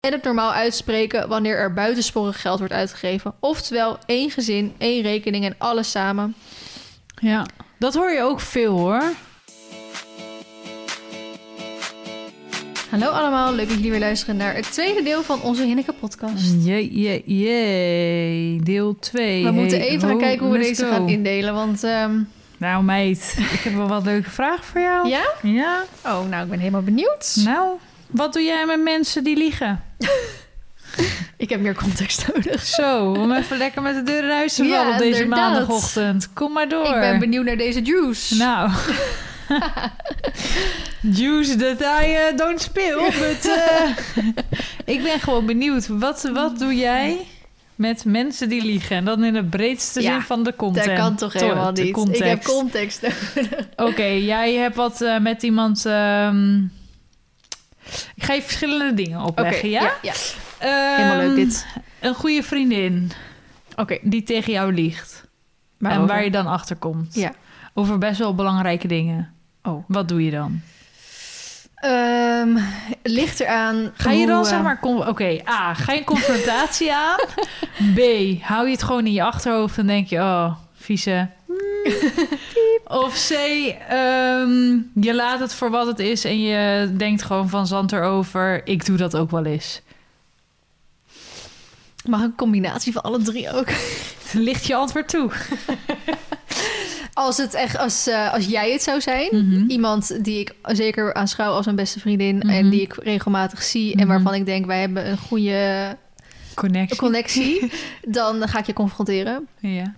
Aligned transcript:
en 0.00 0.12
het 0.12 0.22
normaal 0.22 0.52
uitspreken 0.52 1.28
wanneer 1.28 1.56
er 1.56 1.72
buitensporig 1.72 2.40
geld 2.40 2.58
wordt 2.58 2.72
uitgegeven. 2.74 3.34
Oftewel 3.40 3.98
één 4.06 4.30
gezin, 4.30 4.74
één 4.78 5.02
rekening 5.02 5.44
en 5.44 5.54
alles 5.58 5.90
samen. 5.90 6.34
Ja, 7.20 7.46
dat 7.78 7.94
hoor 7.94 8.10
je 8.10 8.22
ook 8.22 8.40
veel 8.40 8.78
hoor. 8.78 9.02
Hallo 12.90 13.06
allemaal, 13.08 13.52
leuk 13.54 13.66
dat 13.66 13.76
jullie 13.76 13.90
weer 13.90 14.00
luisteren 14.00 14.36
naar 14.36 14.54
het 14.54 14.72
tweede 14.72 15.02
deel 15.02 15.22
van 15.22 15.42
onze 15.42 15.62
Hinneke 15.64 15.92
podcast. 15.92 16.54
Jee, 16.64 16.90
jee, 16.92 17.22
jee. 17.26 18.62
Deel 18.62 18.98
2. 18.98 19.44
We 19.44 19.50
moeten 19.50 19.80
even 19.80 20.08
gaan 20.08 20.18
kijken 20.18 20.46
hoe 20.46 20.56
we 20.56 20.62
deze 20.62 20.86
gaan 20.86 21.08
indelen, 21.08 21.54
want... 21.54 21.84
ehm, 21.84 22.20
Nou 22.56 22.82
meid, 22.84 23.34
ik 23.52 23.60
heb 23.60 23.74
wel 23.74 23.88
wat 23.88 24.04
leuke 24.04 24.30
vragen 24.30 24.64
voor 24.64 24.80
jou. 24.80 25.08
ja? 25.08 25.22
Ja? 25.42 25.84
Oh, 26.04 26.28
nou, 26.28 26.44
ik 26.44 26.50
ben 26.50 26.58
helemaal 26.58 26.82
benieuwd. 26.82 27.36
Nou, 27.44 27.78
wat 28.10 28.32
doe 28.32 28.42
jij 28.42 28.66
met 28.66 28.82
mensen 28.82 29.24
die 29.24 29.36
liegen? 29.36 29.84
Ik 31.36 31.48
heb 31.50 31.60
meer 31.60 31.74
context 31.74 32.26
nodig. 32.34 32.62
Zo, 32.62 33.12
om 33.12 33.32
even 33.32 33.56
lekker 33.58 33.82
met 33.82 33.94
de 33.94 34.02
deur 34.02 34.22
in 34.24 34.30
huis 34.30 34.54
te 34.54 34.64
Ja, 34.64 34.76
vallen 34.76 34.92
op 34.92 34.98
deze 34.98 35.22
inderdaad. 35.22 35.50
maandagochtend. 35.52 36.32
Kom 36.32 36.52
maar 36.52 36.68
door. 36.68 36.86
Ik 36.86 37.00
ben 37.00 37.18
benieuwd 37.18 37.44
naar 37.44 37.56
deze 37.56 37.82
juice. 37.82 38.36
Nou. 38.36 38.70
Juice 41.02 41.56
that 41.56 41.80
I 42.02 42.06
uh, 42.12 42.36
don't 42.36 42.60
spill. 42.60 42.96
But, 43.20 43.46
uh, 43.46 44.24
ik 44.84 45.02
ben 45.02 45.20
gewoon 45.20 45.46
benieuwd. 45.46 45.86
Wat, 45.88 46.30
wat 46.32 46.58
doe 46.58 46.74
jij 46.74 47.16
met 47.74 48.04
mensen 48.04 48.48
die 48.48 48.64
liegen? 48.64 48.96
En 48.96 49.04
dan 49.04 49.24
in 49.24 49.32
de 49.32 49.44
breedste 49.44 50.02
Ja, 50.02 50.12
zin 50.12 50.20
van 50.22 50.42
de 50.42 50.56
content. 50.56 50.86
dat 50.86 50.96
kan 50.96 51.16
toch 51.16 51.32
To- 51.32 51.38
helemaal 51.38 51.72
niet. 51.72 51.92
context. 51.92 52.20
Ik 52.20 52.26
heb 52.28 52.42
context 52.44 53.02
nodig. 53.02 53.66
Oké, 53.76 54.04
jij 54.04 54.54
hebt 54.54 54.76
wat 54.76 55.00
eh, 55.00 55.18
met 55.18 55.42
iemand... 55.42 55.86
ehm, 55.86 56.58
ik 58.14 58.24
ga 58.24 58.32
je 58.32 58.42
verschillende 58.42 58.94
dingen 58.94 59.20
opleggen, 59.20 59.70
ja? 59.70 59.82
ja, 59.82 59.92
ja. 60.02 60.12
Ehm, 60.58 61.02
Helemaal 61.02 61.26
leuk 61.26 61.34
dit. 61.36 61.66
Een 62.00 62.14
goede 62.14 62.42
vriendin 62.42 63.10
Oké. 63.76 63.98
die 64.02 64.22
tegen 64.22 64.52
jou 64.52 64.72
liegt. 64.74 65.24
En 65.80 66.06
waar 66.06 66.24
je 66.24 66.30
dan 66.30 66.46
achter 66.46 66.76
komt. 66.76 67.14
Ja. 67.14 67.32
Over 67.74 67.98
best 67.98 68.18
wel 68.18 68.34
belangrijke 68.34 68.86
dingen. 68.88 69.32
Oh. 69.62 69.84
Wat 69.88 70.08
doe 70.08 70.24
je 70.24 70.30
dan? 70.30 70.60
Het 73.02 73.12
ligt 73.12 73.40
eraan. 73.40 73.90
Ga 73.94 74.10
je 74.10 74.26
dan 74.26 74.42
eh, 74.42 74.48
zeg 74.48 74.62
maar... 74.62 74.80
con- 74.80 75.08
Oké, 75.08 75.38
A, 75.48 75.74
ga 75.74 75.92
je 75.92 76.04
confrontatie 76.04 76.94
aan? 76.94 77.18
B, 77.94 77.98
hou 78.42 78.66
je 78.66 78.72
het 78.72 78.82
gewoon 78.82 79.06
in 79.06 79.12
je 79.12 79.22
achterhoofd 79.22 79.78
en 79.78 79.86
denk 79.86 80.06
je... 80.06 80.18
Oh, 80.18 80.54
vieze... 80.74 81.28
of 82.86 83.28
C, 83.28 83.30
ehm, 83.88 84.76
je 84.94 85.14
laat 85.14 85.40
het 85.40 85.54
voor 85.54 85.70
wat 85.70 85.86
het 85.86 85.98
is... 85.98 86.24
en 86.24 86.40
je 86.42 86.90
denkt 86.96 87.22
gewoon 87.22 87.48
van 87.48 87.66
zand 87.66 87.92
erover... 87.92 88.66
ik 88.66 88.86
doe 88.86 88.96
dat 88.96 89.16
ook 89.16 89.30
wel 89.30 89.44
eens. 89.44 89.80
Mag 92.08 92.22
een 92.22 92.34
combinatie 92.34 92.92
van 92.92 93.02
alle 93.02 93.18
drie 93.22 93.52
ook? 93.52 93.66
Ligt 94.32 94.66
je 94.66 94.74
antwoord 94.74 95.08
toe? 95.08 95.30
Als 97.14 97.36
het 97.36 97.54
echt, 97.54 97.76
als, 97.78 98.06
eh, 98.06 98.32
als 98.32 98.46
jij 98.46 98.72
het 98.72 98.82
zou 98.82 99.00
zijn, 99.00 99.28
Mhm. 99.30 99.64
iemand 99.68 100.24
die 100.24 100.40
ik 100.40 100.54
zeker 100.62 101.14
aanschouw 101.14 101.52
als 101.52 101.66
een 101.66 101.76
beste 101.76 102.00
vriendin 102.00 102.36
Mhm. 102.36 102.48
en 102.48 102.70
die 102.70 102.80
ik 102.80 102.94
regelmatig 103.02 103.62
zie 103.62 103.92
en 103.92 103.98
Mhm. 103.98 104.08
waarvan 104.08 104.34
ik 104.34 104.46
denk 104.46 104.66
wij 104.66 104.80
hebben 104.80 105.10
een 105.10 105.18
goede 105.18 105.96
Connectie. 106.54 106.96
connectie, 106.98 107.70
dan 108.08 108.48
ga 108.48 108.58
ik 108.58 108.66
je 108.66 108.72
confronteren. 108.72 109.48
Ja. 109.58 109.94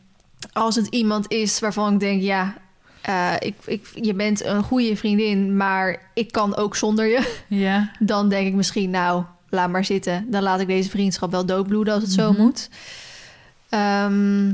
Als 0.53 0.75
het 0.77 0.87
iemand 0.87 1.31
is 1.31 1.59
waarvan 1.61 1.93
ik 1.93 2.01
denk, 2.01 2.23
ja, 2.23 2.55
eh, 3.01 3.33
ik, 3.39 3.55
ik, 3.65 3.87
je 3.95 4.15
bent 4.15 4.45
een 4.45 4.63
goede 4.63 4.97
vriendin, 4.97 5.57
maar 5.57 6.11
ik 6.15 6.33
kan 6.33 6.57
ook 6.57 6.77
zonder 6.77 7.07
je, 7.07 7.43
Ja. 7.49 7.91
dan 7.99 8.29
denk 8.29 8.47
ik 8.47 8.55
misschien, 8.55 8.91
nou, 8.91 9.25
laat 9.49 9.71
maar 9.71 9.85
zitten. 9.85 10.27
Dan 10.31 10.43
laat 10.43 10.61
ik 10.61 10.67
deze 10.67 10.91
vriendschap 10.91 11.31
wel 11.31 11.47
doodbloeden 11.47 11.95
als 11.95 12.03
het 12.03 12.13
zo 12.13 12.33
Mhm. 12.33 12.41
moet. 12.43 12.69
Ehm, 13.69 14.49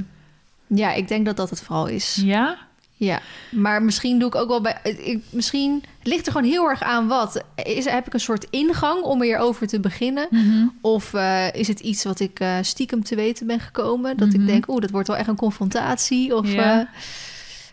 ja, 0.66 0.92
ik 0.92 1.08
denk 1.08 1.26
dat 1.26 1.36
dat 1.36 1.50
het 1.50 1.62
vooral 1.62 1.86
is. 1.86 2.18
Ja? 2.22 2.56
Ja, 3.00 3.20
maar 3.50 3.82
misschien 3.82 4.18
doe 4.18 4.28
ik 4.28 4.34
ook 4.34 4.48
wel 4.48 4.60
bij. 4.60 4.78
Ik, 4.82 5.22
misschien 5.30 5.82
ligt 6.02 6.26
er 6.26 6.32
gewoon 6.32 6.48
heel 6.50 6.68
erg 6.68 6.82
aan 6.82 7.06
wat. 7.08 7.42
Is, 7.64 7.84
heb 7.84 8.06
ik 8.06 8.14
een 8.14 8.20
soort 8.20 8.46
ingang 8.50 9.02
om 9.02 9.22
hierover 9.22 9.66
te 9.66 9.80
beginnen? 9.80 10.26
Mhm. 10.30 10.66
Of 10.80 11.14
eh, 11.14 11.52
is 11.54 11.68
het 11.68 11.80
iets 11.80 12.04
wat 12.04 12.20
ik 12.20 12.40
eh, 12.40 12.56
stiekem 12.60 13.04
te 13.04 13.14
weten 13.14 13.46
ben 13.46 13.60
gekomen? 13.60 14.16
Dat 14.16 14.28
Mhm. 14.28 14.40
ik 14.40 14.46
denk, 14.46 14.68
oeh, 14.68 14.80
dat 14.80 14.90
wordt 14.90 15.08
wel 15.08 15.16
echt 15.16 15.28
een 15.28 15.36
confrontatie. 15.36 16.34
Of, 16.36 16.52
Ja. 16.52 16.80
eh, 16.80 16.86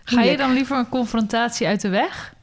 Ga 0.04 0.22
je 0.22 0.38
dan 0.38 0.54
liever 0.54 0.78
een 0.78 0.90
confrontatie 0.90 1.68
uit 1.68 1.82
de 1.82 1.90
weg? 1.90 2.34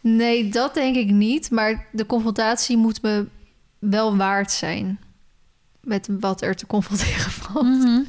nee, 0.00 0.48
dat 0.48 0.74
denk 0.74 0.96
ik 0.96 1.10
niet. 1.10 1.50
Maar 1.50 1.86
de 1.92 2.06
confrontatie 2.06 2.76
moet 2.76 3.02
me 3.02 3.26
wel 3.78 4.16
waard 4.16 4.50
zijn. 4.52 5.00
Met 5.80 6.08
wat 6.20 6.42
er 6.42 6.56
te 6.56 6.66
confronteren 6.74 7.30
valt. 7.30 7.64
Mhm. 7.66 8.00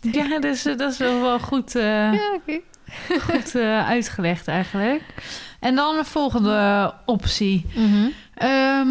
Ja, 0.00 0.28
dat 0.28 0.44
is, 0.44 0.62
dat 0.62 0.80
is 0.92 0.98
wel, 0.98 1.20
wel 1.20 1.38
goed, 1.40 1.74
eh, 1.74 1.82
Ja, 2.12 2.32
oké. 2.34 2.60
goed 3.30 3.54
eh, 3.54 3.86
uitgelegd 3.88 4.48
eigenlijk. 4.48 5.02
En 5.60 5.74
dan 5.74 5.96
de 5.96 6.04
volgende 6.04 6.92
optie. 7.06 7.66
Mhm. 7.74 8.06
Ehm, 8.34 8.88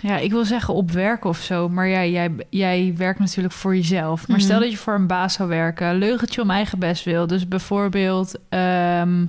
ja, 0.00 0.16
ik 0.18 0.30
wil 0.30 0.44
zeggen 0.44 0.74
op 0.74 0.90
werk 0.90 1.24
of 1.24 1.38
zo. 1.38 1.68
Maar 1.68 1.86
ja, 1.88 2.04
jij, 2.04 2.30
jij 2.50 2.94
werkt 2.96 3.18
natuurlijk 3.18 3.54
voor 3.54 3.76
jezelf. 3.76 4.28
Maar 4.28 4.36
Mhm. 4.36 4.46
stel 4.46 4.60
dat 4.60 4.70
je 4.70 4.76
voor 4.76 4.94
een 4.94 5.06
baas 5.06 5.34
zou 5.34 5.48
werken. 5.48 5.98
Leugentje 5.98 6.42
om 6.42 6.50
eigen 6.50 6.78
best 6.78 7.04
wil. 7.04 7.26
Dus 7.26 7.48
bijvoorbeeld... 7.48 8.34
ehm, 8.48 9.26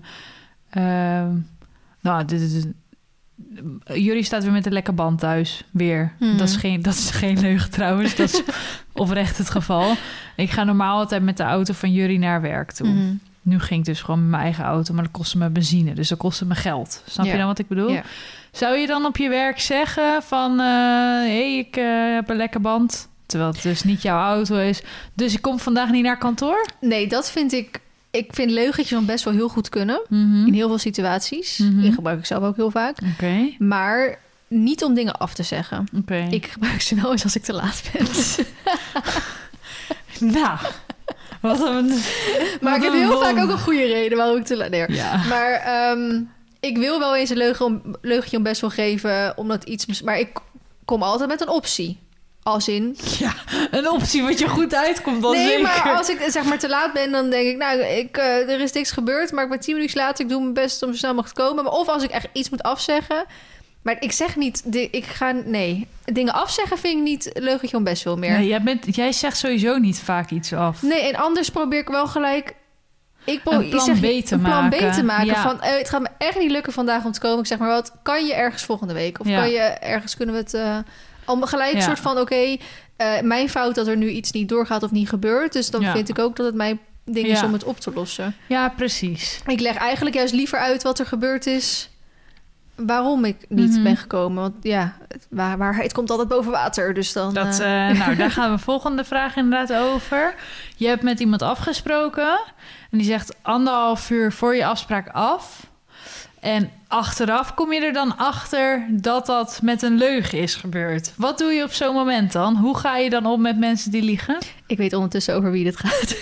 ehm, 0.69 1.29
nou, 2.01 2.25
dit 2.25 2.41
is... 2.41 2.65
Jullie 3.93 4.23
staat 4.23 4.43
weer 4.43 4.51
met 4.51 4.65
een 4.65 4.71
lekker 4.73 4.93
band 4.93 5.19
thuis. 5.19 5.63
Weer. 5.71 6.13
Mhm. 6.19 6.37
Dat, 6.37 6.47
is 6.47 6.55
geen, 6.55 6.81
dat 6.81 6.93
is 6.93 7.09
geen 7.11 7.39
leugen 7.39 7.71
trouwens. 7.71 8.15
Dat 8.15 8.29
is 8.33 8.41
oprecht 8.93 9.37
het 9.37 9.49
geval. 9.49 9.93
Ik 10.35 10.49
ga 10.49 10.63
normaal 10.63 10.97
altijd 10.97 11.23
met 11.23 11.37
de 11.37 11.43
auto 11.43 11.73
van 11.73 11.91
jullie 11.93 12.19
naar 12.19 12.41
werk 12.41 12.71
toe. 12.71 12.87
Mhm. 12.87 13.13
Nu 13.47 13.59
ging 13.59 13.79
ik 13.79 13.85
dus 13.85 14.01
gewoon 14.01 14.19
met 14.21 14.29
mijn 14.29 14.41
eigen 14.43 14.63
auto, 14.63 14.93
maar 14.93 15.03
dat 15.03 15.11
kostte 15.11 15.37
me 15.37 15.49
benzine. 15.49 15.93
Dus 15.93 16.07
dat 16.09 16.17
kostte 16.17 16.45
me 16.45 16.55
geld. 16.55 17.03
Snap 17.05 17.25
Ja. 17.25 17.31
je 17.31 17.37
dan 17.37 17.47
wat 17.47 17.59
ik 17.59 17.67
bedoel? 17.67 17.91
Ja. 17.91 18.03
Zou 18.51 18.75
je 18.77 18.87
dan 18.87 19.05
op 19.05 19.17
je 19.17 19.29
werk 19.29 19.59
zeggen 19.59 20.23
van... 20.23 20.59
hé, 20.59 20.65
hey, 21.25 21.57
ik 21.57 21.75
eh, 21.75 22.13
heb 22.13 22.29
een 22.29 22.35
lekker 22.35 22.61
band. 22.61 23.07
Terwijl 23.25 23.51
het 23.51 23.61
dus 23.61 23.83
niet 23.83 24.01
jouw 24.01 24.19
auto 24.35 24.55
is. 24.57 24.81
Dus 25.13 25.33
ik 25.33 25.41
kom 25.41 25.59
vandaag 25.59 25.89
niet 25.91 26.03
naar 26.03 26.17
kantoor? 26.17 26.65
Nee, 26.81 27.07
dat 27.07 27.31
vind 27.31 27.53
ik. 27.53 27.79
Ik 28.11 28.29
vind 28.33 28.51
leugentjes 28.51 28.89
dan 28.97 29.05
best 29.05 29.23
wel 29.23 29.33
heel 29.33 29.49
goed 29.49 29.69
kunnen. 29.69 30.01
Mhm. 30.09 30.45
In 30.47 30.53
heel 30.53 30.67
veel 30.67 30.77
situaties. 30.77 31.57
Mhm. 31.57 31.81
Die 31.81 31.91
gebruik 31.93 32.19
ik 32.19 32.25
zelf 32.25 32.43
ook 32.43 32.55
heel 32.55 32.71
vaak. 32.71 32.97
Oké, 33.13 33.55
Maar 33.59 34.19
niet 34.47 34.83
om 34.83 34.93
dingen 34.93 35.17
af 35.17 35.33
te 35.33 35.43
zeggen. 35.43 35.87
oké. 35.97 36.27
Ik 36.29 36.45
gebruik 36.45 36.81
ze 36.81 36.95
wel 36.95 37.11
eens 37.11 37.23
als 37.23 37.35
ik 37.35 37.43
te 37.43 37.53
laat 37.53 37.83
ben. 37.93 38.07
Nou, 40.39 40.57
wat 41.41 41.61
een... 41.61 41.87
maar 42.61 42.75
ik 42.75 42.83
heb 42.83 42.93
heel 42.93 43.21
vaak 43.21 43.37
ook 43.37 43.49
een 43.49 43.59
goede 43.59 43.85
reden 43.85 44.17
waarom 44.17 44.37
ik 44.37 44.45
te 44.45 44.57
laat 44.57 44.69
ben. 44.69 44.93
Ja. 44.93 45.23
Maar 45.29 45.51
ehm, 45.51 46.21
ik 46.59 46.77
wil 46.77 46.99
wel 46.99 47.15
eens 47.15 47.29
een 47.29 47.37
leugen 47.37 47.65
om, 47.65 47.81
leugentje 48.01 48.37
om 48.37 48.43
best 48.43 48.61
wel 48.61 48.69
geven. 48.69 49.37
Omdat 49.37 49.63
iets... 49.63 50.01
Maar 50.01 50.19
ik 50.19 50.29
kom 50.85 51.03
altijd 51.03 51.29
met 51.29 51.41
een 51.41 51.49
optie. 51.49 51.99
Als 52.43 52.67
in... 52.67 52.97
ja, 53.17 53.33
een 53.71 53.89
optie 53.89 54.23
wat 54.23 54.39
je 54.39 54.47
goed 54.47 54.75
uitkomt 54.75 55.21
dan 55.21 55.31
nee, 55.31 55.47
zeker. 55.47 55.61
maar 55.61 55.95
als 55.97 56.09
ik 56.09 56.25
zeg 56.27 56.43
maar 56.43 56.59
te 56.59 56.69
laat 56.69 56.93
ben, 56.93 57.11
dan 57.11 57.29
denk 57.29 57.47
ik... 57.47 57.57
Nou, 57.57 57.79
ik, 57.79 58.17
eh, 58.17 58.49
er 58.49 58.59
is 58.59 58.71
niks 58.71 58.91
gebeurd, 58.91 59.31
maar 59.31 59.43
ik 59.43 59.49
ben 59.49 59.59
tien 59.59 59.75
minuten 59.75 59.97
later. 59.97 60.23
Ik 60.23 60.29
doe 60.29 60.41
mijn 60.41 60.53
best 60.53 60.83
om 60.83 60.91
zo 60.91 60.97
snel 60.97 61.13
mogelijk 61.13 61.37
te 61.37 61.43
komen. 61.43 61.63
Maar 61.63 61.73
of 61.73 61.87
als 61.87 62.03
ik 62.03 62.11
echt 62.11 62.27
iets 62.33 62.49
moet 62.49 62.63
afzeggen... 62.63 63.25
Maar 63.87 63.97
ik 63.99 64.11
zeg 64.11 64.35
niet... 64.35 64.63
Ik 64.91 65.05
ga... 65.05 65.31
Nee. 65.45 65.87
Dingen 66.05 66.33
afzeggen 66.33 66.77
vind 66.77 66.97
ik 66.97 67.03
niet 67.03 67.29
leugentje 67.33 67.77
om 67.77 67.83
best 67.83 68.01
veel 68.01 68.17
meer. 68.17 68.31
Nee, 68.37 68.47
jij, 68.47 68.61
bent, 68.61 68.95
jij 68.95 69.11
zegt 69.11 69.37
sowieso 69.37 69.77
niet 69.77 69.99
vaak 69.99 70.29
iets 70.31 70.53
af. 70.53 70.81
Nee, 70.81 71.01
en 71.01 71.15
anders 71.15 71.49
probeer 71.49 71.79
ik 71.79 71.87
wel 71.87 72.07
gelijk... 72.07 72.53
Ik 73.23 73.43
pro- 73.43 73.51
Een 73.51 73.69
plan 73.69 73.85
zeg, 73.85 73.99
B 73.99 74.01
te 74.01 74.07
een 74.33 74.41
plan 74.41 74.41
maken. 74.41 74.89
B 74.89 74.93
te 74.93 75.03
maken. 75.03 75.25
Ja. 75.25 75.41
Van, 75.41 75.61
eh, 75.61 75.77
het 75.77 75.89
gaat 75.89 76.01
me 76.01 76.07
echt 76.17 76.39
niet 76.39 76.51
lukken 76.51 76.73
vandaag 76.73 77.05
om 77.05 77.11
te 77.11 77.19
komen. 77.19 77.39
Ik 77.39 77.45
zeg 77.45 77.57
maar 77.57 77.69
wat, 77.69 77.91
kan 78.03 78.25
je 78.25 78.33
ergens 78.33 78.63
volgende 78.63 78.93
week? 78.93 79.19
Of 79.19 79.27
Ja. 79.27 79.39
kan 79.39 79.49
je 79.49 79.59
ergens, 79.59 80.15
kunnen 80.15 80.35
we 80.35 80.41
het... 80.41 80.53
eh 80.53 80.77
om 81.25 81.43
gelijk 81.45 81.71
een 81.73 81.77
Ja. 81.79 81.85
soort 81.85 81.99
van, 81.99 82.17
oké, 82.19 82.55
eh, 82.97 83.21
mijn 83.21 83.49
fout 83.49 83.75
dat 83.75 83.87
er 83.87 83.97
nu 83.97 84.09
iets 84.09 84.31
niet 84.31 84.49
doorgaat 84.49 84.83
of 84.83 84.91
niet 84.91 85.09
gebeurt. 85.09 85.53
Dus 85.53 85.69
dan 85.69 85.83
vind 85.83 86.09
ik 86.09 86.19
ook 86.19 86.35
dat 86.35 86.45
het 86.45 86.55
mijn 86.55 86.79
ding 87.05 87.27
is 87.27 87.43
om 87.43 87.53
het 87.53 87.63
op 87.63 87.79
te 87.79 87.91
lossen. 87.93 88.35
Ja, 88.47 88.69
precies. 88.69 89.39
Ik 89.47 89.59
leg 89.59 89.75
eigenlijk 89.75 90.15
juist 90.15 90.33
liever 90.33 90.59
uit 90.59 90.83
wat 90.83 90.99
er 90.99 91.05
gebeurd 91.05 91.45
is... 91.45 91.89
waarom 92.77 93.25
ik 93.25 93.45
niet 93.49 93.71
Mhm. 93.73 93.83
ben 93.83 93.97
gekomen. 93.97 94.41
Want 94.41 94.55
ja, 94.61 94.95
het- 95.07 95.27
waar, 95.29 95.57
waarheid 95.57 95.93
komt 95.93 96.09
altijd 96.09 96.27
boven 96.27 96.51
water. 96.51 96.93
Dus 96.93 97.13
dan... 97.13 97.33
Dat, 97.33 97.59
eh, 97.59 97.89
eh, 97.89 97.97
nou, 97.97 98.15
daar 98.15 98.31
gaan 98.37 98.51
we 98.51 98.57
volgende 98.59 99.03
vraag 99.03 99.35
inderdaad 99.35 99.73
over. 99.73 100.35
Je 100.75 100.87
hebt 100.87 101.03
met 101.03 101.19
iemand 101.19 101.41
afgesproken 101.41 102.39
en 102.91 102.97
die 102.97 103.07
zegt 103.07 103.35
anderhalf 103.41 104.09
uur 104.09 104.31
voor 104.31 104.55
je 104.55 104.65
afspraak 104.65 105.07
af. 105.09 105.65
En 106.39 106.69
achteraf 106.87 107.53
kom 107.53 107.73
je 107.73 107.81
er 107.85 107.93
dan 107.93 108.17
achter 108.17 108.87
dat 108.89 109.25
dat 109.25 109.59
met 109.63 109.81
een 109.81 109.97
leugen 109.97 110.37
is 110.39 110.55
gebeurd. 110.55 111.13
Wat 111.15 111.37
doe 111.37 111.51
je 111.51 111.63
op 111.63 111.71
zo'n 111.73 111.93
moment 111.93 112.31
dan? 112.31 112.55
Hoe 112.55 112.77
ga 112.77 112.97
je 112.97 113.09
dan 113.09 113.25
om 113.25 113.41
met 113.41 113.57
mensen 113.57 113.91
die 113.91 114.01
liegen? 114.01 114.37
Ik 114.67 114.77
weet 114.77 114.93
ondertussen 114.93 115.35
over 115.35 115.51
wie 115.51 115.63
dit 115.63 115.77
gaat. 115.77 116.15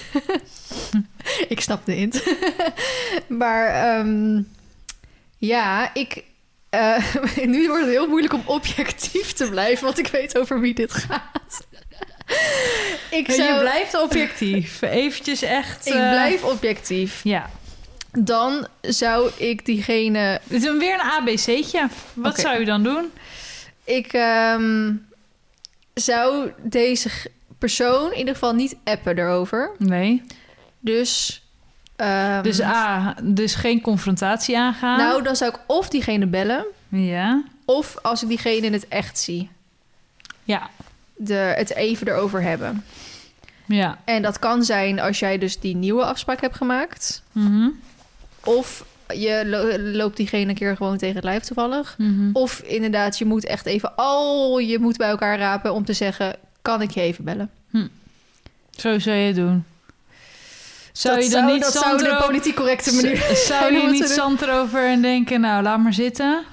ik 1.53 1.61
snap 1.61 1.85
de 1.85 1.91
hint. 1.91 2.23
maar 3.27 3.67
ehm, 3.67 4.41
ja, 5.37 5.93
ik... 5.93 6.23
eh, 6.75 7.45
nu 7.55 7.67
wordt 7.67 7.83
het 7.83 7.93
heel 7.93 8.07
moeilijk 8.07 8.33
om 8.33 8.43
objectief 8.45 9.33
te 9.33 9.49
blijven, 9.49 9.85
want 9.85 9.99
ik 9.99 10.07
weet 10.07 10.37
over 10.37 10.59
wie 10.59 10.73
dit 10.73 10.93
gaat. 10.93 11.67
ik, 13.11 13.27
Je 13.27 13.33
zou, 13.33 13.59
blijft 13.59 14.01
objectief. 14.01 14.81
Eventjes 14.81 15.41
echt... 15.41 15.85
ik 15.87 15.93
eh, 15.93 16.09
blijf 16.09 16.43
objectief. 16.43 17.19
Ja. 17.23 17.49
Dan 18.11 18.67
zou 18.81 19.31
ik 19.37 19.65
diegene... 19.65 20.19
Het 20.19 20.63
is 20.63 20.77
weer 20.77 20.93
een 20.93 20.99
ABC'tje. 20.99 21.87
Wat 22.13 22.39
zou 22.39 22.59
je 22.59 22.65
dan 22.65 22.83
doen? 22.83 23.11
Ik 23.83 24.13
ehm, 24.13 24.93
zou 25.93 26.51
deze 26.61 27.09
persoon 27.57 28.11
in 28.11 28.17
ieder 28.17 28.33
geval 28.33 28.53
niet 28.53 28.75
appen 28.83 29.17
erover. 29.17 29.71
Nee. 29.77 30.23
Dus... 30.79 31.43
ehm, 31.95 32.43
Dus 32.43 32.61
A, 32.61 33.15
dus 33.23 33.55
geen 33.55 33.81
confrontatie 33.81 34.57
aangaan. 34.57 34.97
Nou, 34.97 35.23
dan 35.23 35.35
zou 35.35 35.51
ik 35.53 35.59
of 35.67 35.89
diegene 35.89 36.25
bellen... 36.27 36.65
Ja. 36.89 37.43
of 37.65 37.97
als 38.01 38.21
ik 38.23 38.27
diegene 38.27 38.65
in 38.65 38.73
het 38.73 38.87
echt 38.87 39.19
zie... 39.19 39.49
Ja. 40.43 40.69
De, 41.15 41.33
het 41.33 41.73
even 41.73 42.07
erover 42.07 42.41
hebben. 42.41 42.83
Ja. 43.65 43.97
En 44.05 44.21
dat 44.21 44.39
kan 44.39 44.63
zijn 44.63 44.99
als 44.99 45.19
jij 45.19 45.37
dus 45.37 45.59
die 45.59 45.75
nieuwe 45.75 46.05
afspraak 46.05 46.41
hebt 46.41 46.55
gemaakt. 46.55 47.23
Mhm. 47.31 47.69
Of 48.43 48.85
je 49.07 49.43
lo- 49.45 49.77
loopt 49.97 50.17
diegene 50.17 50.49
een 50.49 50.55
keer 50.55 50.75
gewoon 50.75 50.97
tegen 50.97 51.15
het 51.15 51.23
lijf 51.23 51.43
toevallig. 51.43 51.95
Mhm. 51.97 52.29
Of 52.33 52.59
inderdaad, 52.59 53.17
je 53.17 53.25
moet 53.25 53.45
echt 53.45 53.65
even 53.65 53.95
al 53.95 54.57
je 54.59 54.79
moet 54.79 54.97
bij 54.97 55.09
elkaar 55.09 55.37
rapen 55.37 55.73
om 55.73 55.85
te 55.85 55.93
zeggen... 55.93 56.35
kan 56.61 56.81
ik 56.81 56.91
je 56.91 57.01
even 57.01 57.23
bellen? 57.23 57.49
Zo 58.71 58.99
zou 58.99 59.15
je 59.17 59.27
het 59.27 59.35
doen. 59.35 59.65
Zou 60.97 61.15
dat 61.15 61.23
je 61.23 61.31
dan 61.31 61.41
zou, 61.41 61.53
niet 61.53 61.63
dat 61.63 61.73
zou 61.73 61.97
de 61.97 62.23
politiek 62.25 62.55
correcte 62.55 62.93
manier 62.93 63.17
Zou 63.35 63.73
je 63.77 63.89
niet 63.89 64.09
zand 64.09 64.41
erover 64.41 64.85
en 64.85 65.01
denken, 65.01 65.41
nou, 65.41 65.63
laat 65.63 65.79
maar 65.79 65.93
zitten? 65.93 66.45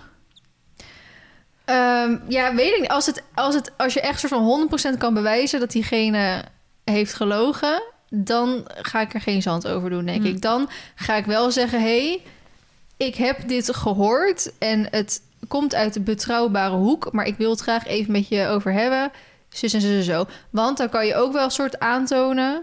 Ehm, 1.64 2.16
ja, 2.28 2.54
weet 2.54 2.72
ik 2.72 2.80
niet. 2.80 2.90
Als, 2.90 3.06
het, 3.06 3.22
als, 3.34 3.54
het, 3.54 3.72
als 3.76 3.94
je 3.94 4.00
echt 4.00 4.20
soort 4.20 4.32
van 4.32 4.68
100% 4.94 4.98
kan 4.98 5.14
bewijzen 5.14 5.60
dat 5.60 5.70
diegene 5.70 6.44
heeft 6.84 7.14
gelogen... 7.14 7.82
dan 8.10 8.64
ga 8.66 9.00
ik 9.00 9.14
er 9.14 9.20
geen 9.20 9.42
zand 9.42 9.66
over 9.66 9.90
doen, 9.90 10.04
denk 10.04 10.22
Hm. 10.22 10.28
ik. 10.28 10.42
Dan 10.42 10.68
ga 10.94 11.14
ik 11.14 11.24
wel 11.24 11.50
zeggen, 11.50 11.80
hey, 11.80 12.22
ik 12.96 13.14
heb 13.14 13.48
dit 13.48 13.74
gehoord... 13.74 14.52
en 14.58 14.86
het 14.90 15.22
komt 15.48 15.74
uit 15.74 15.94
de 15.94 16.00
betrouwbare 16.00 16.76
hoek... 16.76 17.12
maar 17.12 17.26
ik 17.26 17.36
wil 17.36 17.50
het 17.50 17.60
graag 17.60 17.86
even 17.86 18.12
met 18.12 18.28
je 18.28 18.46
over 18.46 18.72
hebben. 18.72 19.10
Zus 19.48 19.72
en 19.72 19.80
en 19.80 20.02
zo. 20.02 20.26
Want 20.50 20.78
dan 20.78 20.88
kan 20.88 21.06
je 21.06 21.14
ook 21.14 21.32
wel 21.32 21.44
een 21.44 21.50
soort 21.50 21.78
aantonen... 21.78 22.62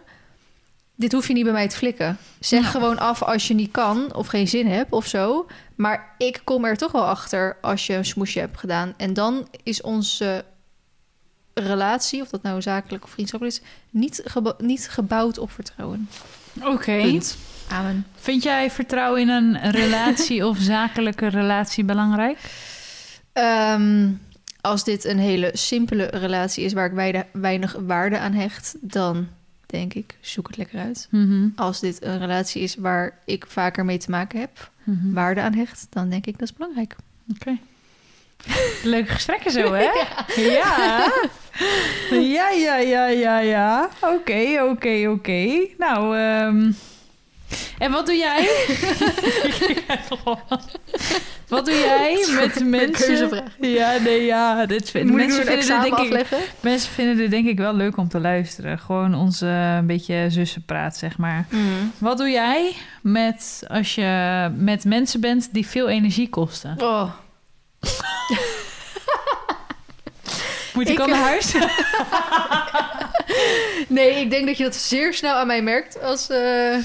dit 1.00 1.12
hoef 1.12 1.28
je 1.28 1.34
niet 1.34 1.44
bij 1.44 1.54
mij 1.54 1.68
te 1.68 1.76
flikken. 1.76 2.18
Zeg 2.40 2.62
Nou. 2.62 2.72
gewoon 2.72 3.00
af 3.00 3.24
als 3.24 3.48
je 3.48 3.54
niet 3.54 3.72
kan 3.72 4.16
of 4.16 4.28
geen 4.28 4.48
zin 4.48 4.68
hebt 4.68 4.92
of 4.92 5.06
zo... 5.06 5.48
Maar 5.76 6.16
ik 6.18 6.42
kom 6.44 6.66
er 6.66 6.78
toch 6.78 6.92
wel 6.92 7.06
achter 7.06 7.58
als 7.62 7.88
je 7.88 7.94
een 7.94 8.06
smoesje 8.06 8.40
hebt 8.40 8.58
gedaan. 8.58 8.94
En 8.98 9.14
dan 9.14 9.48
is 9.64 9.82
onze 9.82 10.46
relatie, 11.54 12.22
of 12.22 12.30
dat 12.30 12.42
nou 12.42 12.62
zakelijk 12.62 13.04
of 13.04 13.10
vriendschappelijk 13.10 13.58
is, 13.58 13.64
niet, 13.90 14.24
niet 14.58 14.90
gebouwd 14.90 15.38
op 15.38 15.52
vertrouwen. 15.52 16.10
Oké. 16.64 17.20
Amen. 17.70 18.06
Vind 18.16 18.44
jij 18.44 18.72
vertrouwen 18.72 19.22
in 19.22 19.30
een 19.30 19.72
relatie 19.72 20.46
of 20.48 20.58
zakelijke 20.58 21.28
relatie 21.28 21.84
belangrijk? 21.84 22.38
Ehm, 23.34 24.12
als 24.62 24.84
dit 24.84 25.06
een 25.06 25.20
hele 25.20 25.52
simpele 25.54 26.06
relatie 26.06 26.64
is 26.64 26.74
waar 26.74 26.94
ik 26.94 27.26
weinig 27.32 27.76
waarde 27.86 28.18
aan 28.18 28.34
hecht, 28.34 28.76
dan 28.82 29.28
denk 29.70 29.94
ik, 29.94 30.18
zoek 30.22 30.48
het 30.48 30.58
lekker 30.58 30.80
uit. 30.80 31.08
Mhm. 31.12 31.48
Als 31.56 31.80
dit 31.80 32.04
een 32.04 32.20
relatie 32.20 32.62
is 32.62 32.76
waar 32.76 33.18
ik 33.26 33.46
vaker 33.48 33.86
mee 33.86 33.98
te 33.98 34.10
maken 34.10 34.40
heb, 34.40 34.72
Mhm. 34.84 35.14
waarde 35.14 35.42
aan 35.42 35.54
hecht, 35.54 35.88
dan 35.90 36.10
denk 36.10 36.26
ik 36.26 36.40
dat 36.40 36.50
is 36.50 36.54
belangrijk. 36.54 36.96
Oké. 37.36 37.58
Leuke 38.84 39.12
gesprekken 39.12 39.52
zo, 39.52 39.74
hè? 39.74 39.90
Ja. 40.52 41.12
Ja, 42.12 42.50
ja, 42.50 42.76
ja, 42.78 43.08
ja, 43.08 43.40
ja. 43.40 43.90
Oké, 44.02 44.62
oké, 44.70 45.08
oké. 45.10 45.68
Nou, 45.78 46.18
ehm, 46.18 46.72
en 47.78 47.92
wat 47.92 48.06
doe 48.06 48.16
jij? 48.16 48.50
wat 51.48 51.66
doe 51.66 51.76
jij 51.76 52.26
met 52.34 52.66
mensen? 52.66 53.08
keuzevraag. 53.08 53.56
Ja, 53.60 53.98
nee, 53.98 54.26
ja. 54.26 54.66
Dit 54.66 54.90
vind, 54.90 55.12
mensen, 55.14 55.46
vinden 55.46 55.82
dit, 55.82 55.98
denk 55.98 55.98
ik, 56.14 56.26
mensen 56.60 56.92
vinden 56.92 57.18
dit 57.18 57.32
denk 57.32 57.48
ik 57.48 57.58
wel 57.58 57.74
leuk 57.76 57.98
om 57.98 58.08
te 58.08 58.20
luisteren. 58.20 58.80
Gewoon 58.80 59.16
onze 59.16 59.46
een 59.48 59.88
beetje 59.88 60.26
zussenpraat, 60.30 60.98
zeg 60.98 61.18
maar. 61.18 61.46
Mm. 61.50 61.92
Wat 61.98 62.18
doe 62.18 62.30
jij 62.30 62.76
met 63.02 63.64
als 63.68 63.96
je 63.96 64.50
met 64.56 64.86
mensen 64.86 65.22
bent 65.22 65.50
die 65.54 65.68
veel 65.68 65.90
energie 65.90 66.30
kosten? 66.30 66.76
Oh. 66.78 67.12
Moet 70.74 70.88
ik, 70.88 70.94
Ik- 70.94 71.00
al 71.00 71.08
naar 71.08 71.22
huis? 71.22 71.54
Nee, 73.88 74.16
ik 74.22 74.30
denk 74.30 74.46
dat 74.46 74.58
je 74.58 74.64
dat 74.64 74.76
zeer 74.76 75.14
snel 75.14 75.36
aan 75.36 75.48
mij 75.48 75.62
merkt. 75.62 76.02
Als, 76.02 76.30
eh, 76.30 76.76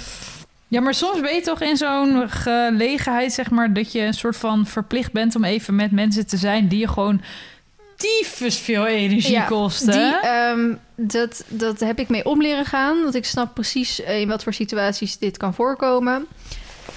Ja, 0.68 0.80
maar 0.80 0.94
soms 0.94 1.20
ben 1.20 1.34
je 1.34 1.40
toch 1.40 1.60
in 1.60 1.76
zo'n 1.76 2.30
gelegenheid, 2.30 3.32
zeg 3.32 3.50
maar, 3.50 3.72
dat 3.72 3.92
je 3.92 4.00
een 4.00 4.14
soort 4.14 4.36
van 4.36 4.66
verplicht 4.66 5.12
bent 5.12 5.36
om 5.36 5.44
even 5.44 5.74
met 5.74 5.90
mensen 5.90 6.26
te 6.26 6.36
zijn 6.36 6.68
die 6.68 6.78
je 6.78 6.88
gewoon 6.88 7.20
tyfus 7.96 8.58
veel 8.58 8.86
energie 8.86 9.32
Ja, 9.32 9.44
kosten. 9.44 9.92
Die, 9.92 10.16
ehm, 10.20 10.74
dat, 10.96 11.44
dat 11.48 11.80
heb 11.80 11.98
ik 11.98 12.08
mee 12.08 12.24
om 12.24 12.42
leren 12.42 12.64
gaan. 12.64 13.02
Want 13.02 13.14
ik 13.14 13.24
snap 13.24 13.54
precies 13.54 14.02
eh, 14.02 14.20
in 14.20 14.28
wat 14.28 14.42
voor 14.42 14.52
situaties 14.54 15.18
dit 15.18 15.36
kan 15.36 15.54
voorkomen. 15.54 16.26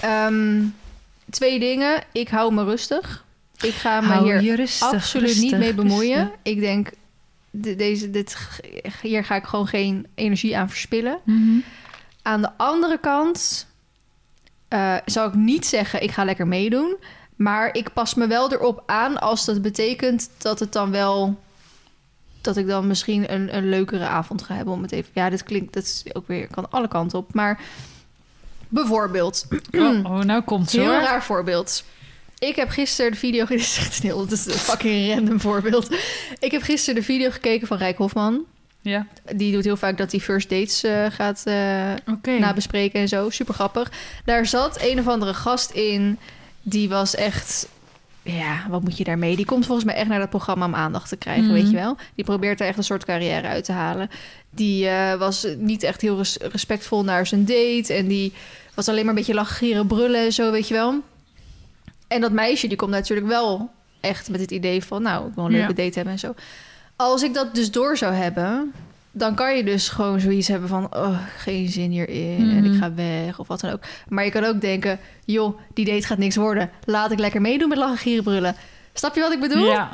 Ehm, 0.01 0.63
twee 1.29 1.59
dingen. 1.59 2.03
Ik 2.11 2.27
hou 2.27 2.53
me 2.53 2.63
rustig. 2.63 3.25
Ik 3.61 3.73
ga 3.73 4.01
me 4.01 4.07
Hou 4.07 4.39
hier 4.39 4.55
rustig, 4.55 4.87
absoluut 4.93 5.25
rustig, 5.27 5.43
niet 5.43 5.57
mee 5.57 5.73
bemoeien. 5.73 6.17
rustig. 6.19 6.35
Ik 6.43 6.59
denk, 6.59 6.89
de- 7.49 7.75
deze, 7.75 8.09
dit, 8.09 8.37
hier 9.01 9.23
ga 9.23 9.35
ik 9.35 9.43
gewoon 9.43 9.67
geen 9.67 10.07
energie 10.15 10.57
aan 10.57 10.69
verspillen. 10.69 11.19
Mhm. 11.23 11.57
Aan 12.27 12.41
de 12.41 12.49
andere 12.57 12.97
kant 12.99 13.67
eh, 14.67 14.95
zou 15.05 15.27
ik 15.27 15.33
niet 15.33 15.65
zeggen, 15.65 16.03
ik 16.03 16.11
ga 16.11 16.23
lekker 16.23 16.47
meedoen. 16.47 16.97
Maar 17.35 17.75
ik 17.75 17.93
pas 17.93 18.13
me 18.13 18.27
wel 18.27 18.51
erop 18.51 18.83
aan 18.85 19.19
als 19.19 19.45
dat 19.45 19.61
betekent 19.61 20.29
dat 20.37 20.59
het 20.59 20.73
dan 20.73 20.91
wel... 20.91 21.39
dat 22.41 22.57
ik 22.57 22.67
dan 22.67 22.87
misschien 22.87 23.33
een, 23.33 23.55
een 23.55 23.69
leukere 23.69 24.05
avond 24.05 24.41
ga 24.41 24.55
hebben 24.55 24.73
om 24.73 24.81
het 24.81 24.91
even... 24.91 25.11
Ja, 25.13 25.29
dit 25.29 25.43
klinkt, 25.43 25.73
dat 25.73 25.83
is 25.83 26.03
ook 26.13 26.27
weer, 26.27 26.47
kan 26.47 26.71
alle 26.71 26.87
kanten 26.87 27.19
op. 27.19 27.33
Maar 27.33 27.59
bijvoorbeeld, 28.67 29.47
Oh, 29.71 30.05
oh, 30.05 30.19
nou 30.19 30.41
komt 30.41 30.69
ze 30.69 30.79
heel 30.79 30.91
hoor. 30.91 31.01
raar 31.01 31.23
voorbeeld. 31.23 31.83
Ik 32.37 32.55
heb 32.55 32.69
gisteren 32.69 33.11
de 33.11 33.17
video... 33.17 33.45
Dit 33.45 33.59
is 33.59 33.77
echt 33.77 33.97
een 33.97 34.05
heel, 34.05 34.21
dit 34.21 34.31
is 34.31 34.45
een 34.45 34.51
fucking 34.51 35.13
random 35.13 35.39
voorbeeld. 35.39 35.95
Ik 36.39 36.51
heb 36.51 36.61
gisteren 36.61 36.95
de 36.99 37.05
video 37.05 37.29
gekeken 37.29 37.67
van 37.67 37.77
Rijk 37.77 37.97
Hofman. 37.97 38.45
Ja, 38.81 39.05
Die 39.35 39.51
doet 39.53 39.63
heel 39.63 39.77
vaak 39.77 39.97
dat 39.97 40.11
hij 40.11 40.19
first 40.19 40.49
dates 40.49 40.83
eh, 40.83 41.05
gaat... 41.09 41.41
eh, 41.45 42.39
nabespreken 42.39 42.99
en 42.99 43.07
zo. 43.07 43.29
Super 43.29 43.53
grappig. 43.53 43.91
Daar 44.25 44.45
zat 44.45 44.81
een 44.81 44.99
of 44.99 45.07
andere 45.07 45.33
gast 45.33 45.71
in. 45.71 46.17
Die 46.61 46.89
was 46.89 47.15
echt. 47.15 47.67
Ja, 48.21 48.65
wat 48.69 48.81
moet 48.83 48.97
je 48.97 49.03
daarmee? 49.03 49.35
Die 49.35 49.45
komt 49.45 49.65
volgens 49.65 49.85
mij 49.85 49.95
echt 49.95 50.07
naar 50.07 50.19
dat 50.19 50.29
programma 50.29 50.65
om 50.65 50.75
aandacht 50.75 51.09
te 51.09 51.15
krijgen, 51.17 51.43
Mhm. 51.43 51.53
weet 51.53 51.69
je 51.69 51.75
wel. 51.75 51.97
Die 52.15 52.25
probeert 52.25 52.59
er 52.61 52.67
echt 52.67 52.77
een 52.77 52.83
soort 52.83 53.05
carrière 53.05 53.47
uit 53.47 53.65
te 53.65 53.71
halen. 53.71 54.09
Die 54.49 54.87
eh, 54.87 55.13
was 55.19 55.47
niet 55.57 55.83
echt 55.83 56.01
heel 56.01 56.17
res- 56.17 56.37
respectvol 56.37 57.03
naar 57.03 57.27
zijn 57.27 57.45
date. 57.45 57.93
En 57.93 58.07
die 58.07 58.33
was 58.73 58.87
alleen 58.87 58.99
maar 59.05 59.09
een 59.13 59.19
beetje 59.19 59.33
lachen, 59.33 59.87
brullen 59.87 60.25
en 60.25 60.31
zo, 60.33 60.51
weet 60.51 60.67
je 60.67 60.73
wel. 60.73 60.95
En 62.07 62.21
dat 62.21 62.31
meisje, 62.31 62.67
die 62.67 62.77
komt 62.77 62.91
natuurlijk 62.91 63.27
wel 63.27 63.69
echt 64.01 64.29
met 64.29 64.39
het 64.41 64.51
idee 64.51 64.83
van... 64.83 65.01
nou, 65.01 65.27
ik 65.27 65.33
wil 65.35 65.45
een 65.45 65.51
leuke 65.51 65.67
Ja. 65.75 65.83
date 65.83 65.93
hebben 65.95 66.13
en 66.13 66.19
zo. 66.19 66.33
Als 66.97 67.23
ik 67.23 67.33
dat 67.33 67.55
dus 67.55 67.71
door 67.71 67.97
zou 67.97 68.13
hebben... 68.13 68.73
dan 69.11 69.35
kan 69.35 69.55
je 69.57 69.63
dus 69.63 69.89
gewoon 69.89 70.19
zoiets 70.19 70.47
hebben 70.47 70.69
van... 70.69 70.95
oh, 70.95 71.17
geen 71.37 71.69
zin 71.69 71.91
hierin 71.91 72.49
en 72.51 72.63
Mhm. 72.63 72.73
ik 72.73 72.79
ga 72.79 72.93
weg 72.93 73.39
of 73.39 73.47
wat 73.47 73.59
dan 73.59 73.71
ook. 73.71 73.79
Maar 74.07 74.23
je 74.25 74.31
kan 74.31 74.43
ook 74.43 74.61
denken... 74.61 74.99
joh, 75.25 75.57
die 75.73 75.85
date 75.85 76.07
gaat 76.07 76.17
niks 76.17 76.35
worden. 76.35 76.69
Laat 76.85 77.11
ik 77.11 77.19
lekker 77.19 77.41
meedoen 77.41 77.69
met 77.69 77.77
lachen, 77.77 77.97
gieren, 77.97 78.23
brullen. 78.23 78.55
Snap 78.93 79.15
je 79.15 79.21
wat 79.21 79.31
ik 79.33 79.39
bedoel? 79.39 79.65
Ja, 79.65 79.89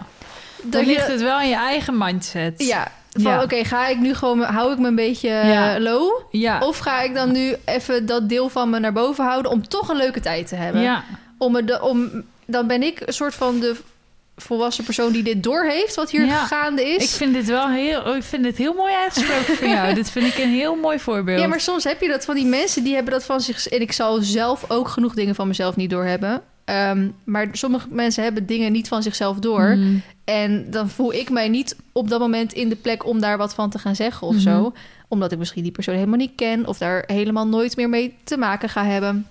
dan 0.63 0.85
ligt 0.85 1.05
je, 1.05 1.11
het 1.11 1.21
wel 1.21 1.41
in 1.41 1.49
je 1.49 1.55
eigen 1.55 1.97
mindset. 1.97 2.53
ja, 2.63 2.91
van 3.11 3.31
Ja. 3.31 3.43
oké, 3.43 3.63
ga 3.65 3.87
ik 3.87 3.99
nu 3.99 4.13
gewoon... 4.13 4.41
hou 4.41 4.71
ik 4.71 4.79
me 4.79 4.87
een 4.87 4.95
beetje 4.95 5.29
eh, 5.29 5.49
Ja. 5.53 5.79
low... 5.79 6.21
Ja. 6.31 6.59
Of 6.59 6.77
ga 6.77 7.01
ik 7.01 7.13
dan 7.13 7.31
nu 7.31 7.55
even 7.65 8.05
dat 8.05 8.29
deel 8.29 8.49
van 8.49 8.69
me 8.69 8.79
naar 8.79 8.93
boven 8.93 9.25
houden... 9.25 9.51
om 9.51 9.67
toch 9.67 9.89
een 9.89 9.97
leuke 9.97 10.19
tijd 10.19 10.47
te 10.47 10.55
hebben? 10.55 10.81
ja. 10.81 11.03
Om 11.37 11.51
me 11.51 11.63
de, 11.63 11.81
om, 11.81 12.23
dan 12.45 12.67
ben 12.67 12.83
ik 12.83 13.01
een 13.05 13.13
soort 13.13 13.33
van 13.35 13.59
de 13.59 13.75
volwassen 14.35 14.83
persoon 14.83 15.11
die 15.11 15.23
dit 15.23 15.43
doorheeft... 15.43 15.95
wat 15.95 16.11
hier 16.11 16.25
Ja. 16.25 16.45
gaande 16.45 16.85
is. 16.89 17.03
Ik 17.03 17.09
vind 17.09 17.33
dit 17.33 17.45
wel 17.45 17.69
heel, 17.69 18.01
oh, 18.01 18.15
ik 18.15 18.23
vind 18.23 18.43
dit 18.43 18.57
heel 18.57 18.73
mooi 18.73 18.93
uitgesproken 18.93 19.55
van 19.57 19.69
jou. 19.69 19.93
dit 20.03 20.09
vind 20.09 20.25
ik 20.25 20.37
een 20.37 20.49
heel 20.49 20.75
mooi 20.75 20.99
voorbeeld. 20.99 21.39
Ja, 21.39 21.47
maar 21.47 21.61
soms 21.61 21.83
heb 21.83 22.01
je 22.01 22.07
dat 22.07 22.25
van 22.25 22.35
die 22.35 22.45
mensen 22.45 22.83
die 22.83 22.93
hebben 22.93 23.13
dat 23.13 23.25
van 23.25 23.41
zich. 23.41 23.67
En 23.67 23.81
ik 23.81 23.91
zal 23.91 24.21
zelf 24.21 24.65
ook 24.69 24.87
genoeg 24.87 25.13
dingen 25.13 25.35
van 25.35 25.47
mezelf 25.47 25.75
niet 25.75 25.89
doorhebben. 25.89 26.41
Ehm, 26.65 27.09
maar 27.23 27.47
sommige 27.51 27.87
mensen 27.89 28.23
hebben 28.23 28.45
dingen 28.45 28.71
niet 28.71 28.87
van 28.87 29.03
zichzelf 29.03 29.37
door. 29.39 29.75
Mhm. 29.77 29.95
En 30.23 30.65
dan 30.71 30.89
voel 30.89 31.13
ik 31.13 31.29
mij 31.29 31.49
niet 31.49 31.75
op 31.91 32.09
dat 32.09 32.19
moment 32.19 32.53
in 32.53 32.69
de 32.69 32.75
plek 32.75 33.05
om 33.05 33.19
daar 33.19 33.37
wat 33.37 33.53
van 33.53 33.69
te 33.69 33.79
gaan 33.79 33.95
zeggen 33.95 34.27
of 34.27 34.33
Mhm. 34.33 34.43
zo. 34.43 34.73
Omdat 35.07 35.31
ik 35.31 35.37
misschien 35.37 35.63
die 35.63 35.71
persoon 35.71 35.95
helemaal 35.95 36.17
niet 36.17 36.35
ken 36.35 36.67
of 36.67 36.77
daar 36.77 37.03
helemaal 37.07 37.47
nooit 37.47 37.75
meer 37.75 37.89
mee 37.89 38.15
te 38.23 38.37
maken 38.37 38.69
ga 38.69 38.85
hebben. 38.85 39.27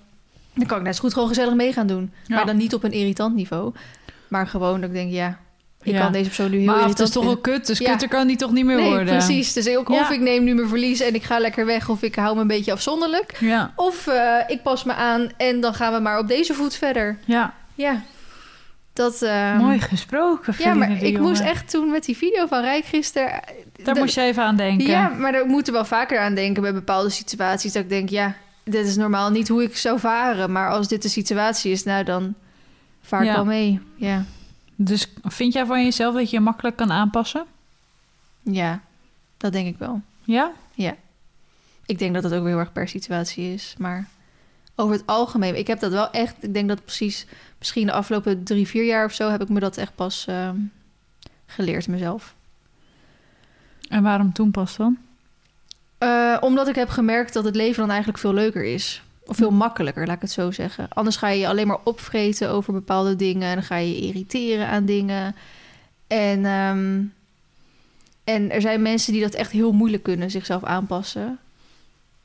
Dan 0.55 0.67
kan 0.67 0.77
ik 0.77 0.83
net 0.83 0.95
zo 0.95 1.01
goed 1.01 1.13
gewoon 1.13 1.27
gezellig 1.27 1.53
mee 1.53 1.73
gaan 1.73 1.87
doen. 1.87 2.11
Ja. 2.27 2.35
Maar 2.35 2.45
dan 2.45 2.57
niet 2.57 2.73
op 2.73 2.83
een 2.83 2.91
irritant 2.91 3.35
niveau. 3.35 3.73
Maar 4.33 4.47
gewoon 4.47 4.81
dat 4.81 4.89
ik 4.89 4.95
denk, 4.95 5.11
ja, 5.11 5.39
ik 5.81 5.93
Ja. 5.93 5.99
kan 6.01 6.11
deze 6.11 6.25
persoon 6.25 6.49
nu 6.51 6.57
heel 6.57 6.65
maar 6.65 6.87
het 6.87 6.99
is 6.99 7.09
toch 7.09 7.23
wel 7.23 7.37
kut, 7.37 7.67
dus 7.67 7.77
Ja. 7.77 7.89
kutter 7.89 8.07
kan 8.07 8.27
die 8.27 8.35
toch 8.37 8.51
niet 8.51 8.65
meer 8.65 8.75
Nee, 8.75 8.89
worden. 8.89 9.05
precies. 9.05 9.53
Dus 9.53 9.75
ook, 9.77 9.89
of 9.89 9.95
Ja. 10.09 10.11
ik 10.11 10.19
neem 10.19 10.43
nu 10.43 10.53
mijn 10.53 10.67
verlies 10.67 10.99
en 11.01 11.15
ik 11.15 11.23
ga 11.23 11.39
lekker 11.39 11.65
weg... 11.65 11.89
of 11.89 12.01
ik 12.01 12.15
hou 12.15 12.35
me 12.35 12.41
een 12.41 12.47
beetje 12.47 12.71
afzonderlijk. 12.71 13.37
Ja, 13.39 13.73
Of 13.75 14.07
eh, 14.07 14.35
ik 14.47 14.61
pas 14.63 14.83
me 14.83 14.93
aan 14.93 15.29
en 15.37 15.59
dan 15.61 15.73
gaan 15.73 15.93
we 15.93 15.99
maar 15.99 16.19
op 16.19 16.27
deze 16.27 16.53
voet 16.53 16.75
verder. 16.75 17.17
ja. 17.25 17.53
Ja, 17.75 18.01
dat... 18.93 19.21
ehm, 19.21 19.57
mooi 19.57 19.79
gesproken, 19.79 20.53
Ja, 20.57 20.73
maar 20.73 21.03
ik 21.03 21.19
moest 21.19 21.41
echt 21.41 21.69
toen 21.69 21.91
met 21.91 22.05
die 22.05 22.17
video 22.17 22.47
van 22.47 22.61
Rijk 22.61 22.85
gisteren... 22.85 23.29
Daar 23.83 23.93
de- 23.93 23.99
moest 23.99 24.15
je 24.15 24.21
even 24.21 24.43
aan 24.43 24.55
denken. 24.55 24.87
Ja, 24.87 25.07
maar 25.07 25.31
daar 25.31 25.45
moet 25.45 25.67
er 25.67 25.73
wel 25.73 25.85
vaker 25.85 26.19
aan 26.19 26.35
denken 26.35 26.61
bij 26.61 26.73
bepaalde 26.73 27.09
situaties. 27.09 27.73
Dat 27.73 27.83
ik 27.83 27.89
denk, 27.89 28.09
ja, 28.09 28.35
dit 28.63 28.85
is 28.87 28.95
normaal 28.95 29.29
niet 29.29 29.47
hoe 29.47 29.63
ik 29.63 29.77
zou 29.77 29.99
varen. 29.99 30.51
Maar 30.51 30.69
als 30.69 30.87
dit 30.87 31.01
de 31.01 31.09
situatie 31.09 31.71
is, 31.71 31.83
nou 31.83 32.03
dan 32.03 32.33
vaar 33.03 33.21
ik 33.21 33.27
Ja. 33.27 33.33
wel 33.33 33.45
mee. 33.45 33.79
Ja. 33.95 34.25
Dus 34.75 35.07
vind 35.23 35.53
jij 35.53 35.65
van 35.65 35.83
jezelf 35.83 36.15
dat 36.15 36.29
je 36.29 36.35
je 36.35 36.41
makkelijk 36.41 36.75
kan 36.75 36.91
aanpassen? 36.91 37.45
ja, 38.41 38.81
dat 39.37 39.51
denk 39.51 39.67
ik 39.67 39.77
wel. 39.77 40.01
Ja? 40.23 40.51
Ik 41.85 41.99
denk 41.99 42.13
dat 42.13 42.23
het 42.23 42.33
ook 42.33 42.39
weer 42.39 42.49
heel 42.49 42.59
erg 42.59 42.71
per 42.71 42.87
situatie 42.87 43.53
is. 43.53 43.75
Maar 43.77 44.07
over 44.75 44.95
het 44.95 45.05
algemeen, 45.05 45.57
ik 45.57 45.67
heb 45.67 45.79
dat 45.79 45.91
wel 45.91 46.11
echt... 46.11 46.43
Ik 46.43 46.53
denk 46.53 46.67
dat 46.67 46.83
precies, 46.85 47.25
misschien 47.57 47.85
de 47.85 47.91
afgelopen 47.91 48.43
drie, 48.43 48.67
vier 48.67 48.85
jaar 48.85 49.05
of 49.05 49.13
zo... 49.13 49.29
heb 49.29 49.41
ik 49.41 49.49
me 49.49 49.59
dat 49.59 49.77
echt 49.77 49.95
pas 49.95 50.25
ehm, 50.27 50.57
geleerd 51.45 51.87
mezelf. 51.87 52.35
En 53.89 54.03
waarom 54.03 54.33
toen 54.33 54.51
pas 54.51 54.75
dan? 54.75 54.97
Eh, 55.97 56.37
omdat 56.39 56.67
ik 56.67 56.75
heb 56.75 56.89
gemerkt 56.89 57.33
dat 57.33 57.43
het 57.43 57.55
leven 57.55 57.79
dan 57.79 57.89
eigenlijk 57.89 58.19
veel 58.19 58.33
leuker 58.33 58.63
is. 58.63 59.03
Of 59.25 59.35
veel 59.35 59.51
makkelijker, 59.51 60.05
laat 60.07 60.15
ik 60.15 60.21
het 60.21 60.31
zo 60.31 60.51
zeggen. 60.51 60.87
Anders 60.89 61.15
ga 61.15 61.27
je 61.29 61.39
je 61.39 61.47
alleen 61.47 61.67
maar 61.67 61.79
opvreten 61.83 62.49
over 62.49 62.73
bepaalde 62.73 63.15
dingen. 63.15 63.47
En 63.49 63.53
dan 63.55 63.63
ga 63.63 63.75
je 63.75 63.89
je 63.89 64.07
irriteren 64.07 64.67
aan 64.67 64.85
dingen. 64.85 65.35
En, 66.07 66.45
ehm, 66.45 67.01
en 68.23 68.51
er 68.51 68.61
zijn 68.61 68.81
mensen 68.81 69.13
die 69.13 69.21
dat 69.21 69.33
echt 69.33 69.51
heel 69.51 69.71
moeilijk 69.71 70.03
kunnen, 70.03 70.31
zichzelf 70.31 70.63
aanpassen. 70.63 71.39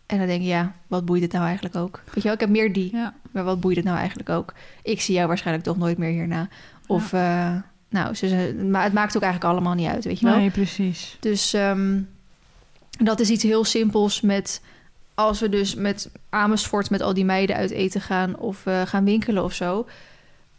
En 0.06 0.18
dan 0.18 0.26
denk 0.26 0.40
je, 0.42 0.48
ja, 0.48 0.72
wat 0.86 1.04
boeit 1.04 1.22
het 1.22 1.32
nou 1.32 1.44
eigenlijk 1.44 1.76
ook? 1.76 2.00
Weet 2.04 2.14
je 2.14 2.22
wel, 2.22 2.32
ik 2.32 2.40
heb 2.40 2.48
meer 2.48 2.72
die. 2.72 2.96
Ja. 2.96 3.14
Maar 3.30 3.44
wat 3.44 3.60
boeit 3.60 3.76
het 3.76 3.84
nou 3.84 3.98
eigenlijk 3.98 4.28
ook? 4.28 4.52
Ik 4.82 5.00
zie 5.00 5.14
jou 5.14 5.26
waarschijnlijk 5.28 5.66
toch 5.66 5.78
nooit 5.78 5.98
meer 5.98 6.10
hierna. 6.10 6.48
Of, 6.86 7.12
eh, 7.12 7.54
nou, 7.88 8.14
ze, 8.14 8.28
ze- 8.28 8.64
maar 8.70 8.82
het 8.82 8.92
maakt 8.92 9.16
ook 9.16 9.22
eigenlijk 9.22 9.52
allemaal 9.52 9.74
niet 9.74 9.88
uit, 9.88 10.04
weet 10.04 10.20
je 10.20 10.26
wel? 10.26 10.36
Nee, 10.36 10.50
precies. 10.50 11.16
Dus 11.20 11.52
ehm, 11.52 12.00
dat 12.98 13.20
is 13.20 13.30
iets 13.30 13.42
heel 13.42 13.64
simpels 13.64 14.20
met... 14.20 14.60
als 15.18 15.40
we 15.40 15.48
dus 15.48 15.75
met 15.75 16.10
Amersfoort 16.28 16.90
met 16.90 17.00
al 17.00 17.14
die 17.14 17.25
meiden 17.25 17.56
uit 17.56 17.70
eten 17.70 18.00
gaan... 18.00 18.37
of 18.37 18.66
eh, 18.66 18.82
gaan 18.82 19.04
winkelen 19.04 19.44
of 19.44 19.52
zo... 19.52 19.87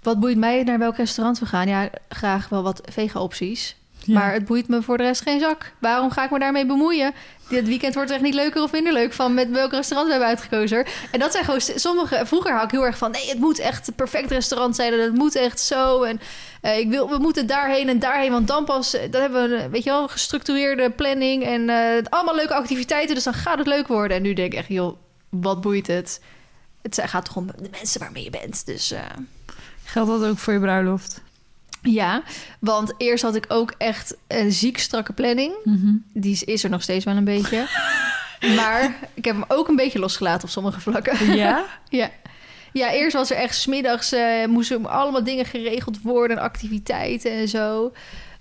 wat 0.01 0.19
boeit 0.19 0.37
mij 0.37 0.63
naar 0.63 0.79
welk 0.79 0.97
restaurant 0.97 1.39
we 1.39 1.45
gaan? 1.45 1.67
Ja, 1.67 1.89
graag 2.09 2.49
wel 2.49 2.63
wat 2.63 2.81
vega-opties. 2.85 3.78
Maar 4.13 4.33
het 4.33 4.45
boeit 4.45 4.67
me 4.67 4.81
voor 4.81 4.97
de 4.97 5.03
rest 5.03 5.21
geen 5.21 5.39
zak. 5.39 5.71
Waarom 5.79 6.11
ga 6.11 6.23
ik 6.23 6.31
me 6.31 6.39
daarmee 6.39 6.65
bemoeien? 6.65 7.13
Dit 7.49 7.67
weekend 7.67 7.93
wordt 7.93 8.09
er 8.09 8.15
echt 8.15 8.25
niet 8.25 8.33
leuker 8.33 8.61
of 8.63 8.71
minder 8.71 8.93
leuk 8.93 9.13
van 9.13 9.33
met 9.33 9.49
welk 9.49 9.71
restaurant 9.71 10.05
we 10.07 10.11
hebben 10.13 10.29
uitgekozen. 10.29 10.85
En 11.11 11.19
dat 11.19 11.31
zijn 11.31 11.43
gewoon 11.43 11.61
sommige. 11.61 12.21
Vroeger 12.25 12.53
had 12.53 12.63
ik 12.63 12.71
heel 12.71 12.85
erg 12.85 12.97
van 12.97 13.11
nee, 13.11 13.29
het 13.29 13.39
moet 13.39 13.59
echt 13.59 13.95
perfect 13.95 14.31
restaurant 14.31 14.75
zijn 14.75 14.93
en 14.93 14.99
het 14.99 15.13
moet 15.13 15.35
echt 15.35 15.59
zo. 15.59 16.03
En 16.03 16.19
eh, 16.61 16.77
ik 16.77 16.89
wil, 16.89 17.09
we 17.09 17.17
moeten 17.17 17.47
daarheen 17.47 17.89
en 17.89 17.99
daarheen, 17.99 18.31
want 18.31 18.47
dan 18.47 18.65
pas. 18.65 18.93
eh, 18.93 19.11
Dan 19.11 19.21
hebben 19.21 19.49
we 19.49 19.55
een, 19.55 19.69
weet 19.69 19.83
je 19.83 19.89
wel, 19.89 20.07
gestructureerde 20.07 20.89
planning 20.89 21.43
en 21.45 21.69
eh, 21.69 22.03
allemaal 22.09 22.35
leuke 22.35 22.53
activiteiten. 22.53 23.15
Dus 23.15 23.23
dan 23.23 23.33
gaat 23.33 23.57
het 23.57 23.67
leuk 23.67 23.87
worden. 23.87 24.17
En 24.17 24.23
nu 24.23 24.33
denk 24.33 24.51
ik 24.53 24.59
echt, 24.59 24.67
joh, 24.67 24.97
wat 25.29 25.61
boeit 25.61 25.87
het? 25.87 26.21
Het 26.81 27.01
gaat 27.05 27.25
toch 27.25 27.35
om 27.35 27.47
de 27.47 27.69
mensen 27.71 27.99
waarmee 27.99 28.23
je 28.23 28.29
bent. 28.29 28.65
Dus 28.65 28.93
Geldt 29.83 30.09
dat 30.09 30.29
ook 30.29 30.37
voor 30.37 30.53
je 30.53 30.59
bruiloft? 30.59 31.21
Ja, 31.81 32.23
want 32.59 32.93
eerst 32.97 33.23
had 33.23 33.35
ik 33.35 33.45
ook 33.47 33.73
echt 33.77 34.15
een 34.27 34.51
ziek 34.51 34.77
strakke 34.77 35.13
planning. 35.13 35.53
Mhm. 35.63 35.91
Die 36.13 36.39
is- 36.45 36.63
er 36.63 36.69
nog 36.69 36.81
steeds 36.81 37.05
wel 37.05 37.15
een 37.15 37.23
beetje. 37.23 37.67
maar 38.57 38.99
ik 39.13 39.25
heb 39.25 39.35
hem 39.35 39.45
ook 39.47 39.67
een 39.67 39.75
beetje 39.75 39.99
losgelaten 39.99 40.43
op 40.43 40.49
sommige 40.49 40.79
vlakken. 40.79 41.35
Ja? 41.35 41.65
ja. 41.89 42.09
Ja, 42.73 42.91
eerst 42.91 43.15
was 43.15 43.29
er 43.31 43.37
echt 43.37 43.55
smiddags... 43.55 44.11
eh 44.11 44.45
moesten 44.47 44.85
allemaal 44.85 45.23
dingen 45.23 45.45
geregeld 45.45 46.01
worden... 46.01 46.37
en 46.37 46.43
activiteiten 46.43 47.31
en 47.31 47.47
zo. 47.47 47.91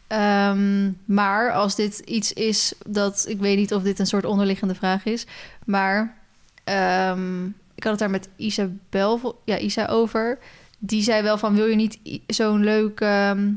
Ehm, 0.07 0.91
maar 1.05 1.53
als 1.53 1.75
dit 1.75 1.99
iets 1.99 2.33
is 2.33 2.73
dat... 2.87 3.25
Ik 3.29 3.39
weet 3.41 3.57
niet 3.57 3.75
of 3.75 3.83
dit 3.83 3.99
een 3.99 4.07
soort 4.07 4.25
onderliggende 4.25 4.75
vraag 4.75 5.05
is. 5.05 5.27
Maar 5.65 6.17
ehm, 6.65 7.45
ik 7.47 7.83
had 7.83 7.91
het 7.93 7.99
daar 7.99 8.11
met 8.11 8.29
Isabel 8.37 9.41
ja, 9.45 9.59
Isa 9.59 9.87
over. 9.87 10.39
Die 10.79 11.03
zei 11.03 11.23
wel 11.23 11.39
van... 11.39 11.55
Wil 11.55 11.67
je 11.67 11.77
niet 11.77 11.99
zo'n 12.27 12.65
leuk 12.65 13.01
ehm, 13.01 13.51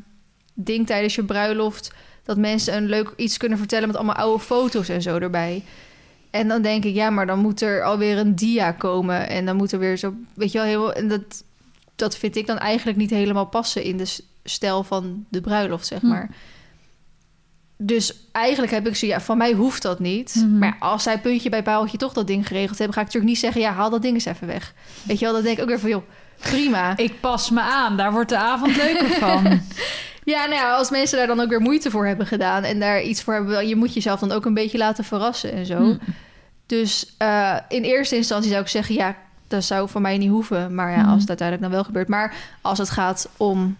ding 0.54 0.86
tijdens 0.88 1.16
je 1.16 1.24
bruiloft... 1.24 1.94
dat 2.24 2.38
mensen 2.38 2.76
een 2.76 2.90
leuk 2.90 3.14
iets 3.16 3.38
kunnen 3.38 3.58
vertellen... 3.58 3.88
met 3.88 3.96
allemaal 3.96 4.16
oude 4.16 4.44
foto's 4.44 4.90
en 4.90 5.02
zo 5.02 5.18
erbij... 5.18 5.64
En 6.32 6.48
dan 6.48 6.62
denk 6.62 6.84
ik, 6.84 6.94
ja, 6.94 7.10
maar 7.10 7.26
dan 7.26 7.40
moet 7.40 7.62
er 7.62 7.84
alweer 7.84 8.18
een 8.18 8.36
dia 8.36 8.72
komen. 8.72 9.30
En 9.30 9.46
dan 9.46 9.56
moet 9.56 9.72
er 9.72 9.80
weer 9.80 9.98
zo, 9.98 10.14
weet 10.34 10.52
je 10.52 10.58
wel, 10.58 10.68
heel. 10.68 10.94
En 10.94 11.08
dat, 11.08 11.44
dat 11.96 12.18
vind 12.18 12.36
ik 12.36 12.48
dan 12.48 12.58
eigenlijk 12.58 12.98
niet 12.98 13.10
helemaal 13.10 13.46
passen 13.46 13.84
in 13.84 13.98
de 13.98 14.18
stijl 14.44 14.84
van 14.84 15.26
de 15.30 15.42
bruiloft, 15.42 15.88
zeg 15.88 16.00
Hm. 16.00 16.08
maar. 16.08 16.30
Dus 17.78 18.16
eigenlijk 18.32 18.72
heb 18.74 18.88
ik 18.88 18.96
zo, 18.96 19.06
ja, 19.06 19.22
van 19.22 19.38
mij 19.38 19.54
hoeft 19.54 19.82
dat 19.82 20.00
niet. 20.00 20.36
Mhm. 20.36 20.58
Maar 20.58 20.76
als 20.80 21.04
zij 21.04 21.20
puntje 21.20 21.50
bij 21.50 21.64
paaltje 21.64 21.98
toch 21.98 22.14
dat 22.14 22.28
ding 22.28 22.48
geregeld 22.48 22.78
hebben, 22.78 22.96
ga 22.96 23.02
ik 23.02 23.06
natuurlijk 23.06 23.34
niet 23.34 23.42
zeggen, 23.42 23.62
ja, 23.62 23.72
haal 23.72 23.90
dat 23.90 24.02
ding 24.02 24.14
eens 24.14 24.26
even 24.26 24.48
weg. 24.48 24.74
Weet 25.04 25.20
je 25.20 25.26
wel, 25.26 25.34
dan 25.34 25.44
denk 25.44 25.58
ik 25.58 25.64
ook 25.64 25.70
weer 25.70 25.80
van, 25.80 25.90
joh, 25.90 26.04
prima. 26.40 26.98
Ik 26.98 27.20
pas 27.20 27.50
me 27.50 27.62
aan, 27.62 27.98
daar 27.98 28.12
wordt 28.12 28.30
de 28.30 28.38
avond 28.38 28.76
leuker 28.76 29.10
van. 29.28 29.62
Ja, 30.24 30.40
nou 30.46 30.54
ja, 30.62 30.76
als 30.76 30.90
mensen 30.90 31.18
daar 31.18 31.28
dan 31.28 31.40
ook 31.40 31.50
weer 31.50 31.62
moeite 31.62 31.92
voor 31.92 32.06
hebben 32.08 32.28
gedaan 32.28 32.64
en 32.64 32.80
daar 32.80 33.02
iets 33.02 33.22
voor 33.24 33.34
hebben, 33.34 33.68
je 33.68 33.76
moet 33.76 33.94
jezelf 33.94 34.20
dan 34.20 34.32
ook 34.32 34.46
een 34.46 34.54
beetje 34.54 34.78
laten 34.78 35.04
verrassen 35.04 35.52
en 35.54 35.66
zo. 35.66 35.78
Hm. 35.78 35.98
Dus 36.66 37.14
eh, 37.18 37.56
in 37.68 37.84
eerste 37.84 38.16
instantie 38.16 38.50
zou 38.50 38.62
ik 38.62 38.68
zeggen, 38.68 38.96
ja, 38.96 39.16
dat 39.48 39.64
zou 39.64 39.90
voor 39.90 40.02
mij 40.02 40.18
niet 40.18 40.30
hoeven. 40.30 40.76
Maar 40.76 40.92
ja, 40.92 40.98
Mhm. 41.02 41.10
als 41.10 41.20
het 41.20 41.30
uiteindelijk 41.30 41.68
dan 41.68 41.78
wel 41.78 41.86
gebeurt. 41.88 42.08
Maar 42.08 42.34
als 42.62 42.78
het 42.78 42.90
gaat 42.90 43.30
om 43.38 43.78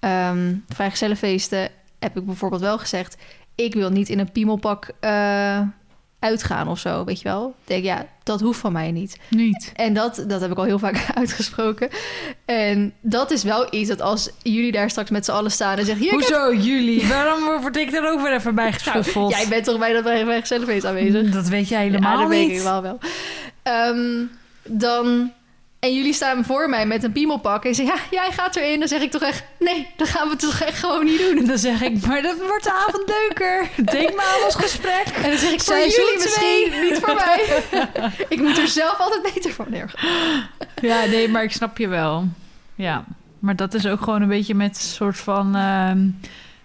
ehm 0.00 0.54
vrijgezellenfeesten, 0.68 1.68
heb 1.98 2.16
ik 2.16 2.26
bijvoorbeeld 2.26 2.60
wel 2.62 2.78
gezegd, 2.78 3.16
ik 3.54 3.74
wil 3.74 3.90
niet 3.90 4.08
in 4.08 4.18
een 4.18 4.32
piemelpak 4.32 4.88
eh, 5.00 5.60
uitgaan 6.18 6.68
of 6.68 6.78
zo, 6.78 7.04
weet 7.04 7.20
je 7.20 7.28
wel. 7.28 7.48
Ik 7.60 7.66
denk, 7.68 7.84
ja, 7.84 8.06
dat 8.24 8.40
hoeft 8.40 8.60
van 8.60 8.72
mij 8.72 8.92
niet. 8.92 9.16
Niet. 9.28 9.72
En 9.74 9.94
dat, 9.94 10.24
dat 10.26 10.40
heb 10.40 10.50
ik 10.50 10.58
al 10.58 10.64
heel 10.64 10.78
vaak 10.78 11.06
uitgesproken. 11.14 11.88
En 12.44 12.92
dat 13.00 13.30
is 13.30 13.42
wel 13.42 13.66
iets 13.70 13.88
dat 13.88 14.00
als 14.00 14.30
jullie 14.42 14.72
daar 14.72 14.90
straks 14.90 15.10
met 15.10 15.24
z'n 15.24 15.30
allen 15.30 15.50
staan 15.50 15.78
en 15.78 15.84
zeggen... 15.84 16.04
Hier, 16.04 16.12
ik 16.12 16.20
heb- 16.20 16.28
Hoezo 16.28 16.54
jullie? 16.54 17.06
Waarom 17.16 17.60
word 17.60 17.76
ik 17.76 17.92
er 17.92 18.10
ook 18.10 18.20
weer 18.20 18.32
even 18.34 18.54
bij 18.54 18.72
geschuffeld? 18.72 19.30
jij 19.32 19.48
bent 19.48 19.64
toch 19.64 19.78
bij 19.78 19.92
dat 19.92 20.02
vrijgezellenfeest 20.02 20.84
aanwezig? 20.84 21.30
Dat 21.30 21.48
weet 21.48 21.68
jij 21.68 21.82
helemaal 21.82 22.12
ja, 22.12 22.18
dat 22.20 22.28
weet 22.28 22.48
niet. 22.48 22.56
ik 22.56 22.62
wel 22.62 22.82
wel. 22.82 22.98
Ehm, 23.62 24.22
dan... 24.62 25.32
En 25.84 25.94
jullie 25.94 26.12
staan 26.12 26.44
voor 26.44 26.68
mij 26.68 26.86
met 26.86 27.02
een 27.02 27.12
piemelpak. 27.12 27.64
En 27.64 27.74
zeggen, 27.74 27.96
ja, 27.96 28.02
jij 28.10 28.32
gaat 28.32 28.56
erin. 28.56 28.78
Dan 28.78 28.88
zeg 28.88 29.00
ik 29.00 29.10
toch 29.10 29.22
echt, 29.22 29.44
nee, 29.58 29.88
dat 29.96 30.08
gaan 30.08 30.28
we 30.28 30.36
toch 30.36 30.60
echt 30.60 30.78
gewoon 30.78 31.04
niet 31.04 31.18
doen. 31.18 31.44
Dan 31.50 31.58
zeg 31.58 31.82
ik, 31.82 32.06
maar 32.06 32.22
dat 32.22 32.38
wordt 32.38 32.64
de 32.64 32.72
avond 32.72 33.08
leuker. 33.08 33.68
Denk 33.92 34.16
maar 34.16 34.24
aan 34.24 34.44
ons 34.44 34.54
gesprek. 34.54 35.06
En 35.06 35.30
dan 35.30 35.38
zeg 35.38 35.52
ik, 35.52 35.62
voor 35.62 35.76
jullie 35.76 36.18
misschien, 36.18 36.72
niet 36.82 36.98
voor 37.02 37.14
mij. 37.14 37.62
ik 38.34 38.40
moet 38.40 38.58
er 38.58 38.68
zelf 38.68 38.98
altijd 38.98 39.34
beter 39.34 39.52
van 39.52 39.66
neer. 39.68 39.94
Ja, 40.80 41.04
nee, 41.04 41.28
maar 41.28 41.42
ik 41.42 41.52
snap 41.52 41.78
je 41.78 41.88
wel. 41.88 42.28
Ja, 42.74 43.04
maar 43.38 43.56
dat 43.56 43.74
is 43.74 43.86
ook 43.86 44.02
gewoon 44.02 44.22
een 44.22 44.28
beetje 44.28 44.54
met 44.54 44.76
soort 44.76 45.16
van 45.16 45.56
ehm, 45.56 46.08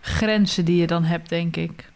grenzen 0.01 0.65
die 0.65 0.77
je 0.77 0.87
dan 0.87 1.03
hebt, 1.03 1.29
denk 1.29 1.55
ik. 1.55 1.88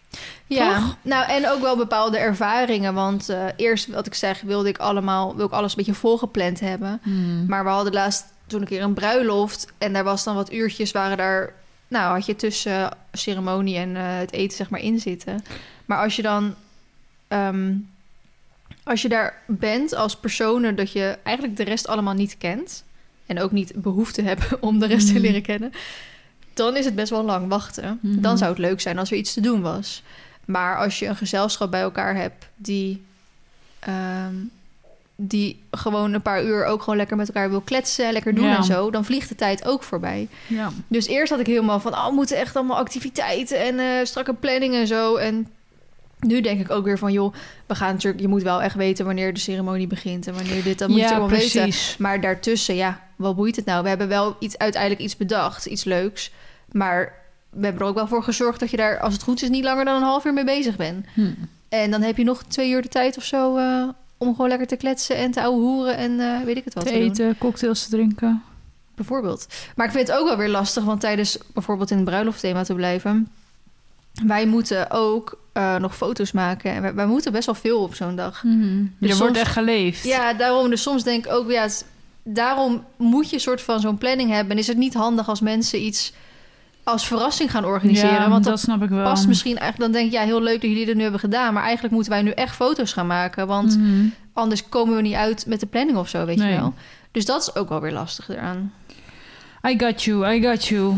Ja, 0.53 0.75
Toch? 0.75 0.97
nou 1.01 1.29
en 1.29 1.49
ook 1.49 1.61
wel 1.61 1.77
bepaalde 1.77 2.17
ervaringen. 2.17 2.93
Want 2.93 3.29
eh, 3.29 3.45
eerst, 3.55 3.87
wat 3.87 4.05
ik 4.05 4.13
zeg, 4.13 4.41
wilde 4.41 4.69
ik 4.69 4.77
allemaal, 4.77 5.35
wil 5.35 5.45
ik 5.45 5.51
alles 5.51 5.71
een 5.71 5.77
beetje 5.77 5.93
volgepland 5.93 6.59
hebben. 6.59 6.99
Hmm. 7.03 7.45
Maar 7.47 7.63
we 7.63 7.69
hadden 7.69 7.93
laatst 7.93 8.25
toen 8.47 8.61
een 8.61 8.67
keer 8.67 8.81
een 8.81 8.93
bruiloft. 8.93 9.67
En 9.77 9.93
daar 9.93 10.03
was 10.03 10.23
dan 10.23 10.35
wat 10.35 10.53
uurtjes, 10.53 10.91
waren 10.91 11.17
daar... 11.17 11.53
Nou, 11.87 12.13
had 12.13 12.25
je 12.25 12.35
tussen 12.35 12.89
ceremonie 13.11 13.77
en 13.77 13.95
eh, 13.95 14.03
het 14.17 14.31
eten 14.31 14.57
zeg 14.57 14.69
maar 14.69 14.79
in 14.79 14.99
zitten. 14.99 15.43
Maar 15.85 16.03
als 16.03 16.15
je 16.15 16.21
dan... 16.21 16.55
ehm, 17.27 17.73
als 18.83 19.01
je 19.01 19.09
daar 19.09 19.41
bent 19.47 19.93
als 19.95 20.15
personen 20.15 20.75
dat 20.75 20.91
je 20.91 21.17
eigenlijk 21.23 21.57
de 21.57 21.63
rest 21.63 21.87
allemaal 21.87 22.13
niet 22.13 22.37
kent... 22.37 22.83
en 23.25 23.39
ook 23.39 23.51
niet 23.51 23.71
behoefte 23.75 24.21
hebben 24.29 24.61
om 24.61 24.79
de 24.79 24.85
rest 24.85 25.07
te 25.07 25.13
Mhm. 25.13 25.21
leren 25.21 25.41
kennen... 25.41 25.71
dan 26.53 26.75
is 26.77 26.85
het 26.85 26.95
best 26.95 27.09
wel 27.09 27.23
lang 27.23 27.47
wachten. 27.47 27.99
Dan 28.01 28.37
zou 28.37 28.49
het 28.49 28.59
leuk 28.59 28.81
zijn 28.81 28.97
als 28.99 29.11
er 29.11 29.17
iets 29.17 29.33
te 29.33 29.41
doen 29.41 29.61
was. 29.61 30.03
Maar 30.45 30.77
als 30.77 30.99
je 30.99 31.05
een 31.07 31.15
gezelschap 31.15 31.71
bij 31.71 31.81
elkaar 31.81 32.15
hebt 32.15 32.47
die... 32.55 33.03
ehm, 33.79 34.33
die 35.15 35.63
gewoon 35.71 36.13
een 36.13 36.21
paar 36.21 36.43
uur 36.43 36.65
ook 36.65 36.79
gewoon 36.81 36.97
lekker 36.97 37.17
met 37.17 37.27
elkaar 37.27 37.49
wil 37.49 37.61
kletsen, 37.61 38.13
lekker 38.13 38.35
doen 38.35 38.45
Ja. 38.45 38.57
en 38.57 38.63
zo, 38.63 38.91
dan 38.91 39.05
vliegt 39.05 39.29
de 39.29 39.35
tijd 39.35 39.65
ook 39.65 39.83
voorbij. 39.83 40.27
Ja. 40.47 40.71
Dus 40.87 41.07
eerst 41.07 41.31
had 41.31 41.39
ik 41.39 41.45
helemaal 41.45 41.79
van, 41.79 41.93
oh, 41.93 42.07
we 42.07 42.13
moeten 42.13 42.37
echt 42.37 42.55
allemaal 42.55 42.77
activiteiten 42.77 43.59
en 43.59 43.79
eh, 43.79 44.05
strakke 44.05 44.33
planning 44.33 44.73
en 44.75 44.87
zo. 44.87 45.15
En 45.15 45.47
nu 46.19 46.41
denk 46.41 46.59
ik 46.59 46.71
ook 46.71 46.85
weer 46.85 46.97
van, 46.97 47.11
joh, 47.11 47.33
we 47.65 47.75
gaan 47.75 47.93
natuurlijk, 47.93 48.21
je 48.21 48.27
moet 48.29 48.41
wel 48.43 48.61
echt 48.61 48.75
weten 48.75 49.05
wanneer 49.05 49.33
de 49.33 49.39
ceremonie 49.39 49.87
begint 49.87 50.27
en 50.27 50.33
wanneer 50.33 50.63
dit, 50.63 50.79
dan 50.79 50.87
moet 50.89 50.97
je 50.99 51.03
ja, 51.03 51.09
het 51.09 51.19
allemaal 51.19 51.37
weten. 51.39 51.61
precies. 51.61 51.97
Maar 51.97 52.21
daartussen, 52.21 52.75
ja, 52.75 53.01
wat 53.15 53.35
boeit 53.35 53.55
het 53.55 53.65
nou? 53.65 53.83
We 53.83 53.89
hebben 53.89 54.07
wel 54.07 54.35
iets, 54.39 54.57
uiteindelijk 54.57 55.01
iets 55.01 55.17
bedacht, 55.17 55.65
iets 55.65 55.83
leuks. 55.83 56.31
Maar 56.71 57.13
we 57.53 57.63
hebben 57.63 57.81
er 57.81 57.87
ook 57.87 57.95
wel 57.95 58.07
voor 58.07 58.23
gezorgd 58.23 58.59
dat 58.59 58.69
je 58.71 58.77
daar, 58.77 58.99
als 58.99 59.13
het 59.13 59.23
goed 59.23 59.41
is, 59.41 59.49
niet 59.49 59.63
langer 59.63 59.85
dan 59.85 59.95
een 59.95 60.01
half 60.01 60.25
uur 60.25 60.33
mee 60.33 60.43
bezig 60.43 60.75
bent. 60.75 61.05
Hm. 61.13 61.31
En 61.69 61.91
dan 61.91 62.01
heb 62.01 62.17
je 62.17 62.23
nog 62.23 62.43
twee 62.43 62.71
uur 62.71 62.81
de 62.81 62.87
tijd 62.87 63.17
of 63.17 63.23
zo 63.23 63.57
eh, 63.57 63.83
om 64.17 64.31
gewoon 64.35 64.49
lekker 64.49 64.67
te 64.67 64.75
kletsen 64.75 65.15
en 65.15 65.31
te 65.31 65.41
ouwe 65.41 65.59
hoeren 65.61 65.97
en 65.97 66.19
eh, 66.19 66.41
weet 66.45 66.57
ik 66.57 66.63
het 66.65 66.73
wat 66.73 66.85
Te 66.85 66.91
te 66.91 66.97
doen. 66.99 67.07
eten, 67.09 67.37
cocktails 67.37 67.83
te 67.83 67.89
drinken. 67.89 68.43
Bijvoorbeeld. 68.95 69.47
Maar 69.75 69.85
ik 69.85 69.91
vind 69.91 70.07
het 70.07 70.17
ook 70.17 70.27
wel 70.27 70.37
weer 70.37 70.49
lastig, 70.49 70.83
want 70.83 70.99
tijdens 71.01 71.37
bijvoorbeeld 71.53 71.91
in 71.91 71.97
het 71.97 72.05
bruiloftthema 72.05 72.63
te 72.63 72.73
blijven, 72.73 73.27
wij 74.25 74.45
moeten 74.45 74.91
ook 74.91 75.39
eh, 75.53 75.75
nog 75.75 75.95
foto's 75.95 76.31
maken. 76.31 76.71
En 76.71 76.81
wij, 76.81 76.93
wij 76.93 77.05
moeten 77.05 77.31
best 77.31 77.45
wel 77.45 77.55
veel 77.55 77.79
op 77.83 77.95
zo'n 77.95 78.15
dag. 78.15 78.43
er 78.43 78.49
Dus 78.99 79.17
wordt 79.17 79.17
soms- 79.35 79.37
echt 79.37 79.51
geleefd. 79.51 80.03
Ja, 80.03 80.33
daarom. 80.33 80.69
Dus 80.69 80.81
soms 80.81 81.03
denk 81.03 81.25
ik 81.25 81.31
ook, 81.31 81.51
ja, 81.51 81.61
het- 81.61 81.85
daarom 82.23 82.85
moet 82.97 83.29
je 83.29 83.35
een 83.35 83.41
soort 83.41 83.61
van 83.61 83.79
zo'n 83.79 83.97
planning 83.97 84.29
hebben. 84.29 84.51
En 84.51 84.57
is 84.57 84.67
het 84.67 84.77
niet 84.77 84.93
handig 84.93 85.29
als 85.29 85.41
mensen 85.41 85.81
iets 85.81 86.13
als 86.83 87.07
verrassing 87.07 87.51
gaan 87.51 87.65
organiseren? 87.65 88.11
Ja, 88.13 88.29
want 88.29 88.43
dat 88.43 88.53
dat 88.53 88.59
snap 88.61 88.83
ik 88.83 88.89
wel. 88.89 89.03
past 89.03 89.27
misschien 89.27 89.57
eigenlijk. 89.57 89.91
Dan 89.93 90.01
denk 90.01 90.13
ik, 90.13 90.19
ja, 90.19 90.25
heel 90.25 90.41
leuk 90.41 90.61
dat 90.61 90.69
jullie 90.69 90.85
dit 90.85 90.95
nu 90.95 91.01
hebben 91.01 91.19
gedaan. 91.19 91.53
Maar 91.53 91.63
eigenlijk 91.63 91.93
moeten 91.93 92.11
wij 92.11 92.21
nu 92.21 92.29
echt 92.31 92.55
foto's 92.55 92.93
gaan 92.93 93.07
maken. 93.07 93.47
Want 93.47 93.77
Mhm. 93.77 94.05
anders 94.33 94.69
komen 94.69 94.95
we 94.95 95.01
niet 95.01 95.13
uit 95.15 95.45
met 95.47 95.59
de 95.59 95.65
planning 95.65 95.97
of 95.97 96.09
zo, 96.09 96.25
weet 96.25 96.37
Nee. 96.37 96.51
je 96.53 96.59
wel. 96.59 96.73
Dus 97.11 97.25
dat 97.25 97.41
is 97.41 97.55
ook 97.55 97.69
wel 97.69 97.81
weer 97.81 97.91
lastig 97.93 98.29
eraan. 98.29 98.73
I 99.67 99.79
got 99.79 100.03
you, 100.03 100.33
I 100.35 100.41
got 100.43 100.65
you. 100.65 100.95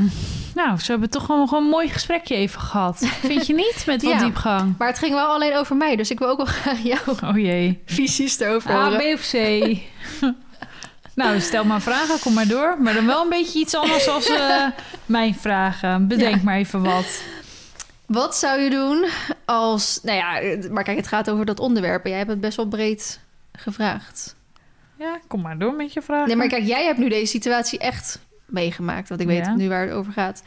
Nou, 0.55 0.79
ze 0.79 0.91
hebben 0.91 1.09
toch 1.09 1.25
gewoon, 1.25 1.47
gewoon 1.47 1.63
een 1.63 1.69
mooi 1.69 1.87
gesprekje 1.89 2.35
even 2.35 2.61
gehad. 2.61 2.97
Vind 3.21 3.47
je 3.47 3.53
niet? 3.53 3.83
Met 3.85 4.03
wat 4.03 4.11
Ja. 4.11 4.19
diepgang. 4.19 4.73
Maar 4.77 4.87
het 4.87 4.99
ging 4.99 5.13
wel 5.13 5.25
alleen 5.27 5.55
over 5.57 5.75
mij. 5.75 5.95
Dus 5.95 6.11
ik 6.11 6.19
wil 6.19 6.27
ook 6.27 6.37
wel 6.37 6.45
graag 6.45 6.83
jouw 6.83 7.29
Oh 7.29 7.37
jee. 7.37 7.81
visies 7.85 8.39
erover 8.39 8.71
A, 8.71 8.83
horen. 8.83 8.97
B 8.97 9.13
of 9.13 9.29
C? 9.31 9.33
nou, 11.15 11.39
stel 11.39 11.63
maar 11.65 11.81
vragen, 11.81 12.19
kom 12.19 12.33
maar 12.33 12.47
door. 12.47 12.75
Maar 12.81 12.93
dan 12.93 13.05
wel 13.05 13.23
een 13.23 13.29
beetje 13.29 13.59
iets 13.59 13.75
anders 13.75 14.07
als 14.07 14.29
eh, 14.29 14.65
mijn 15.05 15.35
vragen. 15.35 16.07
Bedenk 16.07 16.35
Ja. 16.35 16.41
maar 16.43 16.55
even 16.57 16.81
wat. 16.83 17.21
Wat 18.05 18.35
zou 18.35 18.59
je 18.59 18.69
doen 18.69 19.05
als... 19.45 19.99
Nou 20.03 20.17
ja, 20.17 20.57
maar 20.71 20.83
kijk, 20.83 20.97
het 20.97 21.07
gaat 21.07 21.29
over 21.29 21.45
dat 21.45 21.59
onderwerp. 21.59 22.03
En 22.03 22.09
jij 22.09 22.17
hebt 22.19 22.29
het 22.31 22.41
best 22.41 22.57
wel 22.57 22.67
breed 22.67 23.19
gevraagd. 23.53 24.35
Ja, 24.99 25.19
kom 25.27 25.41
maar 25.41 25.57
door 25.57 25.73
met 25.73 25.93
je 25.93 26.01
vragen. 26.01 26.27
Nee, 26.27 26.35
maar 26.35 26.47
kijk, 26.47 26.63
jij 26.65 26.85
hebt 26.85 26.97
nu 26.97 27.09
deze 27.09 27.25
situatie 27.25 27.79
echt 27.79 28.19
meegemaakt. 28.45 29.09
Want 29.09 29.21
ik 29.21 29.27
weet 29.27 29.45
Ja. 29.45 29.55
nu 29.55 29.69
waar 29.69 29.85
het 29.85 29.93
over 29.95 30.11
gaat. 30.13 30.43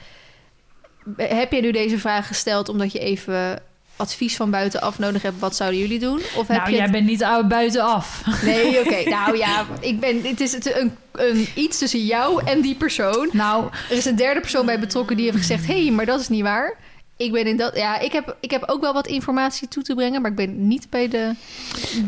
Heb 1.16 1.52
je 1.52 1.60
nu 1.60 1.70
deze 1.70 1.98
vraag 1.98 2.26
gesteld 2.26 2.68
omdat 2.68 2.92
je 2.92 2.98
even 2.98 3.62
advies 3.99 4.37
van 4.37 4.50
buitenaf 4.50 4.99
nodig 4.99 5.23
hebt? 5.23 5.38
Wat 5.38 5.57
zouden 5.57 5.81
jullie 5.81 5.99
doen? 5.99 6.21
Of 6.37 6.47
heb 6.47 6.57
nou, 6.57 6.71
je 6.71 6.75
jij 6.75 6.83
het- 6.83 6.93
bent 6.93 7.07
niet 7.07 7.26
buitenaf. 7.49 8.23
Nee, 8.43 8.81
oké. 8.81 9.09
nou 9.17 9.37
ja, 9.37 9.67
ik 9.81 10.00
ben, 10.00 10.23
het 10.23 10.40
is 10.40 10.52
een, 10.52 10.93
een, 11.12 11.47
iets 11.55 11.78
tussen 11.78 12.05
jou 12.05 12.43
en 12.45 12.61
die 12.61 12.75
persoon. 12.75 13.28
Nou, 13.33 13.69
Er 13.90 13.97
is 13.97 14.05
een 14.05 14.17
derde 14.17 14.40
persoon 14.40 14.67
bij 14.67 14.81
betrokken 14.81 15.17
die 15.17 15.25
heeft 15.25 15.37
gezegd... 15.38 15.67
hé, 15.67 15.83
hey, 15.83 15.93
maar 15.93 16.07
dat 16.07 16.21
is 16.21 16.28
niet 16.28 16.43
waar. 16.43 16.76
Ik 17.17 17.33
ben 17.33 17.47
in 17.47 17.57
dat... 17.57 17.76
Ja, 17.76 17.99
ik 17.99 18.12
heb, 18.12 18.37
ik 18.40 18.50
heb 18.50 18.62
ook 18.67 18.81
wel 18.81 18.93
wat 18.93 19.07
informatie 19.07 19.69
toe 19.69 19.83
te 19.83 19.95
brengen... 19.95 20.23
maar 20.23 20.31
ik 20.31 20.37
ben 20.37 20.69
niet 20.69 20.90
bij 20.90 21.09
de, 21.09 21.35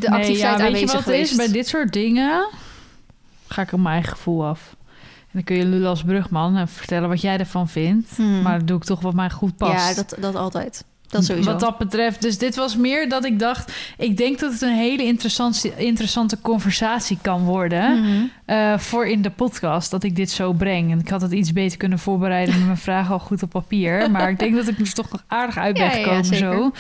de 0.00 0.08
nee, 0.08 0.18
activiteit 0.18 0.38
ja, 0.38 0.50
weet 0.50 0.58
je 0.58 0.64
aanwezig 0.66 0.92
wat 0.92 1.02
geweest. 1.02 1.30
is? 1.30 1.36
Bij 1.36 1.48
dit 1.50 1.68
soort 1.68 1.92
dingen 1.92 2.48
ga 3.48 3.62
ik 3.62 3.72
op 3.72 3.80
mijn 3.80 3.94
eigen 3.94 4.12
gevoel 4.12 4.44
af. 4.44 4.76
En 5.20 5.28
dan 5.32 5.44
kun 5.44 5.56
je 5.56 5.64
lullen 5.64 5.88
als 5.88 6.02
brugman 6.02 6.56
en 6.56 6.68
vertellen 6.68 7.08
wat 7.08 7.20
jij 7.20 7.38
ervan 7.38 7.68
vindt. 7.68 8.16
Hmm. 8.16 8.42
Maar 8.42 8.56
dan 8.58 8.66
doe 8.66 8.76
ik 8.76 8.84
toch 8.84 9.00
wat 9.00 9.14
mij 9.14 9.30
goed 9.30 9.56
past. 9.56 9.88
Ja, 9.88 9.94
dat, 9.94 10.14
dat 10.20 10.34
altijd. 10.34 10.84
Dat 11.10 11.24
sowieso. 11.24 11.50
Wat 11.50 11.60
dat 11.60 11.78
betreft. 11.78 12.22
Dus 12.22 12.38
dit 12.38 12.56
was 12.56 12.76
meer 12.76 13.08
dat 13.08 13.24
ik 13.24 13.38
dacht... 13.38 13.72
Ik 13.98 14.16
denk 14.16 14.38
dat 14.38 14.52
het 14.52 14.62
een 14.62 14.76
hele 14.76 15.02
interessante, 15.02 15.72
interessante 15.76 16.40
conversatie 16.40 17.18
kan 17.22 17.44
worden... 17.44 18.00
Mhm. 18.00 18.24
eh, 18.44 18.78
voor 18.78 19.06
in 19.06 19.22
de 19.22 19.30
podcast, 19.30 19.90
dat 19.90 20.02
ik 20.02 20.16
dit 20.16 20.30
zo 20.30 20.52
breng. 20.52 20.90
En 20.90 20.98
ik 20.98 21.08
had 21.08 21.20
het 21.20 21.32
iets 21.32 21.52
beter 21.52 21.78
kunnen 21.78 21.98
voorbereiden... 21.98 22.54
met 22.54 22.64
mijn 22.64 22.76
vragen 22.76 23.12
al 23.12 23.18
goed 23.18 23.42
op 23.42 23.50
papier. 23.50 24.10
Maar 24.10 24.30
ik 24.30 24.38
denk 24.38 24.54
dat 24.54 24.68
ik 24.68 24.78
er 24.78 24.92
toch 24.92 25.10
nog 25.10 25.24
aardig 25.26 25.56
uit 25.56 25.74
ben 25.74 25.84
Ja, 25.84 25.90
gekomen 25.90 26.24
zo. 26.24 26.72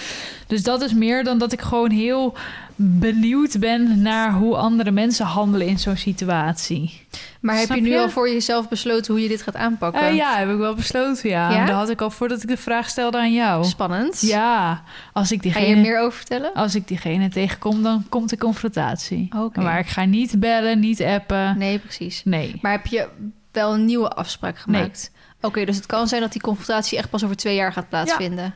Dus 0.46 0.62
dat 0.62 0.82
is 0.82 0.94
meer 0.94 1.24
dan 1.24 1.38
dat 1.38 1.52
ik 1.52 1.60
gewoon 1.60 1.90
heel 1.90 2.34
benieuwd 2.82 3.58
ben... 3.58 4.02
naar 4.02 4.32
hoe 4.32 4.56
andere 4.56 4.90
mensen 4.90 5.26
handelen 5.26 5.66
in 5.66 5.78
zo'n 5.78 5.96
situatie. 5.96 7.06
Maar 7.40 7.56
heb 7.56 7.68
je 7.68 7.80
nu 7.80 7.90
je? 7.90 7.98
al 7.98 8.10
voor 8.10 8.28
jezelf 8.28 8.68
besloten 8.68 9.12
hoe 9.12 9.22
je 9.22 9.28
dit 9.28 9.42
gaat 9.42 9.56
aanpakken? 9.56 10.00
Eh, 10.00 10.16
ja, 10.16 10.36
heb 10.36 10.50
ik 10.50 10.56
wel 10.56 10.74
besloten, 10.74 11.28
ja. 11.28 11.50
Ja? 11.50 11.66
Dat 11.66 11.74
had 11.74 11.90
ik 11.90 12.00
al 12.00 12.10
voordat 12.10 12.42
ik 12.42 12.48
de 12.48 12.56
vraag 12.56 12.88
stelde 12.88 13.18
aan 13.18 13.32
jou. 13.32 13.64
Spannend. 13.64 14.20
Ja, 14.20 14.82
als 15.12 15.32
ik 15.32 15.42
Ga 15.42 15.48
je 15.48 15.54
diegene... 15.54 15.76
er 15.76 15.80
meer 15.80 16.00
over 16.00 16.18
vertellen? 16.18 16.54
Als 16.54 16.74
ik 16.74 16.88
diegene 16.88 17.28
tegenkom, 17.28 17.82
dan 17.82 18.06
komt 18.08 18.30
de 18.30 18.38
confrontatie. 18.38 19.28
Oké. 19.36 19.60
Maar 19.60 19.78
ik 19.78 19.88
ga 19.88 20.04
niet 20.04 20.40
bellen, 20.40 20.80
niet 20.80 21.02
appen. 21.02 21.58
Nee, 21.58 21.78
precies. 21.78 22.22
Nee. 22.24 22.58
Maar 22.62 22.72
heb 22.72 22.86
je 22.86 23.08
wel 23.52 23.74
een 23.74 23.84
nieuwe 23.84 24.08
afspraak 24.08 24.58
gemaakt? 24.58 25.10
Oké, 25.40 25.64
dus 25.64 25.76
het 25.76 25.86
kan 25.86 26.08
zijn 26.08 26.20
dat 26.20 26.32
die 26.32 26.40
confrontatie 26.40 26.98
echt 26.98 27.10
pas 27.10 27.24
over 27.24 27.36
twee 27.36 27.54
jaar 27.54 27.72
gaat 27.72 27.88
plaatsvinden. 27.88 28.54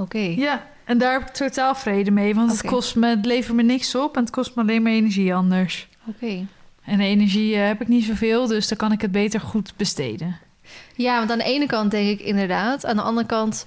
Oké. 0.00 0.18
Ja, 0.18 0.66
en 0.84 0.98
daar 0.98 1.12
heb 1.12 1.28
ik 1.28 1.34
totaal 1.34 1.74
vrede 1.74 2.10
mee. 2.10 2.34
Want 2.34 2.50
het 2.50 2.62
kost 2.62 2.96
me, 2.96 3.08
het 3.08 3.26
levert 3.26 3.56
me 3.56 3.62
niks 3.62 3.94
op 3.94 4.16
en 4.16 4.22
het 4.22 4.30
kost 4.30 4.54
me 4.54 4.62
alleen 4.62 4.82
maar 4.82 4.92
energie 4.92 5.34
anders. 5.34 5.88
Oké. 6.06 6.46
En 6.84 7.00
energie 7.00 7.54
eh, 7.54 7.66
heb 7.66 7.80
ik 7.80 7.88
niet 7.88 8.04
zoveel, 8.04 8.46
dus 8.46 8.68
dan 8.68 8.78
kan 8.78 8.92
ik 8.92 9.00
het 9.00 9.12
beter 9.12 9.40
goed 9.40 9.72
besteden. 9.76 10.38
Ja, 10.94 11.18
want 11.18 11.30
aan 11.30 11.38
de 11.38 11.44
ene 11.44 11.66
kant 11.66 11.90
denk 11.90 12.08
ik 12.08 12.26
inderdaad. 12.26 12.86
Aan 12.86 12.96
de 12.96 13.02
andere 13.02 13.26
kant 13.26 13.66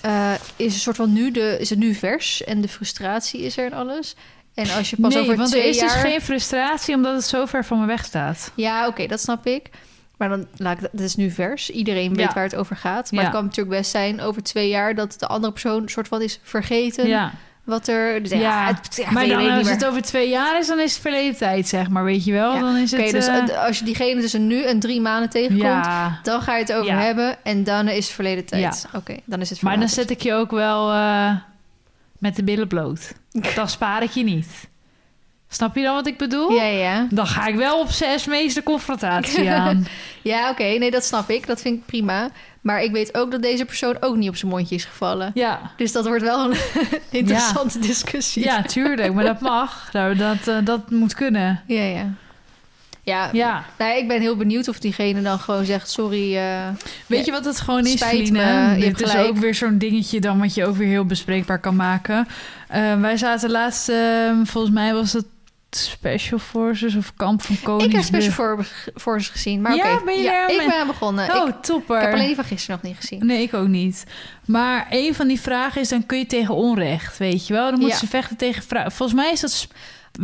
eh, 0.00 0.32
is, 0.56 0.74
een 0.74 0.80
soort 0.80 0.96
van 0.96 1.12
nu 1.12 1.30
de, 1.30 1.56
is 1.60 1.70
het 1.70 1.78
nu 1.78 1.94
vers 1.94 2.44
en 2.44 2.60
de 2.60 2.68
frustratie 2.68 3.40
is 3.40 3.56
er 3.56 3.64
en 3.64 3.72
alles. 3.72 4.16
En 4.54 4.70
als 4.70 4.90
je 4.90 4.96
pas 5.00 5.14
nee, 5.14 5.22
over 5.22 5.36
want 5.36 5.50
twee 5.50 5.62
er 5.62 5.68
is 5.68 5.78
jaar... 5.78 6.02
dus 6.02 6.12
geen 6.12 6.20
frustratie 6.20 6.94
omdat 6.94 7.14
het 7.14 7.24
zo 7.24 7.46
ver 7.46 7.64
van 7.64 7.80
me 7.80 7.86
weg 7.86 8.04
staat. 8.04 8.52
Ja, 8.54 8.86
oké, 8.86 9.06
dat 9.06 9.20
snap 9.20 9.46
ik. 9.46 9.70
Maar 10.16 10.28
dan 10.28 10.46
laat 10.56 10.76
ik 10.82 10.88
dat, 10.92 11.00
is 11.00 11.16
nu 11.16 11.30
vers. 11.30 11.70
Iedereen 11.70 12.14
weet 12.14 12.26
Ja. 12.26 12.32
waar 12.34 12.42
het 12.44 12.54
over 12.56 12.76
gaat. 12.76 13.10
Maar 13.12 13.20
Ja. 13.20 13.26
het 13.26 13.36
kan 13.36 13.44
natuurlijk 13.44 13.76
best 13.76 13.90
zijn 13.90 14.20
over 14.20 14.42
twee 14.42 14.68
jaar 14.68 14.94
dat 14.94 15.14
de 15.18 15.26
andere 15.26 15.52
persoon 15.52 15.82
een 15.82 15.88
soort 15.88 16.08
van 16.08 16.22
is 16.22 16.40
vergeten 16.42 17.08
Ja, 17.08 17.32
wat 17.64 17.88
er. 17.88 18.22
Dus 18.22 18.30
ja, 18.30 18.38
Ja. 18.38 18.66
het, 18.66 18.96
ja, 18.96 19.10
maar 19.10 19.26
dan, 19.26 19.50
als 19.50 19.62
meer. 19.64 19.72
het 19.72 19.84
over 19.86 20.02
twee 20.02 20.28
jaar 20.28 20.58
is, 20.58 20.66
dan 20.66 20.80
is 20.80 20.92
het 20.92 21.00
verleden 21.02 21.36
tijd, 21.36 21.68
zeg 21.68 21.88
maar. 21.88 22.04
Weet 22.04 22.24
je 22.24 22.32
wel? 22.32 22.54
Ja. 22.54 22.60
Dan 22.60 22.76
is 22.76 22.90
het... 22.90 23.10
dus 23.10 23.26
eh, 23.26 23.64
als 23.66 23.78
je 23.78 23.84
diegene 23.84 24.20
tussen 24.20 24.46
nu 24.46 24.62
en 24.62 24.80
drie 24.80 25.00
maanden 25.00 25.30
tegenkomt, 25.30 25.86
dan 26.22 26.42
ga 26.42 26.54
je 26.56 26.62
het 26.62 26.72
over 26.72 26.98
hebben 26.98 27.36
en 27.44 27.64
dan 27.64 27.88
is 27.88 28.04
het 28.06 28.14
verleden 28.14 28.44
tijd. 28.44 28.86
Oké, 28.94 29.16
dan 29.24 29.40
is 29.40 29.50
het 29.50 29.62
maar 29.62 29.78
dan 29.78 29.88
zet 29.88 30.10
ik 30.10 30.22
je 30.22 30.32
ook 30.34 30.50
wel 30.50 30.92
eh, 30.92 31.30
met 32.18 32.36
de 32.36 32.44
billen 32.44 32.68
bloot. 32.68 33.12
Dan 33.54 33.68
spaar 33.68 34.02
ik 34.02 34.10
je 34.10 34.24
niet. 34.24 34.68
Snap 35.54 35.76
je 35.76 35.82
dan 35.82 35.94
wat 35.94 36.06
ik 36.06 36.16
bedoel? 36.16 36.52
Ja, 36.52 36.64
ja. 36.64 37.06
Dan 37.10 37.26
ga 37.26 37.46
ik 37.46 37.54
wel 37.54 37.80
op 37.80 37.90
zes 37.90 38.26
meeste 38.26 38.62
confrontatie 38.62 39.50
aan. 39.60 39.86
Ja, 40.22 40.50
oké. 40.50 40.62
Nee, 40.64 40.90
dat 40.90 41.04
snap 41.04 41.30
ik. 41.30 41.46
Dat 41.46 41.60
vind 41.60 41.76
ik 41.78 41.86
prima. 41.86 42.28
Maar 42.60 42.82
ik 42.82 42.92
weet 42.92 43.16
ook 43.16 43.30
dat 43.30 43.42
deze 43.42 43.64
persoon 43.64 43.96
ook 44.00 44.16
niet 44.16 44.28
op 44.28 44.36
zijn 44.36 44.50
mondje 44.50 44.74
is 44.74 44.84
gevallen. 44.84 45.30
Ja, 45.34 45.60
Dus 45.76 45.92
dat 45.92 46.06
wordt 46.06 46.22
wel 46.22 46.50
een 46.50 46.56
interessante 47.10 47.78
discussie. 47.78 48.44
ja 48.44 48.62
tuurlijk. 48.62 49.14
Maar 49.14 49.24
dat 49.24 49.40
mag. 49.40 49.88
Nou, 49.92 50.14
dat, 50.16 50.48
eh, 50.48 50.56
dat 50.64 50.90
moet 50.90 51.14
kunnen. 51.14 51.62
ja. 51.66 51.76
Ja, 51.76 52.04
ja. 53.04 53.28
Ja. 53.32 53.64
Nou, 53.78 53.98
ik 53.98 54.08
ben 54.08 54.20
heel 54.20 54.36
benieuwd 54.36 54.68
of 54.68 54.78
diegene 54.78 55.22
dan 55.22 55.38
gewoon 55.38 55.64
zegt... 55.64 55.90
sorry, 55.90 56.36
eh, 56.36 56.68
Weet 57.06 57.24
je 57.24 57.30
wat 57.32 57.44
het 57.44 57.60
gewoon 57.60 57.86
is, 57.86 58.02
Feline? 58.02 58.76
Dit 58.78 59.00
is 59.00 59.16
ook 59.16 59.36
weer 59.36 59.54
zo'n 59.54 59.78
dingetje 59.78 60.20
dan 60.20 60.38
wat 60.38 60.54
je 60.54 60.66
ook 60.66 60.76
weer 60.76 60.88
heel 60.88 61.04
bespreekbaar 61.04 61.58
kan 61.58 61.76
maken. 61.76 62.28
Eh, 62.68 63.00
wij 63.00 63.16
zaten 63.16 63.50
laatst, 63.50 63.88
eh, 63.88 63.96
volgens 64.44 64.74
mij 64.74 64.92
was 64.94 65.12
het 65.12 65.24
Special 65.76 66.38
Forces 66.38 66.94
of 66.96 67.12
Kamp 67.16 67.42
van 67.42 67.54
ik 67.54 67.60
heb 67.60 67.70
Koningsbrug. 67.70 68.22
Special 68.22 68.32
For- 68.62 68.66
Forces 68.96 69.28
gezien. 69.28 69.60
Maar 69.60 69.74
Ja, 69.76 70.00
ben 70.04 70.20
je 70.22 70.30
er 70.30 70.50
ik 70.50 70.56
ben 70.68 70.80
aan 70.80 70.86
begonnen. 70.86 71.36
Oh, 71.42 71.48
ik, 71.48 71.54
topper. 71.62 71.96
ik 71.96 72.02
heb 72.04 72.12
alleen 72.14 72.26
die 72.26 72.34
van 72.34 72.44
gisteren 72.44 72.78
nog 72.82 72.90
niet 72.90 73.00
gezien. 73.00 73.26
Nee, 73.26 73.42
ik 73.42 73.54
ook 73.54 73.68
niet. 73.68 74.04
Maar 74.44 74.86
een 74.90 75.14
van 75.14 75.28
die 75.28 75.40
vragen 75.40 75.80
is, 75.80 75.88
dan 75.88 76.06
kun 76.06 76.18
je 76.18 76.26
tegen 76.26 76.54
onrecht, 76.54 77.18
weet 77.18 77.46
je 77.46 77.52
wel? 77.52 77.64
Dan 77.64 77.72
moeten 77.78 77.88
Ja. 77.88 77.96
ze 77.98 78.06
vechten 78.06 78.36
tegen 78.36 78.62
vrouwen. 78.62 78.92
Volgens 78.92 79.18
mij 79.20 79.32
is 79.32 79.40
dat 79.40 79.50
sp- 79.50 79.72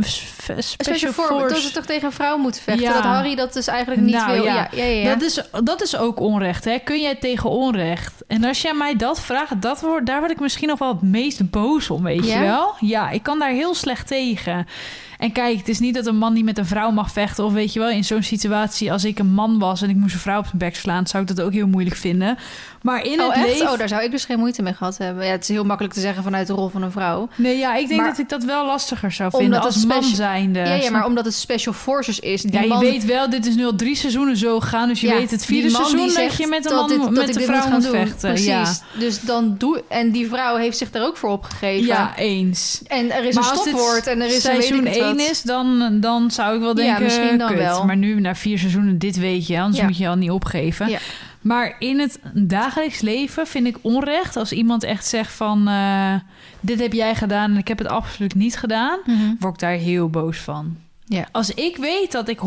sp- 0.01 0.29
Special, 0.41 0.63
Special 0.69 1.13
For- 1.13 1.27
Force. 1.27 1.55
dat 1.55 1.63
ze 1.63 1.71
toch 1.73 1.85
tegen 1.87 2.05
een 2.07 2.13
vrouw 2.13 2.37
moeten 2.37 2.63
vechten. 2.63 2.85
Ja. 2.85 2.93
Dat 2.93 3.03
Harry 3.03 3.35
dat 3.35 3.53
dus 3.53 3.67
eigenlijk 3.67 4.01
niet 4.01 4.15
Nou, 4.15 4.33
wil. 4.33 4.45
ja. 4.45 4.55
Ja, 4.55 4.69
ja, 4.73 4.85
ja. 4.85 5.03
ja. 5.03 5.15
Dat, 5.15 5.23
is, 5.23 5.43
dat 5.65 5.83
is 5.83 5.97
ook 5.97 6.21
onrecht, 6.21 6.65
hè? 6.65 6.79
Kun 6.79 7.01
jij 7.01 7.15
tegen 7.15 7.51
onrecht? 7.51 8.13
En 8.27 8.45
als 8.45 8.63
jij 8.63 8.75
mij 8.75 8.97
dat 8.97 9.21
vraagt, 9.21 9.63
dat 9.63 9.81
wordt, 9.81 10.07
daar 10.07 10.19
word 10.19 10.31
ik 10.31 10.41
misschien 10.41 10.69
nog 10.69 10.79
wel 10.79 10.89
het 10.89 11.03
meest 11.03 11.51
boos 11.51 11.91
om, 11.91 12.03
weet 12.03 12.27
Ja? 12.27 12.35
je 12.35 12.41
wel? 12.47 12.75
Ja, 12.81 13.11
ik 13.11 13.23
kan 13.23 13.39
daar 13.39 13.51
heel 13.51 13.75
slecht 13.75 14.07
tegen. 14.07 14.67
En 15.21 15.33
kijk, 15.33 15.59
het 15.59 15.69
is 15.69 15.79
niet 15.79 15.95
dat 15.95 16.07
een 16.07 16.17
man 16.17 16.33
niet 16.33 16.45
met 16.45 16.59
een 16.59 16.67
vrouw 16.67 16.91
mag 16.91 17.11
vechten. 17.13 17.45
Of 17.45 17.53
weet 17.53 17.73
je 17.73 17.79
wel, 17.79 17.89
in 17.91 18.05
zo'n 18.05 18.23
situatie, 18.23 18.93
als 18.93 19.05
ik 19.05 19.19
een 19.19 19.33
man 19.35 19.59
was 19.59 19.83
en 19.83 19.91
ik 19.91 19.97
moest 19.97 20.15
een 20.15 20.21
vrouw 20.21 20.39
op 20.39 20.45
zijn 20.47 20.59
bek 20.59 20.77
slaan, 20.77 21.07
zou 21.07 21.23
ik 21.23 21.29
dat 21.37 21.41
ook 21.47 21.53
heel 21.53 21.67
moeilijk 21.67 21.97
vinden. 21.97 22.39
Maar 22.83 23.05
in 23.05 23.21
oh, 23.21 23.27
het 23.27 23.37
echt? 23.37 23.47
leven. 23.47 23.71
Oh, 23.73 23.79
daar 23.79 23.89
zou 23.89 24.03
ik 24.05 24.11
dus 24.11 24.25
geen 24.25 24.39
moeite 24.39 24.63
mee 24.63 24.73
gehad 24.75 24.99
hebben. 24.99 25.25
Ja, 25.25 25.31
het 25.31 25.43
is 25.43 25.49
heel 25.49 25.65
makkelijk 25.65 25.95
te 25.95 26.01
zeggen 26.01 26.23
vanuit 26.23 26.47
de 26.47 26.53
rol 26.53 26.69
van 26.69 26.83
een 26.83 26.91
vrouw. 26.91 27.29
Nee, 27.37 27.59
ja, 27.59 27.75
ik 27.77 27.89
denk 27.89 28.01
Maar- 28.01 28.11
dat 28.11 28.19
ik 28.19 28.29
dat 28.29 28.45
wel 28.45 28.67
lastiger 28.67 29.13
zou 29.13 29.31
vinden 29.37 29.61
als 29.61 29.85
man 29.87 30.03
zijnde. 30.05 30.59
ja, 30.61 30.91
maar 30.91 31.07
omdat 31.07 31.25
het 31.25 31.35
Special 31.35 31.75
Forces 31.75 32.21
is. 32.21 32.43
Die 32.43 32.53
ja, 32.53 32.61
je 32.61 32.69
man, 32.69 32.81
weet 32.81 33.05
wel, 33.05 33.31
dit 33.31 33.47
is 33.47 33.55
nu 33.55 33.65
al 33.65 33.75
drie 33.77 33.95
seizoenen 33.97 34.37
zo 34.37 34.61
gegaan. 34.61 34.89
Dus 34.89 35.01
je 35.01 35.07
Ja, 35.07 35.15
weet 35.17 35.31
het 35.31 35.45
vierde 35.45 35.71
seizoen 35.71 36.11
zegt 36.11 36.37
je 36.37 36.47
met 36.47 36.71
een 36.71 36.77
man 36.77 36.89
dit- 36.89 37.11
met 37.11 37.37
een 37.37 37.43
vrouw 37.43 37.61
gaan 37.61 37.81
doen. 37.81 37.91
vechten. 37.91 38.29
Precies. 38.29 38.47
Ja. 38.47 38.73
Dus 38.99 39.21
dan 39.21 39.55
doe... 39.59 39.83
En 39.89 40.11
die 40.11 40.29
vrouw 40.29 40.57
heeft 40.57 40.79
zich 40.79 40.91
daar 40.91 41.03
ook 41.07 41.17
voor 41.17 41.31
opgegeven. 41.31 41.87
ja, 41.87 42.17
eens. 42.17 42.81
En 42.87 43.11
er 43.11 43.25
is 43.25 43.35
Maar 43.35 43.51
een 43.51 43.57
stopwoord 43.59 44.07
en 44.07 44.21
er 44.21 44.27
is 44.27 44.35
een 44.35 44.41
seizoen 44.41 44.87
ik 45.13 45.19
het 45.19 45.19
1 45.19 45.29
wat. 45.29 45.37
is, 45.37 45.43
dan, 45.43 46.01
dan 46.01 46.31
zou 46.31 46.55
ik 46.55 46.61
wel 46.61 46.69
Ja, 46.69 46.75
denken, 46.85 47.03
misschien 47.03 47.39
dan 47.39 47.49
kut. 47.49 47.59
wel. 47.59 47.85
Maar 47.85 47.97
nu 47.97 48.21
na 48.21 48.35
vier 48.35 48.59
seizoenen, 48.59 48.99
dit 48.99 49.19
weet 49.19 49.47
je, 49.47 49.61
anders 49.61 49.79
Ja. 49.79 49.85
moet 49.85 49.97
je 49.97 50.09
al 50.09 50.17
niet 50.17 50.31
opgeven. 50.31 50.89
Ja. 50.89 50.99
Maar 51.41 51.77
in 51.79 51.99
het 52.01 52.19
dagelijks 52.35 53.01
leven 53.01 53.47
vind 53.47 53.67
ik 53.67 53.77
onrecht 53.81 54.37
als 54.37 54.53
iemand 54.53 54.83
echt 54.85 55.07
zegt 55.07 55.33
van... 55.33 55.69
eh, 55.69 56.15
dit 56.61 56.81
heb 56.81 56.93
jij 56.93 57.15
gedaan 57.15 57.51
en 57.51 57.57
ik 57.59 57.69
heb 57.69 57.79
het 57.79 57.89
absoluut 57.89 58.35
niet 58.35 58.57
gedaan. 58.57 58.99
Word 59.39 59.55
ik 59.55 59.61
daar 59.61 59.73
heel 59.73 60.09
boos 60.11 60.39
van. 60.39 60.77
Ja. 61.05 61.29
Als 61.33 61.51
ik 61.55 61.77
weet 61.77 62.13
dat 62.13 62.29
ik 62.29 62.39
100% 62.39 62.43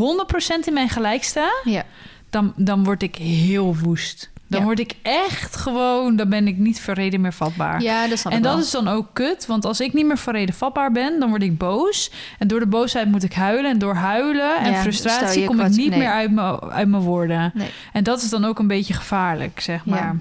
in 0.65 0.73
mijn 0.73 0.89
gelijk 0.89 1.23
sta... 1.23 1.49
Ja. 1.63 1.83
dan, 2.29 2.53
dan 2.55 2.83
word 2.83 3.03
ik 3.03 3.15
heel 3.15 3.75
woest. 3.83 4.29
Dan 4.53 4.61
Ja. 4.61 4.67
word 4.67 4.79
ik 4.79 4.93
echt 5.01 5.55
gewoon... 5.55 6.15
dan 6.15 6.29
ben 6.29 6.47
ik 6.47 6.57
niet 6.57 6.81
voor 6.81 6.93
reden 6.93 7.21
meer 7.21 7.33
vatbaar. 7.33 7.81
Ja, 7.81 8.07
dat 8.07 8.25
En 8.29 8.41
dat 8.41 8.53
wel. 8.53 8.61
is 8.63 8.71
dan 8.71 8.87
ook 8.87 9.07
kut, 9.13 9.45
want 9.45 9.65
als 9.65 9.79
ik 9.81 9.93
niet 9.93 10.05
meer 10.05 10.17
voor 10.17 10.33
reden 10.33 10.55
vatbaar 10.55 10.91
ben, 10.91 11.19
dan 11.19 11.29
word 11.29 11.41
ik 11.43 11.57
boos. 11.57 12.11
En 12.39 12.47
door 12.47 12.59
de 12.59 12.67
boosheid 12.67 13.11
moet 13.11 13.23
ik 13.23 13.33
huilen. 13.33 13.71
En 13.71 13.77
door 13.79 13.93
huilen 13.95 14.55
en 14.57 14.71
Ja, 14.71 14.81
frustratie 14.81 15.45
kom 15.45 15.59
ik 15.59 15.69
niet 15.69 15.89
nee. 15.89 15.99
meer 15.99 16.11
uit 16.11 16.31
mijn, 16.31 16.59
uit 16.59 16.87
mijn 16.87 17.03
woorden. 17.03 17.51
Nee. 17.53 17.69
En 17.93 18.03
dat 18.03 18.21
is 18.21 18.29
dan 18.29 18.45
ook 18.45 18.59
een 18.59 18.67
beetje 18.67 18.93
gevaarlijk, 18.93 19.59
zeg 19.59 19.81
Ja. 19.85 19.91
maar. 19.91 20.15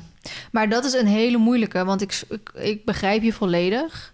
Maar 0.53 0.69
dat 0.69 0.85
is 0.85 0.93
een 0.93 1.07
hele 1.07 1.37
moeilijke, 1.37 1.85
want 1.85 2.01
ik, 2.03 2.23
ik, 2.29 2.51
ik 2.55 2.85
begrijp 2.85 3.23
je 3.23 3.33
volledig. 3.33 4.13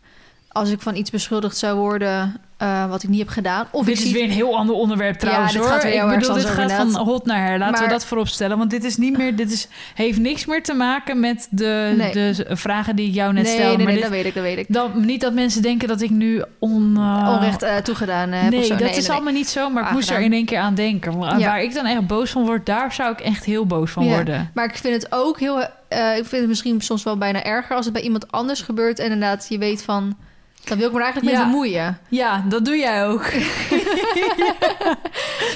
Als 0.58 0.70
ik 0.70 0.80
van 0.80 0.96
iets 0.96 1.10
beschuldigd 1.10 1.56
zou 1.56 1.78
worden 1.78 2.40
eh, 2.58 2.88
wat 2.88 3.02
ik 3.02 3.08
niet 3.08 3.18
heb 3.18 3.28
gedaan. 3.28 3.66
Of 3.70 3.86
dit 3.86 3.98
is 4.04 4.12
weer 4.12 4.22
een 4.22 4.30
heel 4.30 4.56
ander 4.56 4.74
onderwerp 4.74 5.18
trouwens 5.18 5.52
dit 5.52 5.62
hoor. 5.62 5.70
gaat 5.70 5.82
weer 5.82 5.92
heel 5.92 6.10
ik 6.10 6.18
bedoel, 6.18 6.34
dit 6.34 6.44
gaat 6.44 6.72
van 6.72 6.96
hot 6.96 7.26
naar 7.26 7.46
her. 7.46 7.58
Laten 7.58 7.84
we 7.84 7.90
dat 7.90 8.04
vooropstellen. 8.04 8.58
Want 8.58 8.70
dit 8.70 8.84
is 8.84 8.96
niet 8.96 9.16
meer, 9.18 9.36
dit 9.36 9.52
is, 9.52 9.68
heeft 9.94 10.18
niks 10.18 10.46
meer 10.46 10.62
te 10.62 10.74
maken 10.74 11.20
met 11.20 11.46
de, 11.50 11.94
Nee. 11.96 12.12
de 12.12 12.46
vragen 12.48 12.96
die 12.96 13.08
ik 13.08 13.14
jou 13.14 13.32
net 13.32 13.44
nee, 13.44 13.52
stelde. 13.52 13.76
nee, 13.76 13.84
maar 13.84 13.86
nee, 13.86 13.94
dit, 13.94 14.02
dat 14.02 14.12
weet 14.12 14.26
ik, 14.26 14.34
dat 14.34 14.42
weet 14.42 14.58
ik. 14.58 14.66
dan, 14.68 15.06
niet 15.06 15.20
dat 15.20 15.32
mensen 15.32 15.62
denken 15.62 15.88
dat 15.88 16.00
ik 16.00 16.10
nu 16.10 16.42
on, 16.58 16.96
eh, 16.96 17.34
Onrecht 17.34 17.62
eh, 17.62 17.76
toegedaan 17.76 18.32
heb 18.32 18.50
Nee, 18.50 18.60
of 18.60 18.66
zo. 18.66 18.76
dat 18.76 18.96
is 18.96 19.10
allemaal 19.10 19.32
niet 19.32 19.48
zo, 19.48 19.70
maar 19.70 19.84
ik 19.86 19.90
moest 19.90 20.10
er 20.10 20.20
in 20.20 20.32
één 20.32 20.44
keer 20.44 20.58
aan 20.58 20.74
denken. 20.74 21.18
Waar, 21.18 21.38
Ja. 21.38 21.46
waar 21.46 21.62
ik 21.62 21.74
dan 21.74 21.86
echt 21.86 22.06
boos 22.06 22.30
van 22.30 22.44
word, 22.44 22.66
daar 22.66 22.92
zou 22.92 23.12
ik 23.12 23.20
echt 23.20 23.44
heel 23.44 23.66
boos 23.66 23.90
van 23.90 24.04
Ja. 24.04 24.14
worden. 24.14 24.50
Maar 24.54 24.64
ik 24.64 24.76
vind 24.76 25.02
het 25.02 25.12
ook 25.12 25.40
heel... 25.40 25.60
ik 25.88 26.24
vind 26.24 26.30
het 26.30 26.48
misschien 26.48 26.80
soms 26.80 27.02
wel 27.02 27.18
bijna 27.18 27.42
erger... 27.44 27.76
als 27.76 27.84
het 27.84 27.94
bij 27.94 28.02
iemand 28.02 28.32
anders 28.32 28.60
gebeurt... 28.60 28.98
en 28.98 29.04
inderdaad 29.04 29.46
je 29.48 29.58
weet 29.58 29.82
van... 29.82 30.16
dan 30.64 30.78
wil 30.78 30.86
ik 30.86 30.92
me 30.92 30.98
er 30.98 31.04
eigenlijk 31.04 31.34
Ja. 31.36 31.42
mee 31.42 31.50
bemoeien. 31.52 31.98
Ja, 32.08 32.44
dat 32.48 32.64
doe 32.64 32.76
jij 32.76 33.06
ook. 33.06 33.24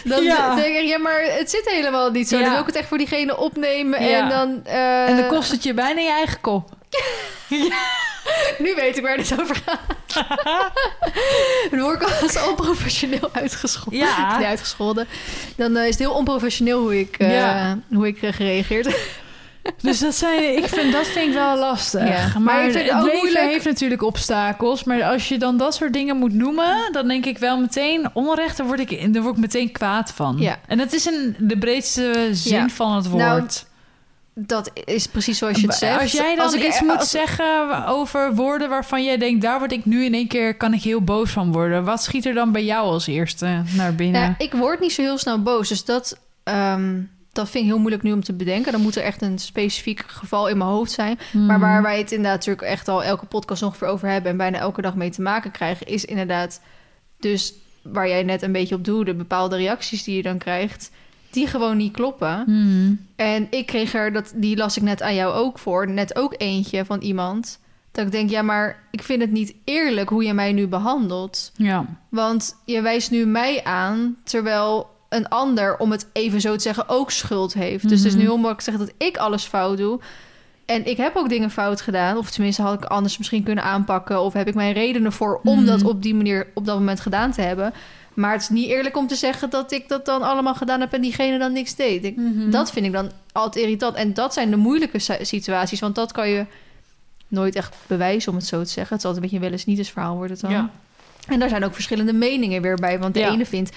Dan 0.04 0.22
Ja. 0.22 0.54
denk 0.54 0.76
ik, 0.76 0.86
ja, 0.88 0.98
maar 0.98 1.20
het 1.22 1.50
zit 1.50 1.68
helemaal 1.70 2.10
niet 2.10 2.28
zo. 2.28 2.36
Ja. 2.36 2.42
Dan 2.42 2.50
wil 2.50 2.60
ik 2.60 2.66
het 2.66 2.76
echt 2.76 2.88
voor 2.88 2.98
diegene 2.98 3.36
opnemen... 3.36 4.04
Ja. 4.08 4.22
en 4.22 4.28
dan... 4.28 4.60
eh, 4.64 5.08
en 5.08 5.16
dan 5.16 5.26
kost 5.28 5.50
het 5.50 5.62
je 5.62 5.74
bijna 5.74 6.00
je 6.00 6.10
eigen 6.10 6.40
kop. 6.40 6.68
Nu 8.58 8.74
weet 8.74 8.96
ik 8.96 9.02
waar 9.02 9.16
dit 9.16 9.40
over 9.40 9.56
gaat. 9.64 9.80
dan 11.70 11.80
word 11.80 12.02
ik 12.02 12.08
als 12.22 12.46
onprofessioneel 12.48 13.28
uitgescholden. 13.32 13.98
Ja. 14.00 14.38
Nee, 14.38 14.46
uitgescholden. 14.46 15.08
Dan 15.56 15.76
eh, 15.76 15.82
is 15.82 15.88
het 15.88 15.98
heel 15.98 16.12
onprofessioneel 16.12 16.80
hoe 16.80 16.98
ik, 17.00 17.14
Ja. 17.18 17.78
hoe 17.92 18.06
ik 18.06 18.18
gereageerd 18.20 18.86
Dus 19.82 19.98
dat, 19.98 20.14
zijn, 20.14 20.56
ik 20.56 20.64
vind, 20.68 20.92
dat 20.92 21.06
vind 21.06 21.26
ik 21.28 21.32
wel 21.34 21.58
lastig. 21.58 22.08
Ja. 22.08 22.38
Maar, 22.38 22.62
het 22.64 22.74
leven 22.74 22.96
moeilijk- 23.02 23.38
heeft 23.50 23.64
natuurlijk 23.64 24.02
obstakels. 24.02 24.84
Maar 24.84 25.02
als 25.04 25.28
je 25.28 25.38
dan 25.38 25.56
dat 25.56 25.74
soort 25.74 25.92
dingen 25.92 26.16
moet 26.16 26.32
noemen... 26.32 26.88
dan 26.92 27.08
denk 27.08 27.26
ik 27.26 27.38
wel 27.38 27.58
meteen 27.60 28.08
onrecht. 28.12 28.56
Daar 28.56 28.66
word 28.66 28.80
ik, 28.80 29.12
daar 29.12 29.22
word 29.22 29.34
ik 29.34 29.40
meteen 29.40 29.72
kwaad 29.72 30.12
van. 30.12 30.36
Ja. 30.38 30.58
En 30.66 30.78
dat 30.78 30.92
is 30.92 31.06
in 31.06 31.36
de 31.38 31.58
breedste 31.58 32.28
zin 32.32 32.56
Ja. 32.58 32.68
van 32.68 32.96
het 32.96 33.12
Nou, 33.12 33.40
woord. 33.40 33.66
Dat 34.34 34.70
is 34.84 35.06
precies 35.06 35.38
zoals 35.38 35.60
je 35.60 35.66
het 35.66 35.76
zegt. 35.76 36.00
Als 36.00 36.12
jij 36.12 36.34
dan 36.36 36.44
Als 36.44 36.54
ik- 36.54 36.66
iets 36.66 36.80
moet 36.80 36.98
als- 36.98 37.10
zeggen 37.10 37.86
over 37.86 38.34
woorden 38.34 38.68
waarvan 38.68 39.04
jij 39.04 39.16
denkt... 39.18 39.42
daar 39.42 39.58
word 39.58 39.72
ik 39.72 39.84
nu 39.84 40.04
in 40.04 40.14
één 40.14 40.28
keer, 40.28 40.54
kan 40.56 40.74
ik 40.74 40.82
heel 40.82 41.00
boos 41.02 41.30
van 41.30 41.52
worden. 41.52 41.84
Wat 41.84 42.02
schiet 42.02 42.26
er 42.26 42.34
dan 42.34 42.52
bij 42.52 42.64
jou 42.64 42.86
als 42.86 43.06
eerste 43.06 43.62
naar 43.76 43.94
binnen? 43.94 44.20
Ja, 44.20 44.34
ik 44.38 44.52
word 44.52 44.80
niet 44.80 44.92
zo 44.92 45.02
heel 45.02 45.18
snel 45.18 45.42
boos. 45.42 45.68
Dus 45.68 45.84
dat, 45.84 46.18
ehm, 46.44 47.00
dat 47.32 47.50
vind 47.50 47.64
ik 47.64 47.70
heel 47.70 47.78
moeilijk 47.78 48.02
nu 48.02 48.12
om 48.12 48.22
te 48.22 48.32
bedenken. 48.32 48.72
Dan 48.72 48.80
moet 48.80 48.96
er 48.96 49.02
echt 49.02 49.22
een 49.22 49.38
specifiek 49.38 50.04
geval 50.06 50.48
in 50.48 50.58
mijn 50.58 50.70
hoofd 50.70 50.92
zijn. 50.92 51.18
Maar 51.32 51.60
waar 51.60 51.82
wij 51.82 51.98
het 51.98 52.10
inderdaad 52.10 52.36
natuurlijk 52.36 52.66
echt 52.66 52.88
al 52.88 53.04
elke 53.04 53.26
podcast 53.26 53.62
ongeveer 53.62 53.88
over 53.88 54.08
hebben... 54.08 54.30
en 54.30 54.36
bijna 54.36 54.58
elke 54.58 54.82
dag 54.82 54.94
mee 54.94 55.10
te 55.10 55.22
maken 55.22 55.50
krijgen... 55.50 55.86
is 55.86 56.04
inderdaad 56.04 56.60
dus 57.18 57.54
waar 57.82 58.08
jij 58.08 58.22
net 58.22 58.42
een 58.42 58.52
beetje 58.52 58.74
op 58.74 58.84
doelde... 58.84 59.14
bepaalde 59.14 59.56
reacties 59.56 60.04
die 60.04 60.16
je 60.16 60.22
dan 60.22 60.38
krijgt... 60.38 60.90
die 61.30 61.46
gewoon 61.46 61.76
niet 61.76 61.92
kloppen. 61.92 62.42
Hmm. 62.44 63.06
En 63.16 63.46
ik 63.50 63.66
kreeg 63.66 63.94
er, 63.94 64.12
dat, 64.12 64.32
die 64.34 64.56
las 64.56 64.76
ik 64.76 64.82
net 64.82 65.02
aan 65.02 65.14
jou 65.14 65.34
ook 65.34 65.58
voor... 65.58 65.90
net 65.90 66.16
ook 66.16 66.34
eentje 66.36 66.84
van 66.84 67.00
iemand... 67.00 67.58
dat 67.90 68.06
ik 68.06 68.12
denk, 68.12 68.30
ja, 68.30 68.42
maar 68.42 68.82
ik 68.90 69.02
vind 69.02 69.20
het 69.20 69.30
niet 69.30 69.54
eerlijk... 69.64 70.08
hoe 70.08 70.24
je 70.24 70.34
mij 70.34 70.52
nu 70.52 70.66
behandelt. 70.66 71.52
Ja. 71.56 71.86
Want 72.08 72.56
je 72.64 72.80
wijst 72.80 73.10
nu 73.10 73.26
mij 73.26 73.64
aan, 73.64 74.16
terwijl 74.24 74.91
een 75.14 75.28
ander, 75.28 75.76
om 75.78 75.90
het 75.90 76.06
even 76.12 76.40
zo 76.40 76.52
te 76.56 76.62
zeggen, 76.62 76.88
ook 76.88 77.10
schuld 77.10 77.52
heeft. 77.54 77.88
Dus 77.88 77.98
het 77.98 78.06
is 78.08 78.12
nu 78.14 78.18
Mhm. 78.18 78.26
heel 78.28 78.36
makkelijk 78.36 78.60
zeggen 78.62 78.86
dat 78.86 78.94
ik 79.08 79.16
alles 79.16 79.44
fout 79.44 79.76
doe. 79.78 80.00
En 80.66 80.86
ik 80.86 80.96
heb 80.96 81.16
ook 81.16 81.28
dingen 81.28 81.50
fout 81.50 81.80
gedaan. 81.80 82.16
Of 82.16 82.30
tenminste 82.30 82.62
had 82.62 82.74
ik 82.74 82.84
anders 82.84 83.18
misschien 83.18 83.42
kunnen 83.42 83.64
aanpakken. 83.64 84.20
Of 84.20 84.32
heb 84.32 84.48
ik 84.48 84.54
mijn 84.54 84.72
redenen 84.72 85.12
voor 85.12 85.40
om 85.44 85.56
Mhm. 85.56 85.66
dat 85.66 85.84
op 85.84 86.02
die 86.02 86.14
manier 86.14 86.46
op 86.54 86.66
dat 86.66 86.78
moment 86.78 87.00
gedaan 87.00 87.30
te 87.32 87.40
hebben. 87.40 87.72
Maar 88.14 88.32
het 88.32 88.42
is 88.42 88.48
niet 88.48 88.68
eerlijk 88.68 88.96
om 88.96 89.06
te 89.06 89.14
zeggen 89.14 89.50
dat 89.50 89.72
ik 89.72 89.88
dat 89.88 90.04
dan 90.06 90.22
allemaal 90.22 90.54
gedaan 90.54 90.80
heb 90.80 90.92
en 90.92 91.00
diegene 91.00 91.38
dan 91.38 91.52
niks 91.52 91.74
deed. 91.74 92.04
Ik- 92.04 92.16
Mhm. 92.16 92.50
Dat 92.50 92.70
vind 92.72 92.86
ik 92.86 92.92
dan 92.92 93.10
altijd 93.32 93.64
irritant. 93.64 93.94
En 93.96 94.14
dat 94.14 94.32
zijn 94.32 94.50
de 94.50 94.56
moeilijke 94.56 94.98
si- 94.98 95.24
situaties. 95.24 95.80
Want 95.80 95.94
dat 95.94 96.12
kan 96.12 96.28
je 96.28 96.46
nooit 97.28 97.54
echt 97.56 97.74
bewijzen, 97.86 98.30
om 98.32 98.38
het 98.38 98.46
zo 98.46 98.62
te 98.62 98.68
zeggen. 98.70 98.94
Het 98.96 99.04
is 99.04 99.04
altijd 99.04 99.14
een 99.16 99.20
beetje 99.20 99.36
een 99.36 99.42
wel 99.42 99.52
eens 99.52 99.64
niet 99.64 99.78
eens 99.78 99.90
verhaal 99.90 100.16
wordt 100.16 100.30
het 100.30 100.40
dan. 100.40 100.50
Ja. 100.50 100.70
En 101.28 101.38
daar 101.38 101.48
zijn 101.48 101.64
ook 101.64 101.74
verschillende 101.74 102.12
meningen 102.12 102.62
weer 102.62 102.76
bij. 102.76 102.98
Want 102.98 103.14
de 103.14 103.20
Ja. 103.20 103.30
ene 103.30 103.46
vindt, 103.46 103.76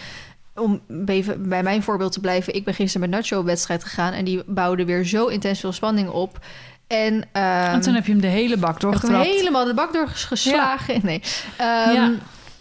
om 0.56 0.82
even 1.06 1.50
bij 1.50 1.63
mijn 1.63 1.84
voorbeeld 1.84 2.12
te 2.12 2.20
blijven... 2.20 2.56
ik 2.56 2.63
ben 2.63 2.74
gisteren 2.74 3.10
met 3.10 3.20
Nacho 3.20 3.39
op 3.39 3.46
wedstrijd 3.46 3.84
gegaan... 3.84 4.13
en 4.13 4.26
die 4.26 4.44
bouwde 4.46 4.86
weer 4.86 5.04
zo 5.06 5.28
intens 5.28 5.60
veel 5.60 5.72
spanning 5.72 6.10
op. 6.10 6.39
En, 6.88 7.24
ehm, 7.32 7.74
en 7.74 7.82
toen 7.82 7.94
heb 7.94 8.06
je 8.06 8.12
hem 8.12 8.22
de 8.22 8.28
hele 8.28 8.58
bak 8.58 8.74
heb 8.74 8.82
hem 8.82 8.91
doorgetrapt. 8.91 9.26
helemaal 9.26 9.65
de 9.65 9.74
bak 9.74 9.94
doorgeslagen. 9.94 11.00
Nee, 11.04 11.22
Ehm, 11.58 11.94
Ja. 11.94 12.12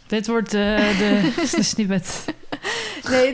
Dit 0.07 0.27
wordt 0.27 0.55
eh, 0.55 0.99
de, 0.99 1.33
de 1.57 1.63
snippet. 1.63 2.25
nee 3.11 3.33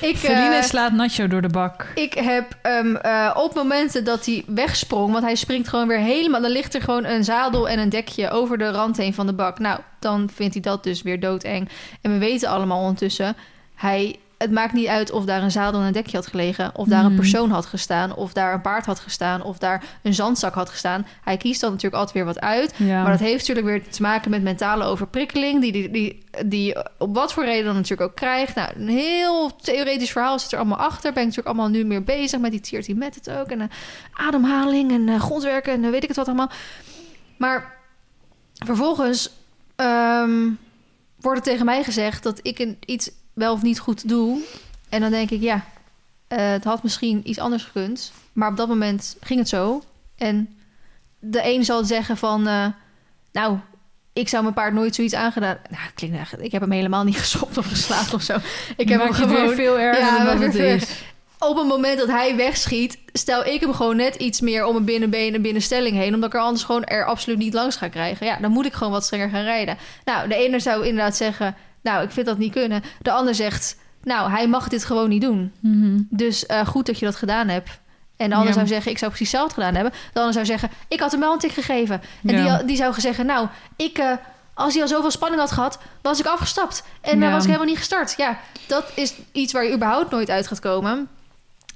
ik, 0.00 0.16
Feline 0.16 0.54
eh, 0.54 0.62
slaat 0.62 0.92
Nacho 0.92 1.26
door 1.26 1.42
de 1.42 1.48
bak. 1.48 1.86
ik 1.94 2.14
heb 2.14 2.56
eh, 2.62 3.30
op 3.34 3.54
momenten 3.54 4.04
dat 4.04 4.26
hij 4.26 4.44
wegsprong... 4.46 5.12
want 5.12 5.24
hij 5.24 5.34
springt 5.34 5.68
gewoon 5.68 5.88
weer 5.88 5.98
helemaal... 5.98 6.40
dan 6.40 6.50
ligt 6.50 6.74
er 6.74 6.82
gewoon 6.82 7.04
een 7.04 7.24
zadel 7.24 7.68
en 7.68 7.78
een 7.78 7.88
dekje 7.88 8.30
over 8.30 8.58
de 8.58 8.70
rand 8.70 8.96
heen 8.96 9.14
van 9.14 9.26
de 9.26 9.32
bak. 9.32 9.58
Nou, 9.58 9.80
dan 9.98 10.30
vindt 10.34 10.54
hij 10.54 10.62
dat 10.62 10.84
dus 10.84 11.02
weer 11.02 11.20
doodeng. 11.20 11.68
En 12.00 12.12
we 12.12 12.18
weten 12.18 12.48
allemaal 12.48 12.80
ondertussen... 12.80 13.36
hij, 13.80 14.16
het 14.38 14.50
maakt 14.50 14.72
niet 14.72 14.86
uit 14.86 15.10
of 15.10 15.24
daar 15.24 15.42
een 15.42 15.50
zadel 15.50 15.80
en 15.80 15.86
een 15.86 15.92
dekje 15.92 16.16
had 16.16 16.26
gelegen... 16.26 16.70
of 16.74 16.88
daar 16.88 17.00
een 17.04 17.06
Mhm. 17.06 17.20
persoon 17.20 17.50
had 17.50 17.66
gestaan... 17.66 18.14
of 18.14 18.32
daar 18.32 18.54
een 18.54 18.60
paard 18.60 18.86
had 18.86 19.00
gestaan... 19.00 19.42
of 19.42 19.58
daar 19.58 19.84
een 20.02 20.14
zandzak 20.14 20.54
had 20.54 20.68
gestaan. 20.68 21.06
Hij 21.22 21.36
kiest 21.36 21.60
dan 21.60 21.70
natuurlijk 21.70 21.96
altijd 21.96 22.16
weer 22.16 22.24
wat 22.24 22.40
uit... 22.40 22.74
Ja. 22.76 23.02
Maar 23.02 23.10
dat 23.10 23.20
heeft 23.20 23.38
natuurlijk 23.48 23.66
weer 23.66 23.88
te 23.90 24.02
maken 24.02 24.30
met 24.30 24.42
mentale 24.42 24.84
overprikkeling, 24.84 25.60
die, 25.60 25.72
die, 25.72 25.90
die, 25.90 26.24
die 26.46 26.76
op 26.98 27.14
wat 27.14 27.32
voor 27.32 27.44
reden 27.44 27.64
dan 27.64 27.74
natuurlijk 27.74 28.10
ook 28.10 28.16
krijgt. 28.16 28.54
Nou, 28.54 28.70
een 28.74 28.88
heel 28.88 29.56
theoretisch 29.56 30.10
verhaal 30.12 30.38
zit 30.38 30.52
er 30.52 30.58
allemaal 30.58 30.78
achter. 30.78 31.12
Ben 31.12 31.22
ik 31.22 31.28
natuurlijk 31.28 31.56
allemaal 31.56 31.68
nu 31.72 31.84
meer 31.84 32.04
bezig 32.04 32.40
met 32.40 32.50
die 32.50 32.60
TRT 32.60 32.96
met 32.96 33.14
het 33.14 33.30
ook. 33.30 33.46
En 33.48 33.60
eh, 33.60 33.66
ademhaling 34.12 34.90
en 34.90 35.08
eh, 35.08 35.20
grondwerken 35.20 35.72
en 35.72 35.84
eh, 35.84 35.90
weet 35.90 36.02
ik 36.02 36.08
het 36.08 36.16
wat 36.16 36.26
allemaal. 36.26 36.50
Maar 37.36 37.76
vervolgens 38.64 39.30
ehm, 39.76 40.48
wordt 41.20 41.38
er 41.38 41.44
tegen 41.52 41.64
mij 41.64 41.82
gezegd 41.84 42.22
dat 42.22 42.38
ik 42.42 42.58
een, 42.58 42.76
iets 42.86 43.10
wel 43.40 43.52
of 43.52 43.62
niet 43.62 43.78
goed 43.78 44.08
doe. 44.08 44.38
En 44.88 45.00
dan 45.00 45.10
denk 45.10 45.30
ik, 45.30 45.40
ja, 45.40 45.64
eh, 46.28 46.50
het 46.50 46.64
had 46.64 46.82
misschien 46.82 47.20
iets 47.24 47.38
anders 47.38 47.64
gekund. 47.64 48.12
Maar 48.32 48.50
op 48.50 48.56
dat 48.56 48.68
moment 48.68 49.16
ging 49.20 49.38
het 49.38 49.48
zo. 49.48 49.82
En 50.16 50.58
de 51.18 51.40
een 51.44 51.64
zal 51.64 51.84
zeggen 51.84 52.16
van... 52.16 52.46
eh, 52.46 52.66
nou, 53.32 53.58
ik 54.12 54.28
zou 54.28 54.42
mijn 54.42 54.54
paard 54.54 54.74
nooit 54.74 54.94
zoiets 54.94 55.14
aangedaan... 55.14 55.58
Nou, 55.70 55.82
klinkt 55.94 56.16
echt... 56.16 56.42
Ik 56.42 56.52
heb 56.52 56.60
hem 56.60 56.70
helemaal 56.70 57.04
niet 57.04 57.18
geschopt 57.24 57.58
of 57.58 57.66
geslagen 57.66 58.14
of 58.14 58.22
zo. 58.22 58.36
Ik 58.76 58.88
heb 58.88 59.00
hem 59.00 59.08
Maak 59.08 59.18
gewoon... 59.18 59.46
weer 59.46 59.54
veel 59.54 59.78
erger 59.78 60.04
Ja, 60.04 60.24
dan 60.24 60.42
het 60.42 60.54
is. 60.54 61.02
Op 61.38 61.56
het 61.56 61.66
moment 61.66 61.98
dat 61.98 62.08
hij 62.08 62.36
wegschiet... 62.36 62.98
stel 63.12 63.44
ik 63.44 63.60
hem 63.60 63.72
gewoon 63.74 63.96
net 63.96 64.14
iets 64.14 64.40
meer 64.40 64.64
om 64.64 64.76
een 64.76 64.84
binnenbeen 64.84 65.34
en 65.34 65.42
binnenstelling 65.42 65.96
heen... 65.96 66.14
omdat 66.14 66.28
ik 66.28 66.34
er 66.34 66.44
anders 66.44 66.64
gewoon 66.64 66.84
er 66.84 67.04
absoluut 67.04 67.38
niet 67.38 67.54
langs 67.54 67.76
ga 67.76 67.88
krijgen. 67.88 68.26
Ja, 68.26 68.36
dan 68.36 68.50
moet 68.50 68.66
ik 68.66 68.72
gewoon 68.72 68.92
wat 68.92 69.04
strenger 69.04 69.28
gaan 69.28 69.44
rijden. 69.44 69.78
Nou, 70.04 70.28
de 70.28 70.34
ene 70.34 70.60
zou 70.60 70.86
inderdaad 70.86 71.16
zeggen... 71.16 71.56
nou, 71.82 72.04
ik 72.04 72.10
vind 72.10 72.26
dat 72.26 72.38
niet 72.38 72.52
kunnen. 72.52 72.82
De 73.00 73.10
ander 73.12 73.34
zegt... 73.34 73.76
nou, 74.02 74.30
hij 74.30 74.48
mag 74.48 74.68
dit 74.68 74.84
gewoon 74.84 75.08
niet 75.08 75.22
doen. 75.22 75.52
Mhm. 75.60 76.00
Dus 76.08 76.46
eh, 76.46 76.66
goed 76.66 76.86
dat 76.86 76.98
je 76.98 77.04
dat 77.04 77.16
gedaan 77.16 77.48
hebt. 77.48 77.70
En 78.16 78.28
de 78.28 78.34
ander 78.34 78.48
Ja. 78.50 78.54
zou 78.54 78.66
zeggen, 78.66 78.90
ik 78.92 78.98
zou 78.98 79.10
precies 79.10 79.30
hetzelfde 79.32 79.54
gedaan 79.60 79.74
hebben. 79.74 79.92
De 80.12 80.18
ander 80.18 80.32
zou 80.34 80.46
zeggen, 80.46 80.70
ik 80.88 81.00
had 81.00 81.10
hem 81.10 81.20
wel 81.20 81.32
een 81.32 81.38
tik 81.38 81.52
gegeven. 81.52 82.02
En 82.24 82.42
Ja. 82.44 82.56
die, 82.56 82.66
die 82.66 82.76
zou 82.76 83.00
zeggen, 83.00 83.26
nou, 83.26 83.48
ik, 83.76 83.98
eh, 83.98 84.12
als 84.54 84.72
hij 84.72 84.82
al 84.82 84.88
zoveel 84.88 85.10
spanning 85.10 85.40
had 85.40 85.50
gehad, 85.52 85.78
was 86.02 86.18
ik 86.20 86.26
afgestapt. 86.26 86.82
En 87.00 87.20
dan 87.20 87.28
Ja. 87.28 87.34
was 87.34 87.42
ik 87.42 87.48
helemaal 87.48 87.68
niet 87.68 87.78
gestart. 87.78 88.14
Ja, 88.16 88.38
dat 88.66 88.92
is 88.94 89.14
iets 89.32 89.52
waar 89.52 89.64
je 89.64 89.74
überhaupt 89.74 90.10
nooit 90.10 90.30
uit 90.30 90.46
gaat 90.46 90.60
komen. 90.60 91.08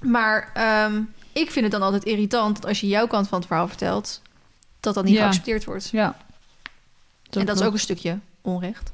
Maar 0.01 0.49
ehm, 0.53 1.01
ik 1.31 1.51
vind 1.51 1.63
het 1.65 1.71
dan 1.71 1.81
altijd 1.81 2.03
irritant 2.03 2.55
dat 2.55 2.65
als 2.65 2.79
je 2.79 2.87
jouw 2.87 3.07
kant 3.07 3.27
van 3.27 3.37
het 3.37 3.47
verhaal 3.47 3.67
vertelt, 3.67 4.21
dat 4.79 4.93
dat 4.93 5.03
niet 5.03 5.13
Ja. 5.13 5.21
geaccepteerd 5.21 5.65
wordt. 5.65 5.89
Ja. 5.91 6.15
en 7.29 7.45
dat 7.45 7.59
is 7.59 7.65
ook 7.65 7.73
een 7.73 7.79
stukje 7.79 8.19
onrecht. 8.41 8.91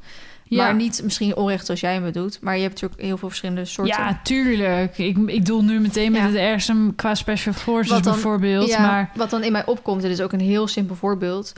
Ja. 0.57 0.63
Maar 0.63 0.75
niet 0.75 1.01
misschien 1.03 1.35
onrecht 1.35 1.65
zoals 1.65 1.79
jij 1.79 2.01
me 2.01 2.11
doet. 2.11 2.41
Maar 2.41 2.55
je 2.55 2.61
hebt 2.61 2.73
natuurlijk 2.73 3.01
heel 3.01 3.17
veel 3.17 3.27
verschillende 3.27 3.65
soorten. 3.65 3.97
Ja, 3.97 4.19
tuurlijk. 4.23 4.97
Ik, 4.97 5.17
ik 5.17 5.45
doel 5.45 5.63
nu 5.63 5.79
meteen 5.79 6.11
met 6.11 6.21
Ja. 6.21 6.27
het 6.27 6.35
ergste 6.35 6.91
qua 6.95 7.15
special 7.15 7.53
forces 7.53 7.91
Wat 7.91 8.03
dan- 8.03 8.13
bijvoorbeeld. 8.13 8.69
Ja, 8.69 8.81
Maar 8.81 9.11
Wat 9.15 9.29
dan 9.29 9.43
in 9.43 9.51
mij 9.51 9.65
opkomt, 9.65 10.01
dit 10.01 10.11
is 10.11 10.21
ook 10.21 10.33
een 10.33 10.39
heel 10.39 10.67
simpel 10.67 10.95
voorbeeld. 10.95 11.53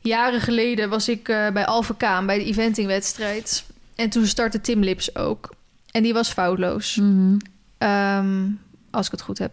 Jaren 0.00 0.40
geleden 0.40 0.88
was 0.88 1.08
ik 1.08 1.28
eh, 1.28 1.50
bij 1.50 1.66
Alpha 1.66 1.94
Kaan 1.96 2.26
bij 2.26 2.38
de 2.38 2.44
eventingwedstrijd. 2.44 3.64
En 3.96 4.10
toen 4.10 4.26
startte 4.26 4.60
Tim 4.60 4.80
Lips 4.82 5.16
ook. 5.16 5.54
En 5.90 6.02
die 6.02 6.12
was 6.12 6.28
foutloos. 6.32 6.96
Mhm. 6.96 7.36
Ehm, 7.78 8.46
als 8.90 9.06
ik 9.06 9.12
het 9.12 9.22
goed 9.22 9.38
heb. 9.38 9.52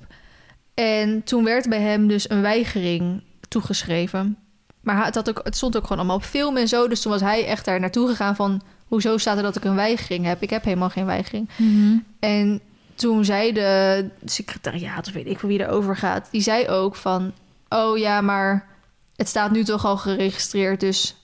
En 0.74 1.24
toen 1.24 1.44
werd 1.44 1.70
bij 1.70 1.82
hem 1.82 2.08
dus 2.08 2.30
een 2.30 2.42
weigering 2.42 3.22
toegeschreven. 3.48 4.38
Maar 4.88 5.06
het, 5.06 5.16
had 5.16 5.30
ook, 5.30 5.40
het 5.44 5.56
stond 5.56 5.78
ook 5.78 5.82
gewoon 5.82 5.98
allemaal 5.98 6.16
op 6.16 6.24
film 6.24 6.58
en 6.58 6.68
zo. 6.68 6.88
Dus 6.88 7.02
toen 7.02 7.12
was 7.12 7.22
hij 7.22 7.46
echt 7.46 7.66
daar 7.66 7.80
naartoe 7.80 8.08
gegaan 8.08 8.36
van... 8.36 8.62
hoezo 8.88 9.18
staat 9.18 9.38
er 9.38 9.44
dat 9.44 9.56
ik 9.56 9.64
een 9.64 9.76
weigering 9.76 10.26
heb? 10.26 10.42
Ik 10.42 10.50
heb 10.50 10.64
helemaal 10.64 10.90
geen 10.90 11.06
weigering. 11.06 11.50
Mhm. 11.56 11.98
En 12.20 12.62
toen 12.96 13.26
zei 13.26 13.52
de 13.54 14.06
secretariaat, 14.26 15.08
of 15.08 15.14
weet 15.14 15.28
ik 15.28 15.40
wel 15.40 15.52
wie 15.52 15.60
erover 15.60 15.98
gaat... 15.98 16.28
die 16.32 16.42
zei 16.42 16.68
ook 16.68 16.96
van... 16.96 17.32
oh 17.70 17.98
ja, 17.98 18.22
maar 18.22 18.68
het 19.16 19.28
staat 19.28 19.52
nu 19.52 19.64
toch 19.64 19.86
al 19.86 19.98
geregistreerd, 19.98 20.80
dus... 20.80 21.16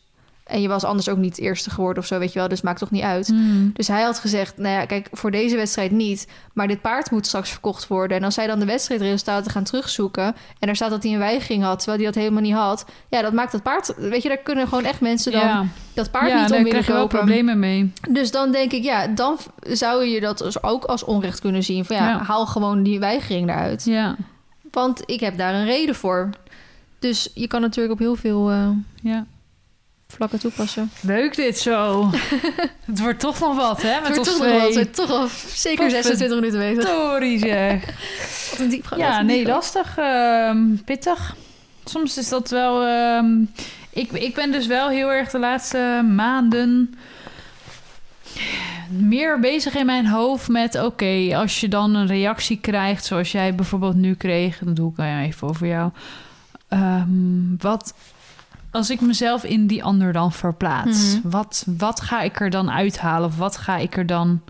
en 0.54 0.62
je 0.62 0.68
was 0.68 0.84
anders 0.84 1.10
ook 1.10 1.18
niet 1.18 1.38
eerste 1.40 1.70
geworden 1.70 2.04
of 2.04 2.08
zo, 2.08 2.20
weet 2.20 2.34
je 2.34 2.40
wel. 2.40 2.48
Dus 2.48 2.62
maakt 2.62 2.80
toch 2.80 2.92
niet 2.92 3.02
uit. 3.04 3.28
Mhm. 3.28 3.70
Dus 3.74 3.88
hij 3.88 4.02
had 4.02 4.20
gezegd, 4.20 4.58
nou 4.58 4.76
ja, 4.76 4.86
kijk, 4.86 5.08
voor 5.12 5.32
deze 5.32 5.56
wedstrijd 5.56 5.92
niet. 5.92 6.28
Maar 6.54 6.68
dit 6.68 6.82
paard 6.82 7.12
moet 7.12 7.26
straks 7.28 7.50
verkocht 7.50 7.88
worden. 7.88 8.18
En 8.18 8.24
als 8.24 8.34
zij 8.34 8.48
dan 8.48 8.60
de 8.60 8.66
wedstrijdresultaten 8.66 9.52
gaan 9.52 9.64
terugzoeken... 9.64 10.36
en 10.60 10.70
er 10.70 10.76
staat 10.76 10.90
dat 10.90 11.04
hij 11.04 11.12
een 11.12 11.20
weigering 11.20 11.64
had, 11.64 11.78
terwijl 11.78 11.98
hij 11.98 12.06
dat 12.12 12.16
helemaal 12.16 12.42
niet 12.42 12.54
had... 12.54 12.86
ja, 13.10 13.22
dat 13.22 13.34
maakt 13.34 13.52
dat 13.52 13.64
paard... 13.64 13.94
Weet 13.98 14.22
je, 14.22 14.28
daar 14.28 14.38
kunnen 14.38 14.68
gewoon 14.68 14.84
echt 14.86 15.02
mensen 15.02 15.32
dan 15.32 15.42
ja, 15.42 15.66
dat 15.94 16.12
paard 16.12 16.28
ja 16.28 16.34
niet 16.36 16.44
om 16.44 16.50
daar 16.50 16.58
willen 16.58 16.72
krijg 16.72 16.86
je 16.86 16.92
wel 16.92 17.02
kopen. 17.02 17.18
problemen 17.18 17.60
mee. 17.60 17.92
Dus 18.10 18.32
dan 18.32 18.52
denk 18.52 18.72
ik, 18.72 18.84
ja, 18.84 19.08
dan 19.08 19.38
zou 19.60 20.06
je 20.06 20.20
dat 20.22 20.38
dus 20.38 20.64
ook 20.64 20.84
als 20.84 21.04
onrecht 21.04 21.40
kunnen 21.40 21.64
zien. 21.64 21.86
Van 21.86 21.96
ja, 21.96 22.10
Ja. 22.10 22.24
haal 22.24 22.46
gewoon 22.46 22.84
die 22.84 23.00
weigering 23.00 23.50
eruit. 23.50 23.86
Ja, 23.86 24.16
Want 24.72 25.02
ik 25.06 25.20
heb 25.20 25.38
daar 25.38 25.54
een 25.54 25.66
reden 25.66 25.96
voor. 25.96 26.30
Dus 27.00 27.30
je 27.34 27.48
kan 27.48 27.62
natuurlijk 27.62 27.94
op 27.94 28.00
heel 28.00 28.16
veel 28.16 28.52
eh, 28.52 28.70
ja. 29.02 29.26
Vlakken 30.14 30.40
toepassen. 30.40 30.92
Leuk 31.02 31.36
dit 31.36 31.60
zo. 31.60 32.10
het 32.86 33.00
wordt 33.00 33.20
toch 33.20 33.40
nog 33.40 33.56
wat, 33.56 33.82
hè? 33.82 34.00
Met 34.00 34.08
Het 34.08 34.16
wordt 34.16 34.30
toch 34.30 34.40
nog 34.40 34.74
wel, 34.74 34.86
toch 34.92 35.10
al 35.10 35.28
zeker 35.56 35.84
Wat 35.84 35.92
26 35.92 36.40
minuten 36.40 36.60
bezig. 36.60 36.88
Sorry 36.88 37.38
zeg. 37.40 37.86
Wat 38.50 38.60
een 38.60 38.70
diepgang. 38.70 39.02
Ja, 39.02 39.18
wat 39.18 39.26
nee, 39.26 39.36
diepgang. 39.36 39.56
lastig. 39.56 39.98
ehm, 39.98 40.76
pittig. 40.86 41.36
Soms 41.86 42.18
is 42.18 42.30
dat 42.30 42.50
wel... 42.50 42.84
ehm, 42.86 43.42
ik, 43.90 44.12
ik 44.12 44.36
ben 44.36 44.52
dus 44.52 44.68
wel 44.68 44.90
heel 44.90 45.12
erg 45.12 45.30
de 45.30 45.40
laatste 45.40 46.06
maanden... 46.16 46.96
meer 48.90 49.40
bezig 49.40 49.76
in 49.76 49.86
mijn 49.86 50.08
hoofd 50.08 50.48
met... 50.48 50.84
oké, 50.84 51.30
als 51.36 51.60
je 51.60 51.68
dan 51.68 51.96
een 51.96 52.08
reactie 52.08 52.58
krijgt... 52.58 53.06
zoals 53.06 53.32
jij 53.32 53.56
bijvoorbeeld 53.56 53.96
nu 53.96 54.16
kreeg... 54.16 54.60
dan 54.60 54.74
doe 54.74 54.92
ik 54.92 54.98
even 54.98 55.48
over 55.48 55.68
jou. 55.68 55.92
Ehm, 56.68 57.56
wat... 57.58 57.94
Als 58.74 58.90
ik 58.90 59.02
mezelf 59.02 59.44
in 59.44 59.68
die 59.68 59.84
ander 59.84 60.14
dan 60.14 60.32
verplaats... 60.32 61.16
Mhm. 61.16 61.30
wat, 61.30 61.66
wat 61.78 62.02
ga 62.02 62.22
ik 62.22 62.40
er 62.40 62.50
dan 62.50 62.72
uithalen? 62.72 63.28
Of 63.28 63.38
wat 63.38 63.58
ga 63.58 63.78
ik 63.78 63.98
er 63.98 64.06
dan 64.06 64.42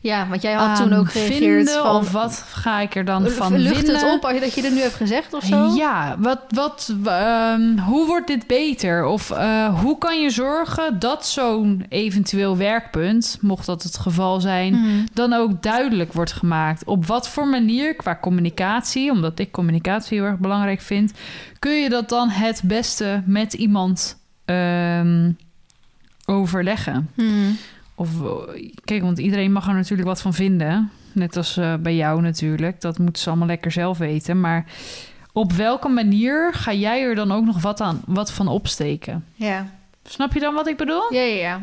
Ja, 0.00 0.28
want 0.28 0.42
jij 0.42 0.52
had 0.52 0.76
toen 0.76 0.92
ook 0.92 1.10
gereageerd 1.10 1.40
vinden? 1.40 1.82
van... 1.82 1.96
Of 1.96 2.10
wat 2.12 2.44
ga 2.52 2.80
ik 2.80 2.94
er 2.94 3.04
dan 3.04 3.28
van 3.28 3.56
lucht 3.58 3.76
winnen? 3.76 3.94
het 3.94 4.14
op 4.14 4.24
als 4.24 4.34
je, 4.34 4.40
dat 4.40 4.54
je 4.54 4.62
dit 4.62 4.72
nu 4.72 4.80
hebt 4.80 4.94
gezegd 4.94 5.34
of 5.34 5.44
zo? 5.44 5.74
Ja, 5.74 6.16
wat, 6.18 6.40
wat, 6.48 6.94
ehm, 7.04 7.78
hoe 7.78 8.06
wordt 8.06 8.26
dit 8.26 8.46
beter? 8.46 9.04
Of 9.04 9.30
eh, 9.30 9.80
hoe 9.80 9.98
kan 9.98 10.20
je 10.20 10.30
zorgen 10.30 10.98
dat 10.98 11.26
zo'n 11.26 11.84
eventueel 11.88 12.56
werkpunt, 12.56 13.38
mocht 13.40 13.66
dat 13.66 13.82
het 13.82 13.98
geval 13.98 14.40
zijn, 14.40 14.72
Mhm. 14.72 15.06
dan 15.12 15.32
ook 15.32 15.62
duidelijk 15.62 16.12
wordt 16.12 16.32
gemaakt? 16.32 16.84
Op 16.84 17.06
wat 17.06 17.28
voor 17.28 17.46
manier, 17.48 17.94
qua 17.94 18.18
communicatie, 18.20 19.10
omdat 19.10 19.38
ik 19.38 19.50
communicatie 19.52 20.18
heel 20.18 20.26
erg 20.26 20.38
belangrijk 20.38 20.80
vind, 20.80 21.12
kun 21.58 21.72
je 21.72 21.88
dat 21.88 22.08
dan 22.08 22.28
het 22.28 22.60
beste 22.64 23.22
met 23.26 23.52
iemand 23.52 24.20
ehm, 24.44 25.30
overleggen? 26.26 27.10
Mhm. 27.14 27.50
Of 28.02 28.22
eh, 28.22 28.72
kijk, 28.84 29.02
want 29.02 29.18
iedereen 29.18 29.52
mag 29.52 29.68
er 29.68 29.74
natuurlijk 29.74 30.08
wat 30.08 30.20
van 30.20 30.34
vinden. 30.34 30.90
Net 31.12 31.36
als 31.36 31.56
eh, 31.56 31.74
bij 31.74 31.94
jou 31.94 32.20
natuurlijk. 32.20 32.80
Dat 32.80 32.98
moeten 32.98 33.22
ze 33.22 33.28
allemaal 33.28 33.46
lekker 33.46 33.70
zelf 33.70 33.98
weten. 33.98 34.40
Maar 34.40 34.64
op 35.32 35.52
welke 35.52 35.88
manier 35.88 36.54
ga 36.54 36.72
jij 36.72 37.02
er 37.02 37.14
dan 37.14 37.32
ook 37.32 37.44
nog 37.44 37.62
wat, 37.62 37.80
aan, 37.80 38.02
wat 38.06 38.32
van 38.32 38.48
opsteken? 38.48 39.24
Ja. 39.34 39.66
Snap 40.04 40.32
je 40.32 40.40
dan 40.40 40.54
wat 40.54 40.66
ik 40.66 40.76
bedoel? 40.76 41.12
Ja, 41.12 41.20
ja, 41.20 41.34
ja. 41.34 41.62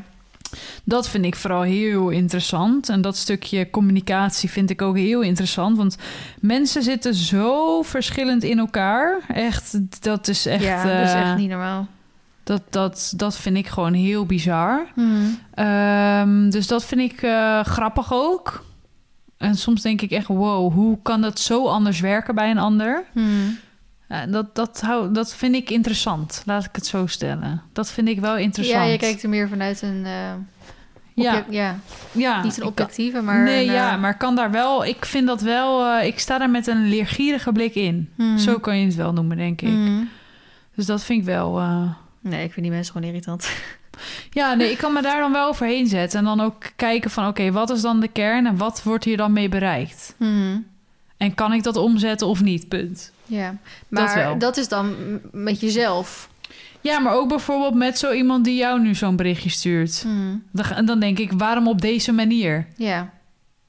Dat 0.84 1.10
vind 1.10 1.26
ik 1.26 1.36
vooral 1.36 1.62
heel 1.62 2.10
interessant. 2.10 2.90
En 2.90 3.02
dat 3.02 3.18
stukje 3.18 3.70
communicatie 3.70 4.50
vind 4.50 4.70
ik 4.70 4.82
ook 4.82 4.98
heel 4.98 5.22
interessant. 5.22 5.78
Want 5.78 5.98
mensen 6.40 6.84
zitten 6.84 7.14
zo 7.14 7.82
verschillend 7.82 8.44
in 8.44 8.60
elkaar. 8.60 9.20
Echt, 9.28 9.80
dat 10.04 10.28
is 10.28 10.46
echt. 10.46 10.64
ja, 10.64 10.84
dat 10.84 11.08
is 11.08 11.14
eh, 11.14 11.22
echt 11.22 11.38
niet 11.38 11.50
normaal. 11.50 11.88
Dat, 12.50 12.62
dat, 12.70 13.14
dat 13.16 13.38
vind 13.38 13.58
ik 13.58 13.68
gewoon 13.68 13.94
heel 13.94 14.26
bizar. 14.26 14.88
Mhm. 14.96 15.08
Ehm, 15.54 16.50
dus 16.50 16.68
dat 16.68 16.86
vind 16.86 17.02
ik 17.12 17.22
eh, 17.22 17.64
grappig 17.64 18.14
ook. 18.14 18.66
En 19.38 19.56
soms 19.56 19.82
denk 19.82 20.02
ik 20.02 20.12
echt, 20.12 20.28
wow, 20.28 20.74
hoe 20.74 20.98
kan 21.02 21.22
dat 21.22 21.40
zo 21.40 21.68
anders 21.68 22.00
werken 22.00 22.36
bij 22.36 22.52
een 22.52 22.58
ander? 22.58 23.04
Mhm. 23.14 23.26
Eh, 24.08 24.20
dat, 24.30 24.56
dat, 24.56 24.82
hou, 24.82 25.12
dat 25.12 25.36
vind 25.36 25.56
ik 25.56 25.70
interessant, 25.70 26.44
laat 26.46 26.66
ik 26.66 26.76
het 26.76 26.86
zo 26.86 27.08
stellen. 27.08 27.62
Dat 27.74 27.92
vind 27.92 28.08
ik 28.08 28.20
wel 28.20 28.38
interessant. 28.38 28.84
Ja, 28.86 28.92
je 28.92 28.98
kijkt 28.98 29.24
er 29.24 29.30
meer 29.30 29.50
vanuit 29.50 29.82
een... 29.82 30.06
eh, 30.06 30.34
ja, 31.16 31.46
ja, 31.50 31.80
ja, 32.12 32.44
niet 32.44 32.58
een 32.58 32.66
objectieve, 32.66 33.22
maar... 33.22 33.44
nee, 33.44 33.68
een, 33.68 33.74
ja, 33.74 33.98
maar 33.98 34.18
kan 34.18 34.36
daar 34.36 34.52
wel... 34.52 34.86
Ik 34.86 35.06
vind 35.06 35.28
dat 35.28 35.42
wel... 35.42 36.00
ik 36.00 36.20
sta 36.20 36.38
daar 36.38 36.50
met 36.50 36.68
een 36.68 36.88
leergierige 36.88 37.52
blik 37.52 37.76
in. 37.76 38.10
mhm. 38.16 38.38
Zo 38.38 38.60
kan 38.60 38.78
je 38.78 38.86
het 38.86 38.96
wel 38.96 39.14
noemen, 39.14 39.38
denk 39.38 39.62
ik. 39.62 39.78
Dus 40.76 40.86
dat 40.86 41.04
vind 41.04 41.20
ik 41.20 41.26
wel... 41.26 41.62
Nee, 42.20 42.44
ik 42.44 42.52
vind 42.54 42.66
die 42.66 42.76
mensen 42.76 42.94
gewoon 42.94 43.08
irritant. 43.08 43.50
Ja, 44.30 44.54
nee, 44.54 44.72
ik 44.72 44.78
kan 44.78 44.94
me 44.94 45.02
daar 45.02 45.20
dan 45.20 45.32
wel 45.32 45.48
overheen 45.48 45.88
zetten. 45.88 46.20
En 46.20 46.26
dan 46.26 46.40
ook 46.42 46.64
kijken 46.76 47.12
van, 47.12 47.28
oké, 47.28 47.52
wat 47.52 47.70
is 47.70 47.82
dan 47.82 48.00
de 48.00 48.08
kern... 48.08 48.46
en 48.46 48.58
wat 48.58 48.84
wordt 48.84 49.04
hier 49.04 49.18
dan 49.18 49.34
mee 49.34 49.50
bereikt? 49.50 50.14
Mhm. 50.18 50.58
En 51.18 51.34
kan 51.34 51.54
ik 51.54 51.64
dat 51.64 51.76
omzetten 51.78 52.28
of 52.28 52.42
niet? 52.42 52.68
Punt. 52.68 53.12
Ja, 53.26 53.56
maar 53.88 54.16
wel. 54.16 54.38
dat, 54.38 54.58
is 54.58 54.68
dan 54.68 54.96
met 55.32 55.60
jezelf. 55.60 56.30
Ja, 56.82 57.00
maar 57.00 57.14
ook 57.14 57.30
bijvoorbeeld 57.30 57.74
met 57.74 58.00
zo 58.00 58.12
iemand 58.12 58.46
die 58.46 58.56
jou 58.56 58.82
nu 58.82 58.96
zo'n 58.96 59.16
berichtje 59.16 59.50
stuurt. 59.50 60.04
Mhm. 60.08 60.36
Dan, 60.52 60.86
dan 60.86 61.00
denk 61.00 61.20
ik, 61.20 61.32
waarom 61.32 61.68
op 61.68 61.82
deze 61.82 62.12
manier? 62.12 62.68
Ja. 62.78 63.10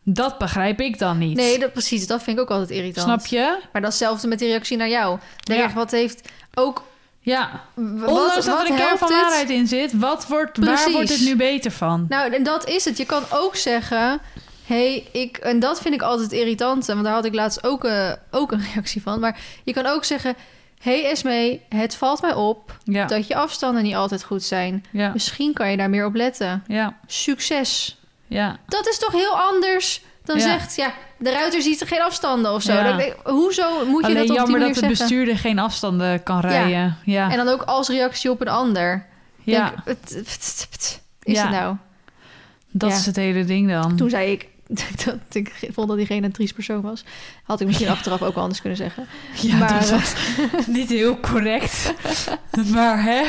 Dat 0.02 0.38
begrijp 0.38 0.80
ik 0.80 0.98
dan 0.98 1.18
niet. 1.18 1.36
Nee, 1.36 1.58
dat, 1.58 1.72
precies. 1.72 2.06
Dat 2.06 2.22
vind 2.22 2.36
ik 2.36 2.42
ook 2.42 2.50
altijd 2.50 2.70
irritant. 2.70 3.06
Snap 3.06 3.26
je? 3.26 3.60
Maar 3.72 3.82
datzelfde 3.82 4.28
met 4.28 4.38
die 4.38 4.48
reactie 4.48 4.76
naar 4.76 4.88
jou. 4.88 5.18
Denk 5.42 5.60
Ja. 5.60 5.66
echt, 5.66 5.74
wat 5.74 5.90
heeft 5.90 6.28
ook... 6.54 6.88
Ja. 7.20 7.64
Ondanks 7.76 8.34
wat, 8.34 8.44
dat 8.44 8.60
er 8.60 8.70
een 8.70 8.76
kern 8.76 8.98
van 8.98 9.12
het? 9.12 9.20
waarheid 9.20 9.50
in 9.50 9.66
zit, 9.66 9.98
wat 9.98 10.26
wordt, 10.26 10.58
waar 10.58 10.90
wordt 10.90 11.08
dit 11.08 11.20
nu 11.20 11.36
beter 11.36 11.70
van? 11.70 12.06
Nou, 12.08 12.32
en 12.34 12.42
dat 12.42 12.68
is 12.68 12.84
het. 12.84 12.96
Je 12.96 13.04
kan 13.06 13.22
ook 13.30 13.56
zeggen... 13.56 14.20
hey, 14.66 15.08
ik... 15.12 15.36
En 15.36 15.58
dat 15.58 15.80
vind 15.80 15.94
ik 15.94 16.02
altijd 16.02 16.32
irritant. 16.32 16.86
Want 16.86 17.04
daar 17.04 17.12
had 17.14 17.24
ik 17.24 17.34
laatst 17.34 17.64
ook, 17.64 17.84
eh, 17.84 18.12
ook 18.30 18.52
een 18.52 18.64
reactie 18.72 19.02
van. 19.02 19.20
Maar 19.20 19.38
je 19.64 19.72
kan 19.72 19.86
ook 19.86 20.04
zeggen... 20.04 20.34
hey 20.82 21.10
Esme, 21.10 21.60
het 21.68 21.94
valt 21.94 22.20
mij 22.20 22.34
op... 22.34 22.76
Ja, 22.84 23.04
dat 23.06 23.26
je 23.26 23.34
afstanden 23.34 23.82
niet 23.82 23.94
altijd 23.94 24.24
goed 24.24 24.42
zijn. 24.42 24.84
ja, 24.90 25.10
Misschien 25.12 25.52
kan 25.52 25.70
je 25.70 25.76
daar 25.76 25.90
meer 25.90 26.06
op 26.06 26.14
letten. 26.14 26.64
ja, 26.66 26.98
Succes. 27.06 27.98
ja. 28.26 28.56
Dat 28.66 28.88
is 28.88 28.98
toch 28.98 29.12
heel 29.12 29.38
anders 29.38 30.02
dan 30.24 30.40
zegt... 30.40 30.76
ja, 30.76 30.92
de 31.20 31.30
ruiter 31.30 31.62
ziet 31.62 31.80
er 31.80 31.86
geen 31.86 32.02
afstanden 32.02 32.52
of 32.52 32.62
zo. 32.62 32.72
Ja. 32.72 32.96
Dan 32.96 33.02
hoezo 33.34 33.86
moet 33.86 34.00
je 34.00 34.06
Alleen 34.06 34.26
dat 34.26 34.30
op 34.30 34.36
jammer 34.36 34.60
dat 34.60 34.68
de 34.68 34.74
zeggen? 34.74 34.98
bestuurder 34.98 35.38
geen 35.38 35.58
afstanden 35.58 36.22
kan 36.22 36.40
rijden. 36.40 36.96
Ja, 37.04 37.30
En 37.30 37.36
dan 37.36 37.48
ook 37.48 37.62
als 37.62 37.88
reactie 37.88 38.30
op 38.30 38.40
een 38.40 38.48
ander. 38.48 39.06
ja. 39.42 39.74
Denk, 39.84 39.98
is 41.22 41.40
het 41.40 41.50
nou? 41.50 41.76
dat 42.70 42.92
is 42.92 43.06
het 43.06 43.16
hele 43.16 43.44
ding 43.44 43.70
dan. 43.70 43.96
Toen 43.96 44.10
zei 44.10 44.30
ik 44.32 44.48
dat 45.04 45.16
ik 45.30 45.52
vond 45.72 45.88
dat 45.88 45.96
diegene 45.96 46.26
een 46.26 46.32
triest 46.32 46.54
persoon 46.54 46.80
was. 46.80 47.04
Had 47.42 47.60
ik 47.60 47.66
misschien 47.66 47.88
achteraf 47.96 48.22
ook 48.22 48.34
wel 48.34 48.42
anders 48.42 48.60
kunnen 48.60 48.78
zeggen. 48.78 49.06
Ja, 49.40 49.56
maar, 49.56 49.68
dat 49.68 49.90
eh, 49.90 49.90
was 49.90 50.14
niet 50.66 50.88
heel 50.88 51.20
correct. 51.20 51.94
maar 52.66 53.02
hè, 53.02 53.22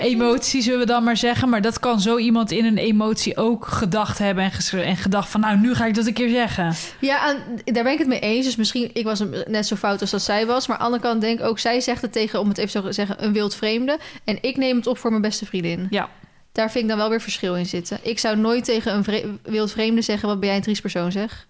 emotie 0.00 0.62
zullen 0.62 0.78
we 0.78 0.86
dan 0.86 1.04
maar 1.04 1.16
zeggen. 1.16 1.48
Maar 1.48 1.62
dat 1.62 1.78
kan 1.78 2.00
zo 2.00 2.18
iemand 2.18 2.50
in 2.50 2.64
een 2.64 2.78
emotie 2.78 3.36
ook 3.36 3.66
gedacht 3.66 4.18
hebben 4.18 4.44
en, 4.44 4.82
en 4.82 4.96
gedacht 4.96 5.28
van... 5.28 5.40
nou, 5.40 5.58
nu 5.58 5.74
ga 5.74 5.86
ik 5.86 5.94
dat 5.94 6.06
een 6.06 6.12
keer 6.12 6.28
zeggen. 6.30 6.74
Ja, 7.00 7.28
en 7.28 7.74
daar 7.74 7.84
ben 7.84 7.92
ik 7.92 7.98
het 7.98 8.08
mee 8.08 8.20
eens. 8.20 8.44
Dus 8.44 8.56
misschien, 8.56 8.90
ik 8.92 9.04
was 9.04 9.22
net 9.46 9.66
zo 9.66 9.76
fout 9.76 10.00
als 10.00 10.10
dat 10.10 10.22
zij 10.22 10.46
was. 10.46 10.66
Maar 10.66 10.76
aan 10.76 10.82
de 10.82 10.86
andere 10.86 11.10
kant 11.10 11.20
denk 11.20 11.38
ik 11.38 11.46
ook, 11.46 11.58
zij 11.58 11.80
zegt 11.80 12.02
het 12.02 12.12
tegen, 12.12 12.40
om 12.40 12.48
het 12.48 12.58
even 12.58 12.70
zo 12.70 12.82
te 12.82 12.92
zeggen, 12.92 13.24
een 13.24 13.32
wild 13.32 13.54
vreemde. 13.54 13.98
En 14.24 14.38
ik 14.40 14.56
neem 14.56 14.76
het 14.76 14.86
op 14.86 14.98
voor 14.98 15.10
mijn 15.10 15.22
beste 15.22 15.46
vriendin. 15.46 15.86
Ja, 15.90 16.08
Daar 16.56 16.70
vind 16.70 16.84
ik 16.84 16.88
dan 16.90 16.98
wel 16.98 17.08
weer 17.08 17.20
verschil 17.20 17.56
in 17.56 17.66
zitten. 17.66 17.98
Ik 18.02 18.18
zou 18.18 18.36
nooit 18.36 18.64
tegen 18.64 18.94
een 18.94 19.04
vre- 19.04 19.38
wild 19.42 19.72
vreemde 19.72 20.02
zeggen, 20.02 20.28
wat 20.28 20.38
ben 20.40 20.48
jij 20.48 20.56
een 20.56 20.62
triest 20.62 20.80
persoon 20.80 21.12
zeg. 21.12 21.46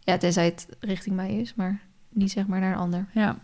Ja, 0.00 0.16
tenzij 0.16 0.44
het 0.44 0.66
richting 0.80 1.16
mij 1.16 1.34
is, 1.34 1.54
maar 1.54 1.80
niet 2.08 2.30
zeg 2.30 2.46
maar 2.46 2.60
naar 2.60 2.72
een 2.72 2.78
ander. 2.78 3.06
ja. 3.12 3.38